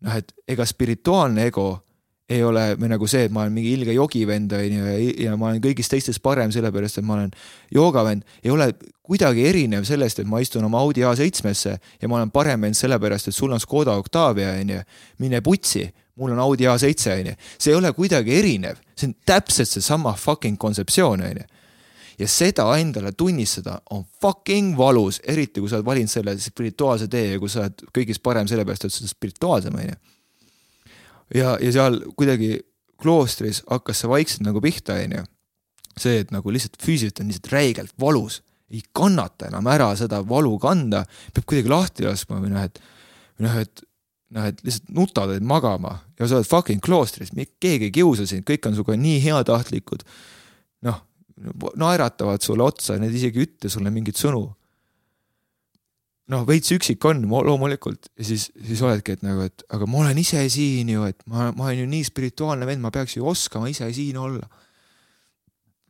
noh, 0.00 0.14
et 0.14 0.32
ega 0.46 0.62
spirituaalne 0.66 1.48
ego 1.50 1.80
ei 2.28 2.42
ole 2.44 2.76
või 2.78 2.90
nagu 2.92 3.06
see, 3.08 3.24
et 3.26 3.32
ma 3.32 3.42
olen 3.42 3.54
mingi 3.56 3.72
ilge 3.74 3.94
jogivend 3.96 4.52
on 4.54 4.74
ju 4.76 4.96
ja 5.24 5.36
ma 5.40 5.48
olen 5.48 5.62
kõigist 5.64 5.90
teistest 5.90 6.22
parem, 6.22 6.52
sellepärast 6.52 7.00
et 7.00 7.06
ma 7.08 7.16
olen 7.16 7.32
joogavend, 7.74 8.26
ei 8.44 8.52
ole 8.52 8.68
kuidagi 9.02 9.46
erinev 9.48 9.86
sellest, 9.88 10.20
et 10.20 10.28
ma 10.28 10.42
istun 10.44 10.66
oma 10.68 10.82
Audi 10.84 11.02
A7-sse 11.08 11.72
ja 12.02 12.10
ma 12.10 12.20
olen 12.20 12.30
parem 12.30 12.68
vend 12.68 12.76
sellepärast, 12.76 13.30
et 13.30 13.34
sul 13.34 13.52
on 13.56 13.62
Škoda 13.62 13.96
Octavia 13.96 14.52
on 14.60 14.74
ju, 14.76 14.82
mine 15.24 15.40
putsi, 15.42 15.86
mul 16.20 16.36
on 16.36 16.44
Audi 16.44 16.68
A7 16.68 17.14
on 17.16 17.32
ju, 17.32 17.36
see 17.56 17.72
ei 17.72 17.80
ole 17.80 17.94
kuidagi 17.96 18.36
erinev, 18.36 18.78
see 18.94 19.08
on 19.08 19.16
täpselt 19.26 19.72
seesama 19.72 20.12
fucking 20.14 20.60
kontseptsioon 20.60 21.24
on 21.24 21.40
ju 21.42 21.48
ja 22.18 22.28
seda 22.28 22.66
endale 22.78 23.12
tunnistada 23.12 23.78
on 23.94 24.04
fucking 24.22 24.76
valus, 24.78 25.20
eriti 25.24 25.62
kui 25.62 25.70
sa 25.70 25.78
oled 25.78 25.86
valinud 25.86 26.12
selle 26.12 26.34
spirituaalse 26.42 27.08
tee 27.10 27.34
ja 27.34 27.40
kui 27.40 27.50
sa 27.52 27.66
oled 27.66 27.84
kõigist 27.94 28.22
parem 28.24 28.48
sellepärast, 28.50 28.88
et 28.88 28.94
sa 28.94 29.04
oled 29.04 29.12
spirituaalsem, 29.12 29.78
on 29.78 29.86
ju. 29.86 29.96
ja, 31.38 31.56
ja 31.62 31.72
seal 31.78 32.00
kuidagi 32.18 32.58
kloostris 32.98 33.62
hakkas 33.70 34.02
see 34.02 34.10
vaikselt 34.10 34.46
nagu 34.48 34.62
pihta, 34.64 34.98
on 34.98 35.18
ju. 35.20 35.24
see, 35.98 36.22
et 36.24 36.34
nagu 36.34 36.54
lihtsalt 36.54 36.78
füüsiliselt 36.82 37.22
on 37.22 37.30
lihtsalt 37.30 37.52
räigelt 37.54 37.94
valus, 38.00 38.42
ei 38.70 38.82
kannata 38.92 39.48
enam 39.48 39.66
ära 39.70 39.92
seda 39.96 40.20
valu 40.28 40.58
kanda, 40.60 41.04
peab 41.34 41.46
kuidagi 41.48 41.72
lahti 41.72 42.06
laskma 42.06 42.42
või 42.42 42.52
noh, 42.52 42.66
et 42.66 42.82
või 43.38 43.46
noh, 43.46 43.60
et 43.62 43.84
noh, 44.34 44.48
et 44.50 44.60
lihtsalt 44.66 44.90
nutad, 44.94 45.32
et 45.32 45.44
magama 45.44 45.94
ja 46.18 46.26
sa 46.26 46.38
oled 46.38 46.48
fucking 46.48 46.82
kloostris, 46.84 47.32
keegi 47.32 47.88
ei 47.88 47.94
kiusa 47.94 48.26
sind, 48.28 48.44
kõik 48.48 48.66
on 48.68 48.76
sinuga 48.76 48.98
nii 48.98 49.22
heatahtlikud. 49.24 50.04
noh, 50.86 51.00
naeratavad 51.78 52.42
sulle 52.42 52.64
otsa, 52.66 52.96
need 53.00 53.14
isegi 53.14 53.42
ei 53.42 53.48
ütle 53.48 53.70
sulle 53.72 53.92
mingeid 53.94 54.18
sõnu. 54.18 54.46
noh, 56.28 56.42
veits 56.44 56.68
üksik 56.74 57.04
on 57.08 57.22
loomulikult 57.24 58.10
ja 58.18 58.24
siis, 58.28 58.50
siis 58.52 58.82
oledki, 58.84 59.14
et 59.16 59.22
nagu, 59.24 59.46
et 59.48 59.62
aga 59.72 59.86
ma 59.88 60.02
olen 60.02 60.18
ise 60.20 60.42
siin 60.52 60.90
ju, 60.92 61.06
et 61.08 61.22
ma, 61.24 61.48
ma 61.56 61.70
olen 61.70 61.84
ju 61.84 61.86
nii 61.88 62.04
spirituaalne 62.04 62.68
vend, 62.68 62.84
ma 62.84 62.92
peaks 62.92 63.16
ju 63.16 63.24
oskama 63.28 63.70
ise 63.72 63.88
siin 63.96 64.18
olla. 64.20 64.48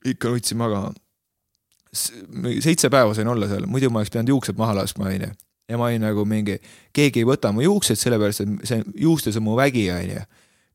ikka 0.07 0.31
nutsin 0.31 0.59
magama. 0.59 0.93
seitse 2.63 2.91
päeva 2.91 3.15
sain 3.15 3.29
olla 3.29 3.49
seal, 3.49 3.67
muidu 3.67 3.91
ma 3.91 3.99
oleks 3.99 4.15
pidanud 4.15 4.37
juuksed 4.37 4.59
maha 4.59 4.77
laskma, 4.79 5.11
onju. 5.11 5.33
ja 5.69 5.79
ma 5.79 5.91
olin 5.91 6.07
nagu 6.07 6.25
mingi, 6.25 6.61
keegi 6.93 7.25
ei 7.25 7.27
võta 7.27 7.53
mu 7.53 7.65
juuksed, 7.65 7.99
sellepärast 7.99 8.45
et 8.45 8.69
see 8.69 8.85
juustes 8.95 9.37
on 9.41 9.49
mu 9.49 9.57
vägi, 9.59 9.89
onju. 9.91 10.23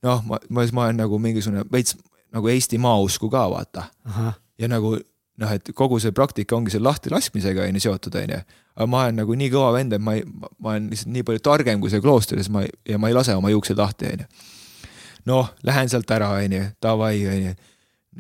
noh, 0.03 0.26
ma, 0.28 0.41
ma, 0.49 0.67
ma 0.74 0.89
olen 0.89 1.05
nagu 1.05 1.19
mingisugune 1.19 1.63
veits 1.71 1.95
nagu 2.34 2.49
Eesti 2.49 2.82
maausku 2.82 3.30
ka 3.30 3.45
vaata 3.53 3.88
ja 4.60 4.70
nagu 4.72 4.95
noh, 5.41 5.54
et 5.54 5.72
kogu 5.76 5.99
see 6.01 6.14
praktika 6.16 6.58
ongi 6.58 6.74
selle 6.74 6.89
lahtilaskmisega 6.89 7.66
on 7.66 7.80
ju 7.80 7.84
seotud, 7.88 8.16
on 8.22 8.36
ju. 8.36 8.39
aga 8.76 8.88
ma 8.89 9.04
olen 9.06 9.22
nagu 9.22 9.38
nii 9.38 9.51
kõva 9.54 9.74
vend, 9.78 9.93
et 9.95 10.01
ma 10.01 10.16
ei, 10.18 10.24
ma 10.26 10.74
olen 10.76 10.89
lihtsalt 10.93 11.14
nii 11.14 11.26
palju 11.28 11.43
targem 11.45 11.82
kui 11.82 11.93
see 11.93 12.01
kloostris, 12.04 12.49
ma 12.54 12.64
ei, 12.66 12.74
ja 12.89 12.99
ma 13.01 13.10
ei 13.10 13.18
lase 13.18 13.36
oma 13.38 13.51
juuksed 13.54 13.80
lahti, 13.80 14.14
on 14.14 14.26
ju. 14.26 14.49
noh, 15.32 15.54
lähen 15.66 15.89
sealt 15.89 16.12
ära, 16.14 16.34
on 16.39 16.58
ju, 16.58 16.66
davai, 16.84 17.16
on 17.30 17.47
ju. 17.47 17.54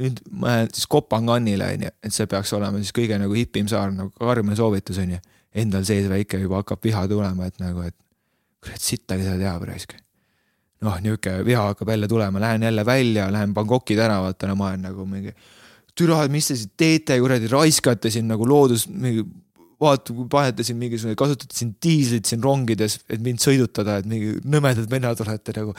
nüüd 0.03 0.23
ma 0.31 0.55
lähen 0.55 0.73
siis 0.73 0.89
Kopanganile, 0.89 1.69
on 1.75 1.87
ju, 1.87 1.95
et 2.01 2.15
see 2.15 2.29
peaks 2.29 2.53
olema 2.57 2.81
siis 2.81 2.95
kõige 2.95 3.19
nagu 3.21 3.37
hipim 3.37 3.69
saar, 3.69 3.93
nagu 3.93 4.13
karmine 4.17 4.57
soovitus, 4.57 5.01
on 5.03 5.17
ju. 5.17 5.21
Endal 5.53 5.83
sees 5.85 6.07
väike 6.09 6.39
juba 6.41 6.63
hakkab 6.63 6.81
viha 6.81 7.03
tulema, 7.05 7.45
et 7.45 7.59
nagu, 7.61 7.83
et 7.85 7.93
kurat, 8.63 8.81
sittagi 8.81 9.27
seda 9.27 9.37
teab 9.37 9.67
raisk. 9.69 9.93
noh, 10.83 10.97
niisugune 10.99 11.45
viha 11.47 11.61
hakkab 11.69 11.93
jälle 11.93 12.07
tulema, 12.11 12.41
lähen 12.41 12.63
jälle 12.65 12.85
välja, 12.85 13.29
lähen 13.31 13.53
Bangkoki 13.53 13.95
tänavatele, 13.95 14.55
ma 14.55 14.71
olen 14.71 14.81
nagu 14.89 15.05
mingi. 15.05 15.31
Türa, 15.97 16.23
mis 16.31 16.49
te 16.49 16.57
siin 16.57 16.73
teete, 16.79 17.17
kuradi, 17.21 17.49
raiskate 17.51 18.11
siin 18.13 18.29
nagu 18.31 18.47
loodus, 18.49 18.87
mingi 18.89 19.25
vaata, 19.83 20.13
kui 20.15 20.27
panete 20.31 20.65
siin 20.65 20.77
mingisugune, 20.79 21.17
kasutate 21.19 21.55
siin 21.57 21.73
diislit 21.83 22.29
siin 22.29 22.43
rongides, 22.43 22.99
et 23.11 23.23
mind 23.23 23.41
sõidutada, 23.43 23.99
et 24.01 24.09
mingi 24.09 24.37
nõmedad 24.47 24.87
vennad 24.91 25.19
olete 25.25 25.55
nagu. 25.57 25.73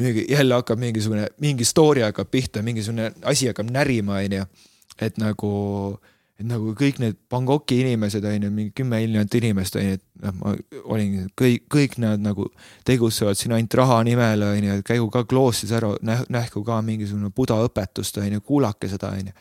mingi 0.00 0.26
jälle 0.30 0.58
hakkab 0.58 0.80
mingisugune, 0.80 1.28
mingi 1.42 1.66
story 1.68 2.04
hakkab 2.06 2.30
pihta, 2.32 2.62
mingisugune 2.64 3.12
asi 3.28 3.50
hakkab 3.50 3.70
närima, 3.70 4.22
onju. 4.22 4.46
et 5.02 5.18
nagu, 5.18 5.52
et 6.42 6.48
nagu 6.50 6.72
kõik 6.78 6.98
need 7.02 7.18
Bangkoki 7.30 7.78
inimesed, 7.84 8.24
onju, 8.26 8.50
mingi 8.54 8.74
kümme 8.76 8.98
miljonit 9.02 9.34
inimest, 9.38 9.78
onju, 9.78 9.98
et 9.98 10.04
noh, 10.24 10.34
ma 10.40 10.54
olin 10.82 11.28
kõik, 11.38 11.68
kõik 11.72 11.96
nad 12.02 12.22
nagu 12.22 12.48
tegutsevad 12.88 13.38
siin 13.38 13.54
ainult 13.56 13.76
raha 13.78 14.00
nimel, 14.08 14.42
onju, 14.48 14.78
et 14.80 14.86
käigu 14.86 15.08
ka 15.14 15.24
kloostris 15.28 15.74
ära, 15.78 15.92
nähku 16.02 16.64
ka 16.66 16.80
mingisugune 16.84 17.30
buda 17.34 17.60
õpetust, 17.68 18.18
onju, 18.22 18.42
kuulake 18.46 18.90
seda, 18.90 19.14
onju. 19.18 19.34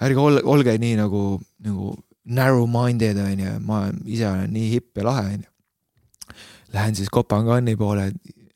ärge 0.00 0.20
olge, 0.20 0.44
olge 0.48 0.76
nii 0.80 0.98
nagu, 1.00 1.24
nagu 1.64 1.94
narrow-minded 2.30 3.22
on 3.24 3.46
ju, 3.46 3.54
ma 3.64 3.80
ise 4.04 4.28
olen 4.28 4.52
nii 4.54 4.68
hipp 4.74 5.00
ja 5.00 5.06
lahe 5.08 5.24
on 5.34 5.40
ju. 5.40 6.36
Lähen 6.74 6.94
siis 6.94 7.10
Kopangani 7.10 7.74
poole, 7.76 8.10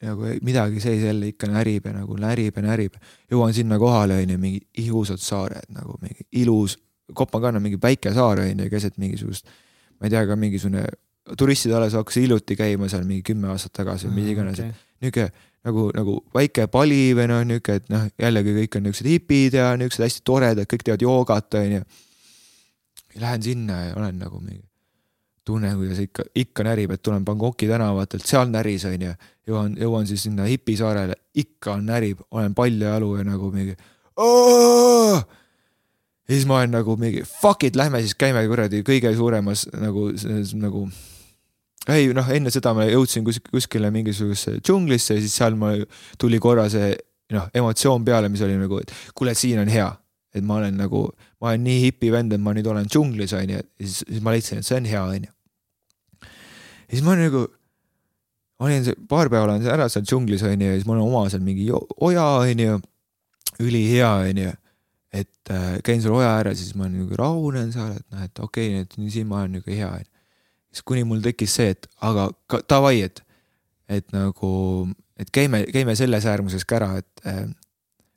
nagu 0.05 0.29
midagi 0.45 0.81
sees 0.81 1.03
jälle 1.03 1.33
ikka 1.33 1.49
närib 1.51 1.89
ja 1.89 1.95
nagu 1.97 2.17
närib 2.21 2.57
ja 2.57 2.63
närib. 2.63 2.99
jõuan 3.31 3.55
sinna 3.57 3.79
kohale 3.79 4.21
on 4.23 4.31
ju, 4.31 4.39
mingi 4.39 4.61
ilusad 4.85 5.19
saared 5.19 5.71
nagu 5.75 5.97
mingi 6.03 6.29
ilus, 6.45 6.77
Kopangan 7.13 7.59
on 7.59 7.63
mingi 7.63 7.77
väike 7.81 8.15
saar 8.17 8.41
on 8.41 8.63
ju, 8.65 8.69
keset 8.73 8.97
mingisugust, 8.97 9.51
ma 10.01 10.09
ei 10.09 10.15
tea, 10.15 10.23
ka 10.27 10.37
mingisugune 10.41 10.87
turistid 11.39 11.73
alles 11.73 11.97
hakkasid 11.97 12.25
hiljuti 12.25 12.57
käima 12.57 12.89
seal 12.89 13.05
mingi 13.09 13.25
kümme 13.25 13.49
aastat 13.53 13.73
tagasi 13.81 14.09
või 14.09 14.21
mis 14.21 14.31
iganes 14.33 14.61
okay., 14.61 14.73
nihuke 15.05 15.29
nagu, 15.65 15.87
nagu 15.97 16.17
väike 16.35 16.67
pali 16.73 17.15
või 17.17 17.29
noh, 17.31 17.43
nihuke, 17.49 17.79
et 17.81 17.89
noh, 17.93 18.05
jällegi 18.21 18.55
kõik 18.59 18.79
on 18.79 18.87
niuksed 18.89 19.09
hipid 19.09 19.57
ja 19.57 19.71
niuksed 19.81 20.05
hästi 20.05 20.25
toredad, 20.25 20.69
kõik 20.69 20.85
teevad 20.85 21.05
joogat, 21.05 21.59
on 21.61 21.79
ju 21.79 21.83
lähen 23.23 23.43
sinna 23.43 23.81
ja 23.87 23.95
olen 23.97 24.19
nagu 24.21 24.41
mingi, 24.43 24.65
tunnen, 25.45 25.77
kuidas 25.79 26.01
ikka, 26.05 26.27
ikka 26.35 26.67
närib, 26.67 26.93
et 26.95 27.03
tulen 27.05 27.25
Bangkoki 27.25 27.69
tänavatelt, 27.71 28.27
seal 28.27 28.51
näris, 28.53 28.85
onju. 28.89 29.15
jõuan, 29.49 29.77
jõuan 29.81 30.07
siis 30.09 30.25
sinna 30.25 30.49
hipisaarele, 30.49 31.17
ikka 31.41 31.77
närib, 31.85 32.21
olen 32.31 32.55
paljajalu 32.57 33.17
ja 33.19 33.25
nagu 33.29 33.51
mingi. 33.53 33.77
Ja 36.25 36.35
siis 36.35 36.47
ma 36.49 36.61
olen 36.61 36.77
nagu 36.79 36.97
mingi 37.01 37.25
fuck 37.29 37.67
it, 37.67 37.77
lähme 37.77 38.01
siis 38.05 38.17
käime 38.19 38.45
kuradi 38.49 38.83
kõige 38.87 39.15
suuremas 39.17 39.67
nagu, 39.77 40.11
nagu. 40.61 40.85
ei 41.95 42.13
noh, 42.17 42.31
enne 42.33 42.53
seda 42.55 42.75
ma 42.77 42.87
jõudsin 42.89 43.27
kus, 43.27 43.43
kuskile 43.51 43.91
mingisugusesse 43.95 44.61
džunglisse 44.65 45.19
ja 45.19 45.25
siis 45.25 45.37
seal 45.37 45.59
mul 45.59 45.85
tuli 46.19 46.41
korra 46.41 46.69
see 46.73 46.95
noh, 47.35 47.51
emotsioon 47.55 48.05
peale, 48.05 48.29
mis 48.33 48.43
oli 48.45 48.57
nagu, 48.61 48.79
et 48.81 48.93
kuule, 49.17 49.35
siin 49.37 49.61
on 49.63 49.71
hea 49.73 49.91
et 50.35 50.43
ma 50.43 50.59
olen 50.59 50.75
nagu, 50.79 51.05
ma 51.41 51.53
olen 51.53 51.63
nii 51.63 51.83
hipi 51.87 52.11
vend, 52.13 52.35
et 52.35 52.43
ma 52.43 52.55
nüüd 52.57 52.67
olen 52.71 52.89
džunglis, 52.91 53.35
on 53.39 53.53
ju, 53.55 53.61
ja 53.61 53.87
siis, 53.87 54.03
siis 54.03 54.25
ma 54.25 54.35
leidsin, 54.35 54.61
et 54.61 54.67
see 54.67 54.81
on 54.81 54.89
hea, 54.91 55.03
on 55.05 55.29
ju. 55.29 55.31
ja 56.25 56.91
siis 56.91 57.05
ma 57.07 57.15
nagu, 57.19 57.45
olin 58.65 58.89
paar 59.11 59.31
päeva 59.31 59.47
olen 59.47 59.69
ära 59.71 59.87
seal 59.93 60.07
džunglis, 60.07 60.43
on 60.47 60.59
ju, 60.59 60.73
ja 60.73 60.81
siis 60.81 60.89
mul 60.89 60.99
on 60.99 61.07
oma 61.07 61.25
seal 61.31 61.45
mingi 61.47 61.69
oja, 61.71 62.27
on 62.43 62.65
ju, 62.67 62.81
ülihea, 63.63 64.11
on 64.27 64.43
ju. 64.43 64.57
Et 65.15 65.53
äh, 65.55 65.79
käin 65.87 66.03
seal 66.03 66.17
oja 66.17 66.33
ääres, 66.41 66.59
siis 66.59 66.75
ma 66.79 66.89
nagu 66.91 67.19
rahunen 67.19 67.71
seal, 67.75 67.95
et 67.95 68.07
noh, 68.11 68.25
et 68.27 68.43
okei 68.43 68.81
okay,, 68.81 68.85
et 68.85 69.13
siin 69.15 69.29
ma 69.31 69.45
olen 69.45 69.61
nagu 69.61 69.71
hea, 69.71 69.89
on 69.89 70.03
ju. 70.03 70.11
siis 70.75 70.87
kuni 70.91 71.05
mul 71.07 71.23
tekkis 71.23 71.55
see, 71.61 71.75
et 71.77 71.87
aga 72.03 72.29
ka, 72.51 72.61
davai, 72.71 72.97
et, 73.07 73.23
et 73.89 74.07
nagu, 74.15 74.51
et 75.21 75.31
käime, 75.31 75.63
käime 75.71 75.95
selles 75.99 76.27
äärmuses 76.27 76.67
ka 76.67 76.81
ära, 76.81 76.91
et 77.03 77.29
äh, 77.31 77.45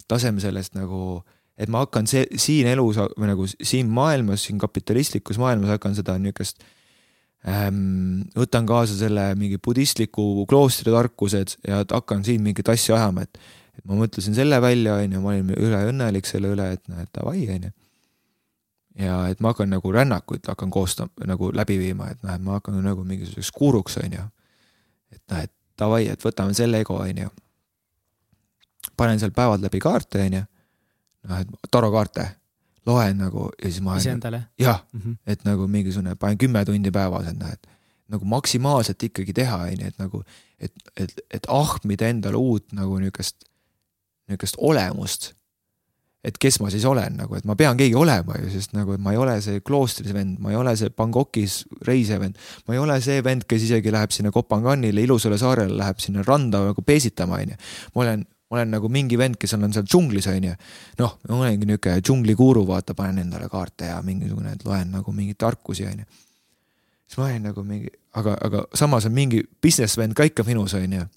laseme 0.10 0.42
sellest 0.42 0.78
nagu 0.78 1.20
et 1.58 1.70
ma 1.74 1.82
hakkan 1.86 2.08
see, 2.10 2.26
siin 2.38 2.70
elus 2.70 3.00
või 3.18 3.30
nagu 3.32 3.46
siin 3.50 3.90
maailmas, 3.90 4.46
siin 4.46 4.60
kapitalistlikus 4.62 5.40
maailmas 5.42 5.74
hakkan 5.74 5.96
seda 5.98 6.18
niisugust 6.22 6.62
ähm,. 7.48 8.28
võtan 8.38 8.68
kaasa 8.70 8.98
selle 8.98 9.32
mingi 9.40 9.58
budistliku 9.64 10.46
kloostri 10.50 10.94
tarkused 10.94 11.58
ja 11.68 11.82
hakkan 11.82 12.26
siin 12.26 12.44
mingit 12.46 12.70
asja 12.70 12.98
ajama, 13.00 13.26
et. 13.26 13.40
Et 13.78 13.84
ma 13.86 13.98
mõtlesin 14.00 14.36
selle 14.38 14.60
välja, 14.62 14.96
on 15.02 15.18
ju, 15.18 15.22
ma 15.24 15.34
olin 15.36 15.52
üleõnnelik 15.56 16.30
selle 16.30 16.54
üle, 16.56 16.72
et 16.78 16.84
noh, 16.92 17.02
et 17.04 17.12
davai, 17.16 17.44
on 17.54 17.70
ju. 17.70 17.74
ja 19.04 19.20
et 19.32 19.40
ma 19.44 19.54
hakkan 19.54 19.70
nagu 19.70 19.92
rännakuid 19.94 20.50
hakkan 20.50 20.74
koostama, 20.74 21.30
nagu 21.30 21.52
läbi 21.54 21.78
viima, 21.82 22.10
et 22.14 22.24
noh, 22.24 22.34
et 22.34 22.44
ma 22.44 22.58
hakkan 22.58 22.80
nagu 22.84 23.06
mingisuguseks 23.06 23.54
kuuruks, 23.56 24.00
on 24.04 24.18
ju. 24.20 24.28
et 25.14 25.24
noh, 25.32 25.44
et 25.46 25.54
davai, 25.78 26.08
et 26.12 26.26
võtame 26.26 26.58
selle 26.58 26.82
ego, 26.82 26.98
on 27.04 27.24
ju. 27.26 27.32
panen 28.98 29.20
seal 29.22 29.32
päevad 29.36 29.62
läbi 29.62 29.82
kaarte, 29.84 30.26
on 30.26 30.40
ju 30.42 30.46
noh, 31.28 31.40
et 31.42 31.72
tarokaarte 31.72 32.28
loen 32.88 33.20
nagu 33.20 33.50
ja 33.58 33.70
siis 33.70 33.82
ma. 33.84 33.98
iseendale? 34.00 34.44
jah 34.60 34.84
mm, 34.94 35.02
-hmm. 35.02 35.18
et 35.26 35.44
nagu 35.46 35.68
mingisugune, 35.68 36.16
panen 36.16 36.38
kümme 36.38 36.66
tundi 36.66 36.92
päevas, 36.92 37.28
et 37.28 37.40
noh, 37.40 37.52
et 37.52 37.68
nagu 38.08 38.26
maksimaalselt 38.26 39.04
ikkagi 39.04 39.34
teha, 39.34 39.58
on 39.68 39.82
ju, 39.82 39.88
et 39.88 40.00
nagu, 40.00 40.24
et, 40.60 40.74
et, 40.96 41.20
et 41.32 41.50
ahmida 41.52 42.08
endale 42.08 42.40
uut 42.40 42.72
nagu 42.74 43.00
niisugust, 43.00 43.44
niisugust 44.28 44.60
olemust. 44.60 45.34
et 46.28 46.36
kes 46.42 46.58
ma 46.60 46.68
siis 46.74 46.84
olen 46.84 47.14
nagu, 47.16 47.36
et 47.38 47.46
ma 47.48 47.56
pean 47.56 47.78
keegi 47.80 47.96
olema 47.96 48.36
ju, 48.42 48.50
sest 48.52 48.74
nagu, 48.76 48.98
et 48.98 49.02
ma 49.02 49.14
ei 49.14 49.20
ole 49.22 49.38
see 49.42 49.62
kloostris 49.64 50.12
vend, 50.14 50.40
ma 50.44 50.52
ei 50.52 50.58
ole 50.60 50.74
see 50.76 50.90
Bangkokis 50.92 51.62
reisev 51.88 52.24
vend. 52.26 52.40
ma 52.68 52.76
ei 52.76 52.82
ole 52.84 52.98
see 53.02 53.22
vend, 53.24 53.46
kes 53.48 53.68
isegi 53.70 53.94
läheb 53.94 54.12
sinna 54.12 54.32
Kopanganile, 54.36 55.06
ilusale 55.06 55.38
saarele, 55.40 55.78
läheb 55.78 56.02
sinna 56.04 56.26
randa 56.28 56.66
nagu 56.66 56.84
peesitama, 56.84 57.40
on 57.40 57.54
ju. 57.54 57.62
ma 57.96 58.04
olen 58.04 58.26
ma 58.48 58.58
olen 58.58 58.72
nagu 58.78 58.90
mingi 58.92 59.18
vend, 59.20 59.36
kes 59.40 59.54
on 59.58 59.68
seal 59.74 59.86
džunglis, 59.86 60.28
on 60.32 60.48
ju. 60.50 60.54
noh, 61.02 61.18
ma 61.28 61.40
olengi 61.42 61.68
niisugune 61.68 62.02
džunglikuru, 62.02 62.64
vaata, 62.68 62.96
panen 62.96 63.26
endale 63.26 63.50
kaarte 63.52 63.92
ja 63.92 64.00
mingisugune, 64.06 64.56
et 64.56 64.66
loen 64.66 64.94
nagu 64.96 65.14
mingeid 65.16 65.40
tarkusi, 65.44 65.86
on 65.90 66.04
ju. 66.04 66.08
siis 67.08 67.20
ma 67.20 67.28
olin 67.28 67.48
nagu 67.50 67.64
mingi, 67.68 67.92
aga, 68.20 68.38
aga 68.48 68.64
samas 68.76 69.08
on 69.10 69.16
mingi 69.16 69.44
business 69.64 70.00
vend 70.00 70.16
ka 70.16 70.28
ikka 70.28 70.48
minus, 70.48 70.78
on 70.80 70.96
ju. 71.00 71.08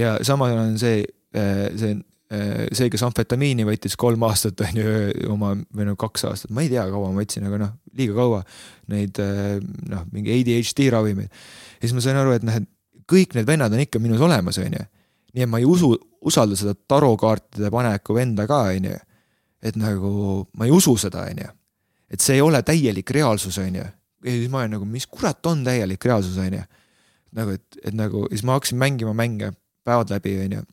ja 0.00 0.18
samas 0.22 0.52
on 0.52 0.76
see, 0.80 1.04
eh, 1.32 1.70
see, 1.80 1.96
see, 2.30 2.88
kes 2.90 3.02
amfetamiini 3.06 3.66
võttis 3.68 3.94
kolm 4.00 4.22
aastat, 4.26 4.60
on 4.64 4.80
ju, 4.80 4.94
oma, 5.30 5.52
või 5.76 5.88
no 5.90 5.96
kaks 6.00 6.24
aastat, 6.30 6.52
ma 6.56 6.64
ei 6.64 6.70
tea, 6.72 6.86
kaua 6.90 7.12
ma 7.12 7.20
võtsin, 7.22 7.46
aga 7.46 7.60
noh, 7.60 7.74
liiga 7.94 8.16
kaua. 8.16 8.40
Neid 8.90 9.20
eh, 9.22 9.58
noh, 9.92 10.06
mingi 10.12 10.32
ADHD 10.34 10.88
ravimeid. 10.92 11.30
ja 11.30 11.84
siis 11.84 11.94
ma 11.96 12.04
sain 12.04 12.18
aru, 12.20 12.34
et 12.38 12.46
noh, 12.46 12.56
et 12.58 12.68
kõik 13.10 13.36
need 13.36 13.46
vennad 13.48 13.72
on 13.76 13.84
ikka 13.84 14.00
minus 14.00 14.24
olemas, 14.24 14.58
on 14.58 14.72
ju 14.72 14.86
nii 15.34 15.42
et 15.42 15.50
ma 15.50 15.60
ei 15.60 15.66
usu, 15.66 15.90
usalda 16.24 16.56
seda 16.58 16.74
tarokaartide 16.88 17.70
paneku 17.74 18.16
venda 18.16 18.46
ka, 18.50 18.60
on 18.70 18.88
ju. 18.90 19.00
et 19.64 19.76
nagu 19.80 20.44
ma 20.58 20.68
ei 20.68 20.72
usu 20.74 20.96
seda, 21.00 21.26
on 21.30 21.42
ju. 21.42 21.50
et 22.10 22.22
see 22.22 22.38
ei 22.38 22.44
ole 22.44 22.62
täielik 22.62 23.10
reaalsus, 23.10 23.58
on 23.58 23.80
ju. 23.80 23.84
ja 24.24 24.36
siis 24.38 24.50
ma 24.50 24.62
olen 24.62 24.76
nagu, 24.78 24.86
mis 24.86 25.06
kurat 25.10 25.46
on 25.50 25.64
täielik 25.66 26.04
reaalsus, 26.04 26.38
on 26.38 26.60
ju. 26.60 26.62
nagu, 27.34 27.58
et, 27.58 27.80
et 27.82 27.94
nagu 27.94 28.28
siis 28.30 28.44
ma 28.46 28.58
hakkasin 28.58 28.78
mängima 28.78 29.14
mänge 29.16 29.52
päevad 29.84 30.14
läbi, 30.14 30.38
on 30.44 30.58
ju. 30.58 30.64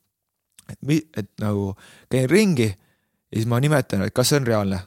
Et, 0.71 1.07
et 1.17 1.29
nagu 1.41 1.73
käin 2.11 2.29
ringi 2.29 2.69
ja 3.31 3.37
siis 3.37 3.47
ma 3.47 3.59
nimetan, 3.63 4.03
et 4.05 4.15
kas 4.15 4.31
see 4.31 4.41
on 4.41 4.47
reaalne. 4.47 4.81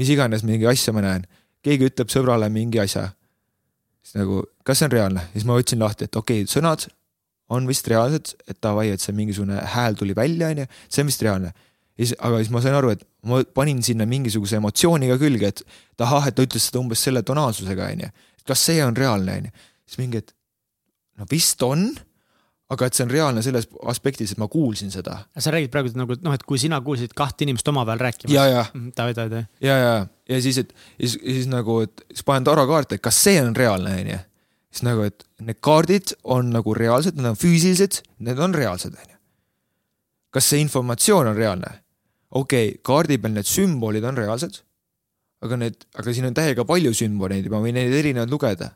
mis 0.00 0.08
iganes 0.08 0.42
mingi 0.46 0.64
asja 0.66 0.94
ma 0.96 1.02
näen, 1.04 1.26
keegi 1.64 1.90
ütleb 1.90 2.08
sõbrale 2.12 2.48
mingi 2.52 2.80
asja. 2.80 3.10
siis 4.02 4.16
nagu, 4.16 4.44
kas 4.64 4.80
see 4.80 4.88
on 4.88 4.94
reaalne, 4.96 5.26
siis 5.34 5.44
ma 5.44 5.58
võtsin 5.58 5.82
lahti, 5.82 6.08
et 6.08 6.16
okei 6.16 6.44
okay,, 6.44 6.52
sõnad 6.52 6.88
on 7.50 7.66
vist 7.66 7.88
reaalsed, 7.90 8.34
et 8.48 8.58
davai, 8.62 8.88
et 8.94 9.02
see 9.02 9.14
mingisugune 9.16 9.58
hääl 9.74 9.98
tuli 9.98 10.14
välja, 10.16 10.52
on 10.54 10.62
ju, 10.62 10.66
see 10.88 11.04
on 11.04 11.10
vist 11.10 11.22
reaalne. 11.26 11.52
aga 12.00 12.36
siis 12.38 12.50
ma 12.54 12.62
sain 12.64 12.74
aru, 12.78 12.94
et 12.94 13.02
ma 13.28 13.42
panin 13.44 13.82
sinna 13.84 14.06
mingisuguse 14.08 14.56
emotsiooni 14.56 15.10
ka 15.10 15.18
külge, 15.20 15.50
et 15.52 16.04
ahah, 16.06 16.30
et 16.30 16.36
ta 16.38 16.46
ütles 16.46 16.70
seda 16.70 16.80
umbes 16.80 17.02
selle 17.04 17.22
tonaalsusega, 17.26 17.90
on 17.92 18.06
ju. 18.06 18.12
kas 18.46 18.62
see 18.70 18.84
on 18.84 18.96
reaalne, 18.96 19.34
on 19.36 19.50
ju. 19.50 19.66
siis 19.84 20.00
mingi, 20.00 20.22
et 20.22 20.32
no 21.18 21.26
vist 21.30 21.62
on, 21.66 21.90
aga 22.70 22.86
et 22.86 22.96
see 22.96 23.04
on 23.06 23.10
reaalne 23.10 23.42
selles 23.42 23.66
aspektis, 23.90 24.32
et 24.34 24.40
ma 24.40 24.46
kuulsin 24.50 24.92
seda. 24.94 25.18
sa 25.38 25.52
räägid 25.54 25.72
praegu 25.74 25.92
nagu 25.98 26.16
noh, 26.22 26.34
et 26.36 26.42
kui 26.46 26.58
sina 26.62 26.80
kuulsid 26.84 27.14
kahte 27.18 27.44
inimest 27.46 27.68
omavahel 27.68 28.02
rääkimas. 28.06 28.34
ja, 28.34 28.46
ja. 28.46 28.64
Davai, 28.96 29.14
davai. 29.16 29.44
ja, 29.64 29.76
ja, 29.76 29.94
ja 30.30 30.42
siis, 30.42 30.58
et 30.62 30.74
siis, 31.00 31.18
siis 31.18 31.50
nagu, 31.50 31.80
et 31.86 32.04
siis 32.12 32.26
panen 32.26 32.46
tarokaarte, 32.46 32.98
et 32.98 33.04
kas 33.04 33.18
see 33.26 33.40
on 33.42 33.56
reaalne, 33.56 33.94
on 34.00 34.12
ju 34.14 34.18
siis 34.70 34.86
nagu, 34.86 35.04
et 35.06 35.26
need 35.42 35.58
kaardid 35.66 36.14
on 36.22 36.52
nagu 36.54 36.74
reaalsed, 36.76 37.18
need 37.18 37.32
on 37.32 37.38
füüsilised, 37.38 38.02
need 38.22 38.38
on 38.38 38.54
reaalsed, 38.54 38.94
on 38.94 39.14
ju. 39.14 39.18
kas 40.30 40.50
see 40.52 40.62
informatsioon 40.62 41.32
on 41.32 41.38
reaalne? 41.38 41.72
okei 42.30 42.68
okay,, 42.68 42.82
kaardi 42.86 43.18
peal 43.18 43.34
need 43.34 43.48
sümbolid 43.50 44.06
on 44.06 44.18
reaalsed, 44.18 44.60
aga 45.42 45.58
need, 45.58 45.80
aga 45.98 46.14
siin 46.14 46.28
on 46.30 46.36
täiega 46.36 46.66
palju 46.68 46.94
sümboleid 46.94 47.48
ja 47.48 47.52
ma 47.52 47.62
võin 47.64 47.74
neid 47.80 47.96
erinevaid 47.98 48.30
lugeda. 48.30 48.70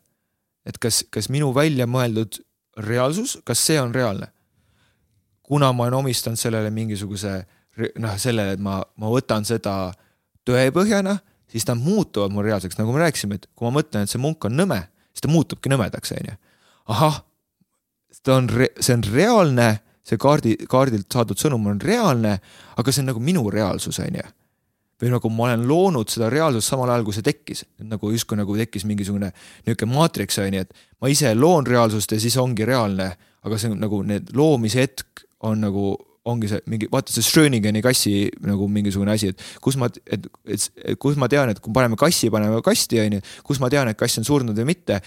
et 0.66 0.78
kas, 0.82 1.04
kas 1.12 1.30
minu 1.30 1.52
välja 1.54 1.86
mõeldud 1.86 2.40
reaalsus, 2.76 3.38
kas 3.44 3.66
see 3.66 3.80
on 3.80 3.94
reaalne? 3.94 4.30
kuna 5.44 5.68
ma 5.76 5.84
olen 5.84 5.98
omistanud 5.98 6.40
sellele 6.40 6.70
mingisuguse 6.72 7.34
noh, 8.00 8.14
sellele, 8.16 8.54
et 8.56 8.60
ma, 8.64 8.78
ma 8.96 9.10
võtan 9.12 9.44
seda 9.44 9.92
tõepõhjana, 10.48 11.18
siis 11.52 11.66
nad 11.68 11.76
muutuvad 11.76 12.32
mul 12.32 12.46
reaalseks, 12.46 12.78
nagu 12.78 12.94
me 12.94 13.02
rääkisime, 13.02 13.36
et 13.36 13.44
kui 13.52 13.68
ma 13.68 13.74
mõtlen, 13.76 14.06
et 14.06 14.10
see 14.10 14.22
munk 14.22 14.46
on 14.48 14.56
nõme 14.56 14.80
siis 15.14 15.24
ta 15.24 15.30
muutubki 15.30 15.70
nõmedaks, 15.70 16.14
on 16.16 16.30
ju. 16.30 16.36
ahah, 16.94 17.20
ta 18.22 18.38
on, 18.40 18.48
see 18.80 18.96
on 18.96 19.04
reaalne 19.12 19.68
see 20.04 20.18
kaardi, 20.20 20.56
kaardilt 20.68 21.12
saadud 21.12 21.40
sõnum 21.40 21.70
on 21.70 21.80
reaalne, 21.80 22.38
aga 22.76 22.92
see 22.92 23.04
on 23.04 23.12
nagu 23.12 23.22
minu 23.24 23.44
reaalsus, 23.52 24.00
on 24.02 24.18
ju 24.20 24.26
või 25.04 25.12
nagu 25.12 25.30
ma 25.32 25.50
olen 25.50 25.66
loonud 25.68 26.08
seda 26.12 26.30
reaalsust 26.32 26.72
samal 26.72 26.90
ajal, 26.90 27.04
kui 27.04 27.16
see 27.16 27.26
tekkis, 27.26 27.64
nagu 27.84 28.10
justkui 28.14 28.38
nagu 28.40 28.56
tekkis 28.56 28.86
mingisugune 28.88 29.30
niisugune 29.66 29.92
maatriks 29.92 30.40
on 30.40 30.56
ju, 30.56 30.64
et 30.64 30.72
ma 31.04 31.12
ise 31.12 31.34
loon 31.36 31.68
reaalsust 31.68 32.16
ja 32.16 32.20
siis 32.22 32.36
ongi 32.40 32.64
reaalne, 32.68 33.10
aga 33.44 33.60
see 33.60 33.74
on 33.74 33.80
nagu 33.84 34.00
need 34.08 34.32
loomise 34.36 34.80
hetk 34.80 35.26
on 35.44 35.60
nagu 35.66 35.92
ongi 36.24 36.48
see 36.48 36.60
mingi, 36.72 36.86
vaata 36.92 37.12
see 37.12 37.24
Schröningeni 37.24 37.82
kassi 37.84 38.12
nagu 38.48 38.64
mingisugune 38.72 39.12
asi, 39.12 39.30
et 39.34 39.42
kus 39.62 39.76
ma, 39.80 39.90
et, 39.92 40.24
et, 40.48 40.68
et 40.92 40.98
kus 41.00 41.18
ma 41.20 41.28
tean, 41.28 41.50
et 41.52 41.60
kui 41.60 41.72
paneme 41.76 41.98
kassi, 42.00 42.30
paneme 42.32 42.62
kasti, 42.64 43.00
on 43.02 43.16
ju, 43.18 43.24
kus 43.44 43.60
ma 43.60 43.68
tean, 43.72 43.90
et 43.92 43.98
kass 44.00 44.20
on 44.20 44.26
surnud 44.26 44.56
või 44.56 44.70
mitte. 44.72 45.00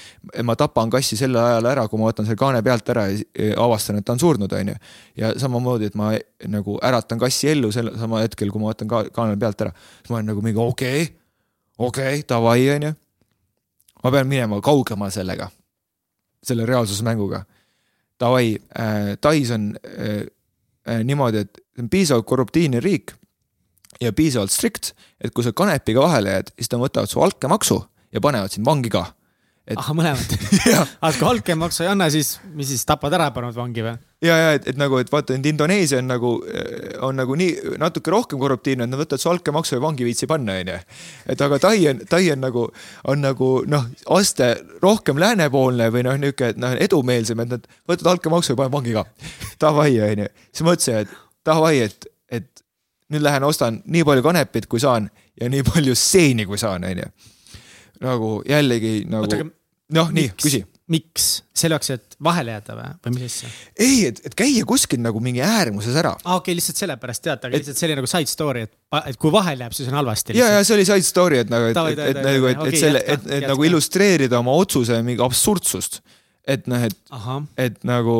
ma 0.46 0.56
tapan 0.60 0.94
kassi 0.94 1.18
sel 1.18 1.34
ajal 1.42 1.72
ära, 1.72 1.88
kui 1.90 2.02
ma 2.02 2.12
võtan 2.12 2.28
selle 2.28 2.38
kaane 2.38 2.62
pealt 2.66 2.94
ära 2.94 3.08
ja 3.10 3.58
avastan, 3.64 3.98
et 3.98 4.06
ta 4.06 4.14
on 4.14 4.22
surnud, 4.22 4.54
on 4.54 4.72
ju. 4.74 4.78
ja 5.24 5.34
samamoodi, 5.42 5.90
et 5.90 5.98
ma 5.98 6.14
nagu 6.54 6.78
äratan 6.86 7.22
kassi 7.26 7.50
ellu 7.56 7.74
sel 7.74 7.96
sama 7.98 8.22
hetkel, 8.22 8.54
kui 8.54 8.62
ma 8.62 8.70
võtan 8.70 8.94
ka 8.94 9.04
kaane 9.14 9.40
pealt 9.42 9.66
ära, 9.66 9.74
siis 10.04 10.14
ma 10.14 10.22
olen 10.22 10.32
nagu 10.36 10.46
mingi 10.46 10.62
okei 10.62 11.02
okay,, 11.02 11.14
okei 11.78 12.14
okay,, 12.22 12.26
davai, 12.30 12.62
on 12.78 12.90
ju. 12.92 12.96
ma 14.04 14.14
pean 14.14 14.30
minema 14.30 14.62
kaugemale 14.62 15.18
sellega, 15.18 15.50
selle 16.46 16.70
reaalsusmänguga. 16.70 17.46
Davai 18.18 18.56
äh,, 18.74 19.14
Tais 19.22 19.50
on 19.54 19.76
Äh, 19.86 20.26
niimoodi, 21.04 21.46
et 21.46 21.58
see 21.76 21.84
on 21.84 21.90
piisavalt 21.92 22.28
korruptiivne 22.30 22.80
riik 22.84 23.14
ja 24.02 24.14
piisavalt 24.14 24.54
strikt, 24.54 24.94
et 25.22 25.34
kui 25.34 25.46
sa 25.46 25.54
kanepiga 25.56 26.04
vahele 26.06 26.36
jääd, 26.36 26.52
siis 26.56 26.72
nad 26.72 26.84
võtavad 26.84 27.12
su 27.12 27.22
altkäemaksu 27.24 27.80
ja 28.14 28.22
panevad 28.24 28.54
sind 28.54 28.68
vangi 28.68 28.92
ka. 28.94 29.06
Et... 29.68 29.76
ahah, 29.76 29.96
mõlemad 29.98 30.36
aga 31.04 31.10
kui 31.18 31.28
altkäemaksu 31.28 31.84
ei 31.84 31.90
anna, 31.92 32.06
siis, 32.14 32.38
mis 32.56 32.70
siis 32.72 32.86
tapad 32.88 33.12
ära, 33.18 33.26
panevad 33.36 33.58
vangi 33.58 33.84
või? 33.84 33.98
ja, 34.24 34.38
ja 34.40 34.54
et, 34.56 34.68
et 34.72 34.78
nagu, 34.80 34.96
et 35.02 35.10
vaata, 35.12 35.36
et 35.36 35.46
Indoneesia 35.50 36.00
on 36.00 36.08
nagu, 36.08 36.32
on 37.04 37.20
nagu 37.20 37.36
nii 37.38 37.76
natuke 37.82 38.14
rohkem 38.14 38.40
korruptiivne, 38.42 38.88
et 38.88 38.94
nad 38.94 39.02
võtavad 39.02 39.22
su 39.22 39.32
altkäemaksu 39.32 39.76
ja 39.76 39.82
vangi 39.84 40.08
viitsi 40.08 40.30
panna, 40.30 40.56
onju. 40.62 40.78
et 41.34 41.44
aga 41.48 41.60
Tai 41.68 41.82
on, 41.92 42.00
Tai 42.10 42.22
on 42.34 42.42
nagu, 42.46 42.64
on 43.12 43.24
nagu 43.28 43.50
noh, 43.68 43.90
aste 44.16 44.54
rohkem 44.84 45.20
läänepoolne 45.22 45.90
või 45.94 46.06
noh, 46.08 46.16
niisugune, 46.22 46.54
et 46.56 46.62
noh, 46.64 46.78
edumeelsem, 46.88 47.44
et 47.44 47.58
nad 47.58 47.68
võtavad 47.90 48.14
altkäemaksu 48.16 48.54
ja 48.54 48.62
panevad 48.62 48.78
vangi 48.80 48.96
ka. 48.96 49.06
Davai, 49.62 49.92
onju. 50.08 50.30
siis 50.52 50.68
mõtlesin, 50.70 51.04
et 51.04 51.20
davai, 51.52 51.76
et, 51.90 52.10
et 52.40 52.66
nüüd 53.14 53.24
lähen 53.28 53.46
ostan 53.48 53.82
nii 53.86 54.08
palju 54.08 54.26
kanepit, 54.26 54.72
kui 54.72 54.82
saan 54.84 55.12
ja 55.40 55.52
nii 55.52 55.68
palju 55.68 55.96
seeni, 56.00 56.48
kui 56.48 56.60
saan, 56.62 56.88
onju. 56.88 57.12
nagu 58.02 58.34
jällegi 58.48 59.04
nagu, 59.10 59.52
noh, 59.96 60.12
nii, 60.16 60.32
küsi 60.40 60.64
miks, 60.92 61.26
selle 61.58 61.76
jaoks, 61.76 61.90
et 61.92 62.16
vahele 62.24 62.54
jääda 62.54 62.76
või, 62.78 62.92
või 63.04 63.14
mis 63.18 63.24
asja? 63.28 63.50
ei, 63.84 63.98
et, 64.08 64.22
et 64.30 64.36
käia 64.40 64.64
kuskil 64.68 65.02
nagu 65.04 65.20
mingi 65.24 65.42
äärmuses 65.44 65.98
ära. 66.00 66.14
aa, 66.16 66.38
okei 66.38 66.54
okay,, 66.54 66.58
lihtsalt 66.60 66.80
sellepärast 66.80 67.24
tead, 67.26 67.42
aga 67.42 67.52
et, 67.52 67.60
lihtsalt 67.60 67.82
selline 67.82 68.00
nagu 68.00 68.10
side 68.12 68.32
story, 68.32 68.64
et, 68.70 68.74
et 69.12 69.20
kui 69.20 69.34
vahele 69.34 69.66
jääb, 69.66 69.76
siis 69.76 69.90
on 69.92 69.98
halvasti. 70.00 70.38
ja, 70.38 70.48
ja 70.56 70.64
see 70.64 70.78
oli 70.78 70.88
side 70.88 71.08
story, 71.08 71.42
et 71.44 71.52
nagu, 71.52 71.68
et, 71.74 71.80
et, 71.92 72.04
et 72.14 72.22
nagu, 72.24 72.50
et, 72.54 72.64
et 72.70 72.80
selle, 72.80 73.02
et, 73.04 73.30
et 73.40 73.48
nagu 73.52 73.68
illustreerida 73.68 74.40
oma 74.40 74.56
otsuse 74.56 75.02
mingi 75.04 75.24
absurdsust. 75.26 76.00
et 76.48 76.70
noh, 76.72 76.88
et, 76.88 77.00
et 77.68 77.82
nagu, 77.88 78.20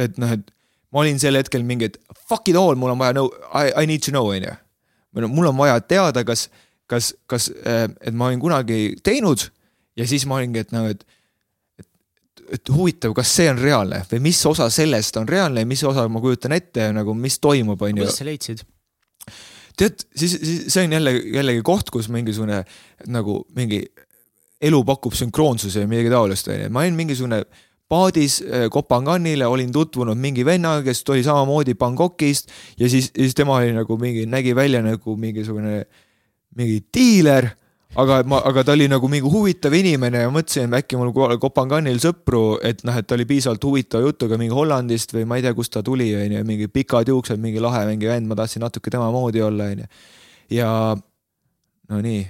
et 0.00 0.16
noh, 0.22 0.32
et 0.38 0.52
ma 0.96 1.04
olin 1.04 1.20
sel 1.20 1.36
hetkel 1.36 1.66
mingi, 1.68 1.90
et 1.92 2.22
fuck 2.30 2.48
it 2.48 2.56
all, 2.56 2.78
mul 2.80 2.94
on 2.94 3.02
vaja 3.02 3.18
know, 3.18 3.28
I, 3.52 3.74
I 3.76 3.90
need 3.90 4.06
to 4.08 4.14
know, 4.14 4.32
on 4.32 4.48
ju. 4.48 4.56
mul 5.28 5.52
on 5.52 5.60
vaja 5.60 5.82
teada, 5.84 6.24
kas, 6.24 6.48
kas, 6.88 7.12
kas, 7.28 7.50
äh, 7.60 7.90
et 8.00 8.16
ma 8.16 8.30
olin 8.30 8.40
kunagi 8.40 8.96
teinud 9.04 9.50
ja 9.96 10.06
siis 10.08 10.26
ma 10.28 10.40
olingi, 10.40 10.64
et 10.64 10.74
nagu, 10.76 10.94
et 10.94 11.06
et 12.52 12.70
huvitav, 12.70 13.10
kas 13.16 13.30
see 13.38 13.48
on 13.50 13.58
reaalne 13.58 14.00
või 14.10 14.20
mis 14.28 14.38
osa 14.46 14.68
sellest 14.70 15.16
on 15.18 15.26
reaalne 15.28 15.64
ja 15.64 15.68
mis 15.68 15.82
osa 15.86 16.04
ma 16.12 16.22
kujutan 16.22 16.54
ette 16.54 16.92
nagu, 16.94 17.14
mis 17.18 17.40
toimub, 17.42 17.80
on 17.82 17.90
ju. 17.90 18.04
kuidas 18.04 18.20
sa 18.20 18.26
leidsid? 18.28 18.62
tead, 19.76 20.06
siis, 20.16 20.36
siis 20.40 20.66
see 20.72 20.86
on 20.86 20.94
jälle, 20.96 21.12
jällegi 21.34 21.62
koht, 21.66 21.90
kus 21.92 22.08
mingisugune 22.12 22.62
nagu 23.12 23.40
mingi 23.56 23.82
elu 24.62 24.82
pakub 24.88 25.16
sünkroonsuse 25.16 25.82
või 25.84 25.96
midagi 25.96 26.12
taolist, 26.14 26.48
on 26.48 26.62
ju, 26.62 26.70
ma 26.72 26.84
olin 26.84 26.96
mingisugune 26.96 27.42
paadis 27.90 28.40
äh, 28.42 28.66
Kopanganile, 28.72 29.46
olin 29.46 29.70
tutvunud 29.74 30.18
mingi 30.18 30.46
vennaga, 30.46 30.82
kes 30.86 31.04
tuli 31.06 31.22
samamoodi 31.26 31.76
Bangkokist 31.78 32.50
ja 32.80 32.88
siis, 32.90 33.12
siis 33.14 33.36
tema 33.36 33.60
oli 33.60 33.74
nagu 33.76 33.98
mingi, 34.00 34.24
nägi 34.30 34.56
välja 34.56 34.82
nagu 34.86 35.16
mingisugune 35.20 35.84
mingi 36.56 36.80
diiler 36.94 37.50
aga 38.02 38.20
ma, 38.28 38.40
aga 38.44 38.64
ta 38.66 38.74
oli 38.76 38.88
nagu 38.90 39.08
mingi 39.10 39.30
huvitav 39.30 39.74
inimene 39.76 40.24
ja 40.26 40.30
mõtlesin, 40.32 40.74
äkki 40.76 40.98
mul 41.00 41.12
Kopanganil 41.40 41.98
sõpru, 42.02 42.58
et 42.64 42.84
noh, 42.86 42.96
et 42.96 43.08
ta 43.08 43.16
oli 43.16 43.26
piisavalt 43.28 43.64
huvitava 43.64 44.04
jutuga 44.04 44.38
mingi 44.40 44.54
Hollandist 44.54 45.14
või 45.16 45.24
ma 45.28 45.40
ei 45.40 45.46
tea, 45.46 45.54
kust 45.56 45.72
ta 45.76 45.82
tuli, 45.86 46.10
onju, 46.18 46.44
mingi 46.48 46.68
pikad 46.72 47.08
juuksed, 47.12 47.40
mingi 47.42 47.62
lahe 47.62 47.86
mingi 47.88 48.10
vend, 48.10 48.28
ma 48.28 48.38
tahtsin 48.38 48.64
natuke 48.66 48.92
tema 48.92 49.08
moodi 49.14 49.42
olla, 49.44 49.70
onju. 49.72 49.90
ja 50.54 50.70
no 51.88 52.00
nii. 52.04 52.22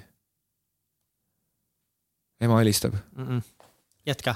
ema 2.40 2.58
helistab 2.60 2.92
mm. 2.92 3.28
-mm. 3.28 3.42
jätka 4.06 4.34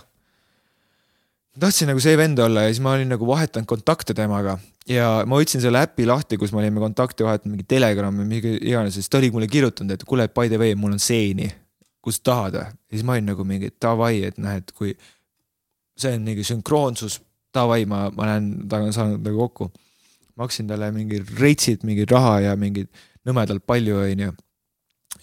tahtsin 1.58 1.90
nagu 1.90 2.02
see 2.02 2.16
vend 2.18 2.38
olla 2.38 2.66
ja 2.66 2.74
siis 2.74 2.82
ma 2.84 2.94
olin 2.94 3.10
nagu 3.10 3.26
vahetanud 3.26 3.66
kontakte 3.68 4.14
temaga 4.14 4.58
ja 4.90 5.08
ma 5.28 5.38
võtsin 5.40 5.62
selle 5.62 5.82
äpi 5.84 6.06
lahti, 6.08 6.38
kus 6.40 6.52
me 6.54 6.62
olime 6.62 6.82
kontakti 6.82 7.26
vahetanud, 7.26 7.56
mingi 7.56 7.66
Telegram 7.68 8.14
või 8.22 8.28
mingi 8.28 8.54
iganes, 8.58 8.96
siis 8.98 9.10
ta 9.10 9.18
oli 9.18 9.30
mulle 9.34 9.48
kirjutanud, 9.50 9.94
et 9.94 10.04
kuule, 10.08 10.28
by 10.34 10.50
the 10.50 10.60
way, 10.60 10.76
mul 10.78 10.94
on 10.94 11.02
seeni, 11.02 11.50
kus 12.04 12.20
tahad 12.24 12.58
ja 12.58 12.66
siis 12.90 13.04
ma 13.06 13.16
olin 13.16 13.30
nagu 13.32 13.46
mingi 13.46 13.72
davai, 13.82 14.22
et 14.30 14.38
noh, 14.40 14.54
et 14.56 14.70
kui 14.76 14.94
see 16.00 16.14
on 16.16 16.24
mingi 16.24 16.46
sünkroonsus, 16.46 17.18
davai, 17.54 17.84
ma, 17.88 18.06
ma 18.14 18.30
lähen, 18.30 18.52
temaga 18.70 18.94
saanud 18.96 19.24
nagu 19.26 19.48
kokku. 19.48 19.70
maksin 20.40 20.70
talle 20.70 20.86
mingi 20.94 21.18
reitsid, 21.36 21.82
mingi 21.84 22.06
raha 22.08 22.38
ja 22.40 22.54
mingid 22.56 22.88
nõmedalt 23.28 23.66
palju, 23.68 23.98
onju. 24.06 24.30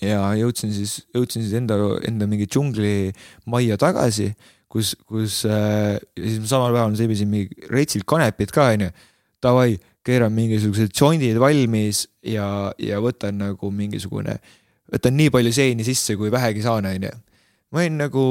ja 0.04 0.20
jõudsin 0.38 0.74
siis, 0.76 1.00
jõudsin 1.16 1.42
siis 1.42 1.56
enda, 1.58 1.80
enda 2.06 2.28
mingi 2.30 2.46
džunglimajja 2.46 3.80
tagasi 3.82 4.34
kus, 4.78 4.94
kus 5.10 5.42
äh, 5.50 5.98
siis 6.18 6.46
samal 6.50 6.76
päeval 6.76 6.96
seebisin 7.00 7.32
mingi 7.32 7.68
reitsilt 7.74 8.06
kanepit 8.10 8.54
ka, 8.56 8.70
onju. 8.76 8.92
Davai, 9.44 9.76
keeran 10.08 10.34
mingisugused 10.34 10.94
jointid 10.96 11.38
valmis 11.42 12.06
ja, 12.26 12.72
ja 12.82 13.02
võtan 13.04 13.38
nagu 13.42 13.72
mingisugune, 13.74 14.38
võtan 14.94 15.18
nii 15.18 15.34
palju 15.34 15.52
seeni 15.54 15.86
sisse, 15.88 16.16
kui 16.20 16.32
vähegi 16.34 16.64
saan, 16.66 16.88
onju. 16.90 17.12
ma 17.74 17.84
olin 17.84 18.00
nagu 18.06 18.24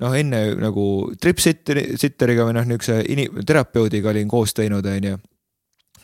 noh, 0.00 0.16
enne 0.16 0.42
nagu 0.60 0.84
tripsitteri, 1.20 1.86
sitteriga 2.00 2.46
või 2.48 2.56
noh, 2.56 2.68
niisuguse 2.68 3.00
ini-, 3.12 3.30
terapeudiga 3.46 4.12
olin 4.12 4.28
koos 4.30 4.54
teinud, 4.56 4.86
onju. 4.86 5.16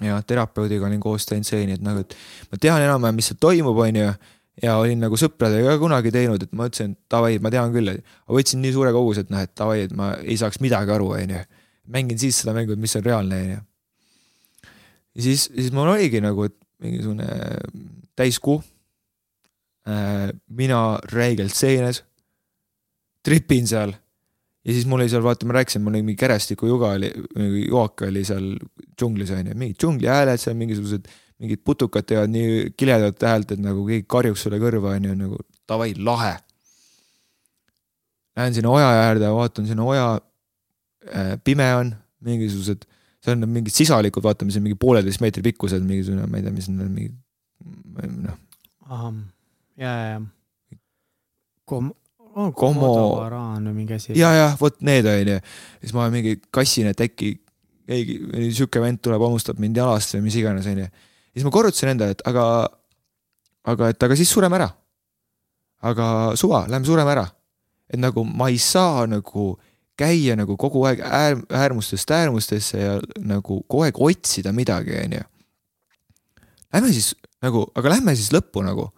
ja 0.07 0.21
terapeudiga 0.27 0.89
olin 0.89 1.03
koos 1.03 1.29
teinud 1.29 1.49
seeni, 1.49 1.77
et 1.77 1.85
nagu, 1.85 2.05
et 2.05 2.17
ma 2.53 2.61
tean 2.61 2.85
enam-vähem, 2.85 3.21
mis 3.21 3.31
seal 3.33 3.41
toimub, 3.43 3.85
onju 3.87 4.11
ja 4.63 4.77
olin 4.81 5.03
nagu 5.05 5.19
sõpradega 5.21 5.75
ka 5.75 5.81
kunagi 5.83 6.13
teinud, 6.15 6.43
et 6.43 6.53
ma 6.57 6.69
ütlesin, 6.71 6.95
et 6.97 7.13
davai, 7.13 7.37
ma 7.43 7.53
tean 7.53 7.75
küll, 7.75 7.93
aga 7.93 8.37
võtsin 8.39 8.63
nii 8.65 8.75
suure 8.77 8.93
koguse, 8.95 9.27
et 9.27 9.33
noh, 9.33 9.43
et 9.45 9.53
davai, 9.59 9.83
et 9.87 9.97
ma 9.97 10.15
ei 10.23 10.39
saaks 10.41 10.63
midagi 10.65 10.95
aru, 10.95 11.13
onju. 11.19 11.43
mängin 11.93 12.19
siis 12.19 12.41
seda 12.43 12.55
mängu, 12.57 12.75
mis 12.81 12.97
on 12.99 13.05
reaalne, 13.05 13.43
onju. 13.43 13.61
ja 15.15 15.27
siis, 15.29 15.51
siis 15.53 15.71
mul 15.77 15.93
oligi 15.93 16.23
nagu, 16.25 16.49
et 16.49 16.57
mingisugune 16.83 17.29
täiskuu 18.17 18.59
äh,. 19.89 20.33
mina 20.49 20.99
räigelt 21.13 21.55
seenes, 21.55 22.03
tripin 23.25 23.67
seal 23.67 23.95
ja 24.67 24.75
siis 24.75 24.87
mul 24.89 25.01
oli 25.01 25.11
seal, 25.11 25.23
vaata, 25.23 25.47
ma 25.47 25.59
rääkisin, 25.59 25.85
mul 25.85 25.95
oli 25.95 26.03
mingi 26.07 26.21
kerestiku 26.21 26.67
juga 26.67 26.95
oli, 26.97 27.13
jook 27.69 28.07
oli 28.09 28.25
seal 28.27 28.51
džunglis 28.99 29.31
onju, 29.37 29.55
mingid 29.55 29.79
džungli 29.83 30.11
hääled 30.11 30.43
seal, 30.43 30.57
mingisugused 30.59 31.07
mingid 31.43 31.63
putukad 31.65 32.07
teevad 32.09 32.33
nii 32.33 32.71
kiledat 32.79 33.23
häält, 33.29 33.53
et 33.53 33.63
nagu 33.63 33.85
keegi 33.89 34.07
karjuks 34.09 34.47
sulle 34.47 34.61
kõrva, 34.63 34.95
onju, 34.97 35.17
nagu 35.19 35.41
davai, 35.69 35.93
lahe. 35.99 36.37
Lähen 38.37 38.57
sinna 38.57 38.73
oja 38.73 38.89
äärde, 39.03 39.29
vaatan 39.33 39.69
sinna 39.69 39.85
oja 39.85 40.07
äh,, 41.09 41.37
pime 41.45 41.69
on, 41.77 41.93
mingisugused, 42.25 42.85
seal 43.25 43.37
on 43.37 43.49
mingid 43.53 43.75
sisalikud, 43.77 44.25
vaata, 44.25 44.49
mis 44.49 44.57
on 44.59 44.65
mingi 44.65 44.79
pooleteist 44.81 45.23
meetri 45.25 45.45
pikkused, 45.45 45.85
mingisugune, 45.85 46.29
ma 46.31 46.41
ei 46.41 46.47
tea, 46.47 46.57
mis 46.57 46.69
need 46.73 46.85
on, 46.85 46.93
mingi 46.97 47.15
noh. 48.25 48.41
ja, 49.81 49.93
ja, 49.93 50.11
ja. 50.15 50.21
Kom-, 51.67 51.95
oh, 52.37 52.53
Komo. 52.55 52.93
või 53.27 53.73
mingi 53.75 53.97
asi. 53.97 54.15
ja, 54.17 54.33
ja 54.37 54.53
vot 54.61 54.79
need 54.85 55.09
onju, 55.11 55.41
siis 55.83 55.97
ma 55.97 56.09
mingi 56.13 56.39
kassin, 56.55 56.93
et 56.93 57.03
äkki 57.05 57.35
keegi, 57.87 58.17
sihuke 58.51 58.83
vend 58.83 59.01
tuleb, 59.05 59.23
hammustab 59.23 59.61
mind 59.63 59.79
jalast 59.79 60.17
või 60.17 60.27
mis 60.27 60.39
iganes 60.41 60.69
onju 61.37 61.43
siis 61.43 61.45
ma 61.45 61.53
korrutasin 61.53 61.93
endale, 61.93 62.17
et 62.17 62.23
aga, 62.25 62.45
aga 63.69 63.91
et 63.93 64.03
aga 64.03 64.17
siis 64.17 64.31
sureme 64.33 64.57
ära. 64.57 64.71
aga 65.83 66.33
suva, 66.35 66.65
lähme 66.67 66.87
sureme 66.87 67.13
ära. 67.13 67.27
et 67.93 68.01
nagu 68.01 68.25
ma 68.25 68.49
ei 68.49 68.59
saa 68.59 69.07
nagu 69.07 69.59
käia 69.97 70.37
nagu 70.37 70.57
kogu 70.57 70.85
aeg 70.87 71.01
äär, 71.01 71.37
äärmustest 71.51 72.11
äärmustesse 72.11 72.79
ja 72.79 73.01
nagu 73.21 73.63
kogu 73.69 73.85
aeg 73.85 74.01
otsida 74.01 74.53
midagi, 74.53 74.97
onju. 75.05 75.23
Lähme 76.73 76.93
siis 76.93 77.15
nagu, 77.43 77.67
aga 77.75 77.89
lähme 77.97 78.17
siis 78.17 78.33
lõppu 78.33 78.65
nagu. 78.65 78.91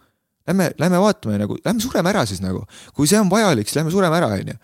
Lähme, 0.46 0.70
lähme 0.78 0.98
vaatame 1.02 1.38
nagu, 1.38 1.58
lähme 1.64 1.80
sureme 1.80 2.10
ära 2.10 2.24
siis 2.26 2.40
nagu. 2.40 2.64
kui 2.94 3.06
see 3.06 3.20
on 3.20 3.30
vajalik, 3.30 3.68
siis 3.68 3.76
lähme 3.76 3.90
sureme 3.90 4.16
ära, 4.16 4.30
onju. 4.38 4.54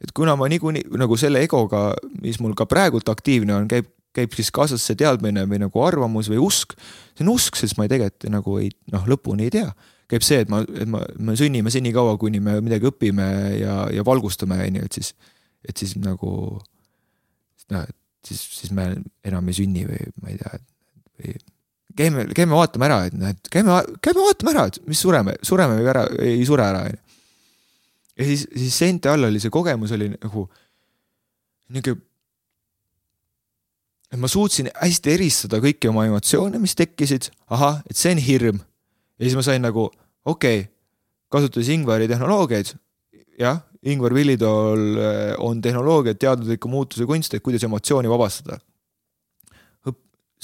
et 0.00 0.12
kuna 0.12 0.36
ma 0.36 0.48
niikuinii 0.48 0.86
nagu 0.98 1.16
selle 1.16 1.42
egoga, 1.42 1.94
mis 2.22 2.38
mul 2.40 2.54
ka 2.54 2.66
praegult 2.66 3.08
aktiivne 3.08 3.54
on, 3.54 3.68
käib 3.68 3.90
käib 4.14 4.36
siis 4.36 4.50
kaasas 4.54 4.84
see 4.86 4.98
teadmine 4.98 5.44
või 5.50 5.60
nagu 5.64 5.82
arvamus 5.84 6.30
või 6.32 6.40
usk. 6.42 6.76
see 7.14 7.24
on 7.26 7.32
usk, 7.34 7.58
sest 7.58 7.78
ma 7.78 7.86
ei 7.86 7.92
tegelikult 7.92 8.30
nagu 8.32 8.58
ei 8.62 8.70
noh, 8.94 9.08
lõpuni 9.10 9.48
ei 9.48 9.54
tea. 9.54 9.72
käib 10.10 10.22
see, 10.26 10.42
et 10.44 10.50
ma, 10.52 10.60
et 10.62 10.90
ma, 10.90 11.00
me 11.16 11.34
sünnime 11.38 11.72
senikaua, 11.72 12.18
kuni 12.20 12.40
me 12.44 12.58
midagi 12.62 12.86
õpime 12.90 13.26
ja, 13.58 13.78
ja 13.94 14.04
valgustume, 14.06 14.60
on 14.66 14.78
ju, 14.78 14.84
et 14.84 14.98
siis, 15.00 15.14
et 15.64 15.80
siis 15.80 15.96
nagu 15.96 16.30
noh, 17.72 17.88
et 17.88 18.28
siis, 18.28 18.42
siis 18.60 18.72
me 18.76 18.90
enam 19.24 19.48
ei 19.48 19.56
sünni 19.56 19.86
või 19.88 20.00
ma 20.22 20.32
ei 20.32 20.38
tea, 20.42 20.60
või 21.18 21.34
käime, 21.96 22.26
käime 22.36 22.58
vaatame 22.58 22.88
ära, 22.90 23.00
et 23.08 23.16
noh, 23.18 23.32
et 23.32 23.50
käime, 23.52 23.80
käime 24.04 24.26
vaatame 24.26 24.54
ära, 24.54 24.66
et 24.70 24.80
mis 24.90 25.00
sureme, 25.00 25.36
sureme 25.42 25.80
või 25.80 25.90
ära, 25.94 26.04
ei 26.22 26.44
sure 26.46 26.66
ära, 26.66 26.84
on 26.88 26.94
ju. 26.94 27.00
ja 28.20 28.28
siis, 28.30 28.46
siis 28.52 28.78
seinte 28.84 29.10
all 29.10 29.30
oli 29.30 29.42
see 29.42 29.54
kogemus 29.54 29.94
oli 29.96 30.12
nagu 30.14 30.48
niisugune 31.74 32.02
et 34.14 34.20
ma 34.20 34.30
suutsin 34.30 34.70
hästi 34.70 35.10
eristada 35.16 35.58
kõiki 35.62 35.90
oma 35.90 36.04
emotsioone, 36.06 36.60
mis 36.62 36.76
tekkisid, 36.78 37.32
ahah, 37.50 37.80
et 37.90 37.98
see 37.98 38.14
on 38.14 38.20
hirm. 38.22 38.60
ja 39.18 39.26
siis 39.26 39.34
ma 39.34 39.42
sain 39.42 39.64
nagu, 39.64 39.88
okei 40.24 40.60
okay,, 40.60 40.68
kasutades 41.34 41.72
Ingvari 41.74 42.06
tehnoloogiaid, 42.10 42.70
jah, 43.42 43.64
Ingvar 43.90 44.14
Villitool 44.14 44.84
eh, 44.96 45.32
on 45.42 45.58
tehnoloogia 45.60 46.14
teadusliku 46.14 46.70
muutuse 46.70 47.06
kunst, 47.10 47.34
et 47.34 47.42
kuidas 47.42 47.66
emotsiooni 47.66 48.08
vabastada. 48.08 48.60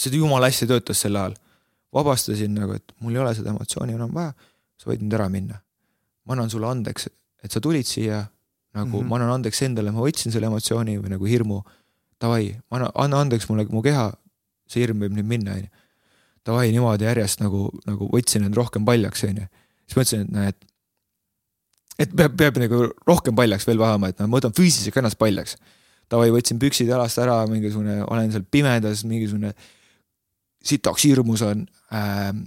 see 0.01 0.17
jumala 0.17 0.49
hästi 0.49 0.67
töötas 0.67 1.01
sel 1.01 1.17
ajal. 1.17 1.35
vabastasin 1.93 2.55
nagu, 2.55 2.73
et 2.73 2.93
mul 3.01 3.15
ei 3.15 3.21
ole 3.21 3.35
seda 3.35 3.51
emotsiooni 3.51 3.93
enam 3.93 4.13
vaja, 4.15 4.33
sa 4.79 4.91
võid 4.91 5.03
nüüd 5.05 5.15
ära 5.15 5.29
minna. 5.29 5.63
ma 6.25 6.35
annan 6.35 6.51
sulle 6.51 6.67
andeks, 6.67 7.07
et 7.45 7.53
sa 7.53 7.61
tulid 7.61 7.87
siia, 7.87 8.27
nagu 8.75 8.89
mm 8.89 9.05
-hmm. 9.05 9.09
ma 9.09 9.17
annan 9.17 9.31
andeks 9.39 9.63
endale, 9.63 9.91
ma 9.91 10.03
võtsin 10.03 10.33
selle 10.33 10.47
emotsiooni 10.47 10.99
või 10.99 11.15
nagu 11.15 11.25
hirmu 11.25 11.63
davai, 12.21 12.55
anna, 12.71 12.91
anna 12.95 13.23
andeks 13.25 13.49
mulle 13.51 13.67
mu 13.73 13.83
keha, 13.85 14.11
see 14.71 14.85
hirm 14.85 15.03
võib 15.05 15.17
nüüd 15.17 15.29
minna, 15.29 15.57
onju. 15.59 15.71
Davai, 16.47 16.71
niimoodi 16.73 17.05
järjest 17.05 17.43
nagu, 17.43 17.67
nagu 17.89 18.09
võtsin 18.13 18.47
end 18.47 18.57
rohkem 18.57 18.87
paljaks, 18.89 19.25
onju. 19.29 19.47
siis 19.87 19.99
mõtlesin, 19.99 20.25
et 20.25 20.35
näed, 20.37 20.61
et 22.01 22.15
peab, 22.17 22.37
peab 22.41 22.61
nagu 22.63 22.87
rohkem 23.09 23.37
paljaks 23.37 23.67
veel 23.69 23.81
vahama, 23.81 24.11
et 24.11 24.21
noh, 24.21 24.31
ma 24.31 24.41
võtan 24.41 24.57
füüsiliselt 24.57 25.03
ennast 25.03 25.21
paljaks. 25.21 25.59
Davai, 26.11 26.31
võtsin 26.35 26.59
püksid 26.59 26.89
jalast 26.91 27.21
ära, 27.23 27.43
mingisugune, 27.47 28.01
olen 28.07 28.33
seal 28.35 28.47
pimedas, 28.51 29.05
mingisugune 29.07 29.53
sitaks 30.65 31.05
hirmus 31.07 31.43
on 31.43 31.67
ähm,. 31.95 32.45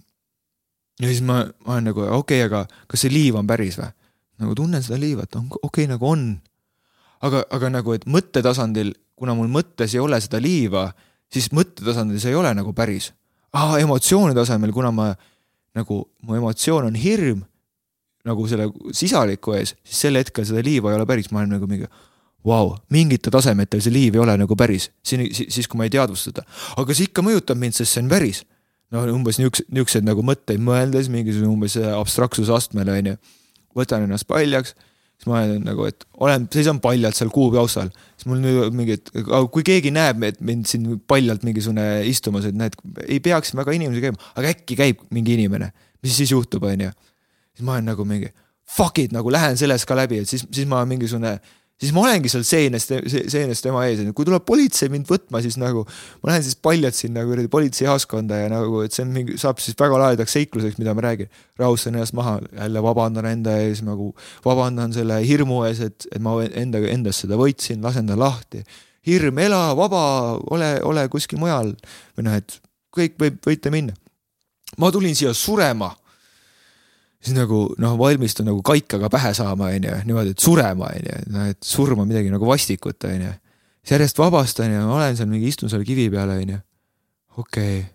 ja 1.02 1.08
siis 1.08 1.22
ma, 1.26 1.44
ma 1.66 1.78
olen 1.78 1.88
nagu 1.90 2.04
okei 2.04 2.44
okay,, 2.44 2.46
aga 2.46 2.66
kas 2.88 3.06
see 3.06 3.14
liiv 3.14 3.38
on 3.40 3.48
päris 3.50 3.80
või? 3.80 3.90
nagu 4.44 4.56
tunnen 4.58 4.84
seda 4.84 5.00
liiva, 5.02 5.26
et 5.26 5.36
on 5.40 5.48
okei 5.50 5.68
okay,, 5.70 5.88
nagu 5.90 6.10
on. 6.10 6.26
aga, 7.24 7.46
aga 7.56 7.72
nagu, 7.74 7.96
et 7.96 8.06
mõttetasandil 8.06 8.94
kuna 9.16 9.36
mul 9.38 9.50
mõttes 9.52 9.94
ei 9.96 10.02
ole 10.02 10.20
seda 10.22 10.42
liiva, 10.42 10.88
siis 11.32 11.52
mõttetasandil 11.54 12.22
see 12.22 12.34
ei 12.34 12.40
ole 12.40 12.54
nagu 12.56 12.74
päris. 12.74 13.12
aa, 13.54 13.78
emotsiooni 13.80 14.34
tasemel, 14.36 14.74
kuna 14.74 14.92
ma 14.92 15.12
nagu, 15.78 16.00
mu 16.22 16.38
emotsioon 16.38 16.90
on 16.90 16.96
hirm 16.98 17.44
nagu 18.24 18.48
selle 18.48 18.70
sisaliku 18.96 19.54
ees, 19.58 19.76
siis 19.84 20.06
sel 20.06 20.18
hetkel 20.18 20.46
seda 20.48 20.64
liiva 20.64 20.92
ei 20.92 20.98
ole 20.98 21.06
päris, 21.06 21.30
ma 21.32 21.42
olen 21.42 21.58
nagu 21.58 21.68
mingi 21.70 21.90
vau 22.44 22.70
wow,, 22.70 22.74
mingite 22.92 23.32
tasemetel 23.32 23.82
see 23.84 23.94
liiv 23.94 24.18
ei 24.18 24.24
ole 24.24 24.36
nagu 24.40 24.56
päris, 24.60 24.90
siin, 25.06 25.26
siis 25.32 25.68
kui 25.70 25.80
ma 25.80 25.88
ei 25.88 25.94
teadvusta 25.94 26.32
seda. 26.32 26.44
aga 26.80 26.96
see 26.96 27.08
ikka 27.08 27.24
mõjutab 27.24 27.60
mind, 27.60 27.76
sest 27.78 27.96
see 27.96 28.04
on 28.04 28.10
päris. 28.12 28.44
no 28.92 29.04
umbes 29.14 29.40
niisugused, 29.40 29.70
niisuguseid 29.72 30.08
nagu 30.08 30.26
mõtteid 30.28 30.64
mõeldes, 30.64 31.08
mingisugune 31.12 31.52
umbes 31.52 31.78
abstraktsuse 31.80 32.52
astmel, 32.54 32.92
on 32.92 33.14
ju. 33.14 33.16
võtan 33.80 34.04
ennast 34.08 34.28
paljaks 34.28 34.76
siis 35.24 35.32
ma 35.32 35.40
olen 35.40 35.64
nagu, 35.64 35.86
et 35.88 36.04
olen, 36.20 36.48
seisan 36.52 36.82
paljalt 36.84 37.16
seal 37.16 37.32
kuupiaustal, 37.32 37.90
siis 38.20 38.28
mul 38.28 38.42
nüüd 38.44 38.76
mingi, 38.76 38.98
et 39.00 39.12
kui 39.54 39.64
keegi 39.64 39.94
näeb, 39.96 40.24
et 40.28 40.42
mind 40.44 40.68
siin 40.68 41.00
paljalt 41.08 41.46
mingisugune 41.48 42.04
istumas, 42.10 42.50
et 42.50 42.58
näed, 42.60 42.76
ei 43.08 43.22
peaks 43.24 43.56
väga 43.56 43.76
inimesi 43.78 44.04
käima, 44.04 44.20
aga 44.36 44.52
äkki 44.52 44.78
käib 44.80 45.06
mingi 45.16 45.38
inimene, 45.38 45.72
mis 46.04 46.18
siis 46.20 46.34
juhtub, 46.36 46.68
on 46.68 46.90
ju. 46.90 46.92
siis 47.56 47.64
ma 47.64 47.78
olen 47.78 47.94
nagu 47.94 48.06
mingi 48.08 48.34
fuck 48.68 49.00
it, 49.00 49.16
nagu 49.16 49.32
lähen 49.32 49.58
sellest 49.60 49.88
ka 49.88 49.96
läbi, 49.96 50.20
et 50.24 50.30
siis, 50.30 50.44
siis 50.52 50.68
ma 50.68 50.84
mingisugune 50.90 51.38
siis 51.84 51.94
ma 51.96 52.04
olengi 52.06 52.32
seal 52.32 52.46
seenest, 52.48 52.94
seenest 53.32 53.66
tema 53.66 53.84
ees, 53.90 54.02
onju, 54.04 54.14
kui 54.16 54.28
tuleb 54.28 54.46
politsei 54.48 54.90
mind 54.94 55.10
võtma, 55.10 55.42
siis 55.44 55.58
nagu 55.60 55.84
ma 55.86 56.32
lähen 56.32 56.46
siis 56.46 56.58
paljalt 56.64 56.98
sinna 56.98 57.26
kuradi 57.28 57.52
politseijaoskonda 57.52 58.40
ja 58.44 58.52
nagu, 58.54 58.84
et 58.86 58.96
see 58.96 59.04
on 59.06 59.12
mingi, 59.16 59.38
saab 59.42 59.62
siis 59.64 59.78
väga 59.80 60.00
lahedaks 60.00 60.38
seikluseks, 60.38 60.80
mida 60.82 60.96
ma 60.96 61.06
räägin. 61.08 61.32
rahustan 61.60 61.96
ennast 61.96 62.16
maha, 62.18 62.40
jälle 62.56 62.84
vabandan 62.84 63.28
enda 63.30 63.58
ees 63.62 63.84
nagu, 63.86 64.14
vabandan 64.46 64.94
selle 64.96 65.20
hirmu 65.28 65.64
ees, 65.68 65.84
et, 65.86 66.08
et 66.12 66.24
ma 66.24 66.38
enda, 66.44 66.82
endast 66.90 67.26
seda 67.26 67.40
võitsin, 67.40 67.84
lasen 67.84 68.08
ta 68.08 68.18
lahti. 68.20 68.64
hirm, 69.08 69.40
ela 69.44 69.74
vaba, 69.76 70.40
ole, 70.56 70.78
ole 70.84 71.08
kuskil 71.12 71.42
mujal 71.42 71.74
või 72.16 72.30
noh, 72.30 72.38
et 72.40 72.60
kõik 72.96 73.20
võib, 73.20 73.42
võite 73.46 73.72
minna. 73.74 73.94
ma 74.78 74.92
tulin 74.92 75.16
siia 75.16 75.34
surema 75.34 75.92
siis 77.24 77.36
nagu 77.38 77.64
noh, 77.80 77.96
valmistun 78.00 78.48
nagu 78.50 78.62
kaikaga 78.66 79.10
pähe 79.12 79.32
saama, 79.38 79.72
on 79.72 79.88
ju, 79.88 79.96
niimoodi, 80.08 80.34
et 80.36 80.44
surema, 80.44 80.92
on 80.92 81.08
ju, 81.08 81.22
noh, 81.34 81.48
et 81.54 81.60
surma 81.68 82.06
midagi 82.08 82.32
nagu 82.34 82.48
vastikut, 82.48 83.08
on 83.08 83.28
ju. 83.28 83.32
siis 83.84 83.96
järjest 83.96 84.20
vabastan 84.20 84.74
ja 84.74 84.84
olen 84.88 85.18
seal 85.18 85.30
mingi, 85.32 85.52
istun 85.54 85.72
seal 85.72 85.86
kivi 85.88 86.10
peal, 86.14 86.34
on 86.36 86.56
ju. 86.56 86.60
okei 87.38 87.80
okay.. 87.80 87.88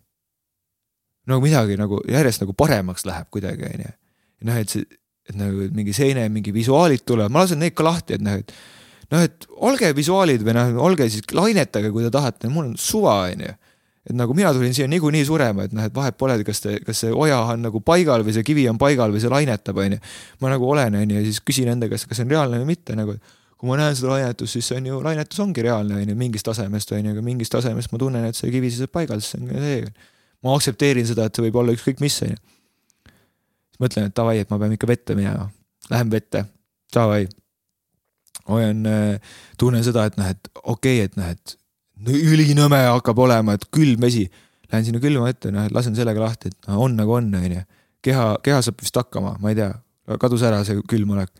no 1.29 1.41
midagi 1.45 1.77
nagu 1.81 2.01
järjest 2.09 2.45
nagu 2.45 2.57
paremaks 2.57 3.05
läheb 3.09 3.29
kuidagi, 3.35 3.69
on 3.69 3.85
ju. 3.85 3.95
noh, 4.49 4.63
et 4.63 4.73
see, 4.73 4.89
et 5.29 5.37
nagu 5.37 5.69
mingi 5.77 5.93
seene, 5.93 6.25
mingi 6.33 6.55
visuaalid 6.55 7.05
tulevad, 7.05 7.33
ma 7.33 7.45
lasen 7.45 7.61
neid 7.61 7.77
ka 7.77 7.85
lahti, 7.85 8.17
et 8.17 8.25
noh, 8.25 8.41
et 8.41 8.55
noh, 9.13 9.25
et 9.29 9.49
olge 9.69 9.93
visuaalid 9.97 10.45
või 10.45 10.57
noh, 10.57 10.77
olge 10.89 11.09
siis 11.13 11.29
lainetage, 11.37 11.93
kui 11.93 12.07
te 12.07 12.13
tahate, 12.15 12.49
mul 12.53 12.73
on 12.73 12.77
suva, 12.81 13.21
on 13.29 13.45
ju 13.45 13.57
et 14.09 14.17
nagu 14.17 14.35
mina 14.37 14.53
tulin 14.57 14.73
siia 14.75 14.89
niikuinii 14.89 15.25
surema, 15.29 15.67
et 15.69 15.75
noh, 15.77 15.85
et 15.85 15.95
vahet 15.95 16.17
pole, 16.17 16.39
kas 16.47 16.63
te, 16.65 16.79
kas 16.85 17.03
see 17.05 17.11
oja 17.13 17.43
on 17.53 17.67
nagu 17.69 17.81
paigal 17.85 18.25
või 18.25 18.33
see 18.37 18.47
kivi 18.47 18.65
on 18.71 18.79
paigal 18.81 19.13
või 19.13 19.21
see 19.21 19.33
lainetab, 19.33 19.77
on 19.85 19.99
ju. 19.99 20.01
ma 20.41 20.53
nagu 20.55 20.71
olen, 20.71 20.97
on 21.03 21.13
ju, 21.13 21.19
ja 21.21 21.27
siis 21.27 21.43
küsin 21.45 21.69
enda 21.75 21.91
käest, 21.91 22.09
kas 22.09 22.21
see 22.21 22.27
on 22.27 22.33
reaalne 22.33 22.63
või 22.63 22.71
mitte, 22.73 22.97
nagu 22.97 23.19
kui 23.59 23.67
ma 23.67 23.77
näen 23.81 23.97
seda 23.99 24.13
lainetust, 24.15 24.55
siis 24.55 24.69
see 24.71 24.79
on 24.79 24.87
ju, 24.87 25.01
lainetus 25.03 25.41
ongi 25.43 25.65
reaalne, 25.67 25.99
on 25.99 26.13
ju, 26.13 26.17
mingist 26.19 26.47
tasemest, 26.47 26.95
on 26.95 27.09
ju, 27.09 27.15
aga 27.17 27.25
mingist 27.27 27.53
tasemest 27.53 27.93
ma 27.93 28.01
tunnen, 28.01 28.29
et 28.31 28.39
see 28.39 28.53
kivi 28.55 28.71
seisab 28.71 28.95
paigal, 28.95 29.21
siis 29.25 29.41
on 29.41 29.51
see. 29.51 29.83
ma 30.47 30.55
aktsepteerin 30.55 31.09
seda, 31.09 31.27
et 31.27 31.35
see 31.35 31.45
võib 31.49 31.59
olla 31.59 31.75
ükskõik 31.75 32.01
mis, 32.05 32.21
on 32.23 32.33
ju. 32.37 32.39
siis 32.39 33.83
mõtlen, 33.83 34.09
et 34.09 34.17
davai, 34.17 34.39
et 34.45 34.55
ma 34.55 34.61
pean 34.63 34.77
ikka 34.77 34.89
vette 34.89 35.19
minema. 35.19 35.49
Lähen 35.91 36.13
vette, 36.15 36.45
davai. 36.95 37.27
hoian, 38.49 38.87
äh, 38.87 39.35
tunnen 39.59 39.83
seda, 39.85 40.07
et 40.07 40.17
noh, 40.17 40.31
et 40.31 40.53
okei 40.63 41.03
okay,, 41.03 41.11
et 41.11 41.19
noh, 41.19 41.35
et 41.35 41.58
ülinõme 42.07 42.79
hakkab 42.93 43.19
olema, 43.19 43.57
et 43.59 43.67
külm 43.75 44.01
vesi. 44.03 44.29
Lähen 44.69 44.85
sinna 44.85 45.01
külma 45.01 45.31
ette, 45.31 45.51
noh, 45.53 45.67
lasen 45.73 45.97
sellega 45.97 46.21
lahti, 46.21 46.53
et 46.53 46.69
no, 46.69 46.83
on 46.85 46.97
nagu 46.99 47.15
on, 47.17 47.31
onju. 47.35 47.63
keha, 48.05 48.25
keha 48.45 48.59
saab 48.63 48.83
vist 48.83 48.97
hakkama, 49.01 49.39
ma 49.41 49.53
ei 49.53 49.57
tea, 49.57 49.71
kadus 50.21 50.45
ära 50.45 50.61
see 50.65 50.83
külmolek. 50.89 51.31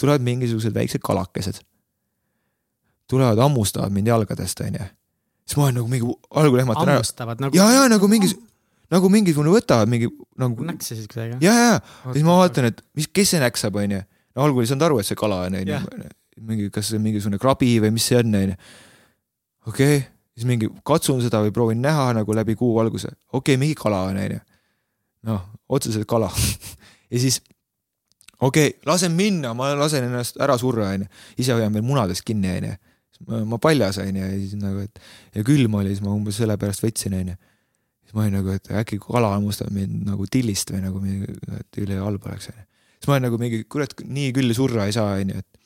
tulevad 0.00 0.24
mingisugused 0.24 0.74
väiksed 0.74 1.02
kalakesed. 1.04 1.60
tulevad, 3.08 3.38
hammustavad 3.38 3.92
mind 3.92 4.08
jalgadest, 4.08 4.60
onju. 4.60 4.88
siis 5.44 5.56
ma 5.56 5.64
olen 5.64 5.74
nagu 5.82 5.88
mingi, 5.88 6.16
algul 6.30 6.64
ehmatan 6.64 6.88
ära. 6.88 7.34
nagu. 7.38 7.56
ja, 7.56 7.70
ja 7.76 7.84
nagu 7.88 8.08
mingi, 8.08 8.32
nagu 8.90 9.08
mingisugune 9.08 9.52
võtavad 9.52 9.86
mingi 9.86 10.08
nagu. 10.38 10.64
näksasid 10.64 11.12
kuidagi? 11.12 11.44
ja, 11.44 11.52
ja, 11.52 11.70
ja 11.76 12.12
siis 12.12 12.24
ma 12.24 12.40
vaatan, 12.40 12.72
et 12.72 12.82
mis, 12.96 13.12
kes 13.12 13.36
see 13.36 13.44
näksab, 13.44 13.76
onju. 13.76 14.00
no 14.34 14.48
algul 14.48 14.64
ei 14.64 14.72
saanud 14.72 14.88
aru, 14.88 15.04
et 15.04 15.12
see 15.12 15.18
kala 15.18 15.44
on, 15.44 15.60
onju. 15.60 15.84
mingi, 16.40 16.72
kas 16.72 16.88
see 16.88 16.96
on 16.96 17.04
mingisugune 17.04 17.36
krabi 17.36 17.76
või 17.84 17.92
mis 18.00 18.08
see 18.08 18.16
on, 18.16 18.32
onju 18.32 18.62
okei 19.66 19.96
okay., 19.96 20.06
siis 20.38 20.46
mingi 20.46 20.68
katsun 20.86 21.20
seda 21.24 21.40
või 21.42 21.52
proovin 21.54 21.80
näha 21.82 22.12
nagu 22.20 22.34
läbi 22.36 22.54
kuuvalguse, 22.58 23.10
okei 23.32 23.56
okay,, 23.56 23.60
mingi 23.60 23.74
kala 23.78 24.04
on, 24.10 24.18
onju. 24.22 24.40
noh, 25.28 25.46
otseselt 25.68 26.06
kala 26.08 26.30
ja 27.12 27.18
siis 27.18 27.40
okei 28.40 28.68
okay,, 28.68 28.78
lasen 28.86 29.16
minna, 29.18 29.54
ma 29.58 29.72
lasen 29.78 30.06
ennast 30.06 30.38
ära 30.42 30.58
surra, 30.60 30.92
onju. 30.94 31.10
ise 31.42 31.56
hoian 31.56 31.74
veel 31.74 31.86
munadest 31.86 32.24
kinni, 32.26 32.54
onju. 32.60 33.42
ma 33.50 33.58
paljas, 33.62 33.98
onju, 34.04 34.22
ja 34.22 34.30
siis 34.36 34.54
nagu, 34.62 34.86
et 34.86 35.02
ja 35.34 35.44
külm 35.46 35.74
oli, 35.80 35.94
siis 35.94 36.04
ma 36.06 36.14
umbes 36.14 36.38
sellepärast 36.38 36.86
võtsin, 36.86 37.18
onju. 37.18 37.36
siis 38.06 38.14
ma 38.14 38.26
olin 38.26 38.38
nagu, 38.38 38.54
et 38.54 38.72
äkki 38.82 39.00
kala 39.02 39.34
hammustab 39.34 39.74
mind 39.74 40.06
nagu 40.06 40.26
tillist 40.30 40.70
või 40.74 40.84
nagu, 40.86 41.02
et 41.58 41.82
üle 41.82 41.98
halb 41.98 42.30
oleks, 42.30 42.52
onju. 42.54 42.66
siis 42.98 43.10
ma 43.10 43.18
olen 43.18 43.26
nagu 43.26 43.42
mingi, 43.42 43.64
kurat, 43.66 43.96
nii 44.06 44.34
küll 44.38 44.54
surra 44.54 44.86
ei 44.86 44.94
saa, 44.94 45.18
onju, 45.18 45.42
et 45.42 45.57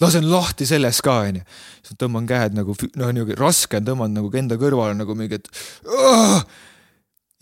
lasen 0.00 0.26
lahti 0.30 0.66
sellest 0.68 1.04
ka, 1.04 1.20
onju. 1.28 1.44
siis 1.84 2.00
tõmban 2.00 2.26
käed 2.28 2.56
nagu, 2.56 2.74
noh, 2.96 3.12
niisugune 3.14 3.38
raske 3.38 3.80
on, 3.80 3.86
tõmban 3.86 4.16
nagu 4.16 4.32
enda 4.40 4.58
kõrvale 4.60 4.96
nagu 4.98 5.16
mingi, 5.18 5.40
et 5.40 5.48
oh! 5.86 6.42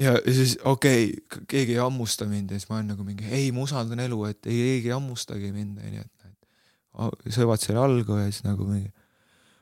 ja 0.03 0.15
siis 0.27 0.57
okei 0.65 1.09
okay,, 1.13 1.45
keegi 1.51 1.77
ei 1.77 1.83
hammusta 1.83 2.29
mind 2.31 2.53
ja 2.53 2.61
siis 2.61 2.71
ma 2.71 2.79
olen 2.79 2.93
nagu 2.95 3.07
mingi, 3.07 3.27
ei, 3.31 3.51
ma 3.55 3.65
usaldan 3.67 4.03
elu, 4.05 4.23
et 4.31 4.41
ei, 4.47 4.59
keegi 4.59 4.93
ei 4.93 4.97
hammustagi 4.97 5.53
mind, 5.55 5.83
onju, 5.87 6.07
et 6.07 7.35
söövad 7.35 7.63
seal 7.63 7.79
algu 7.83 8.19
ja 8.19 8.27
siis 8.31 8.45
nagu 8.47 8.67
mingi 8.67 8.91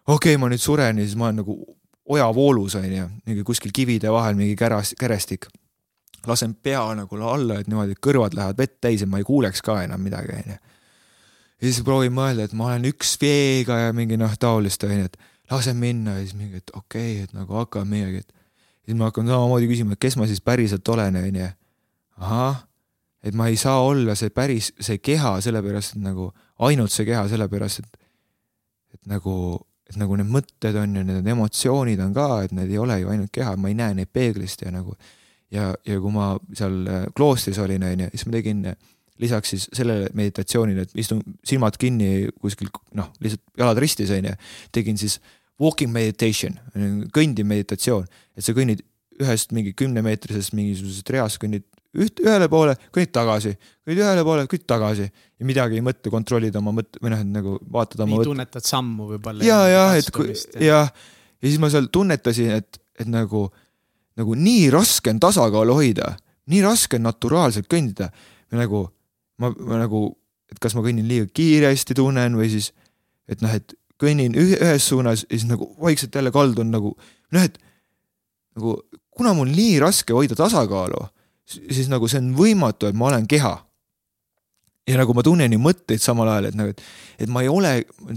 okei 0.07 0.35
okay,, 0.35 0.41
ma 0.41 0.51
nüüd 0.53 0.63
suren 0.63 1.01
ja 1.01 1.05
siis 1.05 1.19
ma 1.19 1.29
olen 1.31 1.43
nagu 1.43 1.59
ojavoolus 2.17 2.79
onju, 2.79 3.09
mingi 3.27 3.45
kuskil 3.47 3.75
kivide 3.75 4.13
vahel 4.15 4.37
mingi 4.39 4.57
käras, 4.57 4.95
kärestik. 4.99 5.49
lasen 6.27 6.55
pea 6.55 6.83
nagu 6.99 7.21
alla, 7.23 7.61
et 7.61 7.69
niimoodi 7.71 7.95
kõrvad 8.03 8.35
lähevad 8.35 8.59
vett 8.59 8.81
täis 8.81 9.05
ja 9.05 9.07
ma 9.07 9.21
ei 9.21 9.27
kuuleks 9.27 9.63
ka 9.63 9.83
enam 9.85 10.01
midagi 10.03 10.33
onju 10.35 10.57
ja 11.61 11.69
siis 11.69 11.83
proovin 11.85 12.15
mõelda, 12.17 12.47
et 12.47 12.55
ma 12.57 12.71
olen 12.71 12.89
üks 12.91 13.17
veega 13.21 13.79
ja 13.87 13.97
mingi 13.97 14.19
noh, 14.21 14.33
taolist 14.41 14.85
onju, 14.85 15.09
et 15.09 15.19
lasen 15.51 15.79
minna 15.81 16.19
ja 16.19 16.25
siis 16.25 16.37
mingi, 16.37 16.61
et 16.61 16.73
okei 16.75 17.21
okay,, 17.21 17.27
et 17.27 17.37
nagu 17.37 17.57
hakkab 17.61 17.87
midagi, 17.89 18.25
et. 18.25 18.33
siis 18.87 18.99
ma 18.99 19.11
hakkan 19.11 19.29
samamoodi 19.31 19.69
küsima, 19.71 19.97
et 19.97 20.03
kes 20.03 20.19
ma 20.21 20.29
siis 20.29 20.43
päriselt 20.45 20.89
olen, 20.89 21.17
onju. 21.23 21.53
ahah, 22.17 22.65
et 23.23 23.35
ma 23.35 23.49
ei 23.51 23.57
saa 23.61 23.81
olla 23.83 24.15
see 24.19 24.31
päris, 24.31 24.73
see 24.81 24.99
keha 24.99 25.39
sellepärast, 25.45 25.97
et 25.97 26.05
nagu 26.05 26.31
ainult 26.69 26.93
see 26.93 27.07
keha 27.09 27.27
sellepärast, 27.33 27.85
et, 27.85 28.01
et 28.95 29.01
nagu, 29.11 29.37
et 29.89 29.97
nagu 30.01 30.19
need 30.19 30.31
mõtted 30.33 30.77
on 30.81 31.01
ju, 31.01 31.05
need 31.09 31.31
emotsioonid 31.35 32.03
on 32.05 32.13
ka, 32.17 32.29
et 32.47 32.55
need 32.57 32.73
ei 32.73 32.83
ole 32.83 33.01
ju 33.01 33.13
ainult 33.13 33.33
keha, 33.33 33.57
ma 33.61 33.73
ei 33.73 33.79
näe 33.79 33.97
neid 33.97 34.13
peeglist 34.13 34.63
ja 34.67 34.75
nagu. 34.75 34.97
ja, 35.51 35.73
ja 35.87 36.01
kui 36.03 36.11
ma 36.11 36.33
seal 36.59 36.81
äh, 36.91 37.05
kloostris 37.17 37.59
olin, 37.63 37.85
onju, 37.87 38.11
siis 38.13 38.27
ma 38.27 38.35
tegin 38.35 38.65
lisaks 39.23 39.55
siis 39.55 39.69
sellele 39.75 40.11
meditatsioonile, 40.17 40.87
et 40.87 40.99
istun 41.01 41.23
silmad 41.47 41.79
kinni 41.81 42.29
kuskil 42.43 42.71
noh, 42.99 43.13
lihtsalt 43.25 43.43
jalad 43.59 43.81
ristis 43.83 44.13
onju, 44.15 44.35
tegin 44.75 45.01
siis 45.01 45.19
walking 45.61 45.93
meditation, 45.93 46.59
kõndiv 47.15 47.49
meditatsioon, 47.49 48.05
et 48.37 48.45
sa 48.45 48.55
kõnnid 48.57 48.85
ühest 49.23 49.55
mingi 49.57 49.73
kümnemeetrisest 49.77 50.53
mingisugusest 50.57 51.11
reast 51.15 51.41
kõnnid 51.41 51.65
üht, 51.97 52.21
ühele 52.21 52.49
poole, 52.53 52.75
kõnnid 52.95 53.13
tagasi, 53.15 53.55
kõnnid 53.87 54.03
ühele 54.03 54.25
poole, 54.27 54.47
kõnnid 54.51 54.67
tagasi 54.69 55.07
ja 55.07 55.49
midagi 55.49 55.79
ei 55.79 55.85
mõtle, 55.85 56.13
kontrollid 56.13 56.57
oma 56.61 56.75
mõtte 56.77 57.01
või 57.03 57.13
noh, 57.15 57.23
et 57.25 57.31
nagu 57.33 57.57
vaatad 57.73 58.03
oma. 58.05 58.19
nii 58.19 58.29
tunnetad 58.29 58.67
sammu 58.67 59.09
võib-olla. 59.15 59.47
ja, 59.47 59.61
ja 59.71 59.87
et 59.99 60.11
kui 60.15 60.35
jah, 60.61 60.91
ja 61.41 61.49
siis 61.49 61.61
ma 61.63 61.71
seal 61.73 61.89
tunnetasin, 61.93 62.53
et, 62.61 62.81
et 63.01 63.11
nagu, 63.11 63.47
nagu 64.21 64.39
nii 64.41 64.69
raske 64.75 65.13
on 65.13 65.23
tasakaalu 65.23 65.79
hoida, 65.81 66.13
nii 66.53 66.63
raske 66.67 67.01
on 67.01 67.09
naturaalselt 67.09 67.71
kõndida, 67.73 68.11
nagu 68.55 68.87
ma, 69.43 69.51
ma 69.51 69.81
nagu, 69.83 70.09
et 70.53 70.61
kas 70.63 70.77
ma 70.77 70.85
kõnnin 70.85 71.09
liiga 71.09 71.29
kiiresti, 71.35 71.97
tunnen 71.99 72.39
või 72.39 72.51
siis, 72.53 72.71
et 73.31 73.43
noh, 73.45 73.53
et 73.53 73.75
kõnnin 74.01 74.37
ühes 74.37 74.89
suunas 74.89 75.25
ja 75.25 75.33
siis 75.33 75.47
nagu 75.49 75.71
vaikselt 75.81 76.15
jälle 76.15 76.33
kaldun 76.33 76.71
nagu 76.73 76.93
noh, 77.33 77.43
et 77.43 77.57
nagu 78.57 78.77
kuna 79.17 79.33
mul 79.37 79.49
nii 79.53 79.79
raske 79.81 80.15
hoida 80.17 80.37
tasakaalu, 80.37 81.01
siis 81.47 81.89
nagu 81.93 82.09
see 82.11 82.21
on 82.21 82.35
võimatu, 82.37 82.91
et 82.91 82.99
ma 82.99 83.11
olen 83.11 83.27
keha. 83.29 83.55
ja 84.87 84.99
nagu 85.01 85.15
ma 85.17 85.23
tunnen 85.27 85.51
ju 85.51 85.59
mõtteid 85.59 85.99
samal 85.99 86.29
ajal, 86.31 86.51
et 86.51 86.59
nagu, 86.59 86.71
et, 86.71 86.83
et 87.25 87.31
ma 87.33 87.41
ei 87.43 87.49
ole, 87.51 87.73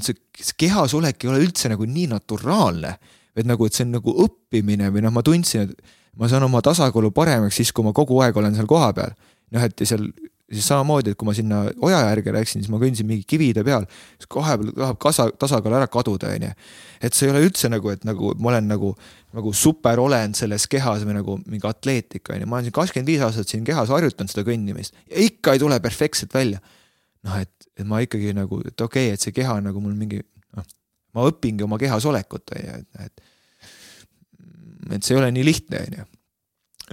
see, 0.06 0.14
see 0.38 0.58
kehas 0.68 0.94
olek 0.94 1.24
ei 1.24 1.32
ole 1.32 1.40
üldse 1.42 1.72
nagu 1.72 1.88
nii 1.90 2.10
naturaalne, 2.12 2.92
et 3.34 3.48
nagu, 3.48 3.66
et 3.66 3.74
see 3.74 3.88
on 3.88 3.96
nagu 3.98 4.14
õppimine 4.26 4.92
või 4.94 5.02
noh, 5.02 5.14
ma 5.16 5.24
tundsin, 5.26 5.66
et 5.66 5.96
ma 6.20 6.30
saan 6.30 6.46
oma 6.46 6.62
tasakaalu 6.62 7.10
paremaks 7.16 7.58
siis, 7.58 7.72
kui 7.74 7.88
ma 7.88 7.94
kogu 7.96 8.20
aeg 8.22 8.38
olen 8.38 8.54
seal 8.58 8.70
kohapeal. 8.70 9.16
noh, 9.50 9.66
et 9.66 9.82
seal 9.82 10.12
siis 10.52 10.68
samamoodi, 10.70 11.14
et 11.14 11.20
kui 11.20 11.28
ma 11.28 11.34
sinna 11.38 11.62
oja 11.86 12.00
järge 12.08 12.34
läksin, 12.34 12.64
siis 12.64 12.72
ma 12.74 12.80
kõndisin 12.82 13.08
mingi 13.10 13.26
kivide 13.30 13.64
peal, 13.66 13.86
siis 14.18 14.30
kohe 14.32 14.56
tahab 14.70 14.98
kasa, 15.02 15.28
tasakaal 15.40 15.78
ära 15.78 15.90
kaduda, 15.92 16.32
onju. 16.36 16.50
et 17.06 17.16
see 17.16 17.28
ei 17.28 17.34
ole 17.34 17.44
üldse 17.46 17.70
nagu, 17.70 17.92
et 17.94 18.06
nagu 18.08 18.34
ma 18.42 18.54
olen 18.54 18.70
nagu, 18.72 18.92
nagu 19.38 19.54
superolend 19.54 20.40
selles 20.40 20.66
kehas 20.72 21.06
või 21.08 21.20
nagu 21.20 21.38
mingi 21.46 21.70
atleetik, 21.70 22.34
onju, 22.34 22.50
ma 22.50 22.60
olen 22.60 22.70
siin 22.70 22.78
kakskümmend 22.80 23.14
viis 23.14 23.24
aastat 23.26 23.52
siin 23.52 23.66
kehas 23.68 23.94
harjutanud 23.94 24.34
seda 24.34 24.46
kõndimist 24.48 24.98
ja 25.06 25.26
ikka 25.30 25.56
ei 25.56 25.64
tule 25.64 25.80
perfektselt 25.84 26.34
välja. 26.34 26.62
noh, 27.28 27.40
et, 27.40 27.70
et 27.78 27.86
ma 27.88 28.02
ikkagi 28.02 28.34
nagu, 28.34 28.62
et 28.66 28.82
okei 28.82 29.10
okay,, 29.10 29.18
et 29.18 29.22
see 29.22 29.36
keha 29.36 29.60
nagu 29.62 29.82
mul 29.84 29.98
mingi, 29.98 30.24
noh, 30.58 30.70
ma 31.14 31.30
õpingi 31.30 31.66
oma 31.66 31.78
kehas 31.82 32.08
olekut, 32.10 32.56
onju, 32.56 32.80
et, 32.80 33.06
et 33.06 33.28
et 34.90 35.04
see 35.06 35.14
ei 35.14 35.20
ole 35.20 35.30
nii 35.36 35.46
lihtne, 35.46 35.84
onju 35.86 36.06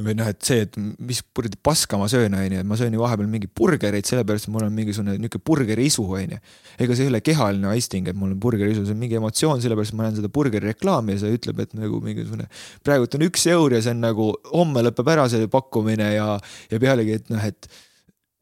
või 0.04 0.12
noh, 0.16 0.28
et 0.28 0.44
see, 0.44 0.64
et 0.66 0.74
mis 0.76 1.22
kuradi 1.34 1.56
paska 1.64 1.96
ma 2.00 2.08
söön, 2.10 2.34
onju, 2.36 2.60
et 2.60 2.68
ma 2.68 2.76
söön 2.76 2.92
ju 2.92 3.00
vahepeal 3.00 3.28
mingeid 3.32 3.52
burgereid, 3.56 4.04
sellepärast 4.08 4.50
mul 4.52 4.66
on 4.66 4.74
mingisugune 4.76 5.16
niisugune 5.16 5.44
burgeriisu, 5.48 6.04
onju. 6.18 6.38
ega 6.84 6.96
see 6.98 7.06
ei 7.06 7.12
ole 7.12 7.22
kehaline 7.24 7.70
aisting, 7.72 8.10
et 8.10 8.18
mul 8.18 8.34
on 8.34 8.40
burgeriisu, 8.42 8.84
see 8.84 8.96
on 8.96 9.00
mingi 9.00 9.16
emotsioon, 9.16 9.62
sellepärast 9.64 9.96
ma 9.96 10.06
näen 10.06 10.18
seda 10.18 10.30
burgeri 10.32 10.68
reklaami 10.68 11.16
ja 11.16 11.22
see 11.24 11.32
ütleb, 11.38 11.64
et 11.64 11.74
nagu 11.78 12.02
mingisugune. 12.04 12.48
praegult 12.84 13.16
on 13.16 13.26
üks 13.30 13.48
eur 13.54 13.76
ja 13.78 13.82
see 13.84 13.96
on 13.96 14.04
nagu 14.04 14.30
homme 14.52 14.84
lõpeb 14.84 15.12
ära 15.16 15.26
see 15.32 15.48
pakkumine 15.52 16.12
ja, 16.12 16.30
ja 16.72 16.80
pealegi, 16.82 17.18
et 17.22 17.32
noh, 17.32 17.48
et 17.48 17.68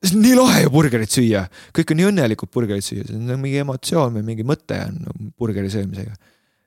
see 0.02 0.18
on 0.18 0.24
nii 0.26 0.36
lahe 0.40 0.62
ju 0.66 0.74
burgerit 0.74 1.18
süüa, 1.18 1.46
kõik 1.76 1.94
on 1.94 2.02
nii 2.02 2.12
õnnelikud 2.12 2.50
burgerit 2.54 2.86
süüa, 2.86 3.06
see 3.06 3.18
on 3.20 3.28
nagu 3.30 3.42
mingi 3.44 3.62
emotsioon 3.62 4.18
või 4.18 4.26
mingi 4.32 4.46
mõte 4.46 4.82
on 4.88 5.04
nagu 5.06 5.34
burgeri 5.38 5.70
söömisega. 5.70 6.18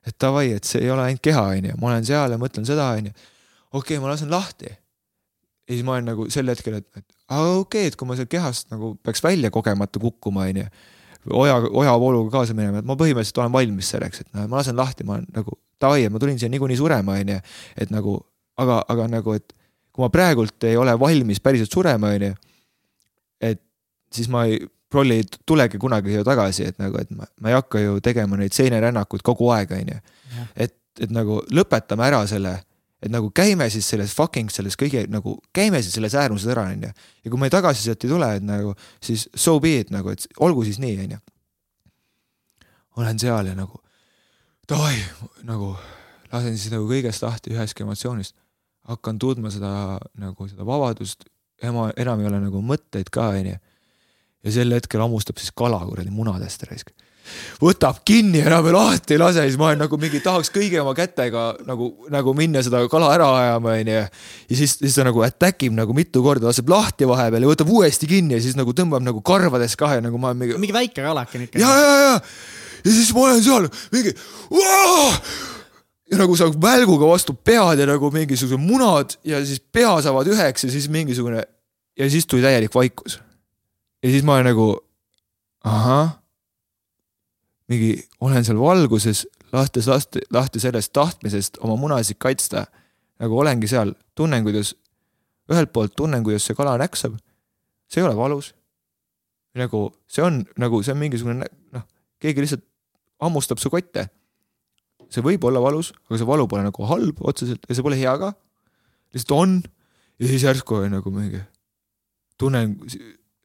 et 0.08 0.16
davai, 0.16 0.54
et 0.56 0.64
see 0.64 0.80
ei 0.86 0.90
ole 0.90 1.04
ainult 1.04 1.20
keha, 1.20 1.50
onju, 1.58 1.76
ma 1.76 1.92
olen 1.92 2.06
seal 2.08 2.32
ja 2.32 2.40
mõtlen 2.40 2.64
seda, 2.64 2.94
onju 2.96 3.12
okei 3.72 3.96
okay,, 3.96 4.02
ma 4.02 4.12
lasen 4.12 4.30
lahti. 4.30 4.70
ja 5.68 5.74
siis 5.74 5.84
ma 5.84 5.96
olen 5.96 6.08
nagu 6.12 6.28
sel 6.32 6.48
hetkel, 6.48 6.78
et, 6.80 6.88
et 6.96 7.04
okei 7.28 7.58
okay,, 7.60 7.90
et 7.90 7.96
kui 7.98 8.08
ma 8.08 8.16
sealt 8.16 8.30
kehast 8.32 8.72
nagu 8.72 8.94
peaks 9.04 9.22
välja 9.24 9.50
kogemata 9.54 10.00
kukkuma, 10.00 10.48
onju. 10.48 10.64
oja, 11.32 11.58
ojavooluga 11.82 12.38
kaasa 12.38 12.56
minema, 12.56 12.80
et 12.80 12.88
ma 12.88 12.96
põhimõtteliselt 12.96 13.42
olen 13.42 13.52
valmis 13.52 13.92
selleks, 13.94 14.24
et 14.24 14.32
noh, 14.32 14.48
ma 14.48 14.62
lasen 14.62 14.78
lahti, 14.78 15.04
ma 15.04 15.18
olen 15.18 15.28
nagu 15.34 15.58
davai, 15.80 16.06
et 16.06 16.12
ma 16.12 16.20
tulin 16.22 16.38
siia 16.40 16.50
niikuinii 16.52 16.78
surema, 16.80 17.18
onju. 17.20 17.38
et 17.76 17.92
nagu, 17.94 18.16
aga, 18.56 18.80
aga 18.94 19.08
nagu, 19.18 19.36
et 19.36 19.54
kui 19.92 20.04
ma 20.04 20.10
praegult 20.14 20.64
ei 20.68 20.78
ole 20.80 20.94
valmis 21.00 21.42
päriselt 21.44 21.74
surema, 21.74 22.14
onju. 22.16 22.32
et 23.44 23.62
siis 24.14 24.30
ma 24.32 24.46
ei, 24.48 24.62
prolli 24.88 25.18
ei 25.20 25.26
tulegi 25.46 25.78
kunagi 25.78 26.14
siia 26.14 26.24
tagasi, 26.24 26.70
et 26.70 26.78
nagu, 26.80 26.96
et 26.96 27.10
ma, 27.12 27.28
ma 27.42 27.52
ei 27.52 27.58
hakka 27.58 27.82
ju 27.82 28.00
tegema 28.00 28.40
neid 28.40 28.56
seenerännakuid 28.56 29.26
kogu 29.26 29.50
aeg, 29.52 29.76
onju. 29.82 30.00
et, 30.56 30.74
et 31.00 31.12
nagu 31.12 31.42
lõpetame 31.52 32.08
ära 32.08 32.24
selle 32.30 32.56
et 33.02 33.10
nagu 33.12 33.30
käime 33.34 33.68
siis 33.70 33.86
selles 33.86 34.14
fucking 34.16 34.50
selles 34.50 34.76
kõige 34.78 35.04
nagu, 35.10 35.36
käime 35.54 35.80
siis 35.84 35.94
selles 35.94 36.16
äärmuses 36.18 36.50
ära, 36.54 36.66
onju. 36.72 36.90
ja 37.24 37.30
kui 37.30 37.40
meil 37.40 37.52
tagasisidet 37.54 38.04
ei 38.04 38.10
tule, 38.10 38.30
et 38.40 38.46
nagu 38.46 38.74
siis 39.04 39.28
so 39.34 39.58
be 39.62 39.78
it 39.82 39.92
nagu, 39.94 40.10
et 40.10 40.26
olgu 40.42 40.64
siis 40.66 40.80
nii, 40.82 40.96
onju. 41.04 41.20
olen 42.98 43.22
seal 43.22 43.52
ja 43.52 43.54
nagu 43.58 43.80
davai, 44.68 44.98
nagu 45.46 45.72
lasen 46.32 46.58
siis 46.58 46.74
nagu 46.74 46.88
kõigest 46.90 47.22
lahti 47.24 47.54
ühest 47.54 47.80
emotsioonist. 47.80 48.36
hakkan 48.88 49.18
tundma 49.18 49.50
seda 49.52 49.98
nagu 50.16 50.48
seda 50.48 50.64
vabadust, 50.64 51.26
ema, 51.62 51.90
enam 51.96 52.20
ei 52.22 52.30
ole 52.30 52.40
nagu 52.48 52.62
mõtteid 52.62 53.12
ka, 53.14 53.30
onju. 53.38 53.58
ja 54.42 54.54
sel 54.54 54.74
hetkel 54.74 55.06
hammustab 55.06 55.38
siis 55.38 55.54
kala 55.54 55.84
kuradi 55.86 56.10
munadest 56.10 56.66
raisk 56.66 56.90
võtab 57.62 58.00
kinni, 58.06 58.40
enam 58.44 58.64
veel 58.66 58.76
lahti 58.76 59.16
ei 59.16 59.20
lase, 59.20 59.44
siis 59.48 59.58
ma 59.60 59.70
olen 59.70 59.82
nagu 59.84 59.98
mingi 60.00 60.20
tahaks 60.24 60.52
kõigi 60.54 60.78
oma 60.82 60.94
kätega 60.96 61.48
nagu, 61.68 61.90
nagu 62.12 62.34
minna 62.36 62.62
seda 62.64 62.84
kala 62.90 63.10
ära 63.16 63.28
ajama, 63.40 63.74
onju. 63.80 63.98
ja 64.50 64.60
siis, 64.60 64.76
siis 64.80 64.96
ta 64.96 65.06
nagu 65.08 65.22
attack 65.26 65.66
ib 65.66 65.76
nagu 65.76 65.96
mitu 65.96 66.22
korda, 66.24 66.48
laseb 66.50 66.70
lahti 66.70 67.08
vahepeal 67.08 67.46
ja 67.46 67.52
võtab 67.52 67.72
uuesti 67.74 68.08
kinni 68.10 68.38
ja 68.38 68.42
siis 68.44 68.56
nagu 68.58 68.74
tõmbab 68.76 69.04
nagu 69.04 69.22
karvades 69.26 69.76
kahe 69.78 70.00
nagu 70.04 70.20
ma 70.20 70.32
olen 70.32 70.42
mingi. 70.44 70.58
mingi 70.62 70.76
väike 70.76 71.04
kalake 71.04 71.44
ikka. 71.46 71.62
ja, 71.62 71.70
ja, 71.74 71.94
ja, 72.04 72.16
ja 72.84 72.96
siis 72.96 73.12
ma 73.16 73.26
olen 73.28 73.44
seal 73.44 73.68
mingi. 73.94 74.14
ja 76.08 76.20
nagu 76.22 76.36
saab 76.38 76.58
välguga 76.62 77.10
vastu 77.10 77.34
pead 77.34 77.82
ja 77.82 77.88
nagu 77.88 78.10
mingisugused 78.14 78.60
munad 78.62 79.16
ja 79.26 79.42
siis 79.44 79.60
pea 79.60 79.96
saavad 80.04 80.30
üheks 80.30 80.66
ja 80.66 80.72
siis 80.72 80.88
mingisugune 80.92 81.44
ja 81.98 82.10
siis 82.10 82.26
tuli 82.26 82.42
täielik 82.42 82.74
vaikus. 82.74 83.20
ja 84.02 84.10
siis 84.10 84.24
ma 84.24 84.38
olen 84.38 84.52
nagu 84.52 84.70
ahah 85.64 86.17
mingi, 87.68 87.92
olen 88.24 88.44
seal 88.46 88.58
valguses, 88.60 89.24
lahtes 89.52 89.88
lahti, 89.88 90.22
lahti 90.34 90.60
sellest 90.60 90.92
tahtmisest 90.96 91.60
oma 91.64 91.76
munasid 91.80 92.18
kaitsta. 92.20 92.66
nagu 93.18 93.34
olengi 93.40 93.66
seal, 93.66 93.94
tunnen, 94.14 94.44
kuidas, 94.46 94.76
ühelt 95.50 95.72
poolt 95.74 95.96
tunnen, 95.96 96.22
kuidas 96.24 96.46
see 96.46 96.54
kala 96.54 96.76
näksab. 96.78 97.16
see 97.88 98.00
ei 98.00 98.06
ole 98.06 98.16
valus. 98.16 98.54
nagu 99.54 99.92
see 100.06 100.22
on 100.22 100.44
nagu, 100.56 100.82
see 100.82 100.92
on 100.92 100.98
mingisugune 100.98 101.48
noh, 101.72 101.84
keegi 102.20 102.40
lihtsalt 102.40 102.64
hammustab 103.20 103.58
su 103.58 103.70
kotte. 103.70 104.08
see 105.10 105.24
võib 105.24 105.44
olla 105.44 105.60
valus, 105.60 105.92
aga 106.08 106.18
see 106.20 106.28
valu 106.28 106.46
pole 106.48 106.62
nagu 106.62 106.84
halb 106.84 107.20
otseselt 107.20 107.64
ja 107.68 107.74
see 107.74 107.82
pole 107.82 107.96
hea 107.96 108.16
ka. 108.18 108.32
lihtsalt 109.14 109.36
on 109.36 109.62
ja 110.18 110.28
siis 110.28 110.44
järsku 110.44 110.82
on 110.82 110.92
nagu 110.98 111.10
mingi, 111.10 111.40
tunnen 112.38 112.76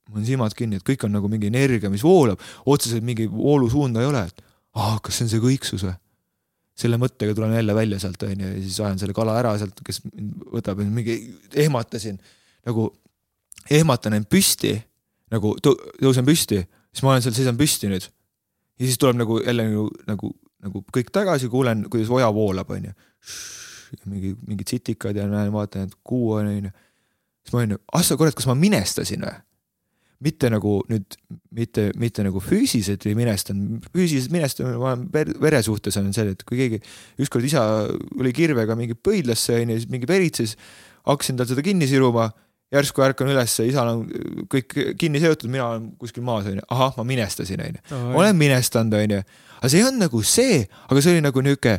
mul 0.09 0.21
on 0.21 0.27
silmad 0.27 0.55
kinni, 0.57 0.79
et 0.79 0.87
kõik 0.87 1.05
on 1.07 1.13
nagu 1.15 1.29
mingi 1.31 1.49
energia, 1.51 1.91
mis 1.91 2.03
voolab, 2.03 2.41
otseselt 2.69 3.05
mingi 3.05 3.29
voolusuunda 3.31 4.03
ei 4.03 4.09
ole, 4.09 4.25
et 4.29 4.43
aa, 4.75 4.97
kas 5.03 5.19
see 5.19 5.27
on 5.27 5.33
see 5.35 5.43
kõiksus 5.43 5.85
või? 5.87 5.97
selle 6.73 6.97
mõttega 6.97 7.35
tulen 7.37 7.51
jälle 7.53 7.75
välja 7.77 7.99
sealt 8.01 8.23
onju 8.25 8.47
ja 8.47 8.61
siis 8.63 8.79
ajan 8.81 8.97
selle 8.97 9.13
kala 9.13 9.35
ära 9.37 9.51
sealt, 9.61 9.77
kes 9.85 9.99
võtab 10.55 10.79
mingi, 10.81 11.19
ehmatasin 11.61 12.17
nagu, 12.65 12.87
ehmatan 13.69 14.17
end 14.17 14.25
püsti 14.25 14.73
nagu 15.33 15.53
tõusen 15.61 16.25
püsti, 16.27 16.61
siis 16.93 17.05
ma 17.05 17.13
olen 17.13 17.25
seal, 17.25 17.35
seisan 17.37 17.59
püsti 17.59 17.89
nüüd. 17.91 18.07
ja 18.79 18.87
siis 18.87 18.97
tuleb 19.01 19.19
nagu 19.21 19.39
jälle 19.41 19.67
nagu, 19.69 19.85
nagu, 20.09 20.31
nagu 20.65 20.83
kõik 20.93 21.13
tagasi, 21.13 21.49
kuulen, 21.49 21.85
kuidas 21.93 22.11
oja 22.13 22.29
voolab 22.33 22.73
onju. 22.73 22.93
mingi, 24.09 24.33
mingid 24.47 24.73
sitikad 24.73 25.15
ja 25.15 25.27
näen, 25.29 25.51
vaatan, 25.53 25.87
et 25.87 25.97
kuu 26.03 26.33
on 26.39 26.49
onju. 26.49 26.73
siis 27.43 27.53
ma 27.53 27.63
olin, 27.63 27.77
ah 27.93 28.05
sa 28.05 28.17
kurat, 28.17 28.35
kas 28.37 28.49
ma 28.49 28.57
minestasin 28.57 29.25
või? 29.25 29.37
Mitte 30.23 30.49
nagu 30.51 30.77
nüüd, 30.89 31.17
mitte, 31.55 31.89
mitte 31.99 32.23
nagu 32.25 32.41
füüsiliselt 32.43 33.05
ei 33.09 33.15
minestanud, 33.17 33.83
füüsiliselt 33.93 34.33
minestamine, 34.33 34.77
ma 34.79 34.93
olen 34.93 35.33
vere 35.41 35.59
suhtes 35.65 35.97
on 35.99 36.11
see, 36.15 36.31
et 36.33 36.45
kui 36.47 36.59
keegi, 36.59 36.79
ükskord 37.23 37.47
isa 37.47 37.63
oli 38.19 38.33
kirvega 38.35 38.77
mingi 38.79 38.95
pöidlasse 38.95 39.57
onju, 39.59 39.79
siis 39.81 39.91
mingi 39.91 40.09
veritses, 40.09 40.55
hakkasin 41.07 41.39
tal 41.39 41.49
seda 41.49 41.65
kinni 41.65 41.89
siruma 41.89 42.29
järsku 42.73 43.03
ärkan 43.05 43.29
üles, 43.29 43.55
isal 43.67 43.91
on 43.91 44.05
kõik 44.51 44.77
kinni 44.99 45.21
seotud, 45.21 45.51
mina 45.51 45.67
olen 45.73 45.89
kuskil 46.01 46.25
maas, 46.25 46.47
onju, 46.49 46.63
ahah, 46.73 46.95
ma 46.97 47.05
minestasin, 47.07 47.61
onju. 47.67 47.83
olen 48.17 48.39
minestanud, 48.39 48.95
onju, 49.01 49.19
aga 49.59 49.69
see 49.73 49.81
ei 49.81 49.89
olnud 49.89 50.07
nagu 50.07 50.23
see, 50.25 50.63
aga 50.87 51.03
see 51.03 51.17
oli 51.17 51.25
nagu 51.25 51.43
niuke, 51.45 51.75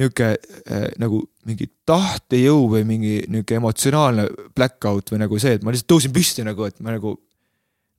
niuke 0.00 0.28
äh, 0.36 0.86
nagu 1.02 1.24
mingi 1.48 1.66
tahtejõu 1.88 2.68
või 2.76 2.84
mingi 2.86 3.16
niuke 3.32 3.58
emotsionaalne 3.58 4.28
black 4.54 4.86
out 4.88 5.10
või 5.10 5.24
nagu 5.24 5.40
see, 5.42 5.56
et 5.58 5.66
ma 5.66 5.74
lihtsalt 5.74 5.90
tõusin 5.90 6.14
püsti 6.14 6.46
nagu, 6.46 6.68
et 6.68 6.78
ma 6.84 6.94
nagu 6.94 7.16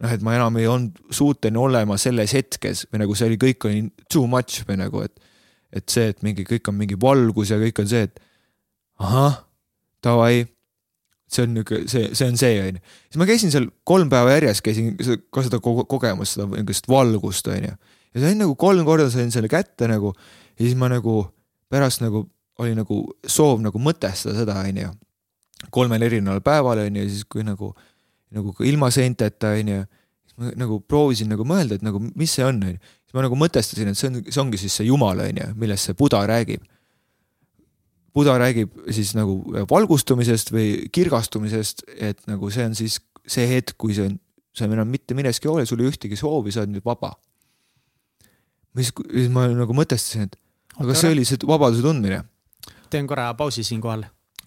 noh, 0.01 0.13
et 0.13 0.23
ma 0.25 0.35
enam 0.37 0.57
ei 0.61 0.67
olnud 0.69 1.13
suuteline 1.13 1.59
olema 1.61 1.97
selles 2.01 2.33
hetkes 2.37 2.87
või 2.91 3.03
nagu 3.03 3.17
see 3.17 3.29
oli, 3.29 3.37
kõik 3.41 3.67
oli 3.69 3.83
too 4.11 4.25
much 4.29 4.65
või 4.67 4.79
nagu, 4.81 5.05
et 5.05 5.29
et 5.71 5.87
see, 5.87 6.09
et 6.11 6.19
mingi 6.25 6.43
kõik 6.43 6.67
on 6.67 6.75
mingi 6.75 6.97
valgus 6.99 7.53
ja 7.53 7.57
kõik 7.61 7.77
on 7.79 7.87
see, 7.87 8.03
et 8.09 8.19
ahah, 8.99 9.37
davai 10.03 10.43
see 11.31 11.45
on 11.45 11.53
niuke, 11.55 11.85
see, 11.87 12.09
see 12.17 12.27
on 12.27 12.37
see, 12.39 12.57
onju. 12.59 12.81
siis 13.07 13.19
ma 13.21 13.27
käisin 13.29 13.53
seal 13.53 13.69
kolm 13.87 14.11
päeva 14.11 14.33
järjest, 14.35 14.63
käisin 14.65 14.97
ka 15.31 15.45
seda 15.45 15.61
kogemust, 15.63 16.35
seda 16.35 16.47
niisugust 16.51 16.89
valgust, 16.91 17.47
onju. 17.47 17.71
ja 18.11 18.23
sain 18.25 18.41
nagu 18.41 18.57
kolm 18.59 18.83
korda 18.87 19.07
sain 19.13 19.31
selle 19.33 19.51
kätte 19.51 19.87
nagu 19.91 20.11
ja 20.11 20.65
siis 20.65 20.75
ma 20.79 20.91
nagu 20.91 21.23
pärast 21.71 22.03
nagu 22.03 22.25
oli 22.61 22.75
nagu 22.77 22.99
soov 23.27 23.61
nagu 23.63 23.79
mõtestada 23.81 24.35
seda, 24.41 24.59
onju. 24.67 24.91
kolmel 25.71 26.03
erineval 26.03 26.43
päeval, 26.43 26.83
onju, 26.87 27.05
ja 27.05 27.13
siis 27.13 27.25
kui 27.29 27.45
nagu, 27.47 27.71
nagu 28.35 28.53
ka 28.55 28.65
ilma 28.67 28.91
seenteta, 28.93 29.55
onju. 29.59 29.83
siis 30.25 30.37
ma 30.39 30.51
nagu 30.59 30.79
proovisin 30.87 31.31
nagu 31.31 31.45
mõelda, 31.47 31.77
et 31.79 31.85
nagu 31.85 31.99
mis 32.01 32.33
see 32.37 32.45
on, 32.47 32.61
onju. 32.63 32.93
siis 33.05 33.17
ma 33.17 33.25
nagu 33.27 33.39
mõtestasin, 33.39 33.91
et 33.91 33.99
see 33.99 34.11
on, 34.11 34.21
see 34.27 34.43
ongi 34.43 34.61
siis 34.61 34.77
see 34.79 34.87
Jumal, 34.87 35.23
onju, 35.27 35.51
millest 35.59 35.89
see 35.89 35.97
Buda 35.99 36.23
räägib 36.29 36.67
Buda 38.13 38.35
räägib 38.39 38.73
siis 38.91 39.13
nagu 39.15 39.37
valgustumisest 39.69 40.51
või 40.51 40.89
kirgastumisest, 40.91 41.85
et 41.95 42.19
nagu 42.27 42.49
see 42.51 42.65
on 42.67 42.75
siis 42.75 42.99
see 43.27 43.45
hetk, 43.47 43.77
kui 43.79 43.95
see 43.95 44.09
on, 44.09 44.17
sa 44.55 44.67
enam 44.67 44.89
mitte 44.91 45.15
milleski 45.15 45.47
ei 45.47 45.53
ole, 45.53 45.65
sul 45.69 45.83
ei 45.83 45.91
ühtegi 45.91 46.19
soovi, 46.19 46.51
sa 46.51 46.65
oled 46.65 46.75
nüüd 46.75 46.85
vaba. 46.87 47.13
siis, 48.75 48.91
siis 48.91 49.31
ma 49.31 49.47
nagu 49.47 49.75
mõtestasin, 49.75 50.27
et 50.27 50.35
aga 50.79 50.97
see 50.97 51.15
oli 51.15 51.23
see 51.27 51.39
vabaduse 51.47 51.85
tundmine. 51.85 52.23
teen 52.89 53.07
korra 53.07 53.31
pausi 53.33 53.63
siinkohal. 53.63 54.03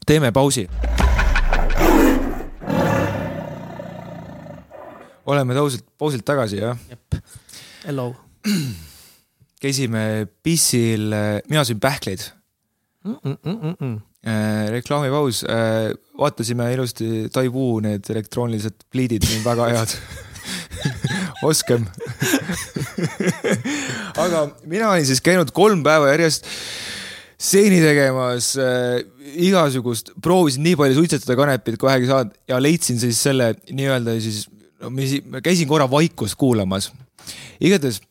teeme 0.07 0.33
pausi. 0.33 0.69
Oleme 5.27 5.57
pausilt, 5.57 5.87
pausilt 5.99 6.25
tagasi, 6.27 6.61
jah? 6.63 6.79
jep, 6.91 7.21
hello. 7.85 8.11
käisime 9.65 10.27
pissil, 10.45 11.13
mina 11.49 11.65
sõin 11.65 11.81
pähkleid 11.81 12.27
mm. 13.05 13.17
-mm 13.23 13.77
-mm. 13.77 13.95
Äh, 14.25 14.71
reklaamipaus 14.73 15.45
äh,, 15.45 15.93
vaatasime 16.19 16.73
ilusti 16.73 17.29
Taiwu 17.33 17.81
need 17.85 18.09
elektroonilised 18.09 18.87
pliidid, 18.91 19.27
väga 19.45 19.67
head 19.69 19.93
oskem 21.51 21.85
aga 24.25 24.47
mina 24.65 24.89
olin 24.89 25.05
siis 25.05 25.21
käinud 25.21 25.53
kolm 25.53 25.83
päeva 25.85 26.09
järjest 26.09 26.49
seeni 27.37 27.83
tegemas 27.85 28.55
äh,, 28.57 29.05
igasugust, 29.45 30.15
proovisin 30.23 30.65
nii 30.65 30.77
palju 30.81 30.97
suitsetada 31.03 31.37
kanepit, 31.37 31.77
kui 31.77 31.91
vähegi 31.91 32.09
saad 32.09 32.33
ja 32.49 32.63
leidsin 32.63 33.01
siis 33.01 33.21
selle 33.29 33.53
nii-öelda 33.69 34.17
siis, 34.25 34.47
no 34.85 34.93
ma 34.93 35.43
käisin 35.45 35.69
korra 35.69 35.89
vaikust 35.91 36.37
kuulamas. 36.41 36.93
igatahes 37.61 38.03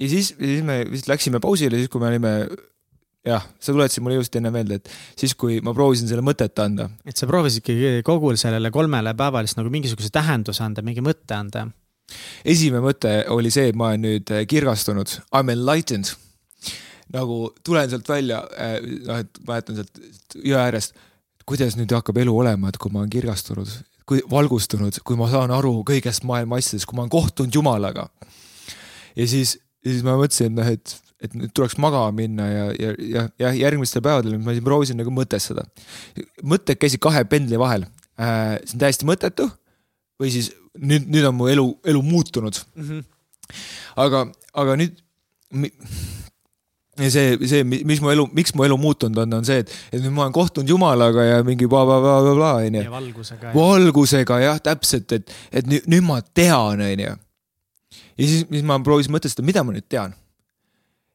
ja 0.00 0.08
siis, 0.08 0.34
siis 0.38 0.64
me 0.64 0.82
vist 0.90 1.08
läksime 1.10 1.40
pausile, 1.42 1.76
siis 1.76 1.90
kui 1.92 2.00
me 2.02 2.10
olime 2.12 2.34
jah, 3.26 3.44
sa 3.60 3.74
tuletasid 3.74 4.04
mulle 4.04 4.20
just 4.20 4.36
enne 4.38 4.52
meelde, 4.54 4.80
et 4.80 4.88
siis, 5.18 5.34
kui 5.38 5.58
ma 5.64 5.74
proovisin 5.76 6.08
selle 6.08 6.24
mõtet 6.24 6.56
anda. 6.62 6.88
et 7.04 7.16
sa 7.16 7.28
proovisidki 7.28 8.00
kogu 8.06 8.32
sellele 8.40 8.70
kolmele 8.72 9.14
päevale 9.18 9.50
siis 9.50 9.58
nagu 9.58 9.72
mingisuguse 9.72 10.12
tähenduse 10.14 10.64
anda, 10.64 10.84
mingi 10.86 11.04
mõtte 11.04 11.36
anda? 11.36 11.66
esimene 12.44 12.82
mõte 12.84 13.12
oli 13.34 13.52
see, 13.54 13.70
et 13.70 13.78
ma 13.78 13.90
olen 13.90 14.06
nüüd 14.06 14.32
äh, 14.34 14.46
kirgastunud, 14.48 15.20
I 15.30 15.44
m 15.44 15.54
enlightened. 15.54 16.14
nagu 17.10 17.50
tulen 17.66 17.90
sealt 17.90 18.08
välja, 18.08 18.40
äh, 18.56 18.78
noh, 19.06 19.20
et 19.20 19.44
mäletan 19.46 19.80
sealt 19.80 20.40
jõe 20.40 20.58
äärest, 20.62 20.96
kuidas 21.44 21.76
nüüd 21.76 21.92
hakkab 21.92 22.18
elu 22.22 22.34
olema, 22.44 22.70
et 22.70 22.78
kui 22.80 22.92
ma 22.92 23.02
olen 23.02 23.12
kirgastunud, 23.12 23.68
kui 24.08 24.22
valgustunud, 24.30 24.96
kui 25.04 25.18
ma 25.18 25.28
saan 25.30 25.52
aru 25.54 25.80
kõigest 25.86 26.24
maailma 26.28 26.58
asjadest, 26.60 26.88
kui 26.88 26.98
ma 26.98 27.04
olen 27.04 27.12
kohtunud 27.12 27.54
Jumalaga. 27.54 28.08
ja 29.16 29.26
siis, 29.28 29.58
siis 29.84 30.02
ma 30.06 30.16
mõtlesin, 30.20 30.52
et 30.52 30.58
noh, 30.58 30.74
et 30.74 30.98
et 31.20 31.34
nüüd 31.36 31.52
tuleks 31.52 31.76
magama 31.76 32.12
minna 32.16 32.46
ja, 32.48 32.62
ja, 32.80 32.92
ja, 33.04 33.22
ja 33.42 33.50
järgmistel 33.66 34.02
päevadel 34.04 34.38
ma 34.40 34.54
siis 34.56 34.64
proovisin 34.64 34.96
nagu 35.00 35.12
mõtestada. 35.12 35.66
mõtted 36.40 36.80
käisid 36.80 37.02
kahe 37.02 37.24
pendli 37.28 37.58
vahel 37.60 37.84
äh,. 38.16 38.56
see 38.64 38.78
on 38.78 38.84
täiesti 38.84 39.08
mõttetu 39.08 39.50
või 40.20 40.32
siis 40.32 40.50
nüüd, 40.78 41.08
nüüd 41.12 41.26
on 41.28 41.36
mu 41.36 41.50
elu, 41.52 41.66
elu 41.92 42.02
muutunud 42.04 42.56
mm. 42.74 42.88
-hmm. 42.88 43.04
aga, 44.06 44.26
aga 44.64 44.78
nüüd 44.80 45.04
ja 47.00 47.10
see, 47.12 47.36
see, 47.50 47.64
mis 47.64 48.02
mu 48.02 48.12
elu, 48.12 48.26
miks 48.36 48.54
mu 48.56 48.66
elu 48.66 48.76
muutunud 48.80 49.22
on, 49.24 49.38
on 49.40 49.46
see, 49.46 49.62
et, 49.64 49.74
et 49.90 50.00
nüüd 50.02 50.14
ma 50.14 50.26
olen 50.26 50.36
kohtunud 50.36 50.68
jumalaga 50.68 51.26
ja 51.26 51.42
mingi 51.46 51.68
blablabla 51.70 52.54
onju. 52.60 52.86
valgusega. 52.92 53.52
valgusega 53.54 54.40
jah, 54.44 54.62
täpselt, 54.70 55.12
et, 55.16 55.36
et 55.52 55.68
nüüd, 55.70 55.86
nüüd 55.90 56.06
ma 56.06 56.20
tean, 56.22 56.82
onju. 56.86 57.14
ja 57.14 58.24
siis, 58.24 58.44
siis 58.44 58.66
ma 58.66 58.80
proovisin 58.84 59.14
mõtestada, 59.16 59.46
mida 59.46 59.64
ma 59.66 59.76
nüüd 59.76 59.88
tean 59.88 60.16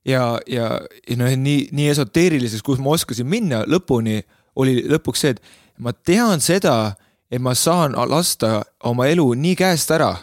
ja, 0.06 0.40
ja, 0.48 0.70
ja 1.10 1.18
noh, 1.20 1.32
nii, 1.38 1.70
nii 1.76 1.90
esoteeriliseks, 1.94 2.64
kus 2.66 2.82
ma 2.82 2.94
oskasin 2.96 3.28
minna 3.30 3.64
lõpuni, 3.70 4.22
oli 4.62 4.80
lõpuks 4.90 5.26
see, 5.26 5.36
et 5.36 5.42
ma 5.82 5.94
tean 5.94 6.44
seda, 6.44 6.96
et 7.32 7.42
ma 7.42 7.56
saan 7.58 7.98
lasta 8.10 8.62
oma 8.86 9.10
elu 9.12 9.28
nii 9.40 9.58
käest 9.60 9.92
ära, 9.96 10.14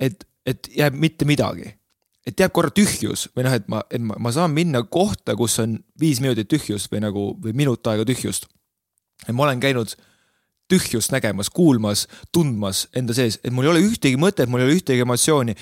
et, 0.00 0.24
et 0.46 0.70
jääb 0.76 0.96
mitte 0.96 1.28
midagi. 1.28 1.74
Et 2.30 2.40
jääb 2.40 2.54
korra 2.54 2.72
tühjus 2.74 3.28
või 3.36 3.46
noh, 3.46 3.56
et 3.58 3.68
ma, 3.70 3.82
et 3.90 4.02
ma, 4.02 4.16
ma 4.22 4.32
saan 4.34 4.54
minna 4.56 4.82
kohta, 4.82 5.36
kus 5.38 5.58
on 5.62 5.78
viis 6.00 6.22
minutit 6.22 6.48
tühjust 6.50 6.90
või 6.92 7.04
nagu, 7.04 7.26
või 7.42 7.56
minut 7.56 7.86
aega 7.90 8.06
tühjust. 8.08 8.48
et 9.26 9.34
ma 9.34 9.48
olen 9.48 9.60
käinud 9.60 9.96
tühjust 10.70 11.10
nägemas, 11.10 11.50
kuulmas, 11.50 12.06
tundmas 12.32 12.86
enda 12.96 13.14
sees, 13.16 13.40
et 13.42 13.52
mul 13.52 13.66
ei 13.66 13.72
ole 13.74 13.86
ühtegi 13.88 14.18
mõtet, 14.20 14.48
mul 14.48 14.62
ei 14.62 14.70
ole 14.70 14.78
ühtegi 14.78 15.02
emotsiooni. 15.02 15.56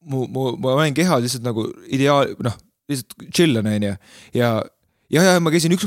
mu, 0.00 0.26
mu, 0.26 0.50
ma 0.56 0.74
olen 0.78 0.94
kehas 0.96 1.22
lihtsalt 1.24 1.44
nagu 1.44 1.66
ideaal, 1.88 2.36
noh 2.44 2.56
lihtsalt 2.90 3.32
chill 3.34 3.56
on, 3.60 3.68
onju. 3.70 3.94
ja, 4.34 4.50
ja, 5.12 5.24
ja 5.24 5.38
ma 5.42 5.52
käisin 5.52 5.74
üks, 5.76 5.86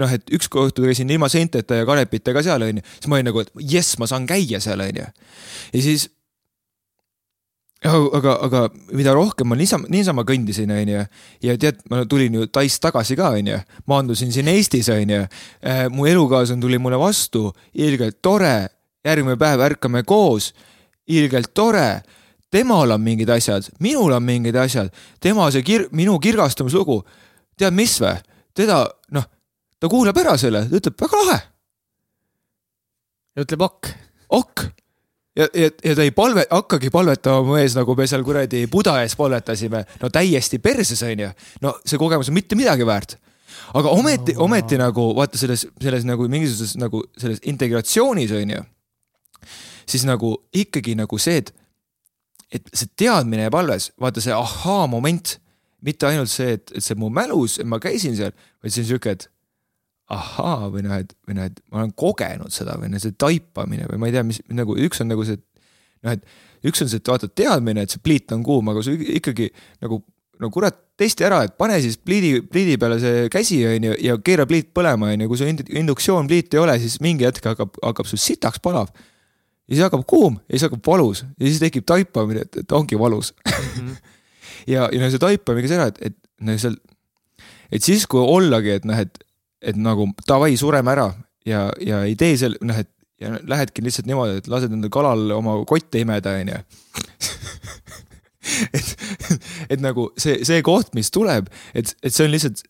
noh, 0.00 0.14
et 0.16 0.34
üks 0.34 0.50
õhtu 0.50 0.86
käisin 0.86 1.10
ilma 1.14 1.30
seenteta 1.32 1.80
ja 1.80 1.88
kanepita 1.88 2.34
ka 2.36 2.42
seal, 2.46 2.66
onju. 2.66 2.84
siis 2.96 3.10
ma 3.10 3.18
olin 3.18 3.30
nagu, 3.30 3.44
et 3.44 3.64
jess, 3.74 3.98
ma 4.02 4.08
saan 4.10 4.28
käia 4.30 4.60
seal, 4.64 4.82
onju. 4.84 5.06
ja 5.74 5.84
siis 5.84 6.08
aga, 7.84 8.34
aga 8.46 8.62
mida 8.96 9.14
rohkem 9.16 9.48
ma 9.50 9.58
niisama, 9.58 9.88
niisama 9.92 10.24
kõndisin, 10.28 10.72
onju, 10.72 11.04
ja 11.44 11.56
tead, 11.60 11.82
ma 11.92 12.04
tulin 12.08 12.40
ju 12.40 12.48
Tais 12.52 12.78
tagasi 12.80 13.16
ka, 13.18 13.34
onju, 13.38 13.60
maandusin 13.90 14.32
siin 14.34 14.48
Eestis, 14.52 14.88
onju. 14.92 15.22
Äh, 15.60 15.86
mu 15.92 16.08
elukaaslane 16.08 16.62
tuli 16.62 16.80
mulle 16.80 17.00
vastu, 17.00 17.50
ilgelt 17.74 18.22
tore, 18.24 18.56
järgmine 19.04 19.36
päev 19.40 19.64
ärkame 19.68 20.04
koos, 20.08 20.52
ilgelt 21.12 21.52
tore 21.54 21.88
temal 22.54 22.94
on 22.94 23.02
mingid 23.02 23.30
asjad, 23.34 23.66
minul 23.82 24.14
on 24.14 24.22
mingid 24.22 24.56
asjad, 24.58 24.92
tema 25.22 25.48
see 25.52 25.64
kir-, 25.66 25.88
minu 25.96 26.16
kirgastumislugu, 26.22 27.00
tead 27.58 27.74
mis 27.74 27.96
või, 28.02 28.14
teda 28.54 28.84
noh, 29.14 29.26
ta 29.82 29.90
kuulab 29.90 30.18
ära 30.22 30.36
selle, 30.40 30.64
ta 30.70 30.78
ütleb 30.78 31.00
väga 31.02 31.22
lahe. 31.24 31.40
ja 33.34 33.46
ütleb 33.46 33.66
ok. 33.66 33.90
ok. 34.38 34.66
Ja, 35.36 35.48
ja, 35.54 35.70
ja 35.84 35.94
ta 35.94 36.02
ei 36.02 36.14
palve, 36.14 36.46
hakkagi 36.50 36.90
palvetama 36.94 37.42
mu 37.46 37.58
ees, 37.60 37.76
nagu 37.78 37.96
me 37.98 38.06
seal 38.10 38.24
kuradi 38.26 38.66
Buda 38.70 39.00
ees 39.02 39.16
palvetasime, 39.18 39.84
no 40.02 40.10
täiesti 40.10 40.58
perses 40.62 41.02
onju. 41.02 41.30
no 41.62 41.76
see 41.84 42.00
kogemus 42.00 42.30
on 42.32 42.38
mitte 42.38 42.58
midagi 42.58 42.86
väärt 42.86 43.18
aga 43.74 43.90
ometi 43.90 44.36
oh,, 44.36 44.44
ometi 44.46 44.78
nagu 44.80 45.10
vaata 45.16 45.38
selles, 45.38 45.66
selles 45.82 46.06
nagu 46.06 46.28
mingisuguses 46.30 46.76
nagu 46.80 47.02
selles 47.18 47.42
integratsioonis 47.50 48.32
on 48.36 48.56
ju. 48.56 48.62
siis 49.86 50.04
nagu 50.08 50.36
ikkagi 50.52 50.94
nagu 50.98 51.18
see, 51.18 51.42
et 51.42 51.54
et 52.54 52.68
see 52.76 52.90
teadmine 52.96 53.48
jääb 53.48 53.56
alles, 53.58 53.90
vaata 54.00 54.22
see 54.22 54.34
ahaa-moment, 54.34 55.38
mitte 55.82 56.06
ainult 56.06 56.30
see, 56.30 56.54
et, 56.54 56.70
et 56.76 56.84
see 56.84 56.94
mu 56.94 57.08
mälus, 57.10 57.58
ma 57.66 57.80
käisin 57.82 58.14
seal, 58.16 58.30
vaid 58.62 58.74
see 58.74 58.84
on 58.84 58.88
sihuke, 58.92 59.14
et 59.16 59.26
ahaa 60.12 60.70
või 60.72 60.84
noh, 60.84 60.96
et 61.00 61.12
või 61.24 61.38
noh, 61.38 61.48
et 61.48 61.60
ma 61.72 61.82
olen 61.82 61.92
kogenud 61.96 62.52
seda 62.52 62.76
või 62.80 62.90
noh, 62.92 63.00
see 63.02 63.14
taipamine 63.16 63.86
või 63.88 64.00
ma 64.00 64.10
ei 64.10 64.16
tea, 64.16 64.24
mis 64.26 64.42
nagu 64.52 64.76
üks 64.86 65.00
on 65.00 65.08
nagu 65.12 65.24
see, 65.24 65.40
noh, 66.04 66.16
et 66.16 66.68
üks 66.68 66.82
on 66.84 66.90
see, 66.90 67.00
et 67.00 67.12
vaata 67.12 67.30
teadmine, 67.30 67.84
et 67.84 67.94
see 67.94 68.02
pliit 68.04 68.32
on 68.36 68.42
kuum, 68.44 68.68
aga 68.72 68.84
sul 68.84 69.00
ikkagi 69.00 69.48
nagu 69.84 70.02
no 70.42 70.50
kurat, 70.52 70.76
testi 70.98 71.26
ära, 71.26 71.40
et 71.46 71.56
pane 71.58 71.76
siis 71.82 71.96
pliidi, 71.98 72.38
pliidi 72.50 72.76
peale 72.80 73.00
see 73.02 73.26
käsi 73.32 73.58
on 73.66 73.88
ju 73.88 73.96
ja 74.02 74.16
keera 74.22 74.46
pliit 74.50 74.70
põlema 74.76 75.10
on 75.14 75.24
ju, 75.24 75.30
kui 75.30 75.40
sul 75.40 75.50
induktsioonpliit 75.50 76.54
ei 76.54 76.62
ole, 76.62 76.76
siis 76.82 77.00
mingi 77.04 77.26
hetk 77.26 77.48
hakkab, 77.50 77.78
hakkab 77.82 78.10
sul 78.10 78.20
sitaks 78.22 78.62
palav 78.62 78.90
ja 78.94 79.74
siis 79.74 79.84
hakkab 79.86 80.04
kuum 80.10 80.38
ja 80.46 80.56
siis 80.56 80.66
hakkab 80.68 80.84
valus 80.86 81.24
ja 81.24 81.46
siis 81.48 81.62
tekib 81.62 81.86
taipamine, 81.88 82.44
et, 82.46 82.62
et 82.62 82.76
ongi 82.76 82.98
valus 83.00 83.32
mm. 83.34 83.54
-hmm. 83.54 83.96
ja, 84.74 84.88
ja 84.92 85.02
no 85.02 85.10
see 85.10 85.22
taipamine 85.22 85.66
ka 85.66 85.72
seda, 85.72 85.88
et, 85.90 86.02
et 86.10 86.18
no 86.44 86.58
seal, 86.58 86.76
et 87.72 87.82
siis, 87.82 88.06
kui 88.06 88.20
ollagi, 88.20 88.76
et 88.78 88.84
noh, 88.88 88.98
et, 88.98 89.23
et 89.64 89.78
nagu 89.80 90.08
davai, 90.28 90.54
sureme 90.60 90.92
ära 90.94 91.08
ja, 91.48 91.66
ja 91.80 92.02
ei 92.08 92.16
tee 92.20 92.36
selle, 92.40 92.60
noh, 92.64 92.78
et 92.78 92.90
ja 93.22 93.30
lähedki 93.46 93.84
lihtsalt 93.84 94.08
niimoodi, 94.10 94.40
et 94.40 94.48
lased 94.50 94.72
endal 94.74 94.92
kalal 94.92 95.36
oma 95.36 95.56
kotte 95.68 96.00
imeda, 96.02 96.34
onju. 96.42 96.60
et, 98.76 98.94
et 99.70 99.82
nagu 99.82 100.08
see, 100.20 100.40
see 100.46 100.62
koht, 100.66 100.92
mis 100.98 101.12
tuleb, 101.14 101.48
et, 101.72 101.94
et 102.02 102.14
see 102.14 102.26
on 102.26 102.34
lihtsalt 102.34 102.64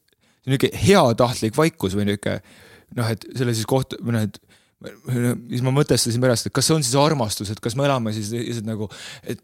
niisugune 0.45 0.83
heatahtlik 0.85 1.57
vaikus 1.57 1.97
või 1.97 2.11
niisugune 2.11 2.43
noh, 2.99 3.09
et 3.11 3.25
selle 3.35 3.55
siis 3.57 3.66
koht, 3.69 3.97
või 4.05 4.19
noh, 4.19 4.27
et 4.29 4.39
siis 5.49 5.62
ma 5.65 5.73
mõtestasin 5.73 6.21
pärast, 6.21 6.49
et 6.49 6.55
kas 6.55 6.69
see 6.69 6.77
on 6.77 6.85
siis 6.85 6.97
armastus, 7.01 7.51
et 7.51 7.61
kas 7.62 7.77
me 7.79 7.87
elame 7.87 8.12
siis 8.15 8.31
lihtsalt 8.35 8.69
nagu 8.69 8.89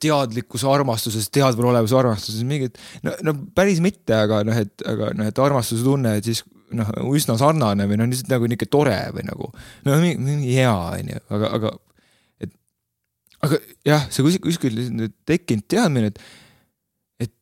teadlikus 0.03 0.67
armastuses, 0.69 1.31
teadval 1.33 1.71
olevas 1.73 1.95
armastuses, 1.97 2.45
mingit. 2.47 2.77
no, 3.07 3.15
no 3.25 3.35
päris 3.57 3.81
mitte, 3.85 4.15
aga 4.17 4.43
noh, 4.47 4.61
et, 4.61 4.75
aga 4.85 5.15
noh, 5.17 5.31
et 5.31 5.43
armastuse 5.43 5.87
tunne, 5.87 6.19
et 6.21 6.29
siis 6.29 6.45
noh, 6.79 6.91
üsna 7.17 7.37
sarnane 7.41 7.87
või 7.91 7.99
noh, 8.01 8.11
lihtsalt 8.11 8.33
nagu 8.33 8.49
niisugune 8.51 8.73
tore 8.73 8.99
või 9.17 9.27
nagu. 9.29 9.51
no 9.87 10.01
mingi 10.03 10.55
hea, 10.57 10.75
on 10.75 11.13
ju, 11.15 11.23
aga, 11.37 11.51
aga. 11.59 11.73
et, 12.47 12.55
aga 13.47 13.61
jah, 13.89 14.07
see 14.09 14.27
kuskil, 14.27 14.45
kuskil 14.49 15.11
tekkinud 15.29 15.67
teadmine, 15.71 16.13
et. 16.13 16.23
et, 17.27 17.35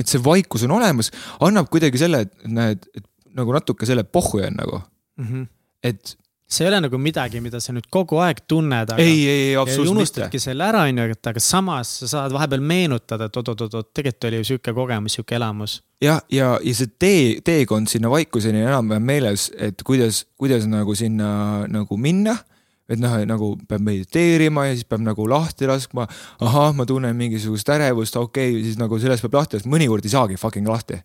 et 0.00 0.10
see 0.10 0.22
vaikus 0.24 0.66
on 0.68 0.76
olemas, 0.78 1.12
annab 1.44 1.70
kuidagi 1.72 2.00
selle, 2.00 2.24
et 2.26 2.48
näed, 2.48 2.88
et 2.94 3.08
nagu 3.34 3.54
natuke 3.54 3.86
selle 3.88 4.06
pohhu 4.06 4.42
on 4.46 4.60
nagu 4.60 4.80
mm. 4.80 5.26
-hmm. 5.26 5.48
et 5.82 6.16
see 6.46 6.64
ei 6.64 6.70
ole 6.70 6.80
nagu 6.84 6.98
midagi, 7.00 7.40
mida 7.40 7.60
sa 7.62 7.72
nüüd 7.74 7.86
kogu 7.92 8.20
aeg 8.22 8.44
tunned. 8.48 8.94
ei, 8.98 9.12
ei, 9.26 9.42
ei 9.50 9.56
absoluutselt 9.56 9.96
mitte. 9.96 10.00
unustadki 10.00 10.40
selle 10.42 10.66
ära, 10.66 10.84
on 10.88 11.00
ju, 11.00 11.06
et 11.16 11.30
aga 11.32 11.42
samas 11.42 11.92
sa 12.02 12.10
saad 12.10 12.34
vahepeal 12.36 12.64
meenutada, 12.64 13.28
et 13.30 13.36
oot-oot-oot, 13.40 13.90
tegelikult 13.96 14.28
oli 14.28 14.40
ju 14.42 14.48
sihuke 14.50 14.74
kogemus, 14.76 15.16
sihuke 15.16 15.38
elamus. 15.38 15.78
jah, 16.04 16.20
ja, 16.28 16.50
ja, 16.54 16.56
ja 16.62 16.74
see 16.78 16.92
tee, 16.98 17.22
teekond 17.44 17.90
sinna 17.90 18.12
vaikuseni 18.12 18.64
enam-vähem 18.64 19.08
meeles, 19.12 19.48
et 19.56 19.82
kuidas, 19.86 20.24
kuidas 20.40 20.68
nagu 20.70 20.94
sinna 20.98 21.30
nagu 21.70 21.96
minna 22.00 22.36
et 22.84 23.00
noh, 23.00 23.16
nagu 23.24 23.54
peab 23.68 23.80
mediteerima 23.84 24.66
ja 24.68 24.76
siis 24.76 24.84
peab 24.88 25.00
nagu 25.04 25.24
lahti 25.28 25.68
laskma. 25.68 26.04
ahah, 26.44 26.74
ma 26.76 26.84
tunnen 26.84 27.16
mingisugust 27.16 27.68
ärevust, 27.72 28.16
okei 28.20 28.52
okay,, 28.52 28.64
siis 28.66 28.76
nagu 28.80 28.98
sellest 29.00 29.24
peab 29.24 29.40
lahti 29.40 29.58
laskma, 29.58 29.72
mõnikord 29.78 30.04
ei 30.04 30.12
saagi 30.12 30.36
fucking 30.40 30.68
lahti. 30.68 31.00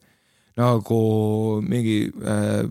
nagu 0.60 1.00
mingi 1.64 2.10
äh, 2.20 2.68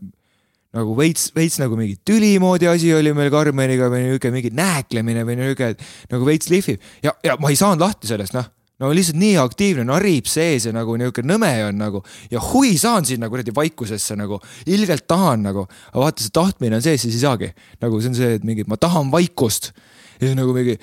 nagu 0.76 0.94
veits, 0.98 1.30
veits 1.36 1.56
nagu 1.62 1.78
mingi 1.78 1.96
tüli 2.06 2.34
moodi 2.42 2.68
asi 2.68 2.90
oli 2.92 3.14
meil 3.16 3.30
Karmeniga 3.32 3.88
või 3.92 4.04
niisugune 4.04 4.36
mingi 4.36 4.52
nääklemine 4.56 5.24
või 5.24 5.38
niisugune 5.40 5.74
nagu 6.12 6.28
veits 6.28 6.52
lihvib. 6.52 6.84
Ja, 7.04 7.14
ja 7.24 7.38
ma 7.40 7.52
ei 7.52 7.58
saanud 7.58 7.84
lahti 7.84 8.10
sellest, 8.10 8.36
noh. 8.36 8.50
No 8.78 8.92
lihtsalt 8.94 9.16
nii 9.18 9.32
aktiivne, 9.42 9.82
narib 9.88 10.28
sees 10.30 10.68
ja 10.68 10.72
nagu 10.74 10.94
niisugune 11.00 11.32
nõme 11.32 11.50
on 11.66 11.80
nagu. 11.80 12.02
Ja 12.30 12.42
hui 12.52 12.76
saan 12.78 13.08
sinna 13.08 13.30
kuradi 13.32 13.54
vaikusesse 13.54 14.14
nagu, 14.18 14.38
ilgelt 14.70 15.08
tahan 15.10 15.48
nagu, 15.48 15.64
aga 15.90 16.04
vaata, 16.04 16.22
see 16.22 16.36
tahtmine 16.36 16.78
on 16.78 16.84
sees, 16.84 17.02
siis 17.02 17.16
ei 17.16 17.24
saagi. 17.24 17.52
nagu 17.82 18.00
see 18.00 18.12
on 18.12 18.18
see, 18.20 18.36
et 18.38 18.46
mingi, 18.46 18.68
ma 18.68 18.76
tahan 18.76 19.10
vaikust. 19.10 19.72
Ja 20.18 20.26
siis 20.26 20.36
nagu 20.38 20.52
mingi, 20.54 20.76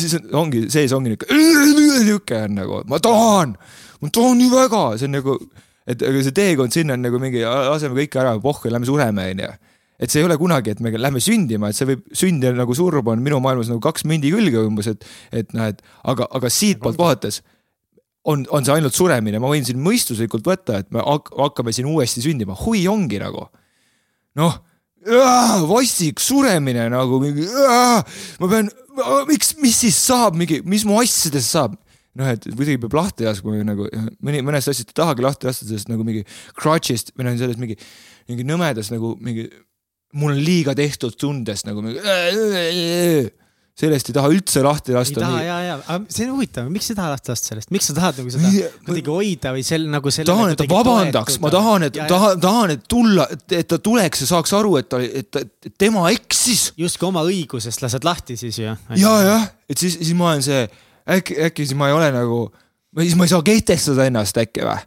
siis 0.00 0.16
ongi, 0.32 0.66
sees 0.72 0.94
ongi 0.96 1.12
niisugune, 1.12 1.78
niisugune 2.00 2.44
on 2.48 2.60
nagu, 2.64 2.84
ma 2.88 2.98
tahan, 3.04 3.56
ma 4.00 4.10
tahan 4.10 4.40
nii 4.40 4.54
väga, 4.56 4.84
see 4.96 5.10
on 5.10 5.18
nagu 5.20 5.38
et 5.90 6.06
aga 6.06 6.22
see 6.24 6.36
teekond 6.36 6.74
sinna 6.74 6.96
on 6.96 7.04
nagu 7.04 7.20
mingi, 7.22 7.42
laseme 7.44 7.96
kõik 7.98 8.16
ära, 8.22 8.36
pohhu, 8.42 8.70
lähme 8.72 8.88
sureme, 8.88 9.26
onju. 9.34 9.50
et 10.00 10.12
see 10.12 10.22
ei 10.22 10.26
ole 10.28 10.38
kunagi, 10.40 10.72
et 10.72 10.80
me 10.80 10.92
lähme 10.96 11.20
sündima, 11.20 11.70
et 11.70 11.76
see 11.76 11.88
võib, 11.90 12.06
sünd 12.16 12.44
ja 12.46 12.52
nagu 12.56 12.76
surm 12.76 13.10
on 13.12 13.24
minu 13.24 13.40
maailmas 13.44 13.68
nagu 13.72 13.82
kaks 13.84 14.06
mündi 14.08 14.32
külge 14.32 14.62
umbes, 14.64 14.88
et, 14.94 15.04
et 15.42 15.52
noh, 15.56 15.68
et 15.72 15.82
aga, 16.08 16.28
aga 16.38 16.52
siitpoolt 16.52 17.00
vaadates 17.00 17.42
on, 18.24 18.46
on 18.52 18.64
see 18.64 18.76
ainult 18.76 18.96
suremine, 18.96 19.40
ma 19.42 19.50
võin 19.50 19.66
siin 19.66 19.80
mõistuslikult 19.82 20.46
võtta, 20.46 20.80
et 20.80 20.90
me 20.94 21.04
hakkame 21.04 21.74
siin 21.76 21.88
uuesti 21.90 22.24
sündima, 22.24 22.56
hui 22.64 22.86
ongi 22.88 23.20
nagu. 23.20 23.48
noh, 24.40 24.58
vastik 25.68 26.20
suremine 26.20 26.88
nagu 26.92 27.20
mingi, 27.22 27.46
ma 28.40 28.48
pean, 28.48 28.68
miks, 29.28 29.54
mis 29.60 29.78
siis 29.84 29.96
saab, 29.96 30.36
mingi, 30.36 30.60
mis 30.64 30.84
mu 30.88 31.00
asjadest 31.00 31.56
saab 31.56 31.76
noh, 32.18 32.30
et 32.30 32.46
kuidagi 32.48 32.80
peab 32.82 32.96
lahti 32.98 33.28
laskma 33.28 33.54
või 33.54 33.66
nagu 33.66 33.88
mõni, 34.26 34.42
mõnest 34.46 34.72
asjast 34.72 34.92
ei 34.92 35.00
tahagi 35.02 35.26
lahti 35.26 35.50
lasta, 35.50 35.68
sellest 35.68 35.90
nagu 35.92 36.06
mingi 36.06 36.24
crutch'ist 36.58 37.14
või 37.16 37.28
noh, 37.28 37.36
sellest 37.40 37.62
mingi, 37.62 37.76
mingi 38.30 38.46
nõmedas 38.48 38.90
nagu 38.94 39.14
mingi, 39.22 39.46
mul 40.18 40.34
on 40.34 40.42
liiga 40.42 40.74
tehtud 40.78 41.14
tundest 41.20 41.68
nagu 41.68 41.84
mingi 41.84 42.02
sellest 43.80 44.10
ei 44.10 44.16
taha 44.16 44.30
üldse 44.32 44.62
lahti 44.64 44.94
lasta. 44.94 45.20
ei 45.20 45.24
taha 45.24 45.42
ja, 45.44 45.56
ja, 45.64 45.76
aga 45.80 46.12
see 46.12 46.26
on 46.26 46.34
huvitav, 46.34 46.68
miks 46.72 46.88
sa 46.88 46.94
ei 46.94 46.98
taha 46.98 47.12
lahti 47.14 47.32
lasta 47.32 47.52
sellest, 47.52 47.70
miks 47.74 47.88
sa 47.90 47.96
tahad 47.96 48.20
nagu 48.20 48.34
seda 48.34 48.50
kuidagi 48.88 49.14
hoida 49.14 49.54
või 49.56 49.64
sel 49.66 49.86
nagu 49.92 50.12
selle. 50.14 50.28
tahan, 50.30 50.52
et 50.52 50.60
ta 50.60 50.66
vabandaks, 50.70 51.38
ma 51.42 51.52
tahan, 51.54 51.86
et 51.88 52.00
tahan, 52.10 52.42
tahan, 52.42 52.74
et 52.76 52.84
tulla, 52.90 53.26
et 53.30 53.70
ta 53.70 53.80
tuleks 53.80 54.24
ja 54.24 54.30
saaks 54.34 54.54
aru, 54.58 54.76
et 54.80 54.90
ta, 54.90 55.00
et, 55.00 55.40
et 55.40 55.74
tema 55.80 56.04
eksis. 56.12 56.70
justkui 56.80 57.08
oma 57.08 57.24
õigusest 57.28 57.84
lased 57.84 58.06
lahti 58.06 58.36
siis 58.40 58.60
ju. 58.60 58.76
ja, 59.00 59.16
jah, 59.30 59.50
et 59.70 59.80
siis, 59.80 59.96
siis 60.02 60.14
ma 60.18 60.32
olen 60.34 60.44
see 60.44 60.64
äkki, 61.10 61.36
äkki 61.46 61.66
siis 61.66 61.78
ma 61.78 61.88
ei 61.90 61.96
ole 61.96 62.10
nagu, 62.14 62.42
siis 63.00 63.16
ma 63.18 63.26
ei 63.26 63.32
saa 63.32 63.42
kehtestada 63.46 64.06
ennast 64.10 64.38
äkki 64.40 64.64
või? 64.66 64.78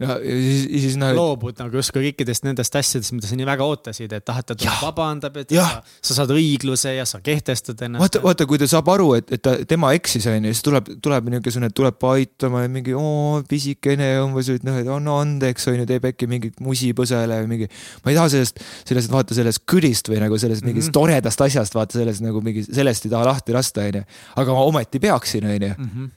Ja 0.00 0.16
siis, 0.22 0.62
siis 0.84 0.94
nagu. 1.00 1.16
loobud 1.18 1.58
nagu 1.60 1.76
justkui 1.76 2.06
kõikidest 2.08 2.46
nendest 2.46 2.76
asjadest, 2.78 3.12
mida 3.12 3.28
sa 3.28 3.36
nii 3.36 3.46
väga 3.48 3.66
ootasid, 3.68 4.12
et 4.16 4.32
ah, 4.32 4.38
et 4.40 4.46
ta 4.48 4.56
tuleb 4.56 4.78
vabandab, 4.86 5.36
et 5.42 5.52
sa, 5.52 5.66
sa 6.08 6.16
saad 6.20 6.32
õigluse 6.32 6.94
ja 6.96 7.04
sa 7.08 7.20
kehtestad 7.24 7.82
ennast. 7.84 8.02
vaata, 8.02 8.22
vaata, 8.24 8.46
kui 8.48 8.60
ta 8.60 8.68
saab 8.70 8.88
aru, 8.94 9.10
et, 9.18 9.28
et 9.36 9.42
ta, 9.44 9.58
tema 9.68 9.92
eksis, 9.96 10.24
on 10.30 10.48
ju, 10.48 10.54
siis 10.56 10.64
tuleb, 10.64 10.88
tuleb 11.04 11.28
niisugune, 11.34 11.68
tuleb 11.76 12.06
aitama 12.12 12.64
ja 12.64 12.72
mingi 12.72 12.96
oo, 12.96 13.42
pisikene 13.50 14.08
umbes, 14.22 14.48
et 14.54 14.64
noh, 14.66 14.80
et 14.80 14.88
anna 14.96 15.18
andeks, 15.26 15.68
on 15.68 15.82
ju, 15.82 15.88
teeb 15.90 16.08
äkki 16.12 16.30
mingit 16.30 16.64
musi 16.64 16.94
põsele 16.96 17.42
või 17.42 17.52
mingi. 17.52 17.70
ma 18.04 18.14
ei 18.14 18.18
taha 18.22 18.32
sellest, 18.32 18.64
sellest 18.88 19.12
vaata 19.12 19.36
sellest 19.36 19.66
kõdist 19.68 20.08
või 20.08 20.22
nagu 20.24 20.40
sellest 20.40 20.64
mingist 20.64 20.88
mm 20.88 20.94
-hmm. 20.94 20.96
toredast 20.96 21.44
asjast, 21.44 21.76
vaata 21.76 22.00
sellest 22.00 22.24
nagu 22.24 22.40
mingi, 22.44 22.64
sellest 22.64 23.04
ei 23.04 23.12
taha 23.12 23.28
lahti 23.34 23.56
lasta, 23.56 23.84
on 23.84 24.00
ju. 24.00 24.08
aga 24.44 24.56
ma 24.56 24.66
ometi 24.72 25.02
peaksin, 25.02 25.44
on 25.44 25.68
ju. 25.68 25.74
Mhm. 25.76 26.10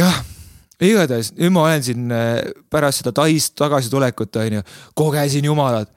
jah 0.00 0.24
igatahes 0.86 1.32
nüüd 1.36 1.52
ma 1.54 1.64
olen 1.66 1.84
siin 1.84 2.12
äh, 2.14 2.40
pärast 2.70 3.02
seda 3.02 3.12
Tais 3.16 3.50
tagasitulekut 3.58 4.36
onju, 4.36 4.62
kogesin 4.98 5.48
jumalat. 5.48 5.90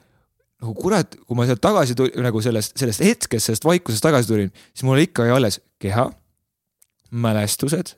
nagu 0.62 0.76
kurat, 0.78 1.16
kui 1.26 1.34
ma 1.38 1.48
sealt 1.50 1.62
tagasi 1.62 1.96
tulin, 1.98 2.22
nagu 2.22 2.42
sellest, 2.42 2.76
sellest 2.78 3.02
hetkest, 3.02 3.48
sellest 3.48 3.66
vaikusest 3.66 4.04
tagasi 4.06 4.30
tulin, 4.30 4.52
siis 4.76 4.86
mul 4.86 5.02
ikka 5.02 5.24
oli 5.24 5.34
alles 5.34 5.58
keha, 5.82 6.06
mälestused 7.12 7.96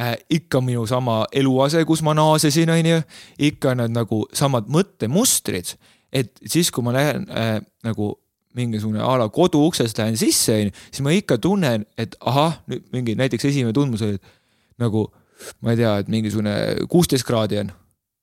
äh,. 0.00 0.16
ikka 0.30 0.60
minu 0.64 0.86
sama 0.88 1.26
eluase, 1.32 1.84
kus 1.84 2.00
ma 2.02 2.14
naasesin, 2.16 2.72
onju, 2.72 3.02
ikka 3.38 3.76
need 3.76 3.92
nagu 3.92 4.24
samad 4.32 4.72
mõttemustrid, 4.72 5.74
et 6.12 6.32
siis, 6.46 6.72
kui 6.72 6.84
ma 6.84 6.96
lähen 6.96 7.28
äh, 7.28 7.58
nagu 7.84 8.14
mingisugune 8.56 9.00
a 9.00 9.12
la 9.20 9.28
koduuksest 9.28 9.98
lähen 10.00 10.16
sisse, 10.16 10.56
onju, 10.62 10.76
siis 10.88 11.04
ma 11.04 11.12
ikka 11.12 11.38
tunnen, 11.44 11.84
et 12.00 12.16
ahah, 12.20 12.56
nüüd 12.72 12.88
mingi 12.92 13.16
näiteks 13.20 13.50
esimene 13.52 13.76
tundmus 13.76 14.04
oli, 14.04 14.16
et 14.16 14.80
nagu 14.80 15.10
ma 15.60 15.74
ei 15.74 15.80
tea, 15.80 15.96
et 16.02 16.08
mingisugune 16.12 16.54
kuusteist 16.92 17.26
kraadi 17.28 17.62
on. 17.62 17.72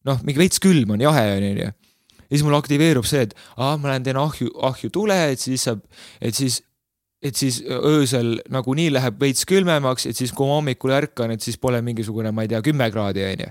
noh, 0.07 0.23
mingi 0.25 0.41
veits 0.41 0.61
külm 0.63 0.95
on, 0.95 1.03
jahe 1.03 1.25
on, 1.35 1.45
onju. 1.51 1.69
ja 1.69 2.31
siis 2.31 2.45
mul 2.45 2.57
aktiveerub 2.57 3.07
see, 3.09 3.25
et 3.27 3.35
aa, 3.57 3.75
ma 3.77 3.91
lähen 3.91 4.05
teen 4.07 4.19
ahju, 4.21 4.51
ahju 4.69 4.91
tule, 4.93 5.17
et 5.33 5.41
siis 5.41 5.65
saab, 5.67 5.81
et 6.21 6.35
siis, 6.35 6.61
et 7.21 7.35
siis 7.35 7.61
öösel 7.65 8.37
nagunii 8.53 8.89
läheb 8.95 9.19
veits 9.21 9.47
külmemaks, 9.49 10.07
et 10.09 10.19
siis 10.19 10.33
kui 10.35 10.47
ma 10.47 10.59
hommikul 10.59 10.95
ärkan, 10.95 11.33
et 11.35 11.43
siis 11.43 11.59
pole 11.59 11.81
mingisugune, 11.85 12.31
ma 12.35 12.45
ei 12.45 12.51
tea, 12.51 12.61
kümme 12.65 12.89
kraadi 12.93 13.25
onju. 13.31 13.49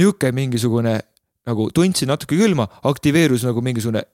nihuke 0.00 0.32
mingisugune 0.32 0.98
nagu 1.46 1.70
tundsin 1.74 2.10
natuke 2.12 2.36
külma, 2.38 2.68
aktiveerus 2.88 3.46
nagu 3.48 3.62
mingisugune 3.64 4.04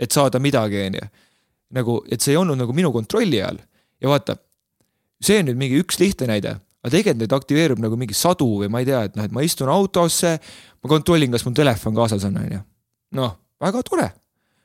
et 0.00 0.12
saada 0.14 0.38
midagi, 0.38 0.84
onju. 0.86 1.08
nagu, 1.76 1.96
et 2.10 2.22
see 2.22 2.34
ei 2.34 2.40
olnud 2.40 2.58
nagu 2.58 2.74
minu 2.74 2.90
kontrolli 2.94 3.42
all 3.42 3.58
ja 4.00 4.10
vaata 4.10 4.36
see 5.24 5.40
on 5.40 5.50
nüüd 5.50 5.60
mingi 5.60 5.80
üks 5.82 6.00
lihtne 6.00 6.28
näide, 6.30 6.56
aga 6.80 6.92
tegelikult 6.94 7.22
neid 7.22 7.36
aktiveerub 7.36 7.82
nagu 7.82 7.98
mingi 8.00 8.16
sadu 8.16 8.48
või 8.62 8.70
ma 8.72 8.82
ei 8.82 8.88
tea, 8.88 9.04
et 9.08 9.18
noh, 9.18 9.26
et 9.28 9.34
ma 9.34 9.44
istun 9.44 9.70
autosse, 9.72 10.36
ma 10.80 10.92
kontrollin, 10.92 11.32
kas 11.34 11.44
mul 11.46 11.56
telefon 11.56 11.96
kaasas 11.96 12.24
on, 12.28 12.38
onju. 12.40 12.60
noh, 13.20 13.36
väga 13.60 13.84
tore. 13.86 14.08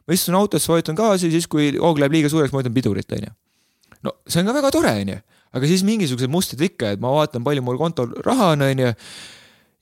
ma 0.05 0.13
istun 0.15 0.37
autosse, 0.39 0.69
vajutan 0.71 0.95
gaasi, 0.95 1.31
siis 1.33 1.47
kui 1.51 1.73
hoog 1.75 1.99
läheb 1.99 2.15
liiga 2.15 2.31
suureks, 2.31 2.53
ma 2.53 2.61
vajutan 2.61 2.75
pidurit, 2.77 3.17
onju. 3.19 3.31
no 4.07 4.15
see 4.27 4.41
on 4.41 4.51
ka 4.51 4.57
väga 4.61 4.71
tore, 4.75 4.95
onju. 5.03 5.19
aga 5.59 5.71
siis 5.71 5.83
mingisugused 5.87 6.31
mustrid 6.31 6.63
ikka, 6.71 6.95
et 6.95 7.03
ma 7.03 7.11
vaatan, 7.17 7.43
palju 7.43 7.65
mul 7.65 7.79
kontol 7.81 8.15
raha 8.23 8.53
on, 8.55 8.67
onju. 8.69 8.95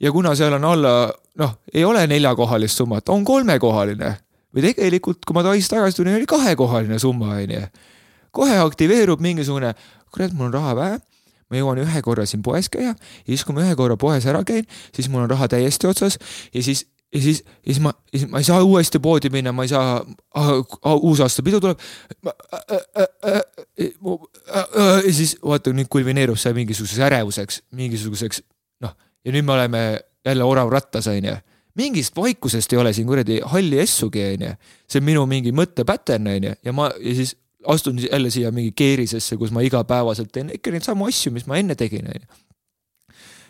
ja 0.01 0.15
kuna 0.15 0.33
seal 0.39 0.57
on 0.57 0.69
alla, 0.73 0.97
noh, 1.37 1.57
ei 1.73 1.85
ole 1.85 2.07
neljakohalist 2.09 2.81
summat, 2.81 3.13
on 3.13 3.25
kolmekohaline 3.27 4.15
või 4.53 4.69
tegelikult, 4.69 5.21
kui 5.25 5.37
ma 5.37 5.41
Tais 5.45 5.69
tagasi 5.69 6.01
tulin, 6.01 6.17
oli 6.17 6.29
kahekohaline 6.29 6.97
summa, 7.01 7.37
onju 7.41 7.65
kohe 8.33 8.57
aktiveerub 8.57 9.21
mingisugune, 9.21 9.73
kurat, 10.13 10.33
mul 10.37 10.51
on 10.51 10.55
raha 10.55 10.77
vähe 10.79 11.01
ma 11.53 11.59
jõuan 11.59 11.83
ühe 11.83 12.01
korra 12.05 12.25
siin 12.29 12.41
poes 12.45 12.69
käia 12.73 12.93
ja 12.93 13.29
siis, 13.29 13.43
kui 13.45 13.55
ma 13.55 13.65
ühe 13.65 13.75
korra 13.77 13.97
poes 13.99 14.25
ära 14.29 14.41
käin, 14.47 14.65
siis 14.95 15.09
mul 15.11 15.25
on 15.25 15.31
raha 15.33 15.49
täiesti 15.51 15.89
otsas 15.89 16.17
ja 16.53 16.63
siis, 16.65 16.85
ja 17.13 17.21
siis, 17.21 17.43
ja 17.45 17.69
siis 17.69 17.81
ma, 17.83 17.93
siis 18.11 18.25
ma 18.29 18.41
ei 18.41 18.47
saa 18.47 18.63
uuesti 18.65 19.01
poodi 19.03 19.29
minna, 19.33 19.53
ma 19.55 19.67
ei 19.67 19.71
saa 19.71 19.99
ah,, 20.01 20.53
uusaastapidu 20.95 21.61
tuleb. 21.61 21.83
ja 25.05 25.13
siis 25.13 25.37
vaata, 25.43 25.75
nüüd 25.77 25.91
kulmineerub 25.93 26.39
see 26.41 26.55
mingisuguseks 26.57 27.05
ärevuseks, 27.09 27.61
mingisuguseks 27.77 28.43
noh, 28.85 28.95
ja 29.25 29.35
nüüd 29.35 29.45
me 29.45 29.57
oleme 29.57 29.83
jälle 30.25 30.47
oravrattas, 30.47 31.07
onju. 31.11 31.35
mingist 31.75 32.15
vaikusest 32.17 32.73
ei 32.73 32.79
ole 32.79 32.93
siin 32.93 33.07
kuradi 33.07 33.41
halli 33.45 33.79
essugi, 33.83 34.25
onju. 34.33 34.55
see 34.89 35.03
on 35.03 35.09
minu 35.11 35.25
mingi 35.29 35.53
mõttepattern, 35.55 36.33
onju, 36.37 36.57
ja 36.65 36.73
ma, 36.73 36.89
ja 36.97 37.15
siis 37.21 37.37
astun 37.67 37.99
jälle 38.03 38.31
siia 38.33 38.51
mingi 38.51 38.71
keerisesse, 38.75 39.37
kus 39.37 39.51
ma 39.51 39.63
igapäevaselt 39.65 40.31
teen 40.31 40.51
ikka 40.53 40.73
neid 40.73 40.85
samu 40.85 41.07
asju, 41.09 41.33
mis 41.35 41.47
ma 41.49 41.59
enne 41.61 41.75
tegin, 41.79 42.09
onju. 42.09 42.41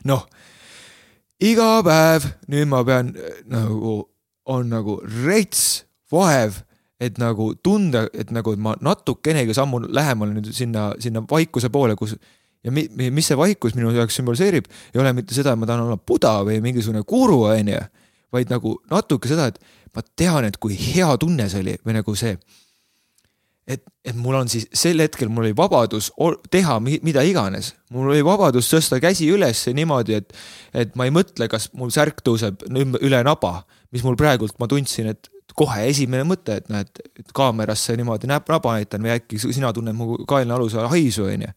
noh, 0.09 0.27
iga 1.43 1.69
päev 1.85 2.27
nüüd 2.51 2.69
ma 2.71 2.83
pean 2.87 3.13
nagu, 3.51 3.97
on 4.45 4.69
nagu 4.71 4.99
rets 5.23 5.83
vaev, 6.13 6.61
et 7.03 7.17
nagu 7.19 7.51
tunda, 7.63 8.05
et 8.13 8.31
nagu 8.31 8.53
ma 8.61 8.75
natukenegi 8.81 9.55
sammu 9.55 9.83
lähemale 9.89 10.37
nüüd 10.37 10.53
sinna, 10.55 10.91
sinna 11.03 11.23
vaikuse 11.29 11.71
poole, 11.73 11.97
kus 11.99 12.15
ja 12.63 12.71
mi, 12.71 12.85
mis 13.11 13.27
see 13.27 13.37
vaikus 13.37 13.75
minu 13.75 13.91
jaoks 13.95 14.15
sümboliseerib, 14.19 14.69
ei 14.93 15.01
ole 15.01 15.11
mitte 15.17 15.35
seda, 15.35 15.53
et 15.53 15.59
ma 15.59 15.67
tahan 15.67 15.87
olla 15.87 15.99
buda 15.99 16.37
või 16.47 16.61
mingisugune 16.63 17.03
guru, 17.07 17.43
onju, 17.51 17.81
vaid 18.33 18.51
nagu 18.53 18.77
natuke 18.91 19.29
seda, 19.29 19.49
et 19.51 19.59
ma 19.95 20.03
tean, 20.15 20.47
et 20.47 20.57
kui 20.61 20.77
hea 20.79 21.09
tunne 21.21 21.49
see 21.51 21.63
oli 21.65 21.75
või 21.83 21.97
nagu 21.99 22.15
see 22.17 22.37
et, 23.67 23.83
et 24.03 24.15
mul 24.15 24.35
on 24.35 24.49
siis 24.51 24.65
sel 24.75 24.99
hetkel 25.03 25.31
mul 25.31 25.47
oli 25.47 25.55
vabadus 25.57 26.09
teha 26.51 26.79
mida 26.83 27.23
iganes, 27.25 27.73
mul 27.93 28.11
oli 28.11 28.23
vabadus 28.25 28.69
tõsta 28.71 28.99
käsi 29.03 29.29
üles 29.31 29.65
niimoodi, 29.75 30.19
et, 30.19 30.33
et 30.75 30.97
ma 30.99 31.07
ei 31.07 31.13
mõtle, 31.15 31.47
kas 31.51 31.69
mul 31.77 31.93
särk 31.93 32.23
tõuseb 32.25 32.65
üle 33.01 33.21
naba, 33.25 33.61
mis 33.95 34.03
mul 34.05 34.19
praegult 34.19 34.59
ma 34.59 34.67
tundsin, 34.71 35.13
et 35.13 35.29
kohe 35.57 35.85
esimene 35.89 36.25
mõte, 36.27 36.57
et 36.59 36.71
näed, 36.73 37.03
kaamerasse 37.35 37.95
niimoodi 37.99 38.29
näeb 38.29 38.47
naba 38.49 38.77
näitan 38.79 39.03
või 39.05 39.13
äkki 39.15 39.39
sina 39.43 39.71
tunned 39.75 39.95
mu 39.95 40.17
kaelnealuse 40.27 40.87
haisu, 40.91 41.27
onju. 41.29 41.51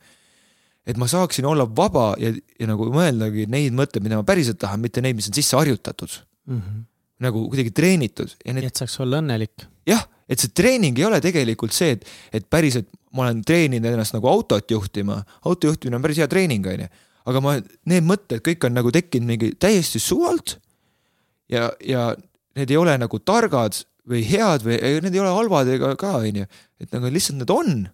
et 0.87 0.99
ma 1.01 1.09
saaksin 1.11 1.47
olla 1.49 1.67
vaba 1.67 2.13
ja, 2.23 2.31
ja 2.61 2.69
nagu 2.71 2.91
mõeldagi 2.93 3.49
neid 3.51 3.75
mõtteid, 3.75 4.05
mida 4.05 4.21
ma 4.21 4.27
päriselt 4.27 4.61
tahan, 4.63 4.83
mitte 4.85 5.03
neid, 5.03 5.17
mis 5.19 5.31
on 5.31 5.35
sisse 5.35 5.57
harjutatud 5.57 6.13
mm. 6.47 6.61
-hmm. 6.61 6.85
nagu 7.27 7.49
kuidagi 7.49 7.73
treenitud. 7.75 8.37
Need... 8.45 8.61
nii 8.61 8.71
et 8.71 8.85
saaks 8.85 9.01
olla 9.01 9.19
õnnelik. 9.25 9.67
jah 9.89 10.05
et 10.29 10.43
see 10.43 10.53
treening 10.55 10.99
ei 10.99 11.07
ole 11.07 11.21
tegelikult 11.23 11.75
see, 11.75 11.97
et, 11.97 12.07
et 12.35 12.47
päriselt 12.51 12.89
ma 13.17 13.27
olen 13.27 13.43
treeninud 13.47 13.89
ennast 13.91 14.15
nagu 14.17 14.29
autot 14.31 14.71
juhtima, 14.71 15.21
auto 15.47 15.71
juhtimine 15.71 15.99
on 15.99 16.05
päris 16.05 16.21
hea 16.21 16.29
treening, 16.31 16.67
onju. 16.73 16.89
aga 17.27 17.43
ma, 17.43 17.57
need 17.91 18.07
mõtted 18.07 18.43
kõik 18.45 18.69
on 18.69 18.77
nagu 18.77 18.93
tekkinud 18.95 19.31
mingi 19.31 19.53
täiesti 19.59 20.03
suvalt. 20.03 20.59
ja, 21.53 21.71
ja 21.81 22.11
need 22.59 22.73
ei 22.73 22.81
ole 22.81 22.97
nagu 22.99 23.21
targad 23.23 23.79
või 24.07 24.23
head 24.27 24.65
või 24.67 24.79
need 25.05 25.15
ei 25.15 25.23
ole 25.23 25.35
halvad 25.35 25.71
ega 25.75 25.95
ka, 25.99 26.17
onju. 26.23 26.49
et 26.83 26.93
nagu 26.93 27.13
lihtsalt 27.13 27.41
need 27.41 27.53
on. 27.55 27.87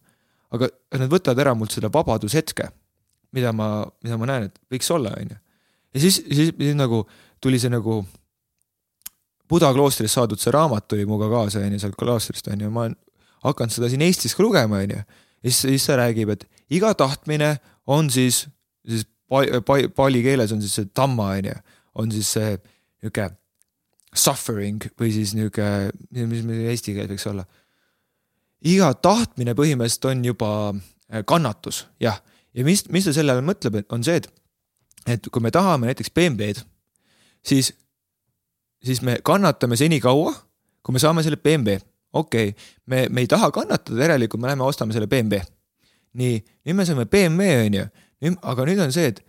aga 0.52 0.68
nad 1.00 1.12
võtavad 1.12 1.40
ära 1.40 1.54
mult 1.56 1.72
selle 1.72 1.88
vabadushetke, 1.92 2.68
mida 3.32 3.54
ma, 3.56 3.86
mida 4.04 4.18
ma 4.20 4.28
näen, 4.28 4.50
et 4.50 4.59
võiks 4.72 4.90
olla, 4.92 5.14
onju. 5.20 5.38
ja 5.94 6.00
siis, 6.02 6.22
siis, 6.26 6.52
siis 6.59 6.76
nagu 6.78 7.04
tuli 7.42 7.60
see 7.60 7.72
nagu 7.72 8.02
Buda 9.51 9.73
kloostrist 9.74 10.14
saadud 10.16 10.40
see 10.40 10.52
raamat 10.55 10.86
tuli 10.89 11.06
minuga 11.06 11.28
kaasa, 11.32 11.60
on 11.60 11.74
ju, 11.74 11.82
sealt 11.82 11.98
kloostrist, 11.98 12.48
on 12.52 12.60
ju, 12.60 12.70
ma 12.73 12.86
olen 12.86 12.97
hakanud 13.43 13.74
seda 13.74 13.90
siin 13.90 14.05
Eestis 14.06 14.36
ka 14.39 14.44
lugema, 14.44 14.82
on 14.85 14.97
ju. 14.97 15.02
ja 15.43 15.51
siis, 15.51 15.60
siis 15.66 15.86
ta 15.86 15.98
räägib, 16.01 16.32
et 16.35 16.47
iga 16.73 16.94
tahtmine 16.94 17.56
on 17.86 18.10
siis, 18.10 18.47
siis 18.86 19.06
pali, 19.28 19.89
pali 19.89 20.23
keeles 20.24 20.52
on 20.55 20.62
siis 20.62 20.74
see 20.78 20.90
tamma, 20.94 21.32
on 21.39 21.51
ju, 21.51 21.56
on 22.02 22.12
siis 22.14 22.32
see 22.39 22.52
niisugune 23.02 23.36
suffering 24.12 24.85
või 25.01 25.12
siis 25.14 25.32
niisugune, 25.36 25.90
mis, 26.28 26.44
mis 26.47 26.64
eesti 26.73 26.97
keel 26.97 27.10
võiks 27.10 27.27
olla. 27.31 27.47
iga 28.69 28.93
tahtmine 28.94 29.56
põhimõtteliselt 29.59 30.10
on 30.10 30.24
juba 30.24 30.51
äh, 30.73 31.24
kannatus, 31.27 31.86
jah. 32.01 32.20
ja 32.55 32.64
mis, 32.64 32.86
mis 32.89 33.09
ta 33.09 33.16
selle 33.16 33.35
all 33.35 33.44
mõtleb, 33.44 33.82
on 33.90 34.05
see, 34.05 34.20
et, 34.23 34.28
et 35.16 35.31
kui 35.32 35.43
me 35.43 35.51
tahame 35.51 35.90
näiteks 35.90 36.12
BMW-d, 36.14 36.62
siis 37.43 37.73
siis 38.84 39.02
me 39.02 39.18
kannatame 39.24 39.76
senikaua, 39.76 40.34
kui 40.82 40.92
me 40.96 41.02
saame 41.02 41.22
selle 41.22 41.36
BMW. 41.36 41.78
okei 42.12 42.48
okay., 42.48 42.70
me, 42.86 43.06
me 43.09 43.20
ei 43.24 43.26
taha 43.26 43.50
kannatada, 43.50 44.00
järelikult 44.02 44.42
me 44.42 44.50
lähme 44.50 44.64
ostame 44.64 44.92
selle 44.92 45.06
BMW. 45.06 45.40
nii, 46.12 46.40
nüüd 46.66 46.76
me 46.76 46.86
saame 46.86 47.06
BMW, 47.06 47.66
on 47.66 47.78
ju, 47.78 47.86
aga 48.42 48.66
nüüd 48.68 48.82
on 48.84 48.92
see, 48.92 49.09
et 49.12 49.22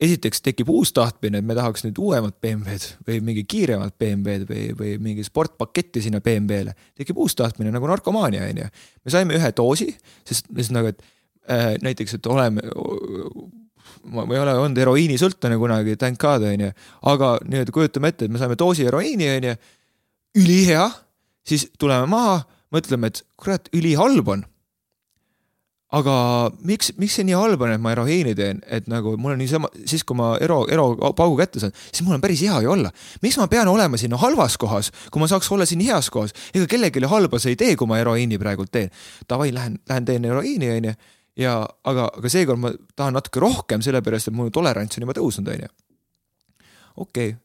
esiteks 0.00 0.40
tekib 0.44 0.70
uus 0.72 0.94
tahtmine, 0.96 1.40
et 1.40 1.46
me 1.46 1.54
tahaks 1.56 1.84
nüüd 1.84 1.98
uuemat 2.00 2.38
BMW-d 2.40 3.04
või 3.06 3.20
mingi 3.24 3.44
kiiremat 3.48 3.96
BMW-d 4.00 4.48
või, 4.48 4.66
või 4.78 4.94
mingi 5.02 5.24
sportpaketti 5.26 6.02
sinna 6.04 6.22
BMW-le. 6.24 6.74
tekib 6.96 7.20
uus 7.20 7.36
tahtmine 7.36 7.72
nagu 7.74 7.88
narkomaania, 7.90 8.46
on 8.48 8.62
ju. 8.62 8.68
me 9.04 9.12
saime 9.12 9.36
ühe 9.36 9.52
doosi, 9.56 9.90
sest, 10.24 10.48
nagu, 10.72 10.94
et 10.94 11.04
äh, 11.50 11.74
näiteks, 11.84 12.16
et 12.16 12.30
oleme, 12.32 12.64
ma 14.10 14.24
ei 14.28 14.40
ole 14.40 14.54
olnud 14.58 14.78
heroiinisõltlane 14.80 15.58
kunagi, 15.60 15.96
thank 16.00 16.20
god, 16.20 16.44
onju. 16.46 16.70
aga 17.12 17.34
nii-öelda 17.46 17.74
kujutame 17.74 18.12
ette, 18.12 18.26
et 18.26 18.32
me 18.32 18.40
saame 18.40 18.58
doosi 18.58 18.86
heroiini, 18.88 19.28
onju. 19.36 19.56
ülihea, 20.40 20.86
siis 21.46 21.68
tuleme 21.78 22.08
maha, 22.10 22.40
mõtleme, 22.74 23.10
et 23.10 23.22
kurat, 23.40 23.68
ülihalb 23.76 24.32
on. 24.36 24.46
aga 25.90 26.14
miks, 26.62 26.92
miks 27.02 27.16
see 27.18 27.24
nii 27.26 27.34
halb 27.34 27.62
on, 27.66 27.72
et 27.74 27.82
ma 27.82 27.90
heroiini 27.90 28.30
teen, 28.38 28.60
et 28.70 28.86
nagu 28.86 29.16
mul 29.18 29.34
on 29.34 29.40
niisama, 29.42 29.66
siis 29.90 30.04
kui 30.06 30.14
ma 30.14 30.36
ero, 30.38 30.60
ero 30.70 30.92
paugu 31.18 31.34
kätte 31.40 31.58
saan, 31.58 31.74
siis 31.90 32.04
mul 32.06 32.14
on 32.14 32.22
päris 32.22 32.44
hea 32.46 32.60
ju 32.62 32.70
olla. 32.76 32.92
miks 33.24 33.40
ma 33.40 33.48
pean 33.50 33.68
olema 33.68 33.98
siin 33.98 34.14
halvas 34.14 34.54
kohas, 34.54 34.92
kui 35.10 35.22
ma 35.22 35.26
saaks 35.26 35.50
olla 35.50 35.66
siin 35.66 35.82
heas 35.82 36.10
kohas? 36.14 36.36
ega 36.54 36.68
kellelegi 36.70 37.02
halba 37.10 37.42
see 37.42 37.56
ei 37.56 37.58
tee, 37.58 37.74
kui 37.74 37.90
ma 37.90 37.98
heroiini 37.98 38.38
praegult 38.38 38.70
teen. 38.70 38.92
Davai, 39.26 39.50
lähen, 39.54 39.80
lähen 39.90 40.06
teen 40.06 40.30
heroiini, 40.30 40.70
onju 40.76 40.94
ja 41.40 41.58
aga, 41.88 42.08
aga 42.18 42.32
seekord 42.32 42.60
ma 42.60 42.72
tahan 42.98 43.16
natuke 43.16 43.42
rohkem, 43.42 43.84
sellepärast 43.84 44.30
et 44.30 44.36
mu 44.36 44.48
tolerants 44.54 44.98
on 44.98 45.06
juba 45.06 45.16
tõusnud, 45.16 45.52
onju. 45.54 45.70
okei 46.96 47.32
okay., 47.34 47.38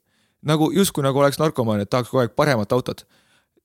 nagu 0.46 0.70
justkui 0.76 1.06
nagu 1.06 1.22
oleks 1.22 1.40
narkomaan, 1.42 1.82
et 1.82 1.90
tahaks 1.90 2.12
kogu 2.12 2.26
aeg 2.26 2.36
paremat 2.38 2.74
autot. 2.76 3.06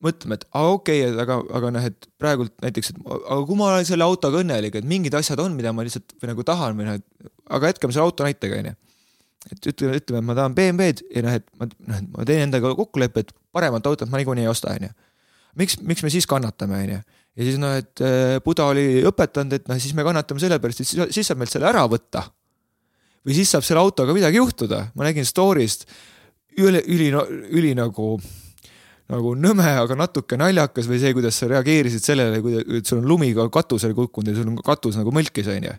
mõtleme, 0.00 0.38
et 0.38 0.46
aa 0.56 0.70
okei 0.72 1.02
okay,, 1.04 1.16
aga, 1.20 1.34
aga 1.58 1.70
noh, 1.74 1.88
et 1.90 2.06
praegult 2.18 2.54
näiteks, 2.64 2.94
et 2.94 3.00
aga 3.04 3.40
kui 3.44 3.58
ma 3.58 3.66
olen 3.74 3.88
selle 3.88 4.06
autoga 4.06 4.40
õnnelik, 4.40 4.78
et 4.80 4.86
mingid 4.88 5.14
asjad 5.18 5.40
on, 5.44 5.52
mida 5.58 5.74
ma 5.76 5.84
lihtsalt 5.84 6.14
või 6.22 6.30
nagu 6.32 6.46
tahan 6.46 6.78
või 6.78 6.88
noh, 6.88 6.96
et 6.96 7.28
aga 7.50 7.72
jätkame 7.72 7.92
selle 7.92 8.06
auto 8.08 8.24
näitega, 8.24 8.62
onju 8.62 8.78
et 9.50 9.66
ütleme, 9.72 9.96
ütleme, 9.96 10.20
et 10.20 10.26
ma 10.28 10.34
tahan 10.36 10.56
BMW-d 10.56 11.04
ja 11.16 11.22
noh, 11.24 11.36
et 11.36 11.46
ma, 11.56 11.68
noh, 11.88 12.00
ma 12.16 12.24
teen 12.28 12.42
endaga 12.44 12.72
kokkuleppe, 12.76 13.24
et 13.24 13.30
paremat 13.56 13.86
autot 13.88 14.08
ma 14.12 14.20
niikuinii 14.20 14.44
ei 14.44 14.50
osta, 14.50 14.72
onju. 14.76 14.90
miks, 15.60 15.78
miks 15.80 16.04
me 16.04 16.12
siis 16.12 16.28
kannatame, 16.28 16.80
onju 16.84 16.98
ja 17.40 17.46
siis 17.46 17.56
noh, 17.60 17.72
et 17.80 18.02
äh, 18.04 18.36
Buda 18.44 18.68
oli 18.70 19.00
õpetanud, 19.08 19.56
et 19.56 19.70
noh, 19.70 19.80
siis 19.80 19.96
me 19.96 20.04
kannatame 20.04 20.42
selle 20.42 20.60
pärast, 20.60 20.82
et 20.84 20.90
siis, 20.90 21.00
siis 21.16 21.30
saab 21.30 21.40
meilt 21.40 21.52
selle 21.54 21.70
ära 21.70 21.86
võtta. 21.88 22.26
või 23.24 23.36
siis 23.36 23.50
saab 23.52 23.64
selle 23.64 23.80
autoga 23.80 24.14
midagi 24.16 24.40
juhtuda, 24.40 24.90
ma 24.96 25.08
nägin 25.08 25.26
story'st 25.28 25.88
üli, 26.60 26.80
üli, 26.88 27.08
üli 27.52 27.72
nagu, 27.76 28.14
nagu 29.12 29.34
nõme, 29.36 29.66
aga 29.82 29.96
natuke 29.98 30.38
naljakas 30.40 30.88
või 30.88 31.00
see, 31.02 31.12
kuidas 31.16 31.40
sa 31.40 31.48
reageerisid 31.50 32.04
sellele, 32.04 32.40
kui 32.44 32.80
sul 32.84 33.02
on 33.02 33.08
lumi 33.08 33.32
ka 33.36 33.48
katusele 33.52 33.96
kukkunud 33.96 34.32
ja 34.32 34.38
sul 34.38 34.52
on 34.52 34.60
katus 34.64 35.00
nagu 35.00 35.12
mõlkis, 35.14 35.50
onju 35.52 35.74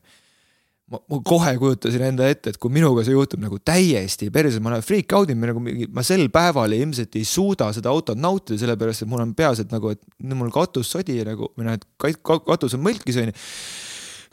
ma, 0.91 0.99
ma 0.99 1.19
kohe 1.25 1.53
kujutasin 1.61 2.03
enda 2.09 2.27
ette, 2.31 2.53
et 2.53 2.59
kui 2.61 2.73
minuga 2.73 3.05
see 3.07 3.15
juhtub 3.15 3.41
nagu 3.43 3.59
täiesti 3.63 4.29
perses, 4.33 4.59
ma 4.63 4.73
olen 4.73 4.83
freak 4.85 5.15
out 5.17 5.31
inud, 5.31 5.47
nagu 5.51 5.87
ma 5.95 6.03
sel 6.05 6.27
päeval 6.33 6.75
ilmselt 6.77 7.15
ei 7.19 7.27
suuda 7.27 7.71
seda 7.75 7.93
autot 7.93 8.19
nautida, 8.19 8.59
sellepärast 8.61 9.05
et 9.05 9.11
mul 9.11 9.23
on 9.23 9.35
peas, 9.37 9.63
et 9.63 9.71
nagu, 9.73 9.93
et 9.95 10.33
mul 10.33 10.51
katus 10.53 10.91
sodi 10.91 11.21
nagu 11.27 11.51
või 11.55 11.69
noh, 11.69 11.79
et 11.79 11.87
katus 12.25 12.77
on 12.77 12.85
mõlkis 12.85 13.21
onju 13.23 13.37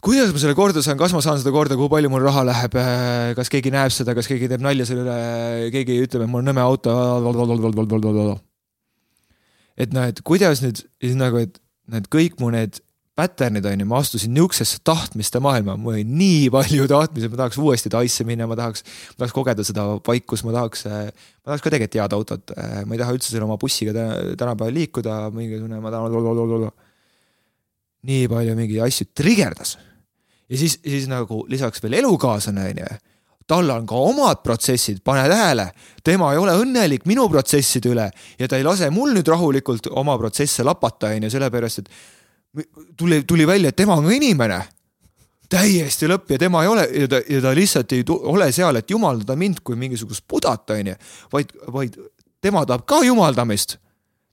kuidas 0.05 0.31
ma 0.31 0.39
selle 0.39 0.55
korda 0.55 0.83
saan, 0.85 0.99
kas 0.99 1.15
ma 1.15 1.23
saan 1.25 1.41
seda 1.41 1.51
korda, 1.55 1.77
kui 1.79 1.91
palju 1.91 2.11
mul 2.13 2.23
raha 2.23 2.45
läheb, 2.47 2.77
kas 3.39 3.51
keegi 3.51 3.73
näeb 3.75 3.95
seda, 3.95 4.15
kas 4.15 4.29
keegi 4.31 4.51
teeb 4.51 4.63
nalja 4.63 4.87
selle 4.87 5.03
üle, 5.03 5.71
keegi 5.75 5.99
ütleb, 6.05 6.23
et 6.23 6.31
mul 6.31 6.45
on 6.45 6.53
nõme 6.53 6.63
auto. 6.63 6.95
et 9.79 9.95
noh, 9.95 10.07
et 10.11 10.23
kuidas 10.27 10.63
nüüd 10.63 10.83
siis 10.83 11.19
nagu, 11.19 11.43
et 11.43 11.59
need 11.91 12.07
kõik 12.13 12.39
mu 12.43 12.53
need 12.55 12.79
pattern'id 13.19 13.67
on 13.67 13.83
ju, 13.83 13.87
ma 13.89 13.99
astusin 14.03 14.33
niisugusesse 14.35 14.79
tahtmiste 14.87 15.41
maailma, 15.43 15.75
mul 15.81 15.97
oli 15.97 16.05
nii 16.07 16.47
palju 16.55 16.87
tahtmisi, 16.91 17.31
ma 17.33 17.41
tahaks 17.43 17.59
uuesti 17.59 17.91
Taisse 17.93 18.27
minna, 18.29 18.47
ma 18.51 18.57
tahaks, 18.59 18.85
ma 19.15 19.25
tahaks 19.25 19.35
kogeda 19.35 19.67
seda 19.67 19.87
vaikust, 20.07 20.47
ma 20.47 20.55
tahaks, 20.55 20.87
ma 20.87 21.51
tahaks 21.51 21.65
ka 21.65 21.73
tegelikult 21.75 21.99
head 21.99 22.17
autot, 22.19 22.55
ma 22.87 22.95
ei 22.95 23.03
taha 23.03 23.17
üldse 23.17 23.33
selle 23.33 23.49
oma 23.49 23.59
bussiga 23.61 23.95
tänapäeval 23.95 24.77
liikuda, 24.79 25.19
mingisugune, 25.35 25.83
ma 25.83 25.93
tahan. 25.95 26.71
nii 28.09 28.31
palju 28.31 28.55
mingeid 28.55 28.87
asju 28.87 29.09
trigerdas. 29.19 29.77
ja 30.49 30.57
siis, 30.59 30.79
siis 30.85 31.11
nagu 31.11 31.45
lisaks 31.51 31.83
veel 31.83 31.99
elukaaslane 31.99 32.71
on 32.71 32.83
ju 32.85 32.97
tal 33.49 33.71
on 33.73 33.87
ka 33.89 33.97
omad 33.97 34.43
protsessid, 34.45 35.01
pane 35.05 35.25
tähele, 35.31 35.71
tema 36.05 36.35
ei 36.35 36.41
ole 36.41 36.53
õnnelik 36.61 37.07
minu 37.09 37.25
protsesside 37.33 37.89
üle 37.95 38.05
ja 38.39 38.49
ta 38.49 38.59
ei 38.61 38.67
lase 38.67 38.91
mul 38.93 39.15
nüüd 39.17 39.29
rahulikult 39.33 39.89
oma 39.89 40.19
protsesse 40.21 40.67
lapata, 40.67 41.15
on 41.17 41.25
ju, 41.25 41.31
sellepärast 41.33 41.81
et 41.81 41.89
tuli, 42.97 43.23
tuli 43.23 43.47
välja, 43.47 43.69
et 43.69 43.77
tema 43.77 43.97
on 43.97 44.13
inimene. 44.13 44.63
täiesti 45.49 46.05
lõpp 46.09 46.31
ja 46.31 46.39
tema 46.39 46.63
ei 46.63 46.69
ole 46.69 46.83
ja 46.93 47.09
ta, 47.09 47.21
ja 47.29 47.41
ta 47.41 47.55
lihtsalt 47.57 47.93
ei 47.93 48.05
ole 48.09 48.53
seal, 48.53 48.77
et 48.77 48.91
jumaldada 48.91 49.37
mind 49.37 49.63
kui 49.65 49.77
mingisugust 49.77 50.27
budat, 50.29 50.71
onju, 50.71 50.95
vaid, 51.33 51.53
vaid 51.73 51.97
tema 52.41 52.67
tahab 52.67 52.85
ka 52.87 53.01
jumaldamist 53.05 53.79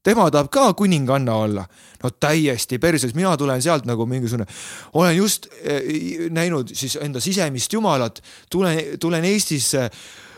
tema 0.06 0.28
tahab 0.32 0.52
ka 0.54 0.74
kuninganna 0.78 1.34
olla. 1.34 1.66
no 2.04 2.10
täiesti 2.10 2.78
perses, 2.80 3.16
mina 3.16 3.34
tulen 3.38 3.62
sealt 3.62 3.88
nagu 3.90 4.06
mingisugune, 4.06 4.46
olen 4.94 5.16
just 5.18 5.48
eh, 5.64 6.30
näinud 6.30 6.70
siis 6.74 6.98
enda 7.02 7.20
sisemist 7.24 7.74
jumalat, 7.74 8.22
tulen, 8.52 9.00
tulen 9.02 9.26
Eestisse, 9.26 9.90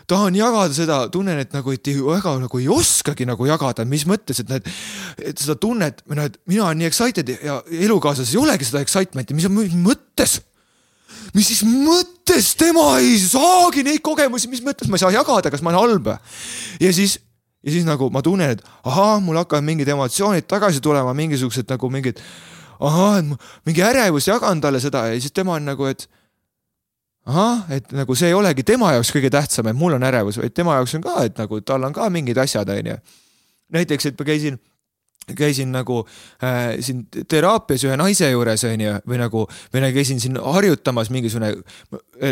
tahan 0.08 0.36
jagada 0.38 0.74
seda, 0.74 0.98
tunnen, 1.12 1.38
et 1.42 1.52
nagu, 1.52 1.72
et 1.74 1.90
väga 1.92 2.34
nagu 2.40 2.60
ei 2.60 2.68
oskagi 2.72 3.26
nagu 3.28 3.48
jagada, 3.48 3.84
mis 3.88 4.06
mõttes, 4.08 4.40
et 4.42 4.52
need, 4.52 4.68
et 5.20 5.40
seda 5.40 5.58
tunnet, 5.60 6.00
või 6.08 6.20
noh, 6.20 6.28
et 6.30 6.38
mina 6.48 6.68
olen 6.68 6.80
nii 6.82 6.88
excited 6.88 7.32
ja 7.44 7.60
elukaaslasel 7.84 8.38
ei 8.38 8.42
olegi 8.46 8.68
seda 8.68 8.82
excitement'i, 8.84 9.36
mis 9.36 9.48
on 9.48 9.58
mõttes 9.84 10.38
mis 11.36 11.48
siis 11.50 11.62
mõttes 11.66 12.52
tema 12.58 12.90
ei 13.02 13.16
saagi 13.20 13.84
neid 13.84 14.02
kogemusi, 14.04 14.48
mis 14.50 14.62
mõttes 14.64 14.88
ma 14.88 14.96
ei 14.96 15.04
saa 15.04 15.14
jagada, 15.14 15.52
kas 15.52 15.64
ma 15.64 15.74
olen 15.74 15.98
halb? 15.98 16.12
ja 16.80 16.92
siis, 16.94 17.18
ja 17.64 17.74
siis 17.74 17.86
nagu 17.88 18.08
ma 18.14 18.22
tunnen, 18.24 18.56
et 18.56 18.64
ahaa, 18.88 19.18
mul 19.24 19.40
hakkavad 19.40 19.66
mingid 19.66 19.88
emotsioonid 19.92 20.48
tagasi 20.48 20.80
tulema, 20.84 21.12
mingisugused 21.16 21.68
nagu 21.68 21.90
mingid, 21.92 22.20
ahah, 22.80 23.18
et 23.20 23.50
mingi 23.68 23.84
ärevus 23.84 24.30
jagan 24.30 24.62
talle 24.64 24.80
seda 24.80 25.08
ja 25.12 25.20
siis 25.20 25.36
tema 25.36 25.58
on 25.58 25.68
nagu, 25.68 25.88
et 25.90 26.08
ahah, 27.28 27.66
et 27.74 27.92
nagu 27.96 28.16
see 28.16 28.30
ei 28.32 28.36
olegi 28.36 28.64
tema 28.66 28.94
jaoks 28.96 29.12
kõige 29.14 29.30
tähtsam, 29.32 29.68
et 29.68 29.76
mul 29.76 29.98
on 29.98 30.06
ärevus, 30.08 30.40
vaid 30.40 30.54
tema 30.56 30.78
jaoks 30.78 30.96
on 30.98 31.04
ka, 31.04 31.18
et 31.28 31.36
nagu 31.40 31.60
tal 31.66 31.84
on 31.88 31.94
ka 31.96 32.08
mingid 32.12 32.40
asjad, 32.40 32.68
onju. 32.72 32.96
näiteks, 33.76 34.08
et 34.08 34.18
ma 34.18 34.24
käisin, 34.24 34.56
käisin 35.36 35.68
nagu 35.74 35.98
äh, 36.40 36.78
siin 36.80 37.02
teraapias 37.28 37.82
ühe 37.84 37.96
naise 38.00 38.30
juures 38.30 38.62
onju 38.64 38.94
või 39.04 39.18
nagu, 39.20 39.42
või 39.74 39.82
nagu 39.84 39.98
käisin 39.98 40.22
siin 40.22 40.38
harjutamas 40.40 41.10
mingisugune, 41.12 41.50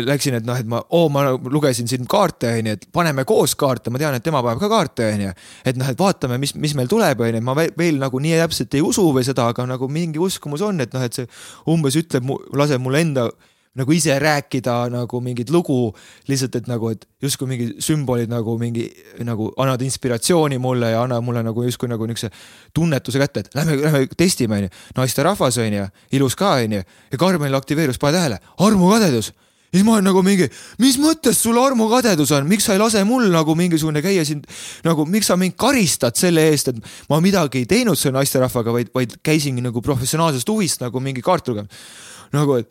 läksin, 0.07 0.39
et 0.39 0.47
noh, 0.47 0.57
et 0.57 0.69
ma 0.69 0.81
oh,, 0.89 1.05
ma 1.13 1.27
lugesin 1.37 1.89
siin 1.89 2.07
kaarte 2.09 2.55
onju, 2.57 2.73
et 2.79 2.87
paneme 2.93 3.25
koos 3.29 3.53
kaarte, 3.59 3.93
ma 3.93 4.01
tean, 4.01 4.17
et 4.17 4.25
tema 4.25 4.41
paneb 4.45 4.63
ka 4.63 4.71
kaarte 4.71 5.11
onju. 5.11 5.35
et 5.65 5.77
noh, 5.77 5.91
et 5.93 5.99
vaatame, 5.99 6.39
mis, 6.41 6.55
mis 6.57 6.73
meil 6.79 6.89
tuleb 6.89 7.21
onju, 7.27 7.43
ma 7.45 7.57
veel 7.59 8.01
nagu 8.01 8.23
nii 8.23 8.39
täpselt 8.41 8.79
ei 8.79 8.81
usu 8.81 9.05
või 9.13 9.27
seda, 9.27 9.51
aga 9.53 9.67
nagu 9.69 9.91
mingi 9.91 10.17
uskumus 10.17 10.65
on, 10.65 10.81
et 10.81 10.97
noh, 10.97 11.05
et 11.05 11.21
see 11.21 11.29
umbes 11.69 11.99
ütleb, 12.01 12.33
laseb 12.57 12.81
mulle 12.81 13.05
enda 13.05 13.29
nagu 13.77 13.93
ise 13.93 14.15
rääkida 14.19 14.75
nagu 14.93 15.21
mingit 15.21 15.51
lugu 15.53 15.93
lihtsalt, 16.27 16.55
et 16.59 16.69
nagu, 16.69 16.91
et 16.93 17.05
justkui 17.23 17.49
mingi 17.49 17.67
sümbolid 17.83 18.31
nagu 18.31 18.57
mingi 18.59 18.87
nagu 19.25 19.51
annavad 19.55 19.85
inspiratsiooni 19.85 20.57
mulle 20.61 20.91
ja 20.95 21.03
annavad 21.05 21.25
mulle 21.25 21.43
nagu 21.45 21.65
justkui 21.65 21.89
nagu 21.91 22.07
niisuguse 22.09 22.31
tunnetuse 22.73 23.21
kätte, 23.21 23.45
et 23.45 23.57
lähme, 23.57 23.79
lähme 23.81 24.05
testime, 24.17 24.61
onju. 24.61 24.69
naisterahvas, 24.97 25.59
onju, 25.63 25.89
ilus 26.11 26.35
ka, 26.35 26.57
onju. 26.63 26.83
ja 27.11 27.17
Karmenil 27.17 27.57
aktiveerus, 27.57 27.99
pane 28.01 28.17
tähele, 28.17 28.39
armukadedus 28.57 29.33
siis 29.73 29.83
ma 29.85 29.97
olen 29.97 30.07
nagu 30.07 30.23
mingi, 30.25 30.47
mis 30.81 30.97
mõttes 31.01 31.39
sul 31.43 31.57
armukadedus 31.61 32.31
on, 32.35 32.47
miks 32.49 32.67
sa 32.67 32.75
ei 32.75 32.81
lase 32.81 33.03
mul 33.07 33.27
nagu 33.33 33.55
mingisugune 33.57 34.01
käia 34.05 34.23
siin 34.27 34.41
nagu, 34.87 35.05
miks 35.09 35.29
sa 35.29 35.37
mind 35.39 35.57
karistad 35.59 36.17
selle 36.17 36.47
eest, 36.51 36.71
et 36.71 36.79
ma 37.11 37.19
midagi 37.23 37.61
ei 37.61 37.69
teinud 37.69 37.99
selle 37.99 38.17
naisterahvaga, 38.17 38.73
vaid, 38.73 38.91
vaid 38.95 39.17
käisingi 39.25 39.63
nagu 39.65 39.83
professionaalsest 39.83 40.49
huvist 40.49 40.83
nagu 40.85 41.03
mingi 41.03 41.23
kaart 41.25 41.51
lugemas. 41.51 41.87
nagu, 42.33 42.57
et 42.59 42.67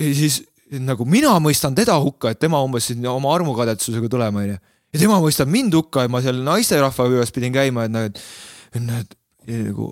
ja 0.00 0.14
siis 0.16 0.42
nagu 0.80 1.04
mina 1.04 1.34
mõistan 1.42 1.74
teda 1.76 1.98
hukka, 2.00 2.32
et 2.32 2.40
tema 2.40 2.62
umbes 2.64 2.88
siin 2.88 3.04
oma 3.10 3.34
armukadedusega 3.34 4.08
tulema, 4.08 4.44
onju. 4.44 4.60
ja 4.92 5.00
tema 5.00 5.18
mõistab 5.20 5.50
mind 5.52 5.74
hukka 5.76 6.06
ja 6.06 6.12
ma 6.12 6.22
seal 6.24 6.38
naisterahva 6.44 7.08
juures 7.10 7.34
pidin 7.34 7.52
käima, 7.52 7.84
et 7.88 7.92
noh, 7.92 8.06
et, 8.08 8.22
et 8.76 9.18
et 9.48 9.66
nagu, 9.66 9.90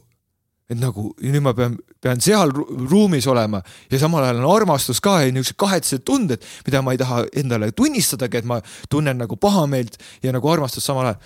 et 0.70 0.78
nagu 0.78 1.06
ja 1.20 1.32
nüüd 1.34 1.44
ma 1.44 1.52
pean, 1.56 1.76
pean 2.02 2.20
seal 2.22 2.52
ruumis 2.54 3.26
olema 3.30 3.60
ja 3.90 4.00
samal 4.00 4.24
ajal 4.24 4.42
on 4.42 4.50
armastus 4.54 5.02
ka 5.02 5.20
ja 5.24 5.32
niisugused 5.34 5.58
kahetsed 5.60 6.04
tunded, 6.06 6.44
mida 6.66 6.82
ma 6.82 6.94
ei 6.94 7.00
taha 7.00 7.24
endale 7.42 7.72
tunnistadagi, 7.76 8.40
et 8.40 8.48
ma 8.48 8.60
tunnen 8.92 9.18
nagu 9.20 9.36
pahameelt 9.40 9.98
ja 10.22 10.34
nagu 10.36 10.52
armastust 10.52 10.86
samal 10.86 11.10
ajal. 11.10 11.20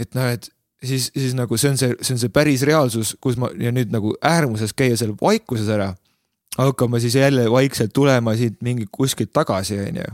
et 0.00 0.16
noh, 0.16 0.30
et 0.32 0.48
siis, 0.82 1.10
siis 1.12 1.36
nagu 1.36 1.58
see 1.60 1.74
on 1.74 1.78
see, 1.80 1.92
see 2.00 2.16
on 2.16 2.22
see 2.24 2.32
päris 2.32 2.64
reaalsus, 2.66 3.14
kus 3.20 3.38
ma 3.40 3.52
ja 3.60 3.72
nüüd 3.74 3.92
nagu 3.94 4.16
äärmuses 4.24 4.74
käia 4.76 4.96
seal 4.98 5.14
vaikuses 5.20 5.68
ära 5.68 5.92
hakkama 6.58 7.00
siis 7.02 7.14
jälle 7.14 7.50
vaikselt 7.50 7.92
tulema 7.92 8.36
siit 8.36 8.62
mingi 8.62 8.86
kuskilt 8.92 9.32
tagasi, 9.32 9.78
onju. 9.80 10.04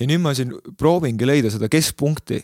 ja 0.00 0.06
nüüd 0.06 0.22
ma 0.22 0.32
siin 0.34 0.54
proovingi 0.78 1.26
leida 1.26 1.50
seda 1.52 1.68
keskpunkti. 1.68 2.42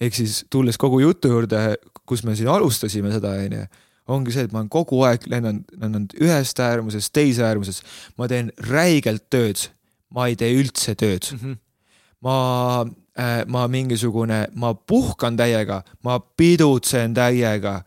ehk 0.00 0.14
siis 0.14 0.44
tulles 0.50 0.78
kogu 0.78 1.00
jutu 1.00 1.28
juurde, 1.28 1.76
kus 2.06 2.24
me 2.24 2.36
siin 2.36 2.48
alustasime 2.48 3.12
seda, 3.12 3.36
onju, 3.44 3.66
ongi 4.12 4.32
see, 4.32 4.46
et 4.46 4.52
ma 4.52 4.62
olen 4.62 4.72
kogu 4.72 5.02
aeg 5.06 5.26
lennanud, 5.30 5.64
lennanud 5.76 6.16
ühest 6.20 6.60
äärmusest 6.60 7.12
teise 7.12 7.44
äärmusesse. 7.46 7.84
ma 8.18 8.28
teen 8.28 8.52
räigelt 8.70 9.28
tööd, 9.30 9.68
ma 10.10 10.28
ei 10.30 10.36
tee 10.36 10.52
üldse 10.56 10.94
tööd 10.94 11.32
mm. 11.32 11.38
-hmm. 11.38 11.58
ma 12.24 12.38
äh, 13.18 13.42
ma 13.46 13.66
mingisugune, 13.68 14.46
ma 14.54 14.74
puhkan 14.74 15.36
täiega, 15.36 15.82
ma 16.02 16.18
pidutsen 16.20 17.14
täiega 17.14 17.82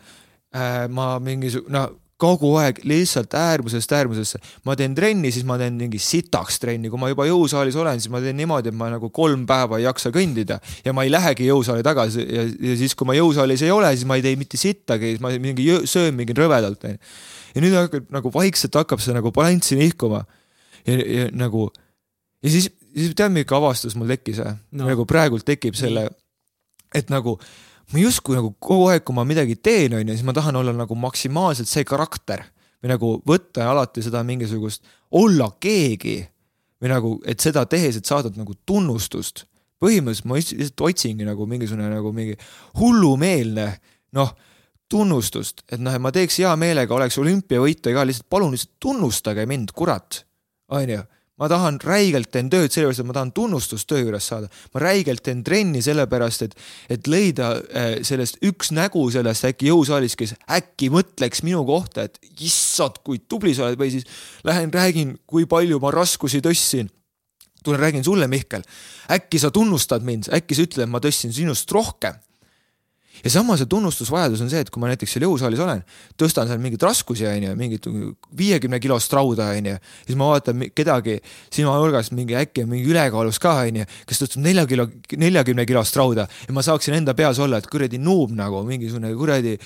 äh,. 0.54 0.88
ma 0.90 1.20
mingisugune, 1.20 1.74
no 1.78 1.99
kogu 2.20 2.52
aeg 2.60 2.82
lihtsalt 2.88 3.34
äärmusest 3.38 3.92
äärmusesse. 3.96 4.40
ma 4.68 4.76
teen 4.76 4.96
trenni, 4.96 5.32
siis 5.32 5.46
ma 5.48 5.58
teen 5.60 5.78
mingi 5.80 6.00
sitaks 6.04 6.60
trenni, 6.60 6.92
kui 6.92 7.00
ma 7.00 7.10
juba 7.12 7.28
jõusaalis 7.30 7.78
olen, 7.80 8.02
siis 8.02 8.12
ma 8.12 8.22
teen 8.24 8.36
niimoodi, 8.40 8.74
et 8.74 8.78
ma 8.78 8.90
nagu 8.92 9.10
kolm 9.16 9.46
päeva 9.50 9.80
ei 9.80 9.86
jaksa 9.88 10.12
kõndida 10.16 10.60
ja 10.86 10.94
ma 10.96 11.06
ei 11.08 11.14
lähegi 11.14 11.48
jõusaali 11.48 11.86
tagasi 11.86 12.26
ja, 12.26 12.46
ja 12.72 12.80
siis, 12.80 12.96
kui 13.00 13.08
ma 13.08 13.16
jõusaalis 13.18 13.64
ei 13.64 13.72
ole, 13.76 13.92
siis 13.96 14.08
ma 14.10 14.20
ei 14.20 14.26
tee 14.26 14.36
mitte 14.40 14.60
sittagi, 14.60 15.14
siis 15.14 15.24
ma 15.24 15.32
mingi 15.40 15.70
söön 15.90 16.18
mingi 16.18 16.36
rõvedalt. 16.36 16.84
ja 16.84 17.64
nüüd 17.64 17.78
hakkab 17.78 18.12
nagu 18.14 18.34
vaikselt 18.34 18.76
hakkab 18.76 19.04
see 19.04 19.16
nagu 19.16 19.32
balanssi 19.36 19.80
nihkuma. 19.80 20.26
ja, 20.88 21.00
ja 21.00 21.30
nagu 21.32 21.70
ja 22.44 22.52
siis, 22.52 22.70
siis 22.96 23.16
tead, 23.16 23.32
milline 23.32 23.58
avastus 23.58 23.96
mul 23.96 24.12
tekkis 24.12 24.44
või 24.44 24.54
no.? 24.76 24.92
nagu 24.92 25.08
praegult 25.08 25.48
tekib 25.48 25.78
selle, 25.80 26.10
et 26.96 27.12
nagu 27.14 27.38
ma 27.94 28.02
justkui 28.04 28.38
nagu 28.38 28.54
kogu 28.62 28.90
aeg, 28.94 29.04
kui 29.06 29.18
ma 29.18 29.26
midagi 29.28 29.58
teen, 29.58 29.96
on 29.98 30.04
ju, 30.06 30.16
siis 30.16 30.26
ma 30.28 30.36
tahan 30.36 30.60
olla 30.60 30.74
nagu 30.76 30.98
maksimaalselt 31.00 31.70
see 31.70 31.86
karakter. 31.88 32.46
Või 32.80 32.94
nagu 32.94 33.14
võtta 33.28 33.66
alati 33.68 34.04
seda 34.06 34.22
mingisugust, 34.24 34.86
olla 35.20 35.50
keegi. 35.60 36.22
Või 36.80 36.92
nagu, 36.94 37.16
et 37.28 37.42
seda 37.44 37.66
tehes, 37.68 37.98
et 38.00 38.08
saada 38.08 38.32
nagu 38.36 38.56
tunnustust. 38.66 39.46
põhimõtteliselt 39.80 40.26
ma 40.28 40.36
lihtsalt 40.36 40.82
otsingi 40.84 41.24
nagu 41.24 41.46
mingisugune 41.48 41.88
nagu 41.88 42.10
mingi 42.12 42.34
hullumeelne 42.76 43.68
noh, 44.12 44.34
tunnustust, 44.92 45.64
et 45.72 45.80
noh, 45.80 45.94
et 45.96 46.02
ma 46.02 46.12
teeks 46.12 46.40
hea 46.42 46.52
meelega, 46.60 46.96
oleks 46.96 47.16
olümpiavõitja 47.22 47.94
ka, 47.96 48.04
lihtsalt 48.04 48.28
palun 48.28 48.52
lihtsalt 48.52 48.74
tunnustage 48.84 49.46
mind, 49.48 49.72
kurat, 49.78 50.24
on 50.76 50.90
ju 50.90 51.00
ma 51.40 51.48
tahan 51.52 51.80
räigelt 51.84 52.32
teen 52.34 52.50
tööd 52.52 52.74
sellepärast, 52.74 53.02
et 53.02 53.10
ma 53.10 53.16
tahan 53.16 53.32
tunnustust 53.36 53.88
töö 53.90 54.04
juures 54.04 54.28
saada. 54.32 54.50
ma 54.74 54.84
räigelt 54.84 55.24
teen 55.24 55.44
trenni 55.44 55.82
sellepärast, 55.82 56.46
et, 56.48 56.56
et 56.90 57.08
leida 57.08 57.52
äh, 57.56 57.90
sellest 58.06 58.42
üks 58.46 58.74
nägu 58.76 59.06
sellest 59.12 59.48
äkki 59.50 59.72
jõusaalis, 59.72 60.18
kes 60.20 60.36
äkki 60.60 60.92
mõtleks 60.94 61.44
minu 61.48 61.64
kohta, 61.68 62.08
et 62.10 62.20
issand, 62.40 63.02
kui 63.04 63.22
tubli 63.28 63.56
sa 63.56 63.68
oled 63.68 63.80
või 63.80 63.92
siis 63.96 64.08
lähen 64.48 64.74
räägin, 64.74 65.18
kui 65.28 65.48
palju 65.50 65.80
ma 65.84 65.94
raskusi 65.96 66.44
tõstsin. 66.44 66.92
Tulen 67.64 67.80
räägin 67.82 68.06
sulle, 68.08 68.28
Mihkel, 68.32 68.64
äkki 69.12 69.40
sa 69.40 69.52
tunnustad 69.52 70.06
mind, 70.08 70.30
äkki 70.32 70.56
sa 70.56 70.64
ütled, 70.64 70.88
ma 70.88 71.02
tõstsin 71.04 71.34
sinust 71.36 71.72
rohkem 71.76 72.16
ja 73.24 73.32
samas 73.34 73.62
see 73.62 73.70
tunnustusvajadus 73.70 74.44
on 74.46 74.52
see, 74.52 74.62
et 74.64 74.72
kui 74.74 74.82
ma 74.82 74.90
näiteks 74.92 75.16
seal 75.16 75.26
jõusaalis 75.28 75.62
olen, 75.64 75.84
tõstan 76.20 76.50
seal 76.50 76.62
mingeid 76.64 76.84
raskusi, 76.86 77.28
onju, 77.30 77.54
mingit 77.60 77.88
viiekümne 78.40 78.80
kilost 78.84 79.14
rauda, 79.16 79.52
onju, 79.58 79.76
siis 80.08 80.20
ma 80.20 80.32
vaatan 80.32 80.66
kedagi 80.76 81.20
silmanurgast 81.56 82.16
mingi 82.18 82.38
äkki 82.40 82.66
mingi 82.70 82.90
ülekaalus 82.92 83.42
ka, 83.44 83.60
onju, 83.68 83.88
kes 84.10 84.24
tõstab 84.24 84.44
nelja 84.46 84.66
kilo, 84.70 84.90
neljakümne 85.20 85.68
kilost 85.70 86.00
rauda 86.00 86.28
ja 86.48 86.56
ma 86.56 86.66
saaksin 86.66 87.00
enda 87.00 87.16
peas 87.18 87.40
olla, 87.44 87.62
et 87.62 87.70
kuradi 87.72 88.02
nuub 88.02 88.36
nagu 88.38 88.64
mingisugune 88.68 89.14
kuradi 89.20 89.58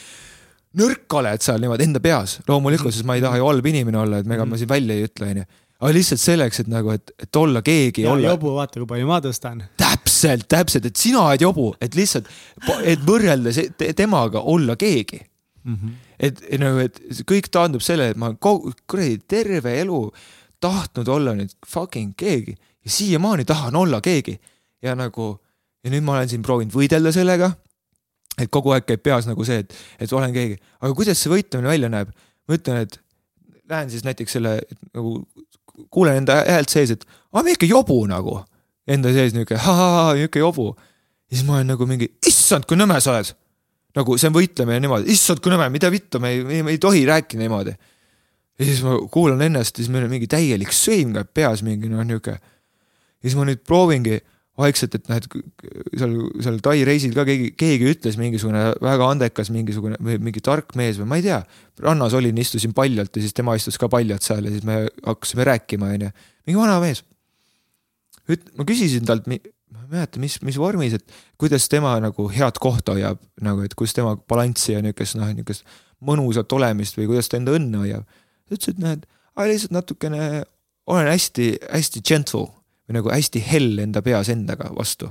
nõrk 0.80 1.20
oled 1.20 1.44
seal 1.46 1.62
niimoodi 1.62 1.86
enda 1.86 2.02
peas, 2.04 2.40
loomulikult, 2.48 2.94
sest 2.96 3.06
ma 3.06 3.18
ei 3.18 3.26
taha 3.26 3.38
ju 3.42 3.50
halb 3.50 3.68
inimene 3.70 4.00
olla, 4.06 4.24
et 4.24 4.38
ega 4.38 4.48
ma 4.50 4.58
siin 4.58 4.72
välja 4.72 4.98
ei 4.98 5.10
ütle, 5.10 5.30
onju 5.36 5.52
aga 5.84 5.92
lihtsalt 5.98 6.22
selleks, 6.22 6.62
et 6.64 6.72
nagu, 6.72 6.94
et, 6.96 7.12
et 7.20 7.40
olla 7.40 7.62
keegi. 7.66 8.06
jobu, 8.08 8.54
vaata 8.56 8.80
kui 8.80 8.90
palju 8.94 9.10
ma 9.10 9.20
tõstan. 9.24 9.66
täpselt, 9.80 10.48
täpselt, 10.52 10.88
et 10.88 11.00
sina 11.00 11.26
oled 11.28 11.44
jobu, 11.44 11.74
et 11.84 11.98
lihtsalt, 11.98 12.30
et 12.84 13.04
võrreldes 13.04 13.60
temaga 13.98 14.44
olla 14.54 14.78
keegi 14.80 15.20
mm. 15.20 15.76
-hmm. 15.76 15.92
et 16.20 16.42
nagu, 16.62 16.86
et 16.88 17.02
kõik 17.28 17.52
taandub 17.52 17.84
sellele, 17.84 18.16
et 18.16 18.18
ma 18.18 18.34
kuradi 18.40 19.20
terve 19.28 19.80
elu 19.82 20.02
tahtnud 20.64 21.08
olla 21.08 21.36
nüüd 21.36 21.52
fucking 21.68 22.16
keegi 22.18 22.56
ja 22.56 22.92
siiamaani 22.92 23.46
tahan 23.46 23.76
olla 23.76 24.02
keegi 24.02 24.40
ja 24.82 24.96
nagu 24.96 25.38
ja 25.84 25.92
nüüd 25.92 26.04
ma 26.04 26.18
olen 26.18 26.30
siin 26.30 26.42
proovinud 26.42 26.74
võidelda 26.74 27.12
sellega. 27.12 27.52
et 28.38 28.50
kogu 28.50 28.72
aeg 28.74 28.86
käib 28.88 29.04
peas 29.04 29.28
nagu 29.30 29.44
see, 29.46 29.60
et, 29.62 29.74
et 30.00 30.14
olen 30.14 30.34
keegi, 30.34 30.58
aga 30.82 30.94
kuidas 30.94 31.20
see 31.22 31.32
võitlemine 31.32 31.70
välja 31.70 31.90
näeb? 31.90 32.14
ma 32.48 32.56
ütlen, 32.56 32.88
et 32.88 33.00
lähen 33.70 33.90
siis 33.90 34.04
näiteks 34.04 34.40
selle 34.40 34.60
nagu 34.94 35.22
kuulen 35.94 36.22
enda 36.22 36.42
häält 36.48 36.74
sees, 36.74 36.94
et 36.94 37.06
aa, 37.06 37.44
me 37.44 37.56
ikka 37.56 37.70
jobu 37.70 38.00
nagu. 38.10 38.40
Enda 38.90 39.14
sees 39.16 39.36
niuke, 39.36 39.58
niuke 40.20 40.42
jobu. 40.42 40.74
ja 41.30 41.38
siis 41.38 41.48
ma 41.48 41.58
olen 41.58 41.72
nagu 41.74 41.88
mingi, 41.90 42.10
issand, 42.28 42.68
kui 42.70 42.78
nõme 42.78 43.00
sa 43.02 43.16
oled. 43.16 43.34
nagu 43.94 44.18
see 44.18 44.30
on 44.30 44.36
võitlemine 44.36 44.80
niimoodi, 44.82 45.12
issand, 45.14 45.42
kui 45.44 45.54
nõme, 45.54 45.68
mida 45.74 45.90
vittu, 45.94 46.20
me 46.20 46.32
ei, 46.34 46.64
me 46.66 46.74
ei 46.74 46.82
tohi 46.82 47.06
rääkida 47.06 47.46
niimoodi. 47.46 47.76
ja 48.60 48.66
siis 48.66 48.84
ma 48.86 48.98
kuulan 49.12 49.42
ennast 49.42 49.78
ja 49.78 49.84
siis 49.84 49.94
meil 49.94 50.06
on 50.08 50.14
mingi 50.14 50.30
täielik 50.30 50.74
sõim 50.76 51.14
käib 51.16 51.32
peas 51.34 51.64
mingi 51.66 51.90
noh, 51.90 52.04
niuke. 52.06 52.38
ja 52.38 53.26
siis 53.26 53.38
ma 53.40 53.48
nüüd 53.50 53.64
proovingi 53.66 54.20
vaikselt, 54.60 54.98
et 55.00 55.08
noh, 55.10 55.18
et 55.18 55.28
seal, 55.98 56.14
seal 56.46 56.60
Tai 56.64 56.76
reisil 56.86 57.16
ka 57.16 57.26
keegi, 57.26 57.54
keegi 57.58 57.88
ütles 57.90 58.18
mingisugune 58.22 58.66
väga 58.84 59.08
andekas 59.16 59.50
mingisugune 59.54 59.98
või 60.04 60.20
mingi 60.22 60.44
tark 60.46 60.76
mees 60.80 61.00
või 61.02 61.10
ma 61.10 61.18
ei 61.20 61.26
tea. 61.26 61.40
rannas 61.82 62.14
olin, 62.18 62.38
istusin 62.38 62.76
paljalt 62.78 63.16
ja 63.18 63.24
siis 63.24 63.34
tema 63.34 63.56
istus 63.58 63.80
ka 63.82 63.90
paljalt 63.90 64.26
seal 64.26 64.46
ja 64.46 64.54
siis 64.54 64.66
me 64.68 64.84
hakkasime 65.06 65.48
rääkima, 65.50 65.90
onju. 65.98 66.12
mingi 66.46 66.60
vana 66.60 66.78
mees. 66.84 67.04
ma 68.30 68.68
küsisin 68.70 69.10
talt, 69.10 69.26
ma 69.28 69.40
ei 69.40 69.42
mäleta, 69.90 70.22
mis, 70.22 70.38
mis 70.46 70.58
vormis, 70.62 70.94
et 70.94 71.18
kuidas 71.42 71.66
tema 71.70 71.96
nagu 72.02 72.30
head 72.30 72.62
kohta 72.62 72.94
hoiab 72.98 73.22
nagu, 73.42 73.66
et 73.66 73.74
kuidas 73.74 73.98
tema 73.98 74.16
balanssi 74.16 74.78
ja 74.78 74.86
niisugust 74.86 75.18
noh, 75.18 75.34
niisugust 75.34 75.66
mõnusat 76.04 76.54
olemist 76.54 76.98
või 77.00 77.10
kuidas 77.10 77.30
ta 77.32 77.40
enda 77.42 77.56
õnne 77.58 77.86
hoiab. 77.86 78.06
ta 78.06 78.58
ütles, 78.58 78.76
et 78.76 78.82
näed, 78.84 79.08
lihtsalt 79.50 79.74
natukene 79.74 80.44
olen 80.86 81.10
hästi-hästi 81.10 82.04
gentle 82.06 82.52
või 82.88 82.98
nagu 83.00 83.12
hästi 83.14 83.42
hell 83.48 83.80
enda 83.84 84.02
peas 84.06 84.32
endaga 84.34 84.72
vastu. 84.76 85.10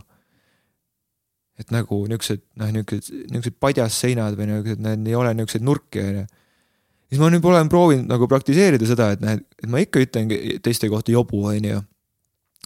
et 1.60 1.70
nagu 1.70 1.98
niisugused 2.08 2.40
noh, 2.58 2.70
niisugused, 2.74 3.12
niisugused 3.30 3.58
padjas 3.60 3.98
seinad 4.02 4.36
või 4.38 4.48
niisugused, 4.48 4.80
need 4.82 5.10
ei 5.10 5.16
ole 5.16 5.34
niisuguseid 5.36 5.64
nurki, 5.66 6.00
on 6.02 6.20
ju. 6.22 6.24
siis 7.12 7.20
ma 7.20 7.30
nüüd 7.30 7.48
olen 7.48 7.70
proovinud 7.72 8.08
nagu 8.10 8.28
praktiseerida 8.28 8.88
seda, 8.88 9.10
et 9.14 9.24
näed, 9.24 9.44
et 9.60 9.68
ma 9.70 9.82
ikka 9.82 10.02
ütlengi 10.02 10.58
teiste 10.64 10.90
kohta 10.92 11.12
jobu, 11.14 11.44
on 11.50 11.68
ju. 11.68 11.82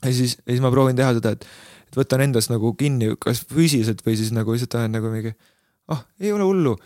ja 0.04 0.12
siis, 0.12 0.38
ja 0.44 0.54
siis 0.54 0.62
ma 0.64 0.72
proovin 0.74 0.96
teha 0.98 1.12
seda, 1.18 1.34
et, 1.36 1.44
et 1.90 1.98
võtan 1.98 2.24
endast 2.24 2.52
nagu 2.52 2.72
kinni, 2.78 3.12
kas 3.20 3.44
füüsiliselt 3.50 4.06
või 4.06 4.16
siis 4.20 4.32
nagu 4.34 4.54
lihtsalt 4.54 4.78
olen 4.80 4.96
nagu 4.98 5.12
mingi, 5.12 5.34
ah, 5.92 6.06
ei 6.22 6.32
ole 6.32 6.46
hullu, 6.46 6.76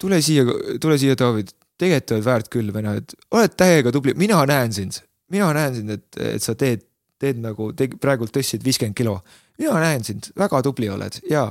tule 0.00 0.20
siia, 0.22 0.46
tule 0.80 1.00
siia, 1.00 1.18
David, 1.18 1.50
tegelikult 1.80 2.16
oled 2.16 2.28
väärt 2.28 2.52
küll 2.52 2.70
või 2.74 2.86
noh, 2.86 3.00
et 3.00 3.16
oled 3.34 3.58
täiega 3.58 3.92
tubli, 3.94 4.14
mina 4.20 4.44
näen 4.46 4.72
sind, 4.76 5.00
mina 5.32 5.50
näen 5.56 5.80
sind, 5.80 5.96
et, 5.96 6.22
et 6.36 6.44
sa 6.44 6.54
teed 6.58 6.84
teed 7.22 7.38
nagu, 7.42 7.70
praegult 8.02 8.34
tõstsid 8.34 8.64
viiskümmend 8.66 8.98
kilo. 8.98 9.20
mina 9.60 9.78
näen 9.82 10.04
sind, 10.04 10.32
väga 10.38 10.62
tubli 10.66 10.88
oled 10.90 11.20
ja, 11.30 11.46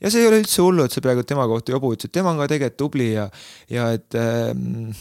ja 0.00 0.12
see 0.12 0.24
ei 0.24 0.28
ole 0.28 0.42
üldse 0.42 0.62
hullu, 0.62 0.84
et 0.84 0.94
sa 0.94 1.02
praegu 1.04 1.24
tema 1.26 1.46
kohta 1.50 1.72
jobu 1.72 1.94
ütlesid, 1.94 2.12
tema 2.12 2.32
on 2.34 2.40
ka 2.42 2.48
tegelikult 2.50 2.80
tubli 2.80 3.12
ja, 3.12 3.28
ja 3.72 3.90
et 3.96 4.18
ähm, 4.20 4.92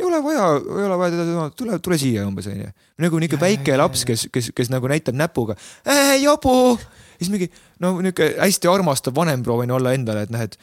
ei 0.00 0.06
ole 0.06 0.22
vaja, 0.24 0.46
ei 0.58 0.86
ole 0.86 0.98
vaja 0.98 1.14
teda, 1.14 1.46
tule, 1.56 1.78
tule 1.84 1.98
siia 2.00 2.26
umbes 2.28 2.48
onju. 2.50 2.70
nagu 3.04 3.20
niuke 3.22 3.40
väike 3.40 3.76
laps, 3.80 4.04
kes, 4.08 4.26
kes, 4.32 4.50
kes 4.56 4.72
nagu 4.72 4.88
näitab 4.90 5.16
näpuga 5.18 5.56
äh,, 5.84 6.16
jobu. 6.22 6.78
siis 7.18 7.30
mingi 7.32 7.50
no 7.80 7.96
niuke 8.04 8.34
hästi 8.38 8.70
armastav 8.70 9.16
vanem 9.16 9.44
proovin 9.46 9.72
olla 9.76 9.94
endale, 9.96 10.26
et 10.26 10.34
noh, 10.34 10.44
et, 10.44 10.56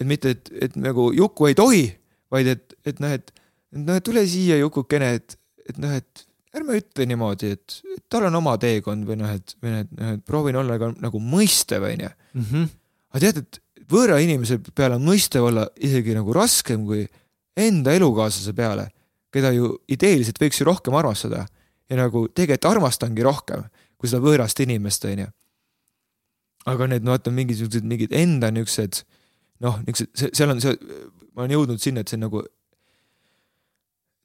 et 0.00 0.06
mitte, 0.06 0.36
et, 0.36 0.52
et 0.68 0.78
nagu 0.80 1.10
Juku 1.14 1.50
ei 1.50 1.58
tohi, 1.58 1.84
vaid 2.32 2.54
et, 2.56 2.78
et 2.86 3.02
noh, 3.02 3.12
et 3.14 3.34
noh, 3.76 4.00
tule 4.04 4.26
siia 4.28 4.58
Jukukene, 4.60 5.14
et, 5.20 5.38
et 5.70 5.78
noh, 5.82 5.94
et 5.96 6.25
ärme 6.56 6.78
ütle 6.80 7.06
niimoodi, 7.08 7.52
et, 7.56 7.78
et 7.94 8.02
tal 8.12 8.26
on 8.28 8.40
oma 8.40 8.56
teekond 8.60 9.06
või 9.08 9.20
noh, 9.20 9.36
et, 9.36 9.54
või 9.62 9.74
noh, 9.74 9.84
et, 9.84 9.94
noh, 9.98 10.16
et 10.16 10.24
proovin 10.26 10.58
olla 10.60 10.78
ka 10.80 10.90
nagu 11.02 11.20
mõistev, 11.22 11.86
onju. 11.90 12.10
Mhm. 12.38 12.66
aga 13.14 13.22
tead, 13.26 13.42
et 13.44 13.60
võõra 13.92 14.18
inimese 14.22 14.58
peale 14.74 14.98
on 14.98 15.06
mõistev 15.06 15.46
olla 15.48 15.66
isegi 15.76 16.16
nagu 16.16 16.34
raskem 16.34 16.84
kui 16.88 17.06
enda 17.56 17.94
elukaaslase 17.96 18.54
peale, 18.56 18.88
keda 19.32 19.52
ju 19.54 19.74
ideeliselt 19.92 20.40
võiks 20.40 20.60
ju 20.60 20.66
rohkem 20.68 20.96
armastada. 20.96 21.46
ja 21.86 21.96
nagu 21.96 22.26
tegelikult 22.34 22.72
armastangi 22.72 23.22
rohkem 23.22 23.62
kui 23.96 24.10
seda 24.10 24.22
võõrast 24.24 24.58
inimest, 24.64 25.04
onju. 25.06 25.28
aga 26.66 26.86
need, 26.90 27.04
vaata, 27.06 27.30
mingisugused 27.30 27.86
mingid 27.86 28.12
enda 28.12 28.50
niisugused 28.50 29.04
noh, 29.62 29.78
niisugused, 29.86 30.34
seal 30.36 30.52
on 30.52 30.60
see, 30.60 30.74
ma 31.34 31.44
olen 31.44 31.54
jõudnud 31.56 31.82
sinna, 31.82 32.02
et 32.02 32.10
see 32.10 32.18
on 32.18 32.26
nagu, 32.26 32.42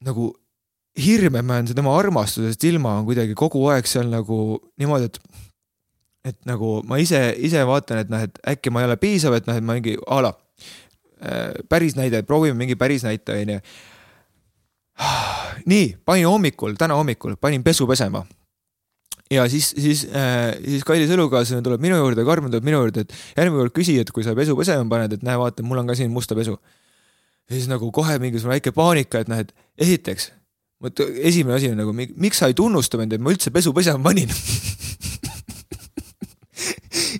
nagu 0.06 0.28
hirm, 0.98 1.36
et 1.36 1.46
ma 1.46 1.60
jään 1.60 1.72
tema 1.74 1.94
armastusest 1.98 2.64
ilma, 2.68 2.98
on 3.00 3.06
kuidagi 3.08 3.34
kogu 3.38 3.64
aeg 3.72 3.88
seal 3.88 4.10
nagu 4.12 4.58
niimoodi, 4.80 5.08
et 5.08 5.20
et 6.22 6.36
nagu 6.46 6.76
ma 6.86 7.00
ise, 7.02 7.18
ise 7.42 7.64
vaatan, 7.66 8.02
et 8.04 8.10
noh, 8.12 8.20
et 8.22 8.36
äkki 8.52 8.70
ma 8.70 8.82
ei 8.82 8.86
ole 8.86 8.96
piisav, 9.00 9.34
et 9.34 9.48
noh, 9.48 9.56
et 9.58 9.64
ma 9.64 9.74
mingi 9.74 9.96
a 10.06 10.20
la 10.22 10.30
äh, 11.18 11.56
päris 11.68 11.96
näide, 11.98 12.22
proovime 12.26 12.54
mingi 12.58 12.76
päris 12.78 13.02
näite, 13.06 13.34
onju. 13.40 13.58
nii, 15.72 15.88
panin 16.06 16.28
hommikul, 16.30 16.76
täna 16.78 16.94
hommikul 16.98 17.34
panin 17.40 17.64
pesu 17.66 17.88
pesema. 17.90 18.22
ja 19.32 19.48
siis, 19.48 19.72
siis 19.80 20.04
äh,, 20.14 20.52
siis 20.60 20.84
kallis 20.84 21.10
elukaaslane 21.10 21.64
tuleb 21.64 21.80
minu 21.80 21.96
juurde, 21.96 22.24
Karmen 22.28 22.52
tuleb 22.52 22.68
minu 22.68 22.84
juurde, 22.84 23.06
et 23.06 23.16
järgmine 23.36 23.64
kord 23.64 23.74
küsi, 23.80 23.96
et 23.98 24.12
kui 24.12 24.22
sa 24.22 24.36
pesu 24.38 24.54
pesema 24.58 24.84
paned, 24.92 25.16
et 25.16 25.26
näe, 25.26 25.40
vaata, 25.40 25.64
mul 25.66 25.80
on 25.82 25.90
ka 25.90 25.96
siin 25.98 26.12
musta 26.12 26.38
pesu. 26.38 26.58
ja 27.48 27.56
siis 27.56 27.66
nagu 27.66 27.90
kohe 27.90 28.18
mingisugune 28.22 28.60
väike 28.60 28.70
paanika, 28.76 29.24
et 29.24 29.32
noh, 29.32 29.42
et 29.42 29.50
esiteks 29.80 30.30
vot 30.82 31.02
esimene 31.22 31.56
asi 31.56 31.70
on 31.72 31.78
nagu, 31.78 31.94
miks 31.94 32.42
sa 32.42 32.50
ei 32.50 32.56
tunnusta 32.58 33.00
mind, 33.00 33.16
et 33.16 33.22
ma 33.22 33.34
üldse 33.34 33.52
pesu 33.54 33.74
pesema 33.76 34.02
panin? 34.10 34.32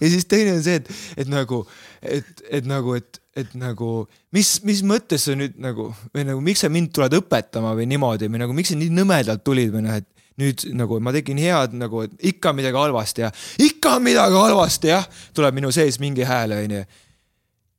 Ja 0.02 0.08
siis 0.10 0.26
teine 0.26 0.56
on 0.56 0.62
see, 0.64 0.80
et, 0.80 0.88
et 1.22 1.28
nagu, 1.30 1.60
et, 2.02 2.40
et 2.50 2.66
nagu, 2.66 2.96
et, 2.98 3.20
et 3.38 3.52
nagu 3.58 3.90
mis, 4.34 4.48
mis 4.66 4.80
mõttes 4.86 5.28
sa 5.28 5.36
nüüd 5.38 5.54
nagu 5.62 5.90
või 6.10 6.24
nagu 6.26 6.42
miks 6.42 6.64
sa 6.64 6.70
mind 6.72 6.90
tuled 6.96 7.14
õpetama 7.20 7.74
või 7.78 7.86
niimoodi 7.92 8.26
või 8.32 8.42
nagu 8.42 8.56
miks 8.56 8.72
sa 8.72 8.78
nii 8.80 8.90
nõmedalt 8.96 9.44
tulid 9.46 9.70
või 9.74 9.84
noh, 9.86 10.00
et 10.02 10.08
nüüd 10.42 10.64
nagu 10.74 10.98
ma 11.04 11.14
tegin 11.14 11.38
head 11.38 11.76
nagu, 11.78 12.02
ikka 12.18 12.54
midagi 12.56 12.80
halvasti 12.80 13.24
ja 13.24 13.30
ikka 13.62 13.98
midagi 14.02 14.38
halvasti 14.38 14.90
jah, 14.90 15.06
tuleb 15.36 15.60
minu 15.60 15.70
sees 15.74 16.00
mingi 16.02 16.26
hääl 16.26 16.56
onju 16.58 16.82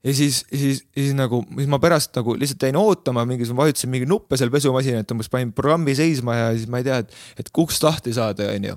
ja 0.04 0.14
siis, 0.14 0.46
siis, 0.52 0.84
siis 0.94 1.12
nagu, 1.16 1.42
siis 1.58 1.70
ma 1.72 1.80
pärast 1.84 2.16
nagu 2.18 2.36
lihtsalt 2.40 2.66
jäin 2.68 2.78
ootama, 2.80 3.26
mingisugune 3.28 3.64
vajutasin 3.64 3.92
mingi 3.92 4.08
nuppe 4.10 4.38
seal 4.40 4.52
pesumasinat, 4.52 5.12
umbes 5.16 5.30
panin 5.32 5.54
programmi 5.56 5.96
seisma 5.96 6.36
ja 6.40 6.50
siis 6.58 6.68
ma 6.72 6.82
ei 6.82 6.88
tea, 6.88 6.98
et, 7.04 7.14
et 7.40 7.52
uks 7.64 7.80
lahti 7.84 8.16
saada, 8.16 8.50
onju. 8.52 8.76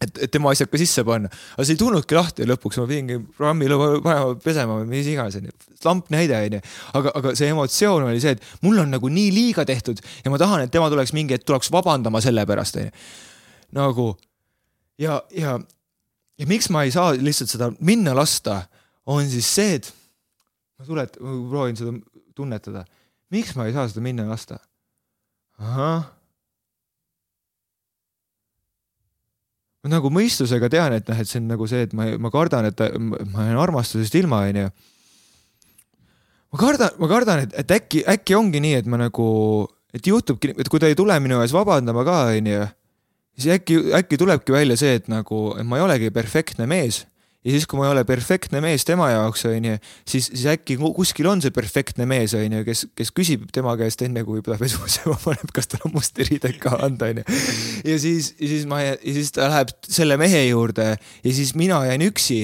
et, 0.00 0.22
et 0.24 0.32
tema 0.32 0.52
asjad 0.54 0.70
ka 0.72 0.80
sisse 0.80 1.04
panna, 1.04 1.28
aga 1.56 1.66
see 1.66 1.76
ei 1.76 1.82
tulnudki 1.82 2.16
lahti 2.16 2.46
lõpuks, 2.48 2.80
ma 2.80 2.86
pidingi 2.88 3.18
programmi 3.36 3.68
panema 4.06 4.38
pesema 4.44 4.78
või 4.80 4.88
mis 4.94 5.10
iganes, 5.12 5.36
onju. 5.40 5.52
lamp 5.84 6.08
näide, 6.14 6.40
onju. 6.48 6.62
aga, 7.00 7.12
aga 7.20 7.34
see 7.36 7.50
emotsioon 7.52 8.08
oli 8.08 8.24
see, 8.24 8.38
et 8.38 8.64
mul 8.64 8.80
on 8.84 8.96
nagu 8.96 9.12
nii 9.12 9.34
liiga 9.34 9.66
tehtud 9.68 10.00
ja 10.00 10.32
ma 10.32 10.40
tahan, 10.40 10.64
et 10.64 10.72
tema 10.72 10.88
tuleks 10.88 11.12
mingi 11.16 11.36
hetk, 11.36 11.44
tuleks 11.50 11.68
vabandama 11.74 12.24
selle 12.24 12.46
pärast, 12.48 12.80
onju. 12.80 13.04
nagu 13.76 14.14
ja, 14.96 15.20
ja, 15.36 15.58
ja 16.40 16.48
miks 16.48 16.72
ma 16.72 16.88
ei 16.88 16.94
saa 16.94 17.12
lihtsalt 17.20 17.52
seda 17.52 17.72
minna 17.84 18.16
lasta, 18.16 18.62
on 19.08 19.28
siis 19.28 19.52
see, 19.60 19.76
et 19.76 19.92
ma 20.78 20.86
tulet-, 20.86 21.18
proovin 21.18 21.78
seda 21.78 21.94
tunnetada. 22.38 22.84
miks 23.34 23.56
ma 23.58 23.66
ei 23.66 23.74
saa 23.74 23.88
seda 23.90 24.04
minna 24.04 24.28
lasta? 24.28 24.60
ahah. 25.58 26.06
ma 29.82 29.90
nagu 29.96 30.10
mõistusega 30.14 30.70
tean, 30.70 30.94
et 30.98 31.10
noh, 31.10 31.18
et 31.18 31.30
see 31.30 31.40
on 31.42 31.50
nagu 31.50 31.66
see, 31.70 31.86
et 31.88 31.96
ma, 31.96 32.10
ma 32.20 32.30
kardan, 32.34 32.70
et 32.70 32.84
ma 33.32 33.48
jään 33.48 33.58
armastusest 33.62 34.14
ilma, 34.20 34.44
onju. 34.50 34.70
ma 36.54 36.62
kardan, 36.62 36.96
ma 37.02 37.10
kardan, 37.10 37.44
et, 37.46 37.58
et 37.62 37.76
äkki, 37.78 38.04
äkki 38.14 38.38
ongi 38.38 38.62
nii, 38.62 38.78
et 38.82 38.90
ma 38.90 39.00
nagu, 39.02 39.28
et 39.94 40.06
juhtubki, 40.06 40.54
et 40.58 40.70
kui 40.70 40.82
ta 40.82 40.90
ei 40.90 40.98
tule 40.98 41.18
minu 41.22 41.42
ees 41.42 41.54
vabandama 41.54 42.06
ka, 42.06 42.18
onju, 42.38 42.64
siis 43.38 43.58
äkki, 43.58 43.80
äkki 43.98 44.18
tulebki 44.20 44.54
välja 44.54 44.78
see, 44.78 44.98
et 45.02 45.10
nagu, 45.10 45.48
et 45.58 45.66
ma 45.66 45.78
ei 45.78 45.86
olegi 45.86 46.14
perfektne 46.14 46.70
mees 46.70 47.04
ja 47.48 47.54
siis, 47.54 47.66
kui 47.68 47.80
ma 47.80 47.86
ei 47.88 47.94
ole 47.94 48.04
perfektne 48.08 48.60
mees 48.64 48.84
tema 48.88 49.08
jaoks, 49.12 49.46
onju, 49.48 49.78
siis, 50.04 50.28
siis 50.28 50.44
äkki 50.52 50.76
kuskil 50.82 51.30
on 51.30 51.42
see 51.44 51.54
perfektne 51.54 52.06
mees, 52.08 52.34
onju, 52.36 52.62
kes, 52.66 52.84
kes 52.98 53.12
küsib 53.16 53.48
tema 53.54 53.74
käest 53.80 54.04
enne, 54.04 54.24
kui 54.28 54.44
ta 54.44 54.58
pesu 54.60 54.82
pesema 54.84 55.16
paneb, 55.24 55.52
kas 55.56 55.72
tal 55.72 55.88
on 55.88 55.96
musti 55.96 56.28
riideid 56.28 56.60
ka 56.62 56.76
anda, 56.84 57.10
onju. 57.14 57.26
ja 57.88 57.98
siis, 58.02 58.34
ja 58.36 58.52
siis 58.52 58.68
ma, 58.68 58.82
ja 58.84 58.96
siis 59.02 59.32
ta 59.36 59.48
läheb 59.48 59.72
selle 59.88 60.20
mehe 60.20 60.44
juurde 60.50 60.94
ja 60.98 61.34
siis 61.40 61.54
mina 61.58 61.80
jään 61.88 62.04
üksi 62.10 62.42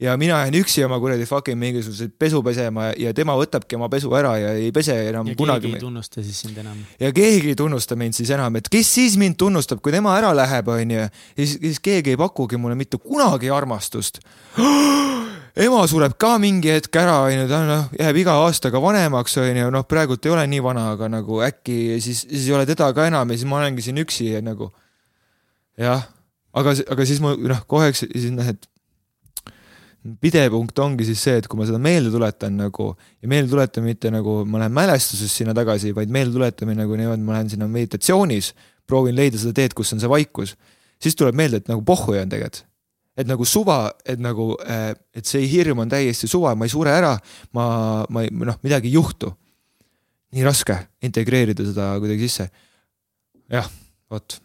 ja 0.00 0.16
mina 0.16 0.38
jään 0.42 0.54
üksi 0.54 0.84
oma 0.84 0.98
kuradi 1.00 1.26
fucking 1.26 1.58
mingisuguseid 1.58 2.14
pesu 2.18 2.42
pesema 2.42 2.88
ja, 2.98 3.12
tema 3.14 3.36
võtabki 3.38 3.76
oma 3.78 3.88
pesu 3.88 4.10
ära 4.18 4.34
ja 4.38 4.54
ei 4.58 4.72
pese 4.74 4.96
enam 5.08 5.28
ja 5.30 5.36
kunagi. 5.38 5.68
keegi 5.68 5.76
ei 5.76 5.80
tunnusta 5.80 6.22
siis 6.22 6.40
sind 6.40 6.58
enam. 6.58 6.80
ja 7.00 7.12
keegi 7.12 7.52
ei 7.52 7.58
tunnusta 7.58 7.96
mind 7.96 8.18
siis 8.18 8.30
enam, 8.34 8.56
et 8.58 8.68
kes 8.70 8.94
siis 8.94 9.16
mind 9.20 9.38
tunnustab, 9.38 9.82
kui 9.84 9.94
tema 9.94 10.16
ära 10.18 10.34
läheb, 10.34 10.68
onju. 10.68 11.06
siis, 11.36 11.58
siis 11.60 11.80
keegi 11.80 12.14
ei 12.14 12.18
pakugi 12.18 12.58
mulle 12.58 12.74
mitte 12.74 12.98
kunagi 12.98 13.50
armastust 13.54 14.18
ema 15.66 15.84
sureb 15.86 16.18
ka 16.18 16.34
mingi 16.42 16.74
hetk 16.74 16.98
ära, 16.98 17.20
onju, 17.28 17.46
ta 17.48 17.62
noh, 17.68 17.86
jääb 17.94 18.18
iga 18.24 18.34
aastaga 18.42 18.82
vanemaks, 18.82 19.38
onju, 19.44 19.70
noh, 19.70 19.86
praegult 19.86 20.26
ei 20.26 20.34
ole 20.34 20.48
nii 20.50 20.62
vana, 20.64 20.88
aga 20.96 21.12
nagu 21.20 21.38
äkki 21.46 22.00
siis, 22.02 22.26
siis 22.26 22.50
ei 22.50 22.58
ole 22.58 22.66
teda 22.66 22.90
ka 22.96 23.06
enam 23.06 23.30
ja 23.30 23.38
siis 23.38 23.46
ma 23.46 23.62
olengi 23.62 23.86
siin 23.86 24.02
üksi 24.02 24.32
ja 24.32 24.42
nagu. 24.42 24.72
jah, 25.78 26.02
aga, 26.52 26.74
aga 26.90 27.06
siis 27.06 27.22
ma 27.22 27.36
noh, 27.38 27.62
kohe, 27.70 27.94
siis 27.94 28.32
noh, 28.34 28.50
et 28.50 28.66
pidepunkt 30.20 30.78
ongi 30.84 31.06
siis 31.08 31.22
see, 31.24 31.38
et 31.40 31.46
kui 31.48 31.58
ma 31.58 31.66
seda 31.68 31.80
meelde 31.80 32.10
tuletan 32.12 32.58
nagu 32.60 32.90
ja 32.94 33.30
meelde 33.30 33.48
tuletan 33.54 33.86
mitte 33.86 34.10
nagu 34.12 34.42
ma 34.44 34.60
lähen 34.60 34.74
mälestuses 34.76 35.32
sinna 35.32 35.54
tagasi, 35.56 35.94
vaid 35.96 36.12
meelde 36.12 36.36
tuletamine 36.36 36.82
nagu 36.82 36.98
niimoodi, 36.98 37.24
ma 37.24 37.38
lähen 37.38 37.50
sinna 37.54 37.68
meditatsioonis, 37.70 38.52
proovin 38.88 39.16
leida 39.16 39.40
seda 39.40 39.54
teed, 39.56 39.76
kus 39.76 39.94
on 39.96 40.02
see 40.02 40.10
vaikus, 40.12 40.54
siis 41.00 41.16
tuleb 41.16 41.36
meelde, 41.38 41.62
et 41.62 41.72
nagu 41.72 41.80
pohhu 41.86 42.16
on 42.20 42.32
tegelikult. 42.32 42.66
et 43.14 43.28
nagu 43.30 43.44
suva, 43.46 43.92
et 44.04 44.18
nagu, 44.18 44.56
äh, 44.66 44.90
et 45.14 45.22
see 45.22 45.46
hirm 45.46 45.84
on 45.84 45.88
täiesti 45.88 46.26
suva, 46.26 46.56
ma 46.58 46.66
ei 46.66 46.72
sure 46.72 46.90
ära, 46.90 47.12
ma, 47.54 47.66
ma 48.10 48.24
ei, 48.24 48.32
noh, 48.34 48.58
midagi 48.66 48.90
ei 48.90 48.96
juhtu. 48.98 49.30
nii 50.34 50.42
raske 50.42 50.74
integreerida 51.06 51.64
seda 51.64 51.92
kuidagi 52.02 52.26
sisse. 52.28 52.50
jah, 53.48 53.70
vot. 54.10 54.40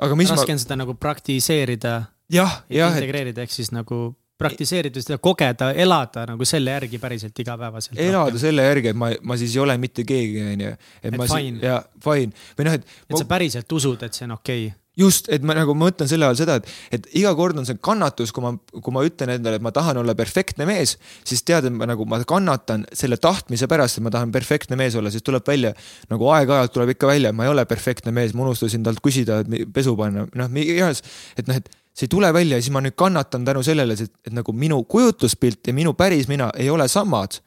aga 0.00 0.16
mis 0.16 0.32
raske 0.32 0.48
ma... 0.48 0.56
on 0.56 0.64
seda 0.64 0.80
nagu 0.80 0.96
praktiseerida. 0.96 2.00
jah, 2.32 2.64
jah. 2.72 2.96
integreerida, 2.96 3.44
ehk 3.44 3.52
siis 3.52 3.70
nagu 3.76 4.08
praktiseerida 4.40 5.04
seda, 5.04 5.20
kogeda, 5.22 5.70
elada 5.86 6.26
nagu 6.32 6.48
selle 6.48 6.76
järgi 6.76 7.00
päriselt 7.02 7.44
igapäevaselt. 7.44 7.98
elada 7.98 8.28
rohkem. 8.30 8.42
selle 8.46 8.66
järgi, 8.68 8.92
et 8.94 9.00
ma, 9.00 9.12
ma 9.22 9.38
siis 9.40 9.56
ei 9.56 9.64
ole 9.64 9.78
mitte 9.80 10.04
keegi, 10.08 10.44
onju. 10.54 10.74
et 11.02 11.16
ma 11.16 11.30
fine. 11.30 11.64
ja 11.64 11.80
fine 12.04 12.46
või 12.58 12.68
noh, 12.68 12.78
et. 12.80 12.94
et 13.06 13.16
ma... 13.16 13.22
sa 13.22 13.32
päriselt 13.36 13.78
usud, 13.80 14.06
et 14.06 14.16
see 14.16 14.28
on 14.28 14.38
okei 14.40 14.68
okay 14.68 14.78
just, 15.00 15.28
et 15.32 15.44
ma 15.46 15.54
nagu 15.56 15.74
mõtlen 15.78 16.08
selle 16.10 16.26
all 16.28 16.38
seda, 16.38 16.58
et, 16.60 16.70
et 16.96 17.08
iga 17.20 17.32
kord 17.38 17.58
on 17.60 17.66
see 17.68 17.78
kannatus, 17.82 18.32
kui 18.34 18.44
ma, 18.44 18.52
kui 18.56 18.94
ma 18.94 19.04
ütlen 19.06 19.34
endale, 19.36 19.60
et 19.60 19.64
ma 19.64 19.72
tahan 19.74 20.00
olla 20.02 20.14
perfektne 20.18 20.66
mees, 20.68 20.96
siis 21.26 21.44
tead, 21.46 21.68
et 21.68 21.76
ma 21.76 21.88
nagu, 21.88 22.06
ma 22.10 22.20
kannatan 22.28 22.86
selle 22.96 23.20
tahtmise 23.22 23.68
pärast, 23.70 24.00
et 24.00 24.06
ma 24.06 24.12
tahan 24.14 24.32
perfektne 24.34 24.78
mees 24.80 24.96
olla, 24.98 25.12
siis 25.12 25.24
tuleb 25.26 25.46
välja 25.46 25.72
nagu 26.10 26.30
aeg-ajalt 26.34 26.74
tuleb 26.76 26.94
ikka 26.96 27.10
välja, 27.10 27.32
et 27.32 27.38
ma 27.38 27.46
ei 27.46 27.52
ole 27.54 27.66
perfektne 27.70 28.14
mees, 28.16 28.34
ma 28.34 28.46
unustasin 28.46 28.84
talt 28.86 29.02
küsida, 29.04 29.42
et 29.44 29.70
pesu 29.74 29.94
panna, 29.98 30.26
noh, 30.26 30.58
iganes, 30.60 31.04
et 31.38 31.48
noh, 31.50 31.60
et 31.60 31.70
see 31.94 32.06
ei 32.06 32.12
tule 32.12 32.32
välja 32.32 32.58
ja 32.58 32.62
siis 32.62 32.72
ma 32.72 32.82
nüüd 32.84 32.96
kannatan 32.98 33.44
tänu 33.44 33.62
sellele, 33.66 33.96
et, 33.98 34.12
et 34.26 34.34
nagu 34.34 34.52
minu 34.52 34.82
kujutluspilt 34.84 35.66
ja 35.66 35.74
minu 35.76 35.94
päris 35.98 36.28
mina 36.30 36.50
ei 36.56 36.70
ole 36.70 36.88
samad 36.88 37.40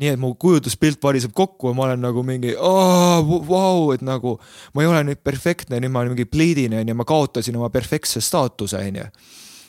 nii 0.00 0.12
et 0.12 0.20
mu 0.20 0.32
kujutluspilt 0.40 1.00
variseb 1.02 1.32
kokku 1.36 1.70
ja 1.70 1.76
ma 1.76 1.86
olen 1.86 2.02
nagu 2.04 2.22
mingi 2.26 2.52
vau, 2.56 3.90
et 3.94 4.04
nagu 4.04 4.36
ma 4.76 4.84
ei 4.84 4.90
ole 4.90 5.02
nüüd 5.08 5.22
perfektne, 5.24 5.80
nüüd 5.80 5.92
ma 5.92 6.02
olen 6.02 6.12
mingi 6.12 6.28
pliidine 6.28 6.82
onju, 6.82 6.96
ma 6.98 7.06
kaotasin 7.08 7.56
oma 7.56 7.70
perfektse 7.72 8.20
staatuse 8.24 8.80
onju. 8.82 9.06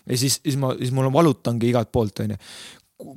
ja 0.08 0.18
siis, 0.20 0.40
siis 0.44 0.60
ma, 0.60 0.74
siis 0.80 0.91
mul 0.95 1.10
valutangi 1.14 1.72
igalt 1.72 1.91
poolt 1.91 2.26
onju. 2.26 2.38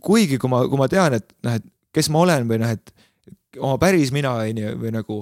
kuigi 0.07 0.39
kui 0.39 0.53
ma, 0.53 0.63
kui 0.69 0.79
ma 0.79 0.89
tean, 0.93 1.19
et 1.19 1.35
noh, 1.47 1.59
et 1.59 1.67
kes 1.95 2.11
ma 2.15 2.23
olen 2.23 2.47
või 2.49 2.61
noh, 2.63 2.75
et 2.79 2.95
oma 3.59 3.77
päris 3.83 4.13
mina 4.15 4.37
onju 4.45 4.77
või 4.79 4.95
nagu 4.95 5.21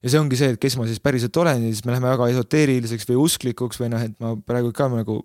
ja 0.00 0.12
see 0.12 0.20
ongi 0.20 0.38
see, 0.38 0.54
et 0.54 0.60
kes 0.60 0.76
ma 0.80 0.86
siis 0.88 1.02
päriselt 1.02 1.36
olen 1.36 1.66
ja 1.66 1.72
siis 1.74 1.84
me 1.84 1.94
läheme 1.94 2.10
väga 2.12 2.30
esoteeriliseks 2.32 3.08
või 3.10 3.20
usklikuks 3.26 3.80
või 3.82 3.92
noh, 3.92 4.06
et 4.06 4.16
ma 4.22 4.32
praegu 4.36 4.72
ka 4.76 4.88
nagu 4.92 5.20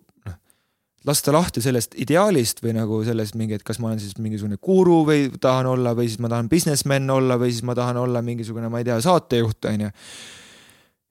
lasta 1.06 1.34
lahti 1.34 1.62
sellest 1.62 1.96
ideaalist 2.02 2.64
või 2.64 2.74
nagu 2.76 3.00
sellest 3.06 3.38
mingi, 3.38 3.60
et 3.60 3.64
kas 3.66 3.80
ma 3.80 3.92
olen 3.92 4.02
siis 4.02 4.18
mingisugune 4.18 4.58
guru 4.62 5.04
või 5.08 5.28
tahan 5.42 5.70
olla 5.70 5.94
või 5.98 6.10
siis 6.10 6.20
ma 6.24 6.32
tahan 6.32 6.50
businessman 6.50 7.10
olla 7.14 7.38
või 7.42 7.54
siis 7.54 7.66
ma 7.68 7.76
tahan 7.78 8.00
olla 8.02 8.24
mingisugune, 8.26 8.70
ma 8.74 8.82
ei 8.82 8.88
tea, 8.88 8.98
saatejuht, 9.06 9.70
on 9.70 9.86
ju. 9.86 9.92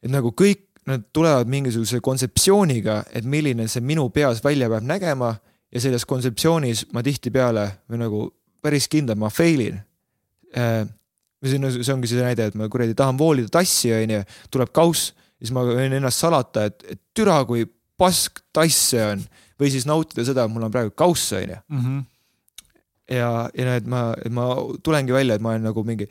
et 0.04 0.12
nagu 0.12 0.34
kõik 0.34 0.66
nad 0.90 1.06
tulevad 1.16 1.48
mingisuguse 1.48 2.02
kontseptsiooniga, 2.04 3.04
et 3.14 3.24
milline 3.24 3.68
see 3.72 3.80
minu 3.80 4.10
peas 4.12 4.42
välja 4.44 4.68
peab 4.68 4.84
nägema 4.84 5.30
ja 5.72 5.80
selles 5.80 6.04
kontseptsioonis 6.04 6.88
ma 6.92 7.02
tihtipeale 7.02 7.68
või 7.88 8.02
nagu 8.02 8.26
päris 8.64 8.90
kindlalt 8.92 9.20
ma 9.20 9.30
fail 9.32 9.62
in 9.64 9.80
äh,. 11.44 11.52
see 11.52 11.60
on, 11.60 11.70
see 11.76 11.94
ongi 11.94 12.10
see 12.10 12.24
näide, 12.24 12.48
et 12.50 12.58
ma 12.58 12.68
kuradi 12.72 12.96
tahan 12.98 13.18
voolida 13.20 13.52
tassi, 13.52 13.92
on 13.94 14.16
ju, 14.16 14.24
tuleb 14.54 14.72
kauss, 14.74 15.12
siis 15.38 15.52
ma 15.54 15.64
võin 15.68 15.96
ennast 15.98 16.24
salata, 16.24 16.68
et, 16.70 16.84
et 16.94 17.00
türa, 17.16 17.40
kui 17.48 17.66
pask 18.00 18.42
tass 18.54 18.90
see 18.90 19.04
on 19.04 19.24
või 19.60 19.70
siis 19.70 19.86
nautida 19.86 20.24
seda, 20.26 20.46
et 20.46 20.52
mul 20.52 20.66
on 20.66 20.74
praegu 20.74 20.94
kauss, 20.98 21.32
on 21.36 21.54
ju. 21.54 21.62
Mhm. 21.78 22.04
ja, 23.14 23.32
ja 23.54 23.66
noh, 23.68 23.74
et 23.80 23.90
ma, 23.90 24.04
ma 24.32 24.48
tulengi 24.82 25.14
välja, 25.14 25.36
et 25.36 25.44
ma 25.44 25.54
olen 25.54 25.68
nagu 25.70 25.84
mingi 25.86 26.08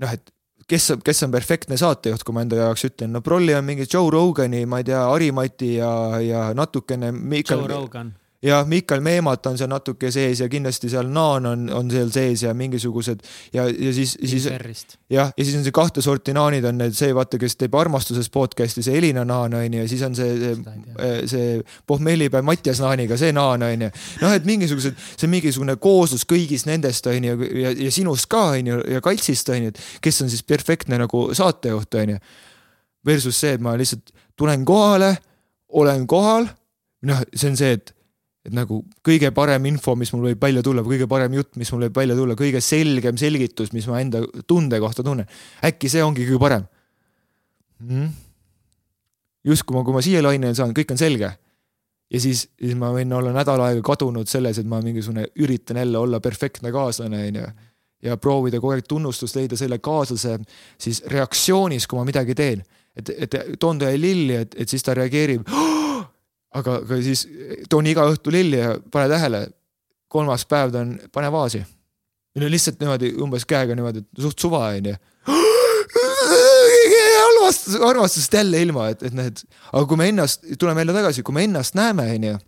noh, 0.00 0.14
et 0.14 0.32
kes, 0.70 0.92
kes 1.04 1.26
on 1.26 1.34
perfektne 1.34 1.76
saatejuht, 1.80 2.22
kui 2.24 2.36
ma 2.36 2.44
enda 2.46 2.60
jaoks 2.62 2.86
ütlen, 2.86 3.12
no 3.14 3.24
prolli 3.26 3.56
on 3.58 3.66
mingi 3.66 3.88
Joe 3.90 4.10
Rogani, 4.14 4.62
ma 4.70 4.80
ei 4.80 4.86
tea, 4.86 5.02
Harimati 5.10 5.74
ja, 5.80 5.92
ja 6.22 6.48
natukene. 6.54 7.10
Joe 7.42 7.66
Rogan 7.68 8.14
jah, 8.42 8.66
Mikal 8.66 9.00
Meemat 9.04 9.46
on 9.50 9.58
seal 9.60 9.68
natuke 9.68 10.08
sees 10.12 10.40
ja 10.40 10.48
kindlasti 10.48 10.88
seal 10.88 11.08
Naan 11.12 11.46
on, 11.46 11.66
on 11.76 11.90
seal 11.92 12.08
sees 12.12 12.44
ja 12.46 12.54
mingisugused 12.56 13.20
ja, 13.52 13.66
ja 13.68 13.92
siis, 13.92 14.14
siis 14.24 14.46
jah, 14.48 15.32
ja 15.36 15.44
siis 15.44 15.58
on 15.58 15.66
see 15.66 15.74
kahte 15.76 16.00
sorti 16.04 16.32
naanid 16.36 16.64
on 16.64 16.80
need, 16.80 16.96
see 16.96 17.12
vaata, 17.16 17.38
kes 17.40 17.58
teeb 17.60 17.76
armastuses 17.76 18.30
podcast'i, 18.32 18.84
see 18.86 18.96
Elina 18.96 19.26
Naan 19.28 19.58
on 19.58 19.76
ju, 19.76 19.82
ja 19.82 19.90
siis 19.90 20.04
on 20.06 20.16
see, 20.16 20.38
see, 20.40 21.12
see 21.34 21.60
pohmellipäev 21.90 22.46
Mattias 22.46 22.80
Naaniga, 22.80 23.20
see 23.20 23.34
Naan 23.36 23.66
on 23.68 23.86
ju. 23.86 23.92
noh, 24.24 24.34
et 24.36 24.48
mingisugused, 24.48 24.96
see 25.12 25.28
on 25.28 25.34
mingisugune 25.36 25.76
kooslus 25.82 26.24
kõigist 26.28 26.70
nendest 26.70 27.12
on 27.12 27.28
ju 27.28 27.36
ja, 27.60 27.74
ja 27.76 27.92
sinust 27.92 28.30
ka 28.32 28.46
on 28.54 28.72
ju 28.72 28.80
ja 28.88 29.04
Kaltsist 29.04 29.52
on 29.52 29.68
ju, 29.68 29.74
et 29.74 29.84
kes 30.00 30.24
on 30.24 30.32
siis 30.32 30.46
perfektne 30.48 31.00
nagu 31.00 31.28
saatejuht 31.36 32.00
on 32.00 32.16
ju. 32.16 32.24
Versus 33.06 33.36
see, 33.40 33.54
et 33.56 33.62
ma 33.64 33.72
lihtsalt 33.80 34.10
tulen 34.36 34.64
kohale, 34.68 35.14
olen 35.72 36.02
kohal, 36.08 36.48
noh, 37.08 37.22
see 37.32 37.48
on 37.48 37.56
see, 37.56 37.76
et 37.78 37.94
et 38.46 38.54
nagu 38.56 38.80
kõige 39.04 39.30
parem 39.36 39.66
info, 39.68 39.94
mis 40.00 40.10
mul 40.14 40.30
võib 40.30 40.42
välja 40.42 40.62
tulla, 40.64 40.84
kõige 40.86 41.08
parem 41.10 41.34
jutt, 41.36 41.52
mis 41.60 41.70
mul 41.74 41.84
võib 41.86 42.00
välja 42.00 42.16
tulla, 42.16 42.36
kõige 42.38 42.62
selgem 42.64 43.18
selgitus, 43.20 43.74
mis 43.76 43.88
ma 43.90 44.00
enda 44.00 44.22
tunde 44.48 44.80
kohta 44.80 45.04
tunnen. 45.04 45.28
äkki 45.64 45.90
see 45.92 46.04
ongi 46.04 46.24
kõige 46.24 46.40
parem 46.40 46.66
mm.? 47.84 48.08
justkui 49.44 49.76
ma, 49.76 49.84
kui 49.84 49.96
ma 49.96 50.02
siia 50.04 50.22
lainele 50.24 50.56
saan, 50.56 50.72
kõik 50.76 50.94
on 50.94 51.00
selge. 51.00 51.30
ja 52.10 52.20
siis, 52.20 52.46
siis 52.56 52.76
ma 52.80 52.92
võin 52.96 53.12
olla 53.12 53.34
nädal 53.36 53.60
aega 53.66 53.84
kadunud 53.84 54.28
selles, 54.28 54.58
et 54.58 54.68
ma 54.68 54.80
mingisugune 54.84 55.26
üritan 55.36 55.82
jälle 55.82 55.98
olla 55.98 56.20
perfektne 56.20 56.72
kaaslane, 56.72 57.26
onju. 57.28 57.46
ja 58.08 58.16
proovida 58.16 58.60
kogu 58.60 58.72
aeg 58.78 58.88
tunnustust 58.88 59.36
leida 59.36 59.56
selle 59.60 59.78
kaaslase 59.84 60.38
siis 60.80 61.02
reaktsioonis, 61.12 61.86
kui 61.86 62.00
ma 62.00 62.08
midagi 62.08 62.34
teen. 62.34 62.64
et, 62.96 63.12
et 63.18 63.36
toon 63.60 63.78
talle 63.78 64.00
lilli, 64.00 64.40
et, 64.46 64.56
et 64.56 64.68
siis 64.68 64.82
ta 64.82 64.96
reageerib 64.96 65.44
oh! 65.52 66.08
Aga, 66.54 66.80
aga 66.82 67.00
siis 67.04 67.26
toon 67.70 67.86
iga 67.90 68.06
õhtu 68.10 68.32
lilli 68.34 68.58
ja 68.60 68.74
pane 68.92 69.08
tähele, 69.12 69.44
kolmas 70.10 70.46
päev 70.50 70.72
ta 70.74 70.82
on, 70.84 70.96
pane 71.12 71.30
vaasi. 71.32 71.62
või 72.34 72.44
no 72.44 72.50
lihtsalt 72.50 72.80
niimoodi 72.80 73.14
umbes 73.22 73.46
käega 73.46 73.74
niimoodi, 73.74 74.04
et 74.04 74.22
suht 74.22 74.38
suva 74.38 74.66
onju. 74.68 74.96
armastus, 77.24 77.74
armastusest 77.80 78.34
jälle 78.34 78.62
ilma, 78.62 78.88
et, 78.88 79.02
et 79.02 79.18
et 79.18 79.44
aga 79.72 79.86
kui 79.86 79.96
me 79.96 80.08
ennast, 80.08 80.46
tuleme 80.58 80.80
jälle 80.80 80.94
tagasi, 80.94 81.22
kui 81.22 81.34
me 81.34 81.44
ennast 81.44 81.74
näeme, 81.74 82.06
onju 82.14 82.38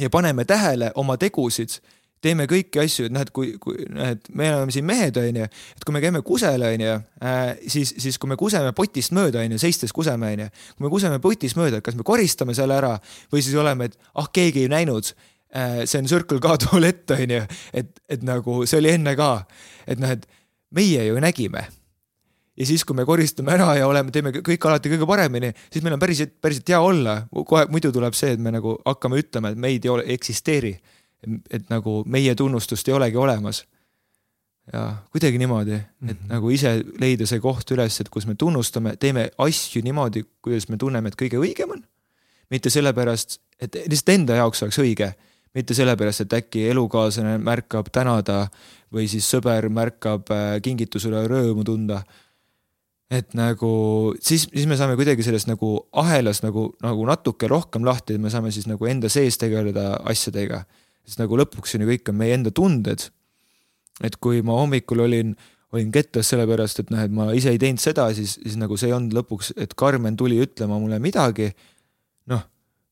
ja 0.00 0.10
paneme 0.10 0.44
tähele 0.44 0.90
oma 0.94 1.16
tegusid 1.16 1.78
teeme 2.24 2.46
kõiki 2.50 2.80
asju, 2.82 3.08
et 3.08 3.14
noh, 3.14 3.24
et 3.24 3.30
kui, 3.34 3.52
kui 3.62 3.84
noh, 3.92 4.14
et 4.14 4.30
me 4.36 4.48
oleme 4.54 4.74
siin 4.74 4.86
mehed, 4.88 5.18
onju, 5.20 5.48
et 5.76 5.84
kui 5.86 5.96
me 5.96 6.02
käime 6.04 6.22
kusel, 6.26 6.64
onju, 6.70 6.96
äh, 7.20 7.42
siis, 7.70 7.94
siis 8.00 8.18
kui 8.20 8.30
me 8.30 8.38
kuseme 8.40 8.72
potist 8.76 9.14
mööda, 9.16 9.44
onju, 9.44 9.60
seistes 9.62 9.94
kuseme, 9.94 10.32
onju, 10.36 10.48
kui 10.78 10.86
me 10.86 10.92
kuseme 10.92 11.20
potist 11.24 11.60
mööda, 11.60 11.82
kas 11.84 11.98
me 11.98 12.06
koristame 12.06 12.56
selle 12.56 12.78
ära 12.78 12.96
või 13.32 13.44
siis 13.44 13.56
oleme, 13.60 13.90
et 13.90 14.10
ah, 14.14 14.28
keegi 14.32 14.64
ei 14.64 14.72
näinud 14.72 15.12
äh, 15.12 15.84
see 15.84 16.00
on 16.02 16.10
Circle 16.10 16.40
K 16.42 16.58
tualett, 16.66 17.16
onju, 17.16 17.44
et, 17.76 17.94
et 18.08 18.26
nagu 18.26 18.62
see 18.68 18.82
oli 18.82 18.94
enne 18.96 19.16
ka, 19.20 19.32
et 19.86 20.02
noh, 20.02 20.16
et 20.16 20.28
meie 20.74 21.08
ju 21.10 21.22
nägime 21.22 21.68
ja 22.54 22.66
siis, 22.66 22.84
kui 22.86 22.96
me 22.96 23.06
koristame 23.06 23.54
ära 23.54 23.72
ja 23.78 23.86
oleme, 23.90 24.12
teeme 24.14 24.32
kõik 24.34 24.66
alati 24.68 24.92
kõige 24.92 25.06
paremini, 25.10 25.50
siis 25.72 25.84
meil 25.84 25.96
on 25.96 26.02
päriselt, 26.02 26.36
päriselt 26.42 26.70
hea 26.70 26.80
olla. 26.80 27.16
kohe 27.34 27.66
muidu 27.70 27.90
tuleb 27.92 28.14
see, 28.14 28.34
et 28.36 28.42
me 28.42 28.52
nagu 28.54 28.76
hakkame 28.86 29.18
ütlema, 29.22 29.50
et 29.50 29.58
meid 29.58 29.84
ei 29.86 29.90
ole, 29.90 30.04
eksisteeri 30.14 30.74
et 31.50 31.70
nagu 31.72 32.02
meie 32.06 32.34
tunnustust 32.34 32.88
ei 32.88 32.94
olegi 32.94 33.16
olemas. 33.16 33.64
ja 34.72 34.96
kuidagi 35.12 35.38
niimoodi, 35.38 35.72
et 35.74 35.86
mm 36.00 36.08
-hmm. 36.08 36.28
nagu 36.28 36.50
ise 36.50 36.84
leida 37.00 37.26
see 37.26 37.40
koht 37.40 37.70
üles, 37.70 38.00
et 38.00 38.08
kus 38.08 38.26
me 38.26 38.34
tunnustame, 38.34 38.96
teeme 38.96 39.30
asju 39.38 39.82
niimoodi, 39.84 40.24
kuidas 40.42 40.68
me 40.68 40.76
tunneme, 40.76 41.08
et 41.08 41.16
kõige 41.22 41.36
õigem 41.36 41.70
on. 41.70 41.84
mitte 42.50 42.70
sellepärast, 42.70 43.40
et 43.60 43.74
lihtsalt 43.74 44.08
enda 44.08 44.34
jaoks 44.34 44.62
oleks 44.62 44.78
õige, 44.78 45.12
mitte 45.54 45.74
sellepärast, 45.74 46.20
et 46.20 46.32
äkki 46.32 46.68
elukaaslane 46.68 47.38
märkab 47.38 47.86
tänada 47.92 48.48
või 48.92 49.08
siis 49.08 49.34
sõber 49.34 49.68
märkab 49.68 50.30
äh, 50.30 50.60
kingitusele 50.62 51.26
rõõmu 51.28 51.64
tunda 51.64 52.02
et 53.18 53.34
nagu 53.36 54.14
siis, 54.22 54.46
siis 54.48 54.66
me 54.68 54.78
saame 54.78 54.96
kuidagi 54.98 55.24
sellest 55.26 55.48
nagu 55.50 55.76
ahelas 56.00 56.42
nagu, 56.44 56.70
nagu 56.82 57.06
natuke 57.08 57.48
rohkem 57.50 57.84
lahti, 57.86 58.16
me 58.18 58.32
saame 58.32 58.52
siis 58.54 58.68
nagu 58.70 58.88
enda 58.88 59.10
sees 59.12 59.38
tegeleda 59.40 60.00
asjadega 60.10 60.64
sest 61.04 61.20
nagu 61.20 61.38
lõpuks 61.38 61.76
on 61.76 61.84
ju 61.84 61.90
kõik 61.92 62.10
on 62.10 62.18
meie 62.20 62.36
enda 62.38 62.52
tunded. 62.54 63.10
et 64.02 64.16
kui 64.18 64.40
ma 64.42 64.56
hommikul 64.58 65.04
olin, 65.04 65.36
olin 65.74 65.90
kettas 65.94 66.32
sellepärast, 66.32 66.80
et 66.82 66.88
noh, 66.90 67.02
et 67.04 67.12
ma 67.14 67.28
ise 67.36 67.52
ei 67.52 67.60
teinud 67.62 67.82
seda, 67.82 68.08
siis, 68.16 68.34
siis 68.40 68.56
nagu 68.58 68.74
see 68.80 68.88
ei 68.90 68.96
olnud 68.96 69.14
lõpuks, 69.14 69.52
et 69.60 69.76
Karmen 69.78 70.16
tuli 70.18 70.40
ütlema 70.42 70.80
mulle 70.82 70.98
midagi. 71.02 71.52
noh, 72.32 72.42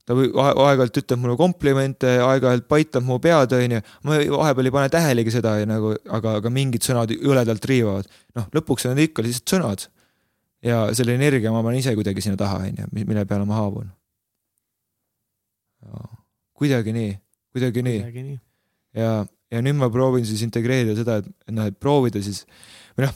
ta 0.06 0.14
aeg-ajalt 0.14 1.00
ütleb 1.02 1.22
mulle 1.24 1.34
komplimente, 1.40 2.12
aeg-ajalt 2.22 2.68
paitab 2.70 3.06
mu 3.06 3.18
pead, 3.22 3.56
onju. 3.58 3.80
ma 4.06 4.20
vahepeal 4.36 4.70
ei 4.70 4.76
pane 4.76 4.92
tähelegi 4.94 5.34
seda 5.34 5.56
ja 5.58 5.66
nagu, 5.66 5.96
aga, 6.06 6.36
aga 6.42 6.54
mingid 6.54 6.86
sõnad 6.86 7.10
jõledalt 7.16 7.66
riivavad. 7.66 8.06
noh, 8.38 8.46
lõpuks 8.54 8.86
on 8.86 8.94
need 8.94 9.10
ikka 9.10 9.26
lihtsalt 9.26 9.56
sõnad. 9.56 9.88
ja 10.62 10.84
selle 10.94 11.18
energia 11.18 11.50
ma 11.50 11.64
panen 11.66 11.82
ise 11.82 11.96
kuidagi 11.98 12.22
sinna 12.22 12.38
taha, 12.38 12.62
onju, 12.68 12.92
mille 12.94 13.26
peale 13.26 13.48
ma 13.48 13.58
haavun. 13.58 13.90
kuidagi 16.54 16.94
nii 16.94 17.12
kuidagi 17.52 17.84
nii, 17.84 18.00
nii.. 18.16 18.38
ja, 18.98 19.12
ja 19.52 19.62
nüüd 19.64 19.78
ma 19.80 19.90
proovin 19.92 20.26
siis 20.28 20.42
integreerida 20.46 20.96
seda, 20.98 21.20
et 21.22 21.54
noh, 21.54 21.68
et 21.68 21.78
proovida 21.80 22.22
siis 22.24 22.44
või 22.96 23.06
noh, 23.06 23.14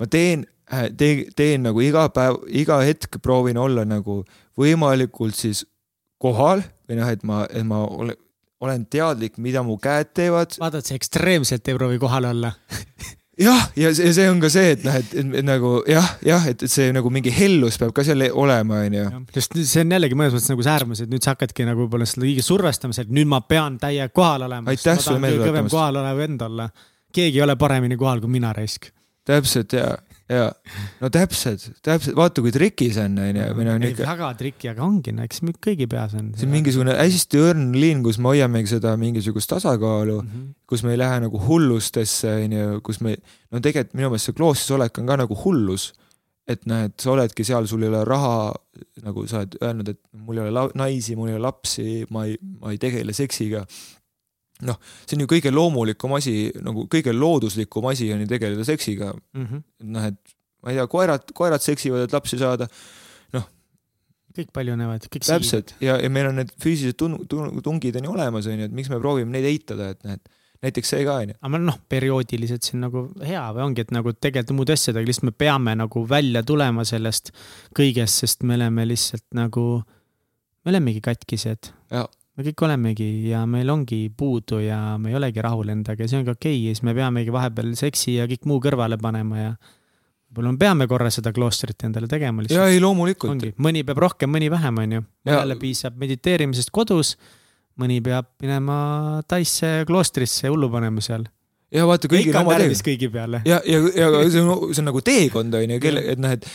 ma 0.00 0.08
teen, 0.10 0.46
äh, 0.72 0.88
teen, 0.98 1.26
teen 1.36 1.68
nagu 1.68 1.84
iga 1.84 2.08
päev, 2.14 2.42
iga 2.48 2.80
hetk 2.84 3.20
proovin 3.24 3.60
olla 3.60 3.86
nagu 3.88 4.22
võimalikult 4.58 5.38
siis 5.38 5.64
kohal 6.22 6.64
või 6.88 7.00
noh, 7.00 7.10
et 7.12 7.24
ma, 7.26 7.42
et 7.50 7.66
ma 7.66 7.82
olen, 7.86 8.18
olen 8.62 8.86
teadlik, 8.86 9.40
mida 9.42 9.64
mu 9.66 9.78
käed 9.82 10.12
teevad. 10.14 10.56
vaata, 10.60 10.82
et 10.82 10.90
sa 10.90 10.98
ekstreemselt 10.98 11.68
ei 11.68 11.78
proovi 11.78 12.00
kohal 12.02 12.30
olla 12.30 12.54
jah, 13.40 13.62
ja 13.76 13.90
see, 13.96 14.12
see 14.12 14.28
on 14.30 14.40
ka 14.42 14.50
see, 14.52 14.74
et 14.74 14.84
noh, 14.84 14.96
et, 14.98 15.12
nagu 15.46 15.72
jah, 15.88 16.08
jah, 16.26 16.46
et, 16.50 16.64
et 16.66 16.72
see 16.72 16.92
nagu 16.94 17.10
mingi 17.14 17.32
hellus 17.32 17.78
peab 17.80 17.94
ka 17.96 18.04
seal 18.06 18.26
olema, 18.28 18.82
onju. 18.86 19.06
just 19.34 19.56
see 19.56 19.84
on 19.84 19.94
jällegi 19.96 20.18
mõnes 20.18 20.36
mõttes 20.36 20.52
nagu 20.52 20.66
see 20.66 20.74
äärmus, 20.74 21.02
et 21.04 21.12
nüüd 21.12 21.24
sa 21.24 21.34
hakkadki 21.34 21.66
nagu 21.68 21.84
võib-olla 21.84 22.08
selle 22.08 22.28
liigi 22.28 22.44
survestamise, 22.44 23.06
et 23.06 23.14
nüüd 23.14 23.30
ma 23.30 23.40
pean 23.46 23.78
täie 23.82 24.08
kohal 24.12 24.48
olema. 24.48 24.72
aitäh 24.72 25.00
sulle 25.00 25.22
meelde 25.22 25.40
tuletamast. 25.40 25.54
kõvem 25.54 25.72
kohal 25.72 26.00
olev 26.02 26.24
vend 26.24 26.46
olla. 26.48 26.68
keegi 27.12 27.40
ei 27.40 27.46
ole 27.46 27.56
paremini 27.60 27.96
kohal 28.00 28.20
kui 28.20 28.32
mina, 28.36 28.52
raisk. 28.56 28.90
täpselt 29.28 29.78
ja, 29.78 29.94
ja 30.32 30.46
no 31.02 31.10
täpselt, 31.12 31.64
täpselt, 31.84 32.16
vaata 32.18 32.42
kui 32.44 32.52
triki 32.54 32.88
see 32.94 33.04
on, 33.08 33.18
onju, 33.20 33.46
või 33.58 33.66
noh, 33.68 33.78
ei 33.88 33.96
väga 33.98 34.30
triki, 34.38 34.70
aga 34.72 34.84
ongi, 34.86 35.12
no 35.16 35.24
eks 35.26 35.42
kõigi 35.62 35.88
peas 35.90 36.14
on. 36.18 36.32
see 36.38 36.48
on 36.48 36.54
mingisugune 36.54 36.96
hästi 36.98 37.42
õrn 37.42 37.70
liin, 37.76 38.02
kus 38.06 38.18
me 38.22 38.32
hoiamegi 38.32 38.72
seda 38.74 38.94
mingisugust 39.00 39.52
tasakaalu 39.52 40.18
mm, 40.22 40.28
Mhm. 40.32 40.44
kus 40.72 40.82
me 40.86 40.94
ei 40.94 41.00
lähe 41.02 41.18
nagu 41.26 41.40
hullustesse, 41.46 42.30
onju, 42.46 42.80
kus 42.86 43.02
me, 43.04 43.16
no 43.52 43.60
tegelikult 43.60 43.96
minu 43.98 44.08
meelest 44.12 44.30
see 44.30 44.36
kloostris 44.38 44.72
olek 44.78 44.98
on 45.02 45.10
ka 45.10 45.18
nagu 45.24 45.36
hullus. 45.44 45.92
et 46.48 46.64
noh, 46.66 46.80
et 46.88 46.98
sa 46.98 47.12
oledki 47.12 47.44
seal, 47.46 47.68
sul 47.70 47.84
ei 47.84 47.88
ole 47.88 48.00
raha, 48.04 48.52
nagu 49.04 49.22
sa 49.30 49.44
oled 49.44 49.52
öelnud, 49.62 49.88
et 49.92 49.98
mul 50.26 50.40
ei 50.42 50.48
ole 50.50 50.64
naisi, 50.74 51.14
mul 51.16 51.28
ei 51.30 51.36
ole 51.36 51.44
lapsi, 51.46 51.84
ma 52.10 52.24
ei, 52.26 52.34
ma 52.60 52.72
ei 52.74 52.80
tegele 52.82 53.14
seksiga. 53.14 53.62
Noh, 54.62 54.78
see 55.06 55.16
on 55.18 55.24
ju 55.24 55.30
kõige 55.34 55.50
loomulikum 55.54 56.14
asi, 56.18 56.36
nagu 56.62 56.86
kõige 56.92 57.12
looduslikum 57.16 57.86
asi 57.90 58.12
on 58.14 58.22
ju 58.24 58.30
tegeleda 58.30 58.64
seksiga, 58.68 59.12
Mhm. 59.34 59.62
noh, 59.92 60.04
et 60.12 60.34
ma 60.62 60.70
ei 60.70 60.76
tea, 60.78 60.86
koerad, 60.86 61.32
koerad 61.34 61.60
seksivad, 61.64 62.04
et 62.06 62.12
lapsi 62.14 62.38
saada, 62.38 62.68
kõik 64.32 64.52
paljunevad, 64.56 65.04
kõik 65.12 65.26
täpselt 65.28 65.74
ja, 65.84 65.98
ja 66.00 66.08
meil 66.12 66.30
on 66.30 66.38
need 66.40 66.52
füüsilised 66.62 66.96
tun-, 67.00 67.18
tun-, 67.28 67.58
tungid 67.64 67.98
on 68.00 68.06
ju 68.08 68.14
olemas, 68.14 68.46
on 68.48 68.62
ju, 68.62 68.68
et 68.70 68.72
miks 68.78 68.88
me 68.88 68.96
proovime 69.02 69.28
neid 69.34 69.44
eitada, 69.44 69.90
et 69.92 70.06
näed, 70.08 70.22
näiteks 70.64 70.92
see 70.94 71.02
ka 71.04 71.18
on 71.20 71.34
ju. 71.34 71.36
aga 71.48 71.60
noh, 71.60 71.76
perioodiliselt 71.92 72.64
siin 72.64 72.80
nagu 72.86 73.02
hea 73.28 73.42
või 73.52 73.66
ongi, 73.66 73.84
et 73.84 73.92
nagu 73.92 74.14
tegeleda 74.16 74.56
muude 74.56 74.72
asjadega, 74.76 75.04
lihtsalt 75.10 75.28
me 75.28 75.34
peame 75.36 75.74
nagu 75.76 76.04
välja 76.08 76.40
tulema 76.48 76.86
sellest 76.88 77.28
kõigest, 77.76 78.22
sest 78.24 78.46
me 78.48 78.56
oleme 78.56 78.86
lihtsalt 78.88 79.26
nagu, 79.36 79.66
me 80.64 80.72
olemegi 80.72 81.04
katkised. 81.04 81.68
Jaa. 82.32 82.40
me 82.40 82.48
kõik 82.48 82.64
olemegi 82.64 83.28
ja 83.28 83.44
meil 83.46 83.68
ongi 83.70 84.06
puudu 84.16 84.62
ja 84.62 84.96
me 84.98 85.10
ei 85.12 85.16
olegi 85.16 85.42
rahul 85.44 85.68
endaga 85.68 86.04
ja 86.04 86.08
see 86.08 86.18
on 86.18 86.24
ka 86.24 86.32
okei 86.32 86.56
okay. 86.56 86.64
ja 86.64 86.74
siis 86.74 86.82
me 86.82 86.94
peamegi 86.96 87.32
vahepeal 87.32 87.74
seksi 87.76 88.16
ja 88.16 88.26
kõik 88.30 88.46
muu 88.48 88.60
kõrvale 88.64 88.96
panema 89.00 89.38
ja 89.38 89.52
võib-olla 90.32 90.54
me 90.54 90.58
peame 90.58 90.88
korra 90.88 91.10
seda 91.12 91.32
kloostrit 91.32 91.84
endale 91.84 92.08
tegema 92.08 92.42
lihtsalt. 92.42 92.72
ei, 92.72 92.80
loomulikult. 92.80 93.44
mõni 93.60 93.84
peab 93.84 94.00
rohkem, 94.00 94.32
mõni 94.32 94.48
vähem, 94.50 94.78
onju. 94.78 95.04
Ja- 95.28 95.42
mõnele 95.42 95.58
piisab 95.60 95.98
mediteerimisest 96.00 96.72
kodus, 96.72 97.16
mõni 97.76 98.00
peab 98.02 98.32
minema 98.40 99.22
Taisse 99.28 99.84
kloostrisse 99.86 100.48
hullu 100.48 100.70
panema 100.72 101.04
seal. 101.04 101.28
Ja 101.72 101.84
vaata, 101.88 102.08
kõigil 102.10 102.34
on 102.36 102.44
oma 102.44 102.56
teekond. 102.60 102.84
kõigi 102.86 103.08
peale. 103.12 103.40
ja, 103.48 103.58
ja, 103.66 103.80
ja 103.96 104.08
see 104.30 104.42
on, 104.42 104.72
see 104.74 104.82
on 104.82 104.88
nagu 104.90 105.02
teekond 105.04 105.56
on 105.56 105.74
ju, 105.74 105.78
kelle, 105.82 106.02
et 106.12 106.20
noh, 106.20 106.34
et 106.34 106.46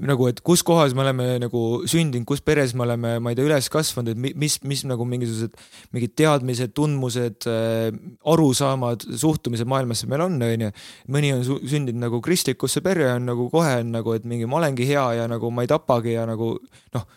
nagu, 0.00 0.28
et 0.30 0.40
kus 0.46 0.64
kohas 0.66 0.94
me 0.96 1.04
oleme 1.04 1.26
nagu 1.42 1.64
sündinud, 1.90 2.26
kus 2.28 2.40
peres 2.44 2.74
me 2.76 2.86
oleme, 2.86 3.16
ma 3.22 3.32
ei 3.32 3.38
tea, 3.38 3.46
üles 3.48 3.68
kasvanud, 3.72 4.14
et 4.14 4.20
mi- 4.20 4.32
mis, 4.40 4.56
mis 4.64 4.84
nagu 4.88 5.06
mingisugused 5.08 5.58
mingid 5.96 6.14
teadmised, 6.20 6.72
tundmused 6.76 7.48
äh,, 7.50 7.90
arusaamad, 8.34 9.04
suhtumised 9.20 9.68
maailmasse 9.70 10.08
meil 10.10 10.24
on, 10.26 10.38
on 10.42 10.68
ju. 10.68 10.70
mõni 11.12 11.34
on 11.36 11.44
sündinud 11.44 12.00
nagu 12.06 12.22
kristlikusse 12.24 12.82
perre, 12.84 13.10
on 13.18 13.28
nagu 13.32 13.50
kohe 13.52 13.76
on 13.82 13.92
nagu, 13.98 14.16
et 14.16 14.24
mingi 14.28 14.48
ma 14.48 14.62
olengi 14.62 14.88
hea 14.88 15.04
ja 15.20 15.28
nagu 15.30 15.52
ma 15.52 15.66
ei 15.66 15.70
tapagi 15.70 16.16
ja 16.16 16.24
nagu 16.28 16.54
noh, 16.96 17.08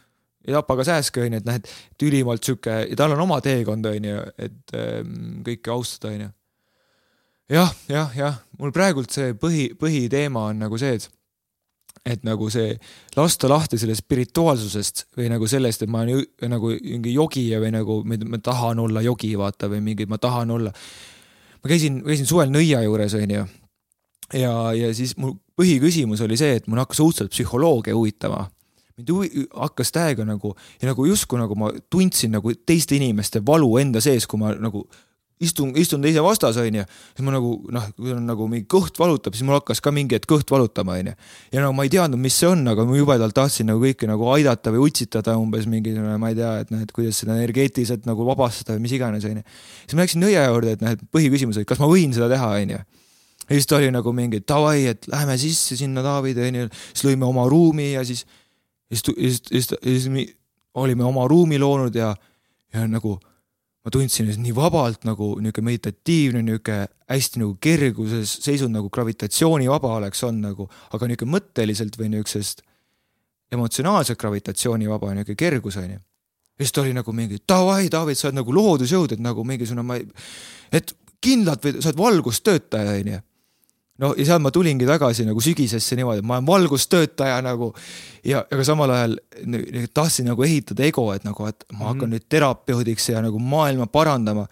ei 0.48 0.56
tapa 0.56 0.78
ka 0.80 0.86
sääske, 0.88 1.24
on 1.24 1.36
ju, 1.36 1.42
et 1.42 1.48
noh, 1.48 1.60
et 1.60 2.08
ülimalt 2.08 2.44
sihuke 2.44 2.82
ja 2.88 3.00
tal 3.00 3.16
on 3.16 3.24
oma 3.24 3.40
teekond, 3.44 3.88
on 3.88 4.12
ju, 4.12 4.20
et 4.40 4.76
ähm, 4.80 5.40
kõike 5.48 5.74
austada, 5.76 6.14
on 6.14 6.28
ju 6.28 6.34
jah, 7.52 7.72
jah, 7.90 8.16
jah, 8.16 8.42
mul 8.60 8.74
praegult 8.76 9.14
see 9.14 9.36
põhi, 9.40 9.70
põhiteema 9.80 10.50
on 10.52 10.66
nagu 10.66 10.80
see, 10.82 10.98
et 11.00 11.10
et 12.08 12.24
nagu 12.24 12.48
see 12.48 12.72
lasta 13.18 13.50
lahti 13.52 13.76
sellest 13.80 14.06
spirituaalsusest 14.06 15.02
või 15.18 15.28
nagu 15.32 15.48
sellest, 15.50 15.84
et 15.84 15.92
ma 15.92 16.06
olen 16.06 16.52
nagu 16.54 16.72
mingi 16.80 17.12
jogija 17.12 17.60
või 17.60 17.74
nagu 17.76 17.98
ma, 18.08 18.40
tahan 18.44 18.80
olla 18.80 19.04
jogi, 19.04 19.34
vaata, 19.40 19.68
või 19.72 19.82
mingi, 19.84 20.08
ma 20.08 20.20
tahan 20.22 20.54
olla. 20.56 20.72
ma 21.64 21.72
käisin, 21.72 22.00
käisin 22.06 22.30
suvel 22.30 22.54
nõia 22.54 22.80
juures, 22.86 23.18
onju. 23.18 23.44
ja, 24.40 24.54
ja 24.78 24.94
siis 24.96 25.18
mu 25.20 25.34
põhiküsimus 25.58 26.22
oli 26.24 26.38
see, 26.40 26.62
et 26.62 26.68
mul 26.68 26.80
hakkas 26.80 27.02
õudselt 27.04 27.34
psühholoogia 27.34 27.98
huvitama 27.98 28.46
mind 28.98 29.12
hakkas 29.54 29.92
täiega 29.94 30.26
nagu 30.26 30.56
ja 30.82 30.88
nagu 30.90 31.06
justkui 31.06 31.38
nagu 31.38 31.56
ma 31.56 31.70
tundsin 31.90 32.32
nagu 32.34 32.54
teiste 32.66 32.96
inimeste 32.98 33.44
valu 33.46 33.70
enda 33.78 34.02
sees, 34.02 34.26
kui 34.26 34.40
ma 34.42 34.56
nagu 34.58 34.88
istun, 35.44 35.72
istun 35.78 36.02
teise 36.02 36.22
vastas, 36.26 36.58
onju. 36.58 36.84
siis 37.14 37.26
ma 37.26 37.34
nagu 37.36 37.52
noh, 37.74 37.86
kui 37.96 38.14
on 38.16 38.24
nagu 38.26 38.48
mingi 38.50 38.66
kõht 38.72 38.98
valutab, 39.00 39.36
siis 39.38 39.46
mul 39.46 39.58
hakkas 39.60 39.82
ka 39.84 39.94
mingi 39.94 40.18
hetk 40.18 40.30
kõht 40.30 40.50
valutama, 40.52 40.98
onju. 41.02 41.14
ja 41.54 41.64
no 41.64 41.72
ma 41.78 41.86
ei 41.86 41.92
teadnud, 41.94 42.22
mis 42.22 42.38
see 42.40 42.50
on, 42.50 42.64
aga 42.72 42.86
ma 42.88 42.98
jubedalt 42.98 43.36
tahtsin 43.38 43.70
nagu 43.70 43.84
kõike 43.84 44.10
nagu 44.10 44.30
aidata 44.34 44.74
või 44.74 44.88
utsitada 44.90 45.38
umbes 45.38 45.68
mingi, 45.70 45.94
ma 45.94 46.32
ei 46.32 46.40
tea, 46.40 46.54
et 46.64 46.74
noh, 46.74 46.82
et 46.84 46.94
kuidas 46.96 47.22
seda 47.22 47.38
energeetiliselt 47.38 48.08
nagu 48.10 48.26
vabastada 48.28 48.78
või 48.78 48.88
mis 48.88 48.98
iganes, 48.98 49.28
onju. 49.30 49.46
siis 49.86 49.98
ma 49.98 50.06
läksin 50.06 50.26
nõia 50.26 50.48
juurde, 50.50 50.78
et 50.78 50.86
noh, 50.86 50.98
et 50.98 51.06
põhiküsimus 51.14 51.62
oli, 51.62 51.70
kas 51.70 51.82
ma 51.84 51.92
võin 51.92 52.16
seda 52.18 52.32
teha, 52.34 52.54
onju 52.64 52.82
ja 53.48 53.56
siis 53.56 53.70
ta 53.70 53.78
oli 53.78 53.92
nagu 53.94 54.12
mingi 54.12 54.42
davai, 54.44 54.90
et 54.92 55.08
lähme 55.08 55.38
sisse 55.40 55.78
sinna 55.80 56.04
Taavid 56.04 56.42
onju, 56.50 56.68
siis 56.92 57.06
lõime 57.08 57.30
oma 57.30 57.46
ruumi 57.48 57.94
ja 57.94 58.04
siis, 58.04 58.26
siis, 58.92 59.06
siis, 59.06 59.40
siis, 59.48 59.70
siis, 59.72 60.10
siis 60.10 60.34
olime 60.78 61.06
oma 61.08 61.28
ruumi 61.28 61.60
loonud 61.60 61.96
ja, 61.96 62.12
ja 62.74 62.88
nagu 62.90 63.16
ma 63.88 63.92
tundsin, 63.94 64.28
nii 64.28 64.52
vabalt 64.52 65.06
nagu 65.08 65.38
niisugune 65.40 65.70
meditatiivne, 65.70 66.42
niisugune 66.44 66.90
hästi 67.08 67.40
nagu 67.40 67.54
kerguses 67.64 68.34
seisund 68.44 68.76
nagu 68.76 68.90
gravitatsioonivaba 68.92 69.94
oleks 70.02 70.26
olnud 70.28 70.44
nagu, 70.50 70.68
aga 70.92 71.08
niisugune 71.08 71.38
mõtteliselt 71.38 71.96
või 71.96 72.12
niisugusest 72.12 72.66
emotsionaalselt 73.56 74.20
gravitatsioonivaba, 74.20 75.14
niisugune 75.16 75.40
kergus 75.40 75.80
on 75.80 75.94
ju. 75.94 76.02
ja 76.58 76.66
siis 76.66 76.76
ta 76.76 76.84
oli 76.84 76.98
nagu 76.98 77.16
mingi 77.16 77.40
davai, 77.48 77.88
David, 77.94 78.20
sa 78.20 78.28
oled 78.28 78.42
nagu 78.42 78.58
loodusjõud, 78.60 79.16
et 79.16 79.24
nagu 79.24 79.48
mingisugune, 79.48 79.88
ma 79.88 80.02
ei, 80.02 80.10
et 80.76 80.92
kindlalt 81.24 81.64
või 81.64 81.80
sa 81.80 81.94
oled 81.94 82.04
valgustöötaja, 82.04 83.00
on 83.00 83.14
ju 83.14 83.24
no 84.02 84.14
ja 84.18 84.26
seal 84.30 84.42
ma 84.44 84.52
tulingi 84.54 84.88
tagasi 84.88 85.26
nagu 85.28 85.42
sügisesse 85.44 85.98
niimoodi, 85.98 86.22
et 86.22 86.28
ma 86.28 86.38
olen 86.38 86.48
valgustöötaja 86.48 87.40
nagu 87.46 87.72
ja, 88.26 88.44
aga 88.44 88.66
samal 88.68 88.94
ajal 88.94 89.18
tahtsin 89.94 90.30
nagu 90.32 90.46
ehitada 90.46 90.86
ego, 90.88 91.08
et 91.16 91.26
nagu, 91.28 91.48
et 91.50 91.66
ma 91.74 91.92
hakkan 91.92 92.10
mm 92.10 92.14
-hmm. 92.14 92.16
nüüd 92.18 92.30
terapeudiks 92.30 93.10
ja 93.10 93.22
nagu 93.22 93.40
maailma 93.40 93.88
parandama. 93.88 94.48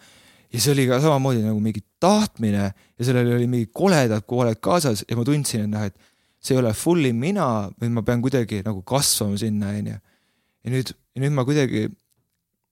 ja 0.52 0.60
see 0.60 0.72
oli 0.72 0.86
ka 0.86 1.00
samamoodi 1.00 1.42
nagu 1.42 1.60
mingi 1.60 1.82
tahtmine 2.00 2.72
ja 2.98 3.04
sellel 3.04 3.34
oli 3.36 3.46
mingid 3.46 3.70
koledad 3.72 4.22
pooled 4.22 4.56
kaasas 4.60 5.04
ja 5.10 5.16
ma 5.16 5.24
tundsin, 5.24 5.60
et 5.64 5.70
noh, 5.70 5.82
et 5.82 5.94
see 6.40 6.54
ei 6.54 6.60
ole 6.60 6.72
fully 6.72 7.12
mina, 7.12 7.70
vaid 7.80 7.92
ma 7.92 8.02
pean 8.02 8.22
kuidagi 8.22 8.62
nagu 8.64 8.82
kasvama 8.82 9.38
sinna, 9.38 9.68
onju. 9.68 9.98
ja 10.64 10.70
nüüd, 10.70 10.92
ja 11.14 11.22
nüüd 11.22 11.34
ma 11.34 11.44
kuidagi 11.44 11.88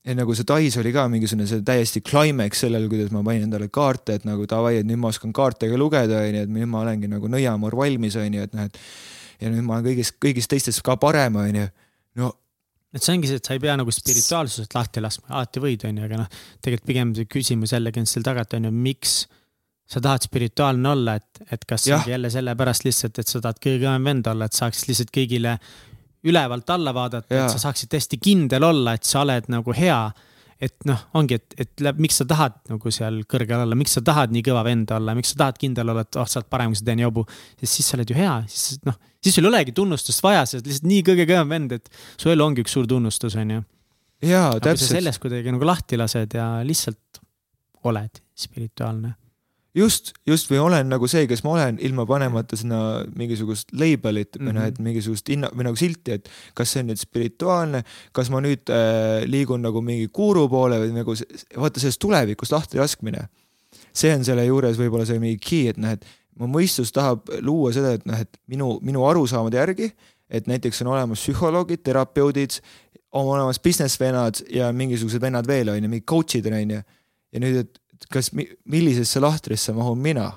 ja 0.04 0.14
nagu 0.18 0.36
see 0.36 0.46
Tais 0.48 0.76
oli 0.80 0.92
ka 0.92 1.06
mingisugune 1.08 1.46
see 1.48 1.64
täiesti 1.64 2.02
climax 2.04 2.64
sellel, 2.64 2.86
kuidas 2.92 3.12
ma 3.14 3.22
panin 3.24 3.46
endale 3.48 3.70
kaarte, 3.72 4.18
et 4.18 4.28
nagu 4.28 4.46
davai, 4.50 4.76
et 4.82 4.88
nüüd 4.88 5.00
ma 5.00 5.10
oskan 5.14 5.32
kaarte 5.36 5.70
ka 5.70 5.80
lugeda, 5.80 6.20
onju, 6.26 6.44
et 6.44 6.52
nüüd 6.52 6.70
ma 6.70 6.82
olengi 6.84 7.08
nagu 7.10 7.30
nõiamoor 7.32 7.76
valmis, 7.80 8.18
onju, 8.20 8.48
et 8.48 8.56
noh, 8.56 8.68
et 8.68 8.80
ja 9.40 9.52
nüüd 9.52 9.64
ma 9.66 9.78
olen 9.78 9.88
kõigist, 9.88 10.18
kõigist 10.22 10.52
teistest 10.52 10.84
ka 10.84 10.98
parem, 11.00 11.38
onju. 11.40 11.68
no 12.20 12.34
et 12.94 13.02
see 13.02 13.14
ongi 13.16 13.30
see, 13.30 13.40
et 13.40 13.48
sa 13.48 13.56
ei 13.56 13.62
pea 13.62 13.74
nagu 13.78 13.90
spirituaalsusest 13.94 14.76
lahti 14.76 15.02
laskma, 15.02 15.32
alati 15.34 15.62
võid, 15.62 15.88
onju, 15.88 16.04
aga 16.06 16.20
noh, 16.20 16.36
tegelikult 16.62 16.90
pigem 16.92 17.14
see 17.16 17.30
küsimus 17.30 17.74
jällegi 17.74 18.04
on 18.04 18.10
seal 18.10 18.26
taga, 18.26 18.44
et 18.44 18.58
onju, 18.60 18.70
miks 18.84 19.16
sa 19.90 20.00
tahad 20.04 20.24
spirituaalne 20.24 20.92
olla, 20.92 21.16
et, 21.20 21.42
et 21.52 21.64
kas 21.68 21.88
jälle 21.88 22.30
sellepärast 22.32 22.86
lihtsalt, 22.86 23.18
et 23.20 23.28
sa 23.28 23.40
tahad 23.40 23.58
kõige 23.60 23.82
kõvem 23.82 24.08
vend 24.12 24.30
olla, 24.30 24.46
et 24.48 24.56
saaks 24.56 24.86
lihtsalt 24.88 25.12
kõigile 25.14 25.58
ülevalt 26.24 26.70
alla 26.74 26.94
vaadata, 26.96 27.34
Jaa. 27.34 27.46
et 27.46 27.54
sa 27.54 27.60
saaksid 27.66 27.92
hästi 27.94 28.20
kindel 28.22 28.64
olla, 28.64 28.94
et 28.96 29.04
sa 29.08 29.22
oled 29.24 29.50
nagu 29.52 29.74
hea. 29.76 29.98
et 30.64 30.86
noh, 30.88 31.00
ongi, 31.18 31.34
et, 31.34 31.54
et 31.60 31.82
läb- 31.82 31.98
miks 32.00 32.16
sa 32.20 32.24
tahad 32.24 32.54
nagu 32.70 32.90
seal 32.94 33.18
kõrgel 33.28 33.64
olla, 33.66 33.76
miks 33.76 33.96
sa 33.98 34.00
tahad 34.06 34.32
nii 34.32 34.40
kõva 34.46 34.62
vend 34.64 34.92
olla, 34.96 35.12
miks 35.18 35.34
sa 35.34 35.40
tahad 35.42 35.58
kindel 35.60 35.90
olla, 35.92 36.04
et 36.06 36.16
oh, 36.16 36.28
sa 36.30 36.38
oled 36.40 36.48
parem 36.48 36.70
kui 36.72 36.78
see 36.78 36.86
teine 36.86 37.04
jobu. 37.04 37.24
sest 37.60 37.74
siis 37.74 37.90
sa 37.90 37.98
oled 37.98 38.12
ju 38.12 38.16
hea, 38.16 38.36
siis 38.48 38.78
noh, 38.86 38.96
siis 39.20 39.34
sul 39.34 39.44
ei 39.44 39.50
olegi 39.50 39.74
tunnustust 39.76 40.22
vaja, 40.24 40.46
sa 40.46 40.56
oled 40.56 40.70
lihtsalt 40.70 40.88
nii 40.88 41.02
kõige 41.10 41.26
kõvem 41.28 41.52
vend, 41.56 41.74
et 41.76 41.90
su 42.16 42.32
elu 42.32 42.46
ongi 42.46 42.64
üks 42.64 42.76
suur 42.78 42.88
tunnustus, 42.88 43.36
jaa, 43.36 44.46
aga 44.54 44.60
kui 44.62 44.62
sa 44.62 44.70
täpselt, 44.70 44.94
sellest 44.94 45.20
kuidagi 45.20 45.52
nagu 45.52 45.68
lahti 45.68 45.98
lased 46.00 46.38
ja 46.38 46.46
lihtsalt 46.64 47.20
oled 47.90 48.22
spirituaalne. 48.46 49.14
Just, 49.74 50.12
just 50.26 50.50
või 50.50 50.60
olen 50.62 50.88
nagu 50.88 51.08
see, 51.10 51.26
kes 51.30 51.42
ma 51.44 51.54
olen, 51.56 51.78
ilma 51.82 52.06
panemata 52.06 52.56
sinna 52.56 52.78
mingisugust 53.18 53.72
label'it 53.74 54.38
või 54.38 54.54
noh, 54.54 54.64
et 54.68 54.78
Mhm. 54.78 54.84
mingisugust 54.88 55.28
hinna 55.28 55.50
või 55.50 55.66
nagu 55.68 55.76
silti, 55.76 56.12
et 56.12 56.28
kas 56.54 56.70
see 56.72 56.80
on 56.84 56.90
nüüd 56.92 57.00
spirituaalne, 57.00 57.84
kas 58.12 58.30
ma 58.30 58.40
nüüd 58.40 58.70
äh, 58.70 59.24
liigun 59.26 59.62
nagu 59.62 59.82
mingi 59.82 60.08
guru 60.14 60.48
poole 60.48 60.78
või 60.84 60.92
nagu 60.94 61.14
vaata 61.56 61.80
sellest 61.80 62.00
tulevikust 62.00 62.52
lahti 62.52 62.78
laskmine. 62.78 63.28
see 63.94 64.10
on 64.14 64.24
selle 64.24 64.44
juures 64.46 64.76
võib-olla 64.78 65.06
see 65.06 65.18
mingi 65.18 65.38
key, 65.38 65.68
et 65.68 65.76
noh, 65.78 65.90
et 65.94 66.04
mu 66.38 66.46
mõistus 66.50 66.90
tahab 66.92 67.28
luua 67.42 67.72
seda, 67.72 67.92
et 67.94 68.06
noh, 68.06 68.18
et 68.18 68.38
minu, 68.50 68.78
minu 68.82 69.04
arusaamade 69.06 69.56
järgi, 69.56 69.92
et 70.30 70.46
näiteks 70.50 70.82
on 70.82 70.88
olemas 70.94 71.20
psühholoogid, 71.22 71.82
terapeudid, 71.82 72.60
on 73.12 73.26
olemas 73.36 73.60
business 73.62 73.98
vennad 74.00 74.40
ja 74.50 74.72
mingisugused 74.72 75.22
vennad 75.22 75.46
veel 75.46 75.68
on 75.70 75.82
ju, 75.82 75.88
mingid 75.88 76.06
coach'id 76.10 76.46
on 76.50 76.70
ju. 76.70 76.80
ja 77.34 77.40
nüüd, 77.42 77.56
et 77.62 77.78
kas, 78.12 78.30
millisesse 78.34 79.22
lahtrisse 79.22 79.74
mahun 79.76 80.00
mina. 80.00 80.32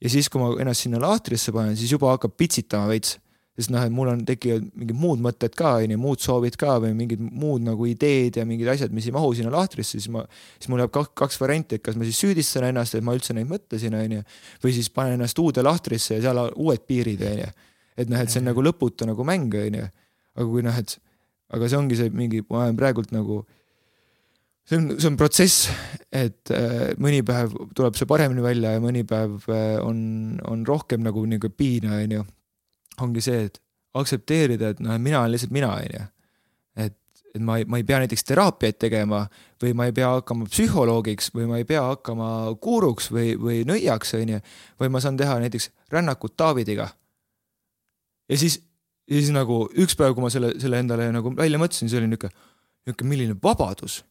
ja 0.00 0.08
siis, 0.08 0.30
kui 0.32 0.40
ma 0.40 0.52
ennast 0.62 0.86
sinna 0.86 1.00
lahtrisse 1.02 1.52
panen, 1.52 1.76
siis 1.76 1.90
juba 1.92 2.14
hakkab 2.14 2.36
pitsitama 2.36 2.88
veits. 2.88 3.18
sest 3.60 3.72
noh, 3.74 3.82
et 3.84 3.92
mul 3.92 4.08
on, 4.08 4.20
tekivad 4.24 4.64
mingid 4.78 4.96
muud 4.96 5.20
mõtted 5.20 5.52
ka, 5.58 5.74
on 5.82 5.92
ju, 5.92 5.98
muud 6.00 6.22
soovid 6.22 6.54
ka 6.56 6.78
või 6.80 6.94
mingid 6.96 7.20
muud 7.20 7.64
nagu 7.66 7.84
ideed 7.84 8.38
ja 8.38 8.46
mingid 8.48 8.70
asjad, 8.72 8.94
mis 8.94 9.10
ei 9.10 9.12
mahu 9.12 9.34
sinna 9.36 9.50
lahtrisse, 9.52 9.98
siis 9.98 10.06
ma, 10.12 10.22
siis 10.56 10.70
mul 10.72 10.80
jääb 10.80 10.94
kaks, 10.94 11.10
kaks 11.18 11.40
varianti, 11.42 11.76
et 11.76 11.84
kas 11.84 11.98
ma 12.00 12.08
siis 12.08 12.22
süüdistan 12.22 12.70
ennast, 12.70 12.96
et 12.96 13.04
ma 13.04 13.12
üldse 13.18 13.36
neid 13.36 13.50
mõtlesin, 13.50 13.98
on 13.98 14.16
ju, 14.16 14.22
või 14.64 14.72
siis 14.78 14.88
panen 14.94 15.18
ennast 15.18 15.42
uude 15.42 15.66
lahtrisse 15.66 16.16
ja 16.16 16.22
seal 16.24 16.40
uued 16.54 16.86
piirid, 16.88 17.26
on 17.26 17.42
ju. 17.42 17.50
et 18.00 18.08
noh, 18.08 18.22
et 18.22 18.32
see 18.32 18.40
on 18.40 18.48
nagu 18.48 18.64
lõputu 18.64 19.10
nagu 19.10 19.28
mäng, 19.28 19.52
on 19.66 19.78
ju. 19.82 19.90
aga 20.38 20.48
kui 20.54 20.64
noh, 20.64 20.80
et 20.80 20.96
aga 21.52 21.68
see 21.68 21.80
ongi 21.82 21.98
see 21.98 22.14
mingi, 22.14 22.44
ma 22.48 22.64
olen 22.64 22.78
praegult 22.78 23.12
nagu 23.12 23.42
see 24.70 24.78
on, 24.78 24.90
see 25.00 25.08
on 25.10 25.16
protsess, 25.18 25.66
et 26.14 26.52
äh, 26.54 26.92
mõni 27.02 27.24
päev 27.26 27.54
tuleb 27.76 27.96
see 27.98 28.06
paremini 28.10 28.44
välja 28.44 28.76
ja 28.76 28.82
mõni 28.82 29.02
päev 29.08 29.48
äh, 29.50 29.80
on, 29.82 30.38
on 30.46 30.62
rohkem 30.68 31.02
nagu 31.02 31.24
niisugune 31.26 31.56
piina, 31.58 31.98
on 31.98 32.14
ju 32.14 32.24
ongi 33.00 33.24
see, 33.24 33.44
et 33.48 33.60
aktsepteerida, 33.96 34.74
et 34.74 34.82
noh, 34.84 34.98
mina 35.02 35.22
olen 35.22 35.34
lihtsalt 35.34 35.54
mina, 35.54 35.72
on 35.74 35.94
ju. 35.96 36.04
et, 36.84 36.96
et 37.34 37.42
ma 37.42 37.58
ei, 37.58 37.66
ma 37.66 37.80
ei 37.80 37.86
pea 37.86 37.98
näiteks 38.02 38.26
teraapiaid 38.28 38.78
tegema 38.82 39.24
või 39.62 39.74
ma 39.78 39.88
ei 39.88 39.94
pea 39.96 40.12
hakkama 40.16 40.46
psühholoogiks 40.50 41.32
või 41.34 41.48
ma 41.50 41.60
ei 41.60 41.66
pea 41.66 41.82
hakkama 41.88 42.30
guuruks 42.62 43.10
või, 43.14 43.34
või 43.40 43.62
nõiaks, 43.68 44.14
on 44.18 44.36
ju. 44.36 44.42
või 44.80 44.92
ma 44.94 45.02
saan 45.02 45.18
teha 45.18 45.38
näiteks 45.42 45.70
rännakut 45.90 46.36
Davidiga. 46.38 46.90
ja 48.30 48.38
siis, 48.38 48.60
ja 49.10 49.18
siis 49.18 49.34
nagu 49.34 49.64
üks 49.74 49.98
päev, 49.98 50.14
kui 50.14 50.26
ma 50.26 50.30
selle, 50.30 50.54
selle 50.62 50.78
endale 50.78 51.10
nagu 51.14 51.34
välja 51.34 51.58
mõtlesin, 51.58 51.90
see 51.90 51.98
oli 51.98 52.12
niisugune, 52.12 52.48
niisugune 52.86 53.14
milline 53.14 53.38
vabadus. 53.42 54.04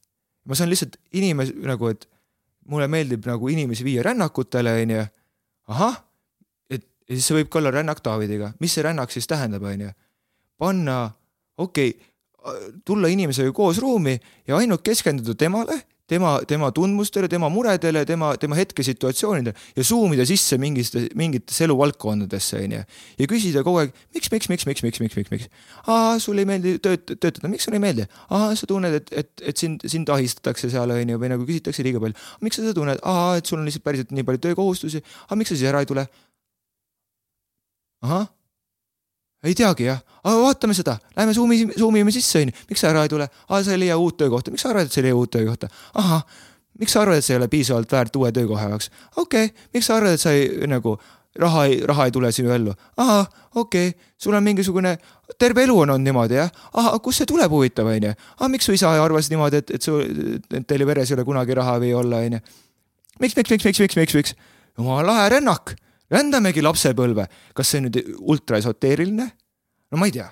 Ma 0.50 0.58
saan 0.58 0.72
lihtsalt 0.72 0.98
inimesi 1.14 1.54
nagu, 1.70 1.92
et 1.94 2.08
mulle 2.70 2.90
meeldib 2.92 3.26
nagu 3.30 3.50
inimesi 3.50 3.86
viia 3.86 4.04
rännakutele, 4.06 4.74
on 4.82 4.96
ju. 4.98 5.08
ahah 5.70 5.98
ja 7.10 7.18
siis 7.18 7.26
see 7.30 7.40
võib 7.40 7.50
ka 7.50 7.60
olla 7.62 7.74
rännak 7.74 8.04
Davidiga, 8.06 8.52
mis 8.62 8.76
see 8.76 8.86
rännak 8.86 9.14
siis 9.14 9.28
tähendab, 9.30 9.66
on 9.66 9.88
ju. 9.88 9.92
panna, 10.60 11.00
okei 11.58 11.94
okay,, 11.94 12.74
tulla 12.86 13.10
inimesega 13.12 13.52
koos 13.56 13.82
ruumi 13.82 14.16
ja 14.48 14.58
ainult 14.58 14.84
keskenduda 14.86 15.36
temale, 15.36 15.80
tema, 16.10 16.34
tema 16.50 16.72
tundmustele, 16.76 17.30
tema 17.32 17.50
muredele, 17.54 18.04
tema, 18.06 18.32
tema 18.42 18.58
hetkesituatsioonidele 18.60 19.54
ja 19.76 19.86
zoom 19.86 20.14
ida 20.16 20.26
sisse 20.28 20.58
mingisse, 20.62 21.06
mingitesse 21.20 21.68
eluvaldkondadesse, 21.68 22.64
on 22.66 22.76
ju. 22.78 22.84
ja 23.20 23.30
küsida 23.30 23.64
kogu 23.66 23.84
aeg, 23.84 23.94
miks, 24.16 24.32
miks, 24.34 24.50
miks, 24.52 24.68
miks, 24.70 24.84
miks, 24.86 25.02
miks, 25.04 25.18
miks, 25.20 25.32
miks. 25.34 25.68
aa, 25.86 26.18
sulle 26.22 26.46
ei 26.46 26.50
meeldi 26.50 26.78
tööt-, 26.86 27.16
töötada, 27.18 27.52
miks 27.52 27.68
sulle 27.68 27.80
ei 27.80 27.86
meeldi? 27.86 28.08
aa, 28.30 28.56
sa 28.60 28.70
tunned, 28.70 28.98
et, 29.02 29.14
et, 29.24 29.32
et 29.54 29.66
sind, 29.66 29.86
sind 29.90 30.10
ahistatakse 30.14 30.72
seal, 30.74 30.96
on 30.96 31.14
ju, 31.14 31.22
või 31.22 31.34
nagu 31.34 31.48
küsitakse 31.48 31.86
liiga 31.86 32.02
palju. 32.04 32.18
miks 32.46 32.60
sa 32.60 32.66
seda 32.66 32.78
tunned? 32.78 33.04
aa, 33.04 33.38
et 33.40 33.50
sul 33.50 33.62
on 33.62 33.70
lihtsalt 33.70 33.86
päriselt 33.86 34.16
nii 34.16 34.28
palju 34.28 34.44
töökohustusi. 34.50 35.04
aga 35.28 35.40
miks 35.40 35.54
sa 35.54 35.60
siis 35.60 35.70
ära 35.72 35.84
ei 35.86 35.90
tule? 35.90 36.08
ahah, 38.06 38.30
ei 39.44 39.56
teagi 39.56 39.88
jah, 39.88 40.00
aga 40.24 40.36
vaatame 40.44 40.76
seda, 40.76 40.98
lähme 41.16 41.34
Zoomi, 41.34 41.60
Zoom 41.78 41.96
ime 42.00 42.12
sisse 42.12 42.42
onju, 42.44 42.56
miks 42.70 42.84
sa 42.84 42.92
ära 42.92 43.06
ei 43.06 43.12
tule, 43.12 43.30
aa 43.48 43.62
sa 43.64 43.76
ei 43.76 43.84
leia 43.86 43.98
uut 44.00 44.18
töökohta, 44.20 44.52
miks 44.52 44.66
sa 44.66 44.74
arvad, 44.74 44.90
et 44.90 44.96
sa 44.96 45.00
ei 45.00 45.08
leia 45.08 45.20
uut 45.20 45.32
töökohta, 45.32 45.70
ahah, 46.02 46.26
miks 46.82 46.96
sa 46.96 47.06
arvad, 47.06 47.22
et 47.22 47.28
sa 47.28 47.34
ei 47.34 47.40
ole 47.40 47.48
piisavalt 47.52 47.96
väärt 47.96 48.20
uue 48.20 48.34
töökoha 48.36 48.68
jaoks, 48.74 48.92
okei. 49.16 49.48
Okay., 49.48 49.70
miks 49.76 49.88
sa 49.88 49.96
arvad, 50.00 50.18
et 50.18 50.24
sa 50.24 50.36
ei 50.36 50.68
nagu 50.68 50.98
raha 51.40 51.66
ei, 51.70 51.80
raha 51.88 52.10
ei 52.10 52.16
tule 52.16 52.32
sinu 52.36 52.52
ellu, 52.52 52.76
ahah, 53.00 53.28
okei. 53.56 53.94
Okay., 53.94 54.14
sul 54.20 54.36
on 54.36 54.44
mingisugune, 54.44 54.98
terve 55.40 55.64
elu 55.64 55.78
on 55.86 55.96
olnud 55.96 56.08
niimoodi 56.10 56.40
jah, 56.42 56.52
ahah, 56.74 57.00
kust 57.04 57.24
see 57.24 57.30
tuleb, 57.30 57.52
huvitav 57.56 57.88
onju, 57.88 58.16
ah 58.40 58.52
miks 58.52 58.68
su 58.68 58.76
isa 58.76 58.92
arvas 58.92 59.32
niimoodi, 59.32 59.64
et, 59.64 59.76
et 59.78 59.88
su, 59.88 60.02
et 60.04 60.68
teil 60.68 60.84
veres 60.90 61.12
ei 61.12 61.16
ole 61.16 61.28
kunagi 61.28 61.56
raha 61.56 61.80
või 61.80 61.96
olla 61.96 62.26
onju. 62.28 62.42
miks, 63.24 63.38
miks, 63.40 63.56
miks, 63.56 63.70
miks, 63.70 63.80
miks, 63.86 64.02
miks, 64.04 64.18
miks, 64.20 64.36
jumala 64.76 65.14
lahe 65.14 65.30
rännak 65.38 65.78
rändamegi 66.14 66.64
lapsepõlve, 66.66 67.28
kas 67.58 67.74
see 67.74 67.84
nüüd 67.86 68.02
ultra 68.20 68.60
esoteeriline? 68.62 69.30
no 69.90 69.98
ma 69.98 70.10
ei 70.10 70.14
tea. 70.14 70.28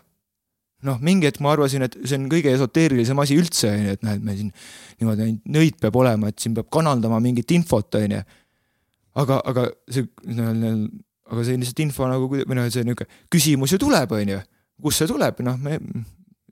noh, 0.87 0.99
mingi 1.01 1.25
hetk 1.25 1.41
ma 1.41 1.55
arvasin, 1.55 1.87
et 1.87 1.95
see 2.03 2.19
on 2.19 2.27
kõige 2.29 2.51
esoteerilisem 2.53 3.17
asi 3.23 3.37
üldse, 3.39 3.71
on 3.73 3.87
ju, 3.87 3.95
et 3.97 4.03
noh, 4.05 4.17
et 4.17 4.23
me 4.23 4.35
siin 4.37 4.51
niimoodi 4.99 5.25
ainult 5.25 5.55
nõid 5.55 5.79
peab 5.81 5.97
olema, 5.97 6.29
et 6.29 6.43
siin 6.43 6.53
peab 6.57 6.69
kanaldama 6.73 7.17
mingit 7.23 7.49
infot, 7.55 7.97
on 7.97 8.13
ju. 8.13 8.21
aga, 9.23 9.39
aga 9.51 9.63
see, 9.89 10.05
aga 10.27 11.47
see 11.47 11.57
lihtsalt 11.57 11.81
info 11.87 12.11
nagu, 12.11 12.29
või 12.29 12.45
noh, 12.45 12.69
see 12.69 12.85
niisugune 12.85 13.09
küsimus 13.33 13.73
ju 13.73 13.81
tuleb, 13.81 14.13
on 14.19 14.35
ju. 14.35 14.43
kust 14.85 15.01
see 15.01 15.09
tuleb, 15.09 15.41
noh, 15.47 15.57
me 15.57 15.79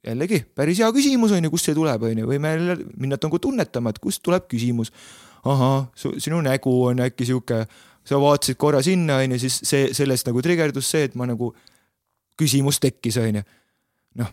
jällegi 0.05 0.41
päris 0.57 0.81
hea 0.81 0.89
küsimus 0.93 1.33
on 1.35 1.45
ju, 1.45 1.53
kust 1.53 1.69
see 1.69 1.77
tuleb, 1.77 2.09
on 2.09 2.23
ju, 2.23 2.29
võime 2.29 2.53
jälle 2.55 2.79
minna 2.97 3.21
nagu 3.21 3.39
tunnetama, 3.41 3.93
et 3.93 4.01
kust 4.01 4.23
tuleb 4.25 4.49
küsimus. 4.51 4.91
ahah, 5.45 5.85
sinu 5.93 6.41
nägu 6.41 6.71
on 6.89 7.05
äkki 7.05 7.29
sihuke 7.29 7.67
sa 8.05 8.19
vaatasid 8.21 8.57
korra 8.61 8.81
sinna, 8.85 9.19
on 9.23 9.35
ju, 9.35 9.41
siis 9.45 9.59
see, 9.65 9.91
sellest 9.97 10.29
nagu 10.29 10.41
trigerdus 10.45 10.89
see, 10.93 11.07
et 11.09 11.15
ma 11.19 11.27
nagu, 11.29 11.51
küsimus 12.39 12.79
tekkis, 12.83 13.17
on 13.21 13.39
ju. 13.39 13.45
noh, 14.21 14.31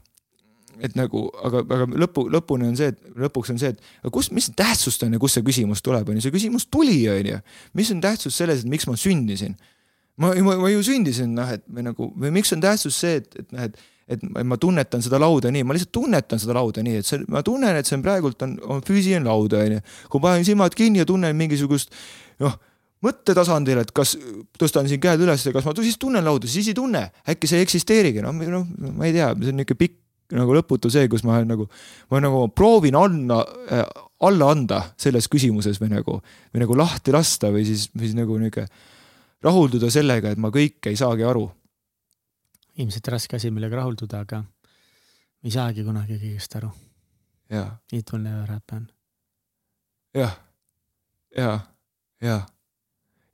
et 0.82 0.97
nagu, 0.99 1.24
aga, 1.47 1.62
aga 1.62 1.86
lõpu, 2.05 2.27
lõpuni 2.32 2.69
on 2.70 2.78
see, 2.78 2.93
et 2.93 3.20
lõpuks 3.24 3.53
on 3.55 3.61
see, 3.61 3.73
et 3.74 4.12
kus, 4.15 4.31
mis 4.35 4.49
tähtsust 4.57 5.05
on 5.07 5.15
ja 5.15 5.20
kust 5.23 5.39
see 5.39 5.47
küsimus 5.47 5.85
tuleb, 5.85 6.09
on 6.09 6.19
ju, 6.19 6.27
see 6.27 6.35
küsimus 6.35 6.69
tuli, 6.73 7.01
on 7.12 7.32
ju. 7.35 7.39
mis 7.78 7.93
on 7.94 8.03
tähtsus 8.05 8.36
selles, 8.39 8.65
et 8.65 8.73
miks 8.73 8.89
ma 8.90 8.97
sündisin? 8.99 9.57
ma, 10.20 10.35
ma, 10.44 10.59
ma 10.61 10.70
ju 10.73 10.82
sündisin, 10.86 11.32
noh, 11.36 11.49
et 11.55 11.65
või 11.73 11.86
nagu, 11.89 12.12
või 12.20 12.35
miks 12.39 12.53
on 12.55 12.62
tähtsus 12.62 12.99
see, 12.99 13.23
et, 13.23 13.40
et 13.40 13.57
noh, 13.57 13.66
et 13.70 13.89
et 14.12 14.24
ma 14.44 14.59
tunnetan 14.61 15.01
seda 15.01 15.16
lauda 15.23 15.49
nii, 15.55 15.62
ma 15.65 15.77
lihtsalt 15.77 15.93
tunnetan 15.94 16.40
seda 16.43 16.57
lauda 16.57 16.82
nii, 16.85 16.99
et 17.01 17.07
see, 17.07 17.23
ma 17.32 17.40
tunnen, 17.47 17.77
et 17.78 17.86
see 17.89 17.94
on 17.97 18.03
praegult 18.05 18.43
on, 18.44 18.57
on 18.74 18.82
füüsiline 18.85 19.23
laud, 19.24 19.55
on 19.57 19.77
ju. 19.77 19.85
kui 20.12 20.20
panen 20.20 20.44
silmad 20.44 20.74
kinni 20.77 21.01
ja 21.01 21.07
tunnen 21.09 21.36
mingisugust 21.39 21.94
noh 22.43 22.59
mõttetasandil, 23.03 23.81
et 23.83 23.91
kas 23.95 24.15
tõstan 24.59 24.87
siin 24.91 25.01
käed 25.03 25.23
üles 25.24 25.43
ja 25.47 25.53
kas 25.55 25.66
ma 25.66 25.74
siis 25.79 25.99
tunnen 26.01 26.24
lauda, 26.24 26.49
siis 26.51 26.70
ei 26.70 26.77
tunne, 26.77 27.09
äkki 27.29 27.51
see 27.51 27.61
ei 27.61 27.66
eksisteerigi, 27.66 28.23
noh, 28.24 28.37
noh, 28.37 28.69
ma 28.95 29.09
ei 29.09 29.16
tea, 29.16 29.33
see 29.35 29.51
on 29.51 29.59
niisugune 29.59 29.81
pikk 29.81 29.99
nagu 30.39 30.55
lõputu 30.57 30.91
see, 30.93 31.09
kus 31.12 31.24
ma 31.29 31.41
nagu, 31.45 31.66
ma 32.12 32.20
nagu 32.23 32.47
proovin 32.57 32.97
anna 32.97 33.43
äh,, 33.69 33.83
alla 34.23 34.53
anda 34.55 34.79
selles 35.01 35.27
küsimuses 35.29 35.81
või 35.83 35.91
nagu, 35.93 36.20
või 36.55 36.62
nagu 36.62 36.79
lahti 36.79 37.12
lasta 37.15 37.51
või 37.53 37.66
siis, 37.69 37.89
või 37.97 38.07
siis 38.07 38.16
nagu 38.19 38.39
niisugune 38.41 38.70
rahulduda 39.43 39.91
sellega, 39.91 40.31
et 40.31 40.39
ma 40.39 40.53
kõike 40.55 40.93
ei 40.93 40.97
saagi 40.97 41.27
aru. 41.27 41.49
ilmselt 42.79 43.09
raske 43.11 43.37
asi, 43.37 43.51
millega 43.51 43.81
rahulduda, 43.83 44.23
aga 44.23 44.45
ei 45.43 45.51
saagi 45.51 45.85
kunagi 45.85 46.20
kõigest 46.20 46.57
aru. 46.57 46.70
It 47.93 48.12
will 48.12 48.23
never 48.23 48.49
happen. 48.49 48.89
jah, 50.15 50.39
ja, 51.37 51.59
ja 52.23 52.41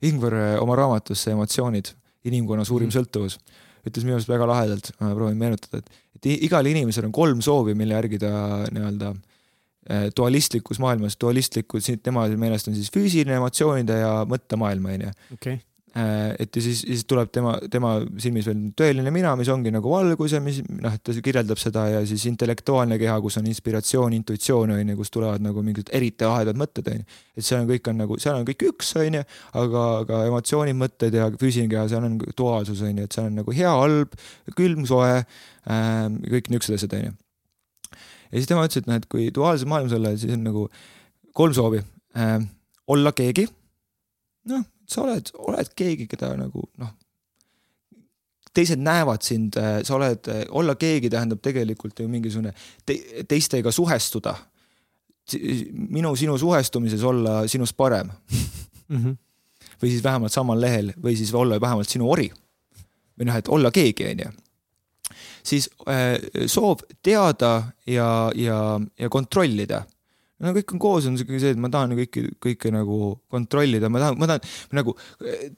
Ingvar 0.07 0.35
eh, 0.37 0.51
oma 0.61 0.77
raamatus 0.79 1.25
Emotsioonid, 1.31 1.91
inimkonna 2.29 2.65
suurim 2.67 2.89
mm. 2.89 2.95
sõltuvus, 2.95 3.39
ütles 3.87 4.05
minu 4.05 4.17
arust 4.17 4.31
väga 4.31 4.47
lahedalt, 4.49 4.91
ma 4.99 5.13
proovin 5.15 5.39
meenutada, 5.39 5.81
et, 5.81 6.03
et 6.19 6.29
igal 6.49 6.67
inimesel 6.67 7.07
on 7.09 7.15
kolm 7.15 7.41
soovi, 7.43 7.75
mille 7.79 7.97
järgi 7.97 8.21
ta 8.21 8.31
nii-öelda 8.71 9.13
eh, 9.13 10.05
dualistlikus 10.15 10.81
maailmas, 10.83 11.17
dualistlikud, 11.19 11.83
tema 12.03 12.27
meelest 12.39 12.71
on 12.71 12.77
siis 12.77 12.91
füüsiline, 12.95 13.39
emotsioonide 13.39 13.99
ja 14.03 14.13
mõttemaailm, 14.29 14.87
on 14.93 15.09
ju. 15.09 15.17
Äh, 15.97 16.35
et 16.39 16.55
ja 16.55 16.61
siis, 16.61 16.83
siis 16.85 17.01
tuleb 17.09 17.31
tema, 17.33 17.55
tema 17.71 17.95
silmis 18.21 18.45
veel 18.45 18.59
tõeline 18.77 19.09
mina, 19.13 19.31
mis 19.39 19.49
ongi 19.49 19.71
nagu 19.73 19.89
valgus 19.89 20.35
ja 20.35 20.41
mis 20.43 20.59
noh, 20.69 20.93
et 20.93 21.01
ta 21.01 21.15
kirjeldab 21.25 21.57
seda 21.57 21.87
ja 21.89 22.03
siis 22.05 22.27
intellektuaalne 22.29 22.99
keha, 23.01 23.15
kus 23.23 23.39
on 23.41 23.49
inspiratsioon, 23.49 24.13
intuitsioon 24.19 24.75
on 24.75 24.91
ju, 24.93 24.97
kust 24.99 25.15
tulevad 25.15 25.41
nagu 25.41 25.63
mingid 25.65 25.89
eriti 25.97 26.29
lahedad 26.29 26.61
mõtted 26.61 26.91
on 26.93 27.01
ju. 27.01 27.17
et 27.33 27.47
seal 27.47 27.63
on 27.63 27.71
kõik 27.73 27.89
on 27.89 28.01
nagu, 28.03 28.19
seal 28.21 28.37
on 28.37 28.45
kõik 28.51 28.67
üks 28.69 28.93
on 29.01 29.17
ju, 29.17 29.25
aga, 29.63 29.87
aga 30.03 30.21
emotsioonid, 30.29 30.77
mõtted 30.77 31.17
ja 31.17 31.31
füüsiline 31.33 31.73
keha, 31.73 31.89
seal 31.89 32.05
on 32.05 32.21
duaalsus 32.37 32.85
on 32.85 32.93
ju, 32.93 33.09
et 33.09 33.17
seal 33.17 33.33
on 33.33 33.41
nagu 33.41 33.59
hea, 33.63 33.75
halb, 33.81 34.17
külm, 34.53 34.85
soe 34.89 35.11
ähm,, 35.17 36.21
kõik 36.29 36.53
niisugused 36.53 36.77
asjad 36.77 36.97
on 36.99 37.07
ju. 37.09 37.19
ja 38.29 38.35
siis 38.35 38.51
tema 38.51 38.69
ütles, 38.69 38.85
et 38.85 38.93
noh, 38.93 39.01
et 39.01 39.09
kui 39.09 39.31
duaalses 39.33 39.65
maailmas 39.65 39.97
olla, 39.97 40.13
siis 40.13 40.37
on 40.37 40.45
nagu 40.53 40.69
kolm 41.33 41.57
soovi 41.57 41.81
ähm,. 42.13 42.51
olla 42.85 43.17
keegi, 43.17 43.49
noh 44.53 44.69
sa 44.89 45.03
oled, 45.05 45.31
oled 45.37 45.71
keegi, 45.77 46.07
keda 46.09 46.31
nagu 46.37 46.63
noh, 46.81 46.93
teised 48.53 48.81
näevad 48.81 49.23
sind, 49.25 49.57
äh, 49.57 49.79
sa 49.85 49.95
oled, 49.95 50.27
äh, 50.31 50.43
olla 50.49 50.75
keegi 50.79 51.09
tähendab 51.09 51.41
tegelikult 51.45 51.99
ju 51.99 52.07
mingisugune 52.09 52.53
te, 52.85 52.97
teistega 53.27 53.71
suhestuda. 53.71 54.35
minu 55.89 56.15
sinu 56.15 56.37
suhestumises 56.37 57.03
olla 57.03 57.47
sinust 57.47 57.77
parem 57.77 58.07
mm. 58.89 58.97
-hmm. 58.97 59.17
või 59.81 59.89
siis 59.89 60.03
vähemalt 60.03 60.31
samal 60.33 60.61
lehel 60.61 60.93
või 61.03 61.15
siis 61.17 61.33
olla 61.33 61.61
vähemalt 61.61 61.89
sinu 61.89 62.09
ori. 62.09 62.31
või 63.19 63.25
noh, 63.25 63.35
et 63.35 63.47
olla 63.47 63.71
keegi, 63.71 64.05
on 64.05 64.19
ju. 64.19 64.31
siis 65.43 65.69
äh, 65.87 66.47
soov 66.47 66.79
teada 67.03 67.63
ja, 67.85 68.31
ja, 68.35 68.81
ja 68.99 69.09
kontrollida 69.09 69.83
no 70.39 70.53
kõik 70.55 70.73
on 70.75 70.81
koos, 70.81 71.07
on 71.09 71.17
siuke 71.19 71.39
see, 71.41 71.53
et 71.55 71.59
ma 71.61 71.71
tahan 71.73 71.95
kõike, 71.97 72.25
kõike 72.43 72.71
nagu 72.73 72.99
kontrollida, 73.31 73.91
ma 73.91 74.03
tahan, 74.03 74.19
ma 74.21 74.29
tahan 74.31 74.77
nagu 74.79 74.95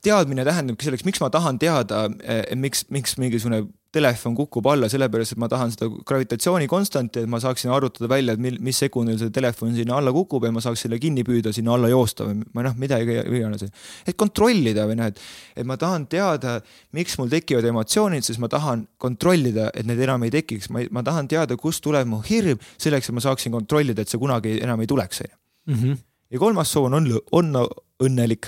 teadmine 0.03 0.45
tähendabki 0.47 0.87
selleks, 0.87 1.05
miks 1.07 1.21
ma 1.23 1.29
tahan 1.33 1.59
teada, 1.61 2.07
eh, 2.23 2.43
miks, 2.59 2.87
miks 2.93 3.17
mingisugune 3.21 3.65
telefon 3.91 4.35
kukub 4.35 4.67
alla 4.71 4.87
sellepärast, 4.91 5.35
et 5.35 5.39
ma 5.41 5.49
tahan 5.51 5.73
seda 5.73 5.87
gravitatsioonikonstanti, 6.07 7.25
et 7.25 7.31
ma 7.31 7.41
saaksin 7.43 7.73
arvutada 7.75 8.07
välja, 8.11 8.35
et 8.37 8.41
mil, 8.41 8.57
mis 8.63 8.77
sekundil 8.79 9.17
see 9.19 9.33
telefon 9.35 9.73
sinna 9.75 9.97
alla 9.99 10.13
kukub 10.15 10.45
ja 10.47 10.51
ma 10.55 10.63
saaks 10.63 10.85
selle 10.85 10.99
kinni 11.01 11.25
püüda, 11.27 11.51
sinna 11.55 11.73
alla 11.75 11.89
joosta 11.91 12.27
või 12.29 12.39
ma 12.55 12.65
noh, 12.67 12.77
midagi 12.79 13.17
iganes. 13.19 13.65
et 14.07 14.17
kontrollida 14.19 14.85
või 14.87 14.97
noh, 15.01 15.11
et, 15.11 15.19
et 15.55 15.67
ma 15.67 15.75
tahan 15.81 16.07
teada, 16.11 16.59
miks 16.95 17.17
mul 17.19 17.31
tekivad 17.31 17.67
emotsioonid, 17.67 18.23
siis 18.27 18.39
ma 18.39 18.47
tahan 18.51 18.85
kontrollida, 19.01 19.69
et 19.75 19.87
need 19.89 19.99
enam 20.07 20.23
ei 20.27 20.31
tekiks, 20.37 20.71
ma, 20.71 20.85
ma 20.91 21.03
tahan 21.03 21.27
teada, 21.31 21.59
kust 21.59 21.83
tuleb 21.83 22.07
mu 22.07 22.21
hirm, 22.27 22.63
selleks, 22.79 23.11
et 23.11 23.17
ma 23.17 23.25
saaksin 23.27 23.51
kontrollida, 23.55 24.05
et 24.05 24.11
see 24.11 24.21
kunagi 24.21 24.55
enam 24.63 24.81
ei 24.81 24.89
tuleks, 24.91 25.21
on 25.25 25.31
ju. 25.31 25.37
Mhm. 25.71 25.99
ja 26.31 26.39
kolmas 26.39 26.71
soov 26.71 26.87
on, 26.89 27.11
on 27.37 27.53
õnnelik 28.01 28.47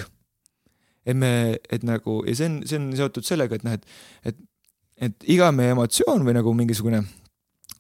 et 1.05 1.15
me, 1.15 1.59
et 1.69 1.83
nagu 1.83 2.21
ja 2.27 2.35
see 2.35 2.47
on, 2.47 2.57
see 2.67 2.79
on 2.79 2.89
seotud 2.95 3.27
sellega, 3.27 3.59
et 3.59 3.65
noh, 3.67 3.75
et, 3.75 3.85
et 4.23 4.37
et 5.03 5.27
iga 5.34 5.51
meie 5.55 5.73
emotsioon 5.75 6.23
või 6.25 6.38
nagu 6.38 6.53
mingisugune 6.57 7.03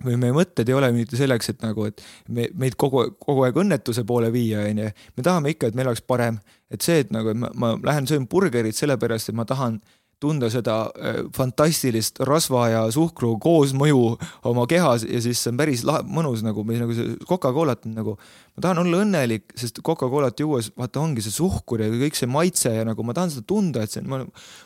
või 0.03 0.17
meie 0.19 0.35
mõtted 0.35 0.67
ei 0.67 0.75
ole 0.75 0.89
mitte 0.95 1.17
selleks, 1.19 1.53
et 1.53 1.61
nagu, 1.63 1.85
et 1.87 2.01
me, 2.27 2.49
meid 2.59 2.75
kogu, 2.79 3.05
kogu 3.23 3.45
aeg 3.47 3.57
õnnetuse 3.63 4.03
poole 4.07 4.31
viia, 4.33 4.65
onju. 4.67 4.89
me 5.17 5.25
tahame 5.25 5.53
ikka, 5.53 5.69
et 5.69 5.77
meil 5.79 5.89
oleks 5.91 6.03
parem, 6.05 6.39
et 6.73 6.83
see, 6.83 7.03
et 7.05 7.13
nagu, 7.15 7.31
et 7.31 7.39
ma, 7.39 7.51
ma 7.55 7.73
lähen 7.83 8.09
söön 8.09 8.27
burgerit 8.29 8.75
sellepärast, 8.75 9.31
et 9.31 9.37
ma 9.37 9.47
tahan 9.47 9.79
tunda 10.21 10.49
seda 10.51 10.75
äh, 10.95 11.19
fantastilist 11.35 12.21
rasva 12.27 12.67
ja 12.71 12.83
suhkru 12.93 13.33
koosmõju 13.43 14.03
oma 14.49 14.65
kehas 14.69 15.05
ja 15.07 15.21
siis 15.23 15.41
see 15.41 15.51
on 15.53 15.59
päris 15.59 15.83
lahe, 15.87 16.05
mõnus 16.07 16.43
nagu, 16.45 16.63
või 16.67 16.79
nagu 16.81 16.95
see 16.97 17.17
Coca-Colat 17.27 17.87
nagu, 17.91 18.15
ma 18.55 18.65
tahan 18.65 18.83
olla 18.83 19.01
õnnelik, 19.03 19.49
sest 19.59 19.81
Coca-Colat 19.85 20.39
juues 20.43 20.71
vaata 20.79 21.03
ongi 21.03 21.25
see 21.25 21.35
suhkur 21.35 21.83
ja 21.83 21.89
kõik 21.91 22.19
see 22.19 22.29
maitse 22.31 22.71
ja 22.75 22.85
nagu 22.87 23.05
ma 23.07 23.15
tahan 23.17 23.33
seda 23.33 23.47
tunda, 23.49 23.83
et 23.83 23.95
see, 23.95 24.05
ma, 24.07 24.21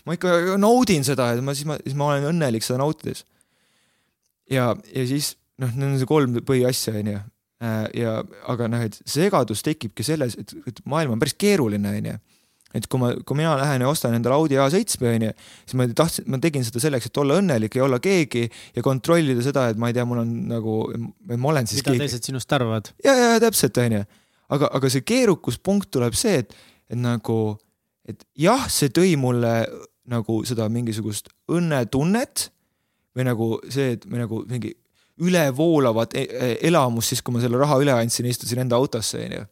ma 0.05 0.17
ikka 0.17 0.59
naudin 0.61 1.07
seda, 1.07 1.31
et 1.33 1.43
ma 1.45 1.57
siis 1.57 1.69
ma, 1.69 1.79
siis 1.83 1.97
ma 1.97 2.11
olen 2.11 2.29
õnnelik 2.33 2.65
seda 2.65 2.81
nautides. 2.83 3.25
ja, 4.51 4.71
ja 4.93 5.09
siis 5.09 5.35
noh, 5.61 5.73
need 5.73 5.91
on 5.93 5.99
see 6.01 6.09
kolm 6.09 6.37
põhiasja, 6.45 6.95
onju. 7.01 7.19
Äh, 7.57 7.83
ja 8.03 8.19
aga 8.51 8.67
noh, 8.69 8.83
et 8.85 8.99
segadus 9.09 9.63
tekibki 9.65 10.05
selles, 10.05 10.37
et, 10.37 10.53
et 10.69 10.81
maailm 10.85 11.15
on 11.15 11.21
päris 11.21 11.33
keeruline, 11.39 11.95
onju 12.01 12.19
et 12.75 12.87
kui 12.91 12.99
ma, 13.01 13.11
kui 13.27 13.37
mina 13.39 13.53
lähen 13.59 13.83
ja 13.83 13.89
ostan 13.89 14.15
endale 14.17 14.35
Audi 14.35 14.57
A7 14.59 15.05
onju, 15.07 15.31
siis 15.63 15.77
ma 15.79 15.87
tahtsin, 16.01 16.27
ma 16.31 16.39
tegin 16.43 16.65
seda 16.67 16.81
selleks, 16.83 17.09
et 17.09 17.19
olla 17.21 17.37
õnnelik 17.39 17.77
ja 17.79 17.85
olla 17.85 17.99
keegi 18.03 18.47
ja 18.75 18.83
kontrollida 18.85 19.43
seda, 19.45 19.67
et 19.71 19.79
ma 19.79 19.91
ei 19.91 19.95
tea, 19.95 20.05
mul 20.07 20.23
on 20.23 20.33
nagu, 20.51 20.77
ma 21.31 21.51
olen 21.53 21.69
siis 21.69 21.81
mida 21.81 21.93
keegi. 21.93 22.03
teised 22.05 22.27
sinust 22.27 22.57
arvavad. 22.57 22.91
ja, 23.05 23.15
ja 23.15 23.37
täpselt 23.43 23.79
onju, 23.83 24.03
aga, 24.57 24.71
aga 24.79 24.91
see 24.93 25.05
keerukuspunkt 25.07 25.91
tuleb 25.95 26.17
see, 26.17 26.43
et, 26.43 26.57
et 26.91 26.99
nagu, 26.99 27.39
et 28.07 28.27
jah, 28.39 28.67
see 28.71 28.91
tõi 28.93 29.15
mulle 29.19 29.55
nagu 30.07 30.41
seda 30.47 30.67
mingisugust 30.71 31.31
õnnetunnet 31.51 32.49
või 33.17 33.27
nagu 33.27 33.53
see, 33.71 33.95
et 33.95 34.07
või 34.07 34.23
nagu 34.23 34.43
mingi 34.47 34.75
ülevoolavat 35.23 36.13
e-, 36.19 36.27
e-, 36.29 36.55
elamust 36.69 37.11
siis, 37.13 37.23
kui 37.25 37.33
ma 37.33 37.41
selle 37.41 37.59
raha 37.59 37.79
üle 37.81 37.95
andsin, 37.95 38.27
istusin 38.29 38.61
enda 38.61 38.77
autosse 38.77 39.23
onju 39.23 39.47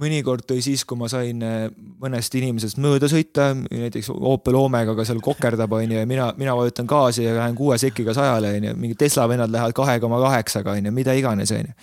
mõnikord 0.00 0.42
tõi 0.48 0.62
siis, 0.64 0.82
kui 0.88 0.98
ma 0.98 1.08
sain 1.10 1.42
äh, 1.46 1.66
mõnest 2.02 2.34
inimesest 2.34 2.78
mööda 2.82 3.08
sõita, 3.10 3.52
näiteks 3.54 4.10
Opel 4.14 4.56
Omegaga 4.58 5.06
seal 5.06 5.20
kokerdab, 5.22 5.76
onju, 5.78 6.00
ja 6.00 6.08
mina, 6.10 6.30
mina 6.38 6.56
vajutan 6.58 6.88
gaasi 6.90 7.26
ja 7.26 7.36
lähen 7.36 7.54
kuue 7.58 7.78
sekiga 7.80 8.14
sajale, 8.16 8.56
onju, 8.58 8.74
mingi 8.80 8.98
Tesla 8.98 9.28
vennad 9.30 9.52
lähevad 9.54 9.76
kahe 9.76 9.98
koma 10.02 10.18
kaheksaga, 10.24 10.74
onju, 10.80 10.94
mida 10.94 11.14
iganes, 11.14 11.52
onju. 11.54 11.76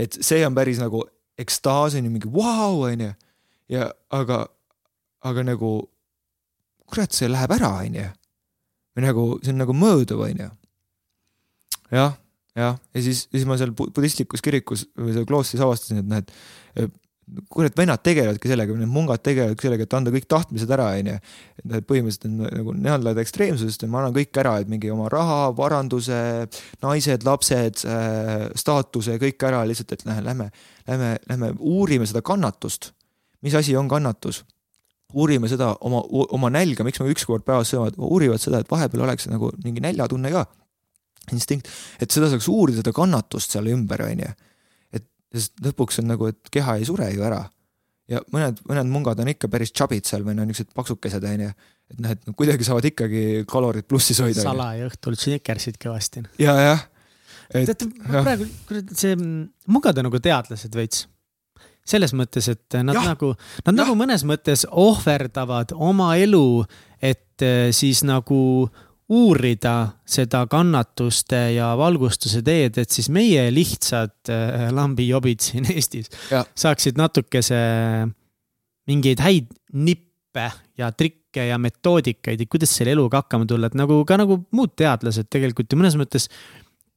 et 0.00 0.16
see 0.24 0.40
on 0.46 0.56
päris 0.56 0.80
nagu 0.80 1.02
ekstaas, 1.40 1.98
onju, 2.00 2.12
mingi 2.12 2.30
vau, 2.32 2.86
onju. 2.88 3.10
ja 3.72 3.90
aga, 4.16 4.46
aga 5.28 5.44
nagu 5.52 5.74
kurat, 6.90 7.12
see 7.12 7.28
läheb 7.28 7.52
ära, 7.58 7.74
onju. 7.84 8.06
või 8.96 9.06
nagu, 9.06 9.26
see 9.44 9.52
on 9.52 9.60
nagu 9.66 9.76
mööduv, 9.76 10.24
onju. 10.30 10.48
jah, 11.92 12.16
jah, 12.56 12.80
ja 12.80 13.04
siis, 13.04 13.26
siis 13.28 13.44
ma 13.44 13.60
seal 13.60 13.76
budistlikus 13.76 14.40
kirikus 14.40 14.88
või 14.96 15.12
seal 15.18 15.28
kloostris 15.28 15.60
avastasin, 15.60 16.00
et 16.00 16.10
noh, 16.10 16.24
et 16.80 16.98
kurat, 17.52 17.74
vennad 17.78 18.02
tegelevadki 18.04 18.50
sellega, 18.50 18.74
need 18.78 18.90
mungad 18.90 19.22
tegelevadki 19.24 19.66
sellega, 19.66 19.86
et 19.86 19.96
anda 19.96 20.12
kõik 20.14 20.26
tahtmised 20.30 20.70
ära, 20.74 20.90
onju. 20.98 21.16
et 21.62 21.88
põhimõtteliselt 21.88 22.26
on 22.28 22.36
nagu, 22.44 22.74
nemad 22.76 23.04
lähevad 23.06 23.22
ekstreemsusest 23.22 23.84
ja 23.84 23.90
ma 23.90 24.02
annan 24.02 24.14
kõik 24.16 24.40
ära, 24.42 24.56
et 24.62 24.70
mingi 24.70 24.90
oma 24.92 25.08
raha, 25.12 25.40
varanduse, 25.56 26.20
naised, 26.84 27.26
lapsed 27.26 27.84
äh,, 27.86 28.46
staatuse, 28.58 29.18
kõik 29.22 29.46
ära 29.48 29.62
lihtsalt, 29.68 29.96
et 29.96 30.06
lähme, 30.08 30.24
lähme, 30.28 30.48
lähme, 30.90 31.10
lähme 31.30 31.52
uurime 31.58 32.08
seda 32.08 32.24
kannatust. 32.26 32.92
mis 33.42 33.54
asi 33.54 33.76
on 33.76 33.88
kannatus? 33.88 34.44
uurime 35.14 35.48
seda 35.50 35.72
oma, 35.82 36.04
oma 36.06 36.52
nälga, 36.54 36.84
miks 36.86 37.00
me 37.02 37.10
üks 37.10 37.24
kord 37.26 37.42
päevas 37.42 37.72
söövad, 37.72 37.96
uurivad 37.98 38.38
seda, 38.38 38.60
et 38.62 38.70
vahepeal 38.70 39.02
oleks 39.08 39.26
nagu 39.26 39.50
mingi 39.64 39.82
näljatunne 39.82 40.30
ka. 40.30 40.46
instinkt, 41.32 41.68
et 42.00 42.10
seda 42.10 42.30
saaks 42.30 42.48
uurida, 42.50 42.80
seda 42.80 42.94
kannatust 42.94 43.54
seal 43.54 43.68
ümber, 43.70 44.06
onju 44.06 44.30
sest 45.34 45.58
lõpuks 45.64 46.00
on 46.02 46.10
nagu, 46.10 46.30
et 46.30 46.52
keha 46.52 46.78
ei 46.80 46.86
sure 46.88 47.08
ju 47.14 47.24
ära. 47.26 47.44
ja 48.10 48.22
mõned, 48.34 48.62
mõned 48.66 48.90
mungad 48.90 49.20
on 49.22 49.30
ikka 49.30 49.50
päris 49.50 49.70
chubby'd 49.70 50.08
seal 50.08 50.24
või 50.26 50.34
no 50.38 50.46
niisugused 50.48 50.74
paksukesed 50.74 51.26
onju. 51.32 51.52
et 51.90 52.00
noh, 52.00 52.16
et 52.16 52.26
nad 52.26 52.36
kuidagi 52.38 52.66
saavad 52.66 52.88
ikkagi 52.90 53.44
kalorid 53.50 53.86
plussis 53.90 54.20
hoida. 54.22 54.42
sala 54.42 54.72
ja 54.78 54.90
õhtul 54.90 55.18
snickersid 55.18 55.78
kõvasti. 55.82 56.24
ja, 56.42 56.56
jah. 56.58 56.84
teate, 57.54 57.88
praegu, 58.10 58.50
kurat, 58.68 58.92
see, 58.98 59.16
mungad 59.70 59.98
on 59.98 60.10
nagu 60.10 60.22
teadlased 60.22 60.74
veits 60.76 61.06
selles 61.90 62.12
mõttes, 62.14 62.46
et 62.52 62.78
nad 62.84 62.94
ja. 62.94 63.02
nagu, 63.12 63.32
nad 63.64 63.72
ja. 63.72 63.78
nagu 63.82 63.96
mõnes 63.98 64.22
mõttes 64.28 64.66
ohverdavad 64.68 65.72
oma 65.74 66.12
elu, 66.20 66.62
et 67.02 67.42
eh, 67.42 67.70
siis 67.74 68.04
nagu 68.06 68.68
uurida 69.10 69.74
seda 70.06 70.44
kannatuste 70.50 71.40
ja 71.56 71.72
valgustuse 71.78 72.44
teed, 72.46 72.78
et 72.78 72.90
siis 72.94 73.10
meie 73.12 73.48
lihtsad 73.54 74.30
äh, 74.30 74.68
lambijobid 74.74 75.42
siin 75.42 75.66
Eestis 75.72 76.10
ja. 76.30 76.44
saaksid 76.54 76.98
natukese 77.00 77.58
mingeid 78.90 79.22
häid 79.22 79.50
nippe 79.72 80.46
ja 80.78 80.90
trikke 80.94 81.48
ja 81.50 81.58
metoodikaid, 81.62 82.40
et 82.42 82.50
kuidas 82.50 82.72
selle 82.76 82.94
eluga 82.94 83.24
hakkama 83.24 83.48
tulla, 83.50 83.70
et 83.70 83.78
nagu 83.78 84.00
ka 84.06 84.18
nagu 84.20 84.40
muud 84.56 84.74
teadlased 84.78 85.30
tegelikult 85.30 85.70
ju 85.70 85.78
mõnes 85.80 85.98
mõttes 85.98 86.30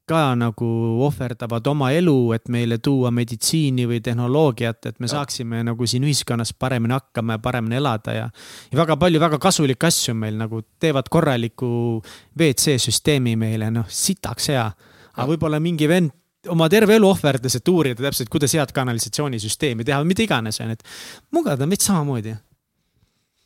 ka 0.06 0.34
nagu 0.36 0.68
ohverdavad 1.06 1.68
oma 1.72 1.92
elu, 1.96 2.34
et 2.36 2.50
meile 2.52 2.78
tuua 2.84 3.12
meditsiini 3.16 3.86
või 3.88 4.02
tehnoloogiat, 4.04 4.90
et 4.90 4.98
me 5.00 5.08
ja. 5.08 5.14
saaksime 5.16 5.62
nagu 5.64 5.88
siin 5.88 6.04
ühiskonnas 6.04 6.52
paremini 6.60 6.98
hakkama 6.98 7.38
ja 7.38 7.44
paremini 7.44 7.80
elada 7.80 8.16
ja. 8.18 8.26
ja 8.72 8.80
väga 8.82 8.98
palju 9.00 9.22
väga 9.24 9.40
kasulikke 9.40 9.88
asju 9.88 10.16
meil 10.20 10.36
nagu 10.42 10.60
teevad 10.84 11.08
korraliku 11.12 12.02
WC 12.40 12.76
süsteemi 12.84 13.38
meile, 13.40 13.72
noh 13.72 13.88
sitaks 13.88 14.52
hea. 14.52 14.66
aga 15.14 15.30
võib-olla 15.30 15.62
mingi 15.64 15.88
vend 15.88 16.12
oma 16.52 16.68
terve 16.68 16.98
elu 17.00 17.08
ohverdas, 17.08 17.56
et 17.56 17.72
uurida 17.72 18.04
täpselt, 18.04 18.28
kuidas 18.32 18.52
head 18.58 18.76
kanalisatsioonisüsteemi 18.76 19.88
teha 19.88 20.02
või 20.02 20.12
mida 20.12 20.26
iganes, 20.26 20.60
on 20.60 20.74
ju, 20.74 20.80
et 20.80 20.84
mugada 21.32 21.68
meid 21.70 21.86
samamoodi. 21.86 22.36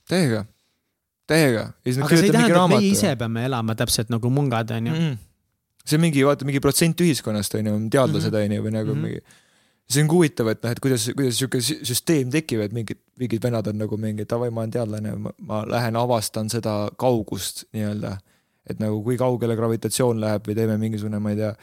täiega, 0.10 0.42
täiega. 1.30 1.70
aga 1.86 2.10
see 2.16 2.32
ei 2.32 2.34
tähenda, 2.34 2.64
et 2.66 2.74
meie 2.74 2.90
ise 2.90 3.14
peame 3.20 3.46
elama 3.46 3.78
täpselt 3.78 4.10
nagu 4.10 4.34
mungad, 4.34 4.74
on 4.74 4.90
ju 4.90 4.98
mm. 4.98 5.18
See 5.88 5.98
on 5.98 6.04
mingi, 6.04 6.24
vaata 6.28 6.48
mingi 6.48 6.62
protsent 6.64 7.02
ühiskonnast 7.04 7.58
on 7.60 7.70
ju, 7.70 7.76
teadlased 7.96 8.34
mhm. 8.34 8.44
on 8.44 8.56
ju, 8.58 8.64
või 8.66 8.76
nagu 8.76 8.94
mm 8.94 9.02
-hmm. 9.02 9.20
mingi. 9.20 9.44
see 9.88 10.04
on 10.04 10.10
huvitav, 10.12 10.50
et 10.52 10.64
noh, 10.64 10.72
et 10.76 10.80
kuidas, 10.84 11.10
kuidas 11.16 11.38
sihuke 11.40 11.62
süsteem 11.64 12.32
tekib, 12.32 12.60
et 12.60 12.74
mingid, 12.76 13.00
mingid 13.20 13.44
vennad 13.44 13.68
on 13.72 13.78
nagu 13.80 13.98
mingi 13.98 14.26
davai, 14.28 14.50
ma 14.52 14.66
olen 14.66 14.72
teadlane, 14.72 15.14
ma 15.40 15.62
lähen 15.66 15.96
avastan 15.96 16.50
seda 16.50 16.90
kaugust 16.98 17.64
nii-öelda. 17.74 18.18
et 18.70 18.80
nagu 18.80 19.00
kui 19.04 19.16
kaugele 19.16 19.56
gravitatsioon 19.56 20.20
läheb 20.20 20.48
või 20.48 20.56
teeme 20.56 20.78
mingisugune, 20.78 21.20
ma 21.24 21.32
ei 21.32 21.38
tea, 21.38 21.54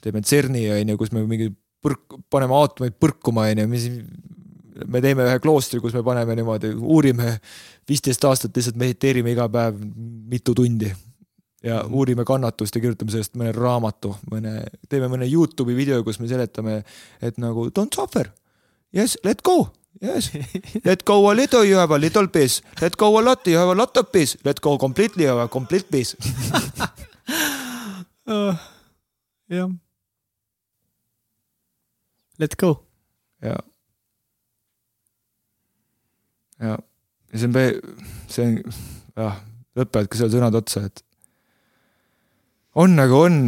teeme 0.00 0.20
CERN-i 0.22 0.70
on 0.70 0.88
ju, 0.88 0.96
kus 0.96 1.10
me 1.10 1.24
mingi 1.26 1.48
põrk, 1.82 2.14
paneme 2.30 2.54
aatomeid 2.54 2.94
põrkuma 2.94 3.48
on 3.50 3.58
ju, 3.58 3.66
mis 3.68 3.88
me 4.86 5.00
teeme 5.02 5.26
ühe 5.26 5.40
kloostri, 5.42 5.80
kus 5.80 5.94
me 5.98 6.04
paneme 6.06 6.36
niimoodi, 6.38 6.70
uurime 6.78 7.40
viisteist 7.88 8.24
aastat 8.24 8.54
lihtsalt 8.54 8.78
mediteerime 8.78 9.34
iga 9.34 9.48
päev 9.50 9.82
mitu 10.30 10.54
tundi 10.54 10.94
ja 11.62 11.82
mm. 11.82 11.94
uurime 11.94 12.24
kannatust 12.24 12.74
ja 12.76 12.80
kirjutame 12.82 13.10
sellest 13.10 13.34
mõne 13.38 13.52
raamatu, 13.56 14.14
mõne, 14.30 14.60
teeme 14.88 15.08
mõne 15.10 15.26
Youtube'i 15.26 15.76
video, 15.76 16.02
kus 16.06 16.20
me 16.22 16.28
seletame, 16.30 16.82
et 17.22 17.38
nagu 17.42 17.68
don't 17.74 17.94
suffer. 17.94 18.30
Yes, 18.94 19.18
let 19.24 19.42
go. 19.42 19.68
Yes, 20.02 20.30
let 20.86 21.02
go 21.04 21.18
a 21.30 21.34
little, 21.34 21.64
you 21.66 21.76
have 21.76 21.94
a 21.94 21.98
little 21.98 22.28
peace. 22.28 22.62
Let 22.80 22.96
go 22.96 23.18
a 23.18 23.22
lot, 23.24 23.46
you 23.46 23.58
have 23.58 23.72
a 23.72 23.74
lot 23.74 23.96
of 23.96 24.12
peace. 24.12 24.36
Let 24.44 24.60
go 24.60 24.78
completely, 24.78 25.24
you 25.24 25.30
have 25.30 25.42
a 25.44 25.48
complete 25.48 25.90
peace 25.90 26.14
uh,. 28.26 28.54
jah. 29.50 29.68
Let 32.38 32.56
go. 32.56 32.84
ja. 33.42 33.56
ja, 36.60 36.78
ja 37.32 37.38
see 37.38 37.46
on, 37.46 37.54
see 38.28 38.46
on, 38.46 38.56
jah, 39.16 39.42
lõpevadki 39.78 40.18
seal 40.20 40.30
sõnad 40.32 40.54
otsa, 40.58 40.86
et 40.86 41.02
on 42.78 42.94
nagu 42.98 43.22
on, 43.26 43.38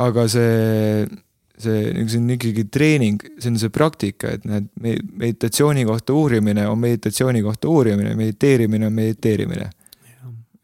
aga 0.00 0.24
see, 0.32 1.06
see, 1.60 1.80
see 2.08 2.20
on 2.20 2.28
ikkagi 2.34 2.66
treening, 2.72 3.20
see 3.38 3.52
on 3.52 3.58
see 3.60 3.72
praktika, 3.74 4.32
et 4.38 4.46
näed, 4.48 4.68
meditatsiooni 4.80 5.84
kohta 5.88 6.16
uurimine 6.16 6.66
on 6.68 6.78
meditatsiooni 6.80 7.42
kohta 7.44 7.68
uurimine, 7.72 8.14
mediteerimine 8.18 8.88
on 8.88 8.96
mediteerimine. 8.96 9.70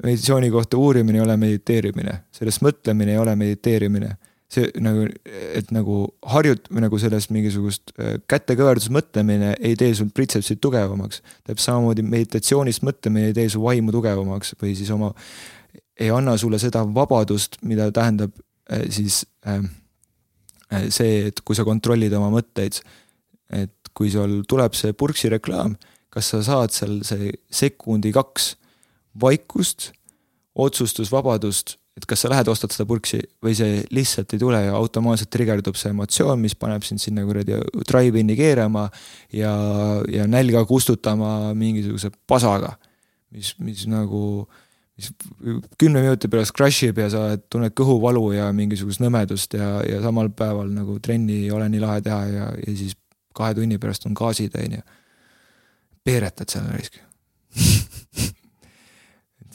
meditatsiooni 0.05 0.51
kohta 0.51 0.77
uurimine 0.77 1.19
ei 1.19 1.25
ole 1.25 1.37
mediteerimine, 1.41 2.21
sellest 2.35 2.65
mõtlemine 2.65 3.15
ei 3.15 3.19
ole 3.19 3.37
mediteerimine. 3.37 4.17
see 4.55 4.69
nagu, 4.79 5.09
et 5.59 5.71
nagu 5.75 5.95
harjut-, 6.31 6.69
nagu 6.79 6.99
sellest 7.01 7.33
mingisugust 7.35 7.91
äh, 7.99 8.21
kätekõverdus 8.31 8.87
mõtlemine 8.93 9.57
ei 9.59 9.75
tee 9.75 9.95
sul 9.99 10.13
pritsepsit 10.15 10.61
tugevamaks. 10.63 11.23
täpselt 11.43 11.65
samamoodi 11.65 12.05
meditatsioonist 12.07 12.85
mõtlemine 12.87 13.33
ei 13.33 13.35
tee 13.35 13.49
su 13.51 13.63
vaimu 13.63 13.93
tugevamaks 13.93 14.55
või 14.61 14.77
siis 14.79 14.93
oma, 14.95 15.11
ei 16.01 16.11
anna 16.11 16.37
sulle 16.41 16.59
seda 16.59 16.85
vabadust, 16.95 17.61
mida 17.63 17.91
tähendab 17.95 18.35
äh, 18.71 18.87
siis 18.91 19.25
äh, 19.47 19.63
äh, 20.73 20.89
see, 20.91 21.29
et 21.31 21.43
kui 21.45 21.57
sa 21.57 21.67
kontrollid 21.67 22.15
oma 22.19 22.33
mõtteid. 22.35 22.83
et 23.55 23.75
kui 23.95 24.11
sul 24.11 24.41
tuleb 24.51 24.75
see 24.75 24.95
purksi 24.99 25.29
reklaam, 25.31 25.77
kas 26.11 26.33
sa 26.33 26.41
saad 26.43 26.73
seal 26.75 26.97
see 27.07 27.31
sekundi 27.53 28.11
kaks 28.15 28.55
vaikust, 29.21 29.93
otsustusvabadust, 30.59 31.77
et 31.95 32.07
kas 32.11 32.25
sa 32.25 32.31
lähed, 32.33 32.49
ostad 32.51 32.75
seda 32.75 32.87
purksi 32.91 33.21
või 33.45 33.55
see 33.55 33.83
lihtsalt 33.95 34.33
ei 34.35 34.41
tule 34.43 34.59
ja 34.65 34.75
automaatselt 34.75 35.31
trigerdub 35.31 35.79
see 35.79 35.93
emotsioon, 35.95 36.41
mis 36.43 36.57
paneb 36.59 36.83
sind 36.87 37.03
sinna 37.03 37.23
kuradi 37.27 37.61
drive-in'i 37.87 38.35
keerama 38.39 38.89
ja, 39.35 39.53
ja 40.11 40.27
nälga 40.31 40.65
kustutama 40.67 41.55
mingisuguse 41.59 42.11
pasaga. 42.27 42.75
mis, 43.35 43.55
mis 43.59 43.87
nagu, 43.91 44.49
mis 44.95 45.11
kümne 45.79 46.03
minuti 46.05 46.29
pärast 46.31 46.55
crash 46.55 46.87
ib 46.87 47.01
ja 47.03 47.09
sa 47.11 47.23
tunned 47.51 47.75
kõhuvalu 47.79 48.29
ja 48.37 48.51
mingisugust 48.55 49.03
nõmedust 49.03 49.57
ja, 49.59 49.81
ja 49.89 50.01
samal 50.05 50.31
päeval 50.31 50.71
nagu 50.71 51.01
trenni 51.03 51.45
ei 51.45 51.51
ole 51.55 51.67
nii 51.73 51.83
lahe 51.83 52.03
teha 52.05 52.21
ja, 52.31 52.51
ja 52.63 52.75
siis 52.79 52.95
kahe 53.35 53.57
tunni 53.59 53.81
pärast 53.83 54.07
on 54.07 54.15
gaasid, 54.15 54.55
on 54.61 54.79
ju. 54.79 54.85
peeretad 56.07 56.51
seal 56.51 56.69
raisk 56.71 57.01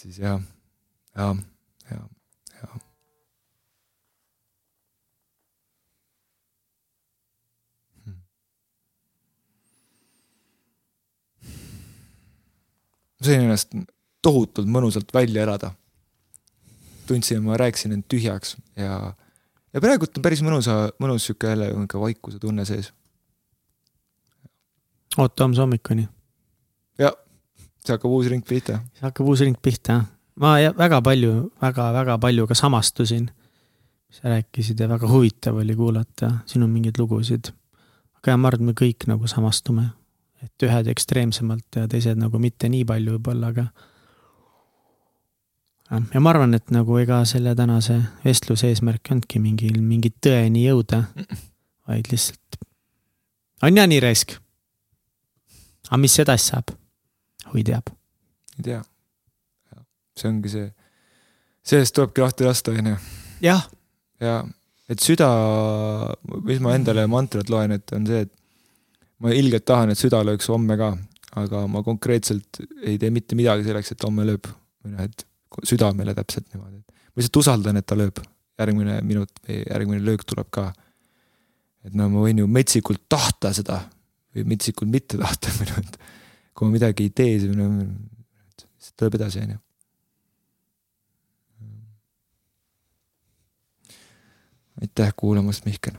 siis 0.02 0.20
jah, 0.20 0.42
ja, 1.16 1.36
ja, 1.92 2.02
ja. 2.60 2.82
ma 13.20 13.24
sain 13.24 13.48
ennast 13.48 13.80
tohutult 14.22 14.68
mõnusalt 14.68 15.14
välja 15.14 15.44
elada. 15.44 15.72
tundsin, 17.08 17.44
ma 17.44 17.58
rääkisin 17.58 17.92
end 17.92 18.06
tühjaks 18.08 18.58
ja, 18.78 19.14
ja 19.74 19.82
praegult 19.82 20.18
on 20.18 20.22
päris 20.22 20.44
mõnusa, 20.46 20.92
mõnus 21.02 21.26
sihuke 21.26 21.50
jälle 21.50 21.72
nihuke 21.74 22.00
vaikuse 22.00 22.40
tunne 22.40 22.66
sees. 22.66 22.94
oota 25.18 25.44
homse 25.44 25.62
hommikuni. 25.62 26.08
jah 27.00 27.16
siis 27.80 27.96
hakkab 27.96 28.12
uus 28.12 28.30
ring 28.30 28.46
pihta. 28.46 28.80
siis 28.94 29.08
hakkab 29.08 29.28
uus 29.28 29.42
ring 29.42 29.58
pihta, 29.62 30.04
ma 30.36 30.56
väga 30.78 31.02
palju 31.02 31.34
väga,, 31.62 31.72
väga-väga 31.72 32.18
palju 32.20 32.48
ka 32.48 32.56
samastusin. 32.56 33.30
sa 34.10 34.30
rääkisid 34.30 34.80
ja 34.80 34.88
väga 34.90 35.08
huvitav 35.08 35.56
oli 35.56 35.76
kuulata 35.76 36.32
sinu 36.46 36.68
mingeid 36.68 36.98
lugusid. 36.98 37.52
aga 38.18 38.38
ma 38.38 38.48
arvan, 38.48 38.62
et 38.62 38.66
me 38.66 38.74
kõik 38.74 39.08
nagu 39.08 39.28
samastume, 39.28 39.90
et 40.44 40.64
ühed 40.64 40.88
ekstreemsemalt 40.88 41.76
ja 41.76 41.88
teised 41.88 42.18
nagu 42.18 42.40
mitte 42.40 42.70
nii 42.70 42.86
palju 42.86 43.18
võib-olla, 43.18 43.54
aga. 43.54 43.68
Ja 45.90 46.22
ma 46.22 46.34
arvan, 46.34 46.54
et 46.54 46.70
nagu 46.74 46.98
ega 47.02 47.24
selle 47.26 47.56
tänase 47.58 47.98
vestluse 48.26 48.70
eesmärk 48.70 49.10
ei 49.10 49.16
olnudki 49.16 49.42
mingil, 49.42 49.80
mingi 49.82 50.12
tõeni 50.22 50.68
jõuda, 50.68 51.04
vaid 51.90 52.12
lihtsalt 52.12 52.60
on 53.64 53.78
ja 53.78 53.88
nii 53.88 54.00
raisk. 54.04 54.36
aga 55.90 55.98
mis 55.98 56.20
edasi 56.22 56.52
saab? 56.54 56.76
oi 57.54 57.64
teab. 57.64 57.90
ei 58.58 58.64
tea. 58.64 58.84
see 60.20 60.30
ongi 60.30 60.54
see, 60.54 60.70
sellest 61.64 61.96
tulebki 61.96 62.24
lahti 62.24 62.48
lasta, 62.48 62.72
on 62.72 62.94
ju. 62.94 62.98
jah. 63.46 63.68
ja 64.22 64.40
et 64.90 65.02
süda, 65.06 65.30
mis 66.46 66.62
ma 66.64 66.74
endale 66.78 67.06
mantrat 67.08 67.50
loen, 67.50 67.76
et 67.78 67.94
on 67.94 68.06
see, 68.10 68.26
et 68.26 68.34
ma 69.22 69.34
ilgelt 69.36 69.66
tahan, 69.66 69.94
et 69.94 70.00
süda 70.00 70.22
lööks 70.26 70.50
homme 70.50 70.78
ka, 70.80 70.94
aga 71.40 71.66
ma 71.70 71.84
konkreetselt 71.86 72.62
ei 72.82 72.98
tee 73.02 73.12
mitte 73.14 73.38
midagi 73.38 73.68
selleks, 73.68 73.94
et 73.94 74.06
homme 74.08 74.26
lööb. 74.26 74.50
või 74.84 74.96
noh, 74.96 75.04
et 75.06 75.26
südamele 75.68 76.16
täpselt 76.18 76.48
niimoodi, 76.54 76.82
ma 76.84 77.22
lihtsalt 77.22 77.42
usaldan, 77.42 77.80
et 77.80 77.88
ta 77.88 77.98
lööb. 77.98 78.22
järgmine 78.60 78.98
minut 79.08 79.32
või 79.48 79.62
järgmine 79.62 80.04
löök 80.04 80.26
tuleb 80.28 80.50
ka. 80.52 80.74
et 81.84 81.94
no 81.94 82.10
ma 82.10 82.26
võin 82.26 82.42
ju 82.42 82.48
metsikult 82.48 83.06
tahta 83.10 83.54
seda 83.54 83.80
või 84.36 84.46
metsikult 84.54 84.92
mitte 84.92 85.18
tahta, 85.18 85.50
et 85.80 86.00
kui 86.54 86.68
ma 86.68 86.76
midagi 86.76 87.08
ei 87.08 87.10
tee, 87.16 87.40
siis 87.40 87.56
no, 87.56 87.70
tuleb 89.00 89.16
edasi, 89.20 89.40
on 89.46 89.56
ju. 89.56 89.60
aitäh 94.80 95.12
kuulamast, 95.16 95.66
Mihkel. 95.68 95.98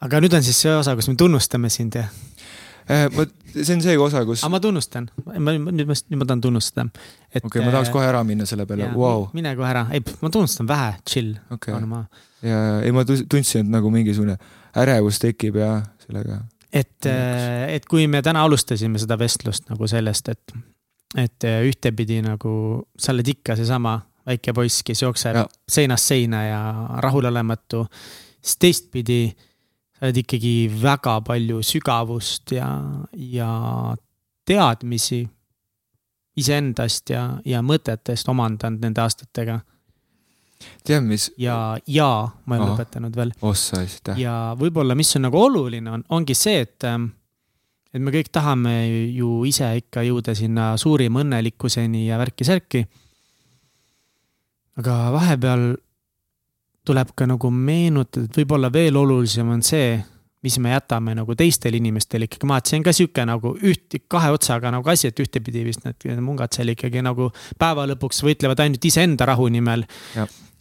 aga 0.00 0.20
nüüd 0.20 0.34
on 0.36 0.44
siis 0.44 0.58
see 0.64 0.72
osa, 0.72 0.96
kus 0.96 1.08
me 1.12 1.16
tunnustame 1.20 1.68
sind, 1.72 1.96
jah? 1.96 2.08
Äh, 2.90 3.06
vot 3.14 3.30
see 3.54 3.74
on 3.74 3.82
see 3.82 3.98
osa, 3.98 4.22
kus. 4.26 4.42
aga 4.44 4.52
ma 4.54 4.60
tunnustan, 4.62 5.08
ma 5.26 5.54
nüüd 5.54 5.88
ma, 5.88 5.96
nüüd 5.96 6.20
ma 6.20 6.26
tahan 6.26 6.42
tunnustada. 6.44 6.86
okei 6.90 7.42
okay,, 7.46 7.64
ma 7.64 7.74
tahaks 7.74 7.92
kohe 7.94 8.06
ära 8.06 8.22
minna 8.26 8.46
selle 8.48 8.66
peale, 8.68 8.88
vau. 8.94 9.28
mine 9.36 9.52
kohe 9.58 9.68
ära, 9.70 9.84
ei, 9.94 10.02
ma 10.22 10.30
tunnustan 10.32 10.68
vähe, 10.70 10.94
chill 11.08 11.34
okay.. 11.54 11.76
ja, 12.46 12.62
ei 12.84 12.94
ma 12.94 13.04
tundsin, 13.06 13.66
et 13.66 13.72
nagu 13.72 13.92
mingisugune 13.94 14.36
ärevus 14.80 15.20
tekib 15.22 15.60
ja 15.60 15.72
sellega. 16.04 16.40
et, 16.72 16.98
äh, 17.10 17.66
et 17.76 17.86
kui 17.90 18.06
me 18.10 18.22
täna 18.26 18.44
alustasime 18.46 19.02
seda 19.02 19.18
vestlust 19.20 19.70
nagu 19.70 19.90
sellest, 19.90 20.32
et, 20.32 20.56
et 21.18 21.48
äh, 21.48 21.60
ühtepidi 21.68 22.20
nagu 22.26 22.54
sa 22.98 23.14
oled 23.14 23.34
ikka 23.34 23.58
seesama 23.60 23.98
väike 24.30 24.54
poiss, 24.56 24.84
kes 24.86 25.02
jookseb 25.02 25.38
ja. 25.42 25.46
seinast 25.68 26.10
seina 26.10 26.42
ja 26.46 26.64
rahulolematu, 27.02 27.86
siis 28.42 28.58
teistpidi 28.62 29.22
sa 30.00 30.08
oled 30.08 30.22
ikkagi 30.22 30.54
väga 30.80 31.18
palju 31.20 31.60
sügavust 31.60 32.54
ja, 32.56 32.70
ja 33.12 33.50
teadmisi 34.48 35.26
iseendast 36.40 37.12
ja, 37.12 37.26
ja 37.44 37.60
mõtetest 37.60 38.28
omandanud 38.32 38.80
nende 38.80 39.02
aastatega 39.04 39.58
tead, 40.84 41.04
mis. 41.04 41.28
ja, 41.40 41.76
ja 41.88 42.08
ma 42.48 42.56
ei 42.56 42.64
lõpetanud 42.64 43.16
veel. 43.16 43.32
ossa, 43.44 43.82
aitäh. 43.84 44.18
ja 44.20 44.54
võib-olla, 44.58 44.96
mis 44.96 45.12
on 45.16 45.26
nagu 45.28 45.40
oluline, 45.40 45.92
on, 45.98 46.04
ongi 46.16 46.36
see, 46.36 46.64
et, 46.64 46.78
ähm, 46.88 47.10
et 47.92 48.00
me 48.00 48.12
kõik 48.14 48.32
tahame 48.32 48.74
ju 49.12 49.42
ise 49.48 49.68
ikka 49.82 50.04
jõuda 50.06 50.34
sinna 50.38 50.72
suurima 50.80 51.20
õnnelikkuseni 51.24 52.06
ja 52.06 52.16
värki-särki. 52.20 52.86
aga 54.80 54.96
vahepeal 55.12 55.70
tuleb 56.86 57.12
ka 57.16 57.26
nagu 57.28 57.50
meenutada, 57.52 58.26
et 58.26 58.40
võib-olla 58.40 58.70
veel 58.72 58.96
olulisem 58.96 59.48
on 59.52 59.62
see, 59.64 59.98
mis 60.40 60.56
me 60.62 60.72
jätame 60.72 61.12
nagu 61.18 61.34
teistele 61.36 61.76
inimestele 61.76 62.24
ikkagi 62.24 62.48
maha, 62.48 62.62
et 62.62 62.70
see 62.70 62.78
on 62.80 62.84
ka 62.86 62.94
sihuke 62.96 63.24
nagu 63.28 63.52
üht, 63.68 63.98
kahe 64.08 64.30
otsaga 64.32 64.72
nagu 64.72 64.88
asi, 64.88 65.10
et 65.10 65.20
ühtepidi 65.20 65.66
vist 65.66 65.84
need 65.84 66.22
mungad 66.24 66.54
seal 66.56 66.72
ikkagi 66.72 67.02
nagu 67.04 67.28
päeva 67.60 67.84
lõpuks 67.90 68.22
võitlevad 68.24 68.64
ainult 68.64 68.88
iseenda 68.88 69.28
rahu 69.28 69.50
nimel. 69.52 69.84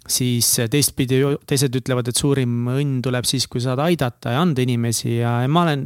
Siis 0.10 0.48
teistpidi 0.74 1.22
teised 1.48 1.76
ütlevad, 1.80 2.08
et 2.10 2.18
suurim 2.18 2.68
õnn 2.74 3.00
tuleb 3.06 3.28
siis, 3.30 3.46
kui 3.48 3.62
saad 3.62 3.80
aidata 3.84 4.34
ja 4.34 4.42
anda 4.42 4.64
inimesi 4.66 5.20
ja, 5.20 5.36
ja 5.44 5.52
ma 5.52 5.68
olen 5.68 5.86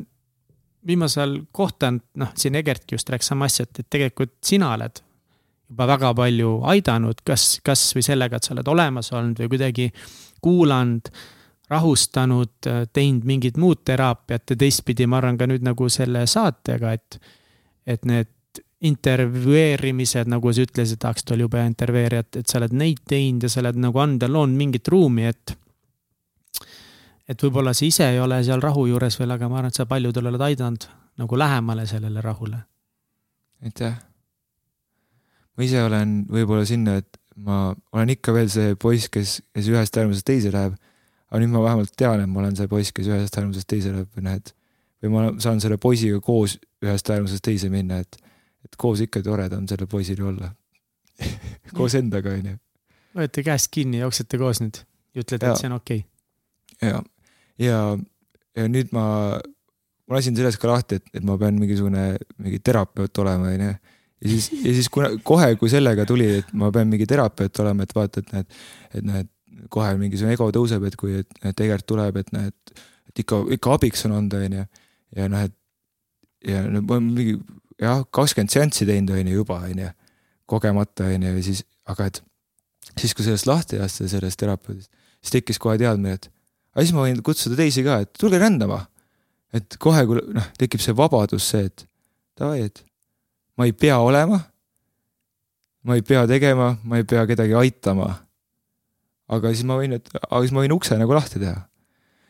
viimasel 0.88 1.41
kohtunud, 1.51 2.05
noh, 2.19 2.31
siin 2.39 2.55
Egertki 2.60 2.95
just 2.95 3.10
rääkis 3.11 3.30
sama 3.31 3.49
asja, 3.51 3.68
et, 3.68 3.84
et 3.84 3.89
tegelikult 3.91 4.34
sina 4.43 4.73
oled 4.77 5.03
juba 5.73 5.87
väga 5.89 6.13
palju 6.15 6.57
aidanud, 6.69 7.23
kas, 7.25 7.57
kasvõi 7.65 8.05
sellega, 8.05 8.37
et 8.37 8.45
sa 8.45 8.53
oled 8.53 8.69
olemas 8.69 9.09
olnud 9.11 9.41
või 9.41 9.49
kuidagi 9.55 9.89
kuulanud, 10.43 11.09
rahustanud, 11.73 12.69
teinud 12.93 13.25
mingit 13.25 13.57
muud 13.57 13.81
teraapiat 13.87 14.53
ja 14.53 14.59
teistpidi 14.59 15.07
ma 15.09 15.17
arvan 15.17 15.39
ka 15.39 15.47
nüüd 15.49 15.65
nagu 15.65 15.89
selle 15.89 16.27
saatega, 16.29 16.93
et, 16.93 17.17
et 17.89 18.05
need 18.05 18.29
intervjueerimised, 18.83 20.27
nagu 20.29 20.51
sa 20.53 20.65
ütlesid, 20.65 20.99
tahaks 21.01 21.25
tal 21.25 21.41
jube 21.41 21.61
intervjueerijat, 21.63 22.41
et 22.41 22.51
sa 22.51 22.59
oled 22.59 22.75
neid 22.75 23.01
teinud 23.09 23.47
ja 23.47 23.51
sa 23.51 23.61
oled 23.63 23.79
nagu 23.79 24.01
anda 24.03 24.27
loonud 24.29 24.59
mingit 24.59 24.91
ruumi, 24.91 25.29
et. 25.31 25.55
et 27.27 27.45
võib-olla 27.47 27.73
sa 27.73 27.87
ise 27.87 28.09
ei 28.11 28.19
ole 28.19 28.41
seal 28.43 28.61
rahu 28.61 28.85
juures 28.91 29.17
veel, 29.19 29.31
aga 29.31 29.49
ma 29.49 29.61
arvan, 29.61 29.71
et 29.71 29.79
sa 29.79 29.87
paljudel 29.89 30.27
oled 30.33 30.47
aidanud 30.51 30.89
nagu 31.17 31.39
lähemale 31.39 31.87
sellele 31.87 32.21
rahule. 32.21 32.59
aitäh. 33.63 34.12
Ma 35.57 35.67
ise 35.67 35.84
olen 35.85 36.23
võib-olla 36.31 36.65
sinna, 36.69 36.97
et 37.03 37.19
ma 37.35 37.75
olen 37.93 38.13
ikka 38.13 38.34
veel 38.35 38.49
see 38.53 38.73
poiss, 38.80 39.09
kes, 39.13 39.39
kes 39.53 39.69
ühest 39.71 39.97
äärmusest 39.97 40.27
teise 40.27 40.51
läheb. 40.53 40.75
aga 41.30 41.41
nüüd 41.41 41.53
ma 41.53 41.63
vähemalt 41.63 41.95
tean, 41.97 42.21
et 42.21 42.30
ma 42.30 42.43
olen 42.43 42.57
see 42.57 42.69
poiss, 42.69 42.93
kes 42.93 43.09
ühest 43.09 43.38
äärmusest 43.39 43.69
teise 43.69 43.93
läheb 43.93 44.09
või 44.13 44.27
noh, 44.27 44.38
et 44.38 44.53
või 45.03 45.13
ma 45.13 45.23
saan 45.43 45.59
selle 45.63 45.80
poisiga 45.81 46.19
koos 46.23 46.57
ühest 46.84 47.09
äärmusest 47.09 47.43
teise 47.43 47.69
minna, 47.73 47.99
et 48.03 48.19
et 48.63 48.77
koos 48.80 49.01
ikka 49.03 49.21
tore 49.23 49.49
on 49.51 49.65
sellel 49.67 49.89
poisil 49.91 50.21
ju 50.21 50.30
olla 50.31 50.49
koos 51.77 51.95
endaga, 51.99 52.34
onju. 52.34 52.55
võtate 53.17 53.43
käest 53.45 53.69
kinni, 53.73 53.99
jooksete 54.01 54.39
koos 54.41 54.61
nüüd 54.63 54.80
ja 55.13 55.25
ütlete, 55.25 55.49
et 55.49 55.59
see 55.59 55.69
on 55.69 55.77
okei 55.77 56.03
okay.. 56.03 56.89
ja, 56.89 57.01
ja, 57.61 57.81
ja 58.57 58.69
nüüd 58.71 58.93
ma, 58.95 59.05
ma 60.07 60.17
lasin 60.17 60.38
sellest 60.38 60.61
ka 60.61 60.71
lahti, 60.71 61.01
et, 61.01 61.11
et 61.19 61.27
ma 61.27 61.38
pean 61.41 61.59
mingisugune, 61.59 62.13
mingi 62.41 62.61
terapeut 62.63 63.23
olema, 63.23 63.51
onju. 63.53 63.75
Ja 64.23 64.29
siis, 64.29 64.49
ja 64.63 64.73
siis 64.73 64.89
kuna 64.93 65.11
kohe, 65.23 65.53
kui 65.59 65.71
sellega 65.71 66.05
tuli, 66.09 66.29
et 66.39 66.53
ma 66.57 66.71
pean 66.71 66.89
mingi 66.91 67.07
terapeut 67.09 67.59
olema, 67.63 67.83
et 67.83 67.95
vaata, 67.95 68.23
et 68.23 68.33
näed, 68.33 68.59
et 68.93 69.07
näed, 69.07 69.31
kohe 69.73 69.93
mingisugune 69.99 70.35
ego 70.37 70.49
tõuseb, 70.55 70.85
et 70.87 70.95
kui, 70.99 71.17
et, 71.23 71.43
et 71.43 71.65
Egert 71.65 71.85
tuleb, 71.89 72.17
et 72.21 72.31
näed, 72.35 72.75
et 73.09 73.23
ikka, 73.23 73.43
ikka 73.57 73.75
abiks 73.77 74.05
on 74.07 74.17
olnud, 74.19 74.37
onju. 74.39 74.65
ja 75.17 75.27
noh, 75.31 75.45
et 75.47 75.55
ja 76.47 76.63
no 76.67 76.81
ma 76.87 76.99
mingi 77.03 77.37
jah, 77.79 78.03
kakskümmend 78.13 78.53
seanssi 78.53 78.87
teinud, 78.89 79.13
onju 79.15 79.41
juba, 79.41 79.59
onju. 79.69 79.89
kogemata, 80.49 81.07
onju, 81.11 81.35
ja 81.37 81.43
siis, 81.43 81.63
aga 81.89 82.09
et 82.11 82.23
siis, 82.97 83.13
kui 83.15 83.25
sellest 83.25 83.47
lahti 83.47 83.79
lasta, 83.79 84.07
sellest 84.11 84.39
terapeudist, 84.39 84.91
siis 85.23 85.37
tekkis 85.37 85.59
kohe 85.61 85.77
teadmine, 85.81 86.17
et 86.19 86.29
aga 86.73 86.85
siis 86.85 86.95
ma 86.95 87.05
võin 87.05 87.21
kutsuda 87.25 87.57
teisi 87.59 87.85
ka, 87.85 88.01
et 88.03 88.11
tulge 88.19 88.39
rändama. 88.41 88.85
et 89.53 89.75
kohe, 89.77 90.01
kui 90.09 90.21
noh, 90.33 90.45
tekib 90.57 90.81
see 90.81 90.95
vabadus, 90.97 91.45
see, 91.45 91.67
et 91.69 91.85
davai, 92.39 92.65
et 92.65 92.81
ma 93.57 93.65
ei 93.69 93.73
pea 93.73 93.99
olema. 93.99 94.39
ma 95.84 95.95
ei 95.95 96.01
pea 96.01 96.27
tegema, 96.27 96.77
ma 96.84 96.97
ei 96.97 97.03
pea 97.03 97.25
kedagi 97.27 97.53
aitama. 97.53 98.13
aga 99.27 99.51
siis 99.53 99.65
ma 99.67 99.77
võin, 99.81 99.97
et, 99.97 100.09
aga 100.21 100.41
siis 100.43 100.55
ma 100.55 100.63
võin 100.63 100.75
ukse 100.75 100.97
nagu 100.99 101.13
lahti 101.13 101.41
teha. 101.41 101.67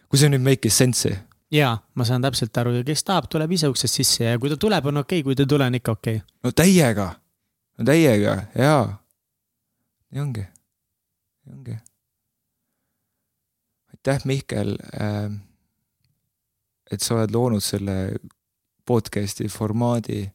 kui 0.09 0.21
see 0.21 0.31
nüüd 0.33 0.45
make'is 0.45 0.81
sense'i. 0.83 1.15
jaa, 1.53 1.77
ma 1.95 2.07
saan 2.07 2.25
täpselt 2.25 2.57
aru 2.57 2.77
ja 2.79 2.83
kes 2.87 3.03
tahab, 3.03 3.29
tuleb 3.29 3.51
ise 3.51 3.69
uksest 3.71 4.01
sisse 4.01 4.25
ja 4.25 4.39
kui 4.39 4.51
ta 4.51 4.57
tuleb, 4.57 4.85
on 4.91 5.03
okei 5.03 5.21
okay,, 5.21 5.29
kui 5.29 5.35
ta 5.37 5.45
ei 5.45 5.53
tule, 5.55 5.69
on 5.69 5.79
ikka 5.79 5.97
okei 5.99 6.19
okay.. 6.21 6.27
no 6.43 6.51
täiega, 6.51 7.09
no 7.77 7.89
täiega, 7.91 8.37
jaa. 8.57 8.85
nii 10.11 10.27
ongi, 10.27 10.45
nii 11.45 11.57
ongi 11.57 11.81
aitäh, 14.03 14.25
Mihkel, 14.25 14.77
ähm, 15.01 15.35
et 16.91 17.01
sa 17.01 17.15
oled 17.15 17.31
loonud 17.31 17.63
selle 17.63 18.15
podcast'i 18.85 19.47
formaadi. 19.47 20.27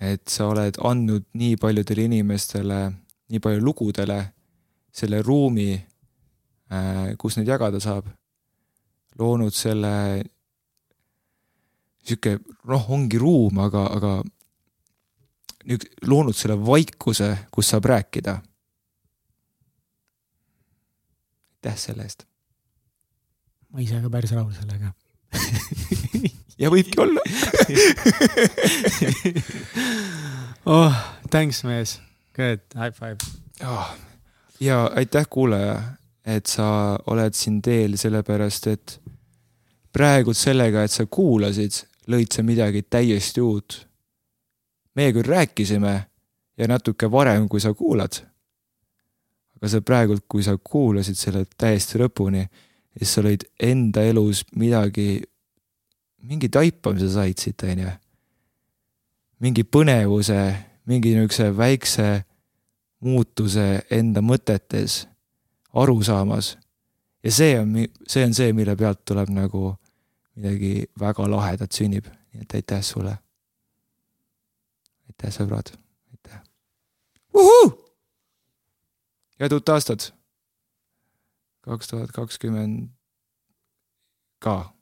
Et 0.00 0.22
sa 0.30 0.48
oled 0.52 0.78
andnud 0.84 1.26
nii 1.34 1.56
paljudele 1.60 2.06
inimestele, 2.06 2.80
nii 3.28 3.42
palju 3.42 3.62
lugudele 3.64 4.18
selle 4.94 5.22
ruumi, 5.22 5.72
äh, 6.72 7.14
kus 7.18 7.36
neid 7.36 7.48
jagada 7.48 7.80
saab. 7.80 8.06
loonud 9.18 9.50
selle 9.50 10.22
sihuke 12.06 12.36
noh, 12.70 12.84
ongi 12.94 13.18
ruum, 13.18 13.58
aga, 13.58 13.86
aga 13.96 14.12
loonud 16.06 16.36
selle 16.38 16.54
vaikuse, 16.54 17.32
kus 17.50 17.74
saab 17.74 17.88
rääkida 17.90 18.36
aitäh 21.68 21.78
selle 21.78 22.02
eest. 22.02 22.24
ma 23.72 23.80
ise 23.80 24.00
ka 24.00 24.10
päris 24.10 24.32
rahul 24.32 24.52
sellega 24.52 24.92
ja 26.62 26.70
võibki 26.72 27.00
olla. 27.04 27.22
Oh, 30.68 30.92
thanks 31.30 31.62
mees, 31.64 31.94
good, 32.36 32.60
high 32.76 32.92
five. 32.92 33.16
Oh.. 33.64 33.88
ja 34.60 34.90
aitäh, 34.96 35.24
kuulaja, 35.30 35.78
et 36.26 36.46
sa 36.46 36.98
oled 37.08 37.32
siin 37.32 37.62
teel, 37.64 37.96
sellepärast 37.96 38.66
et 38.68 38.98
praegult 39.96 40.36
sellega, 40.36 40.82
et 40.84 40.92
sa 40.92 41.06
kuulasid, 41.08 41.78
lõid 42.12 42.36
sa 42.36 42.44
midagi 42.44 42.84
täiesti 42.84 43.40
uut. 43.40 43.78
meie 44.98 45.12
küll 45.14 45.30
rääkisime 45.30 45.94
ja 46.58 46.68
natuke 46.68 47.10
varem, 47.10 47.48
kui 47.48 47.60
sa 47.64 47.72
kuulad. 47.74 48.20
Aga 49.56 49.68
sa 49.72 49.80
praegult, 49.80 50.26
kui 50.28 50.42
sa 50.42 50.58
kuulasid 50.58 51.16
selle 51.16 51.46
täiesti 51.58 51.98
lõpuni, 52.02 52.44
siis 52.98 53.14
sa 53.14 53.22
lõid 53.24 53.44
enda 53.62 54.02
elus 54.06 54.44
midagi, 54.58 55.22
mingi 56.26 56.50
taipamise 56.52 57.10
said 57.14 57.38
siit, 57.38 57.62
on 57.62 57.84
ju. 57.84 57.92
mingi 59.38 59.62
põnevuse, 59.62 60.40
mingi 60.90 61.14
niisuguse 61.14 61.52
väikse 61.56 62.08
muutuse 63.00 63.84
enda 63.94 64.22
mõtetes, 64.24 65.04
arusaamas. 65.72 66.56
ja 67.22 67.32
see 67.32 67.58
on, 67.60 67.76
see 68.06 68.24
on 68.24 68.34
see, 68.34 68.52
mille 68.52 68.76
pealt 68.76 69.04
tuleb 69.04 69.30
nagu 69.30 69.76
midagi 70.34 70.88
väga 70.98 71.30
lahedat 71.30 71.72
sünnib, 71.72 72.06
nii 72.32 72.42
et 72.42 72.54
aitäh 72.54 72.82
sulle. 72.82 73.18
aitäh, 75.06 75.34
sõbrad, 75.34 75.74
aitäh. 76.10 76.40
head 79.38 79.52
uut 79.52 79.68
aastat 79.68 80.12
kaks 81.68 81.92
tuhat 81.92 82.12
kakskümmend 82.16 82.88
ka. 84.40 84.72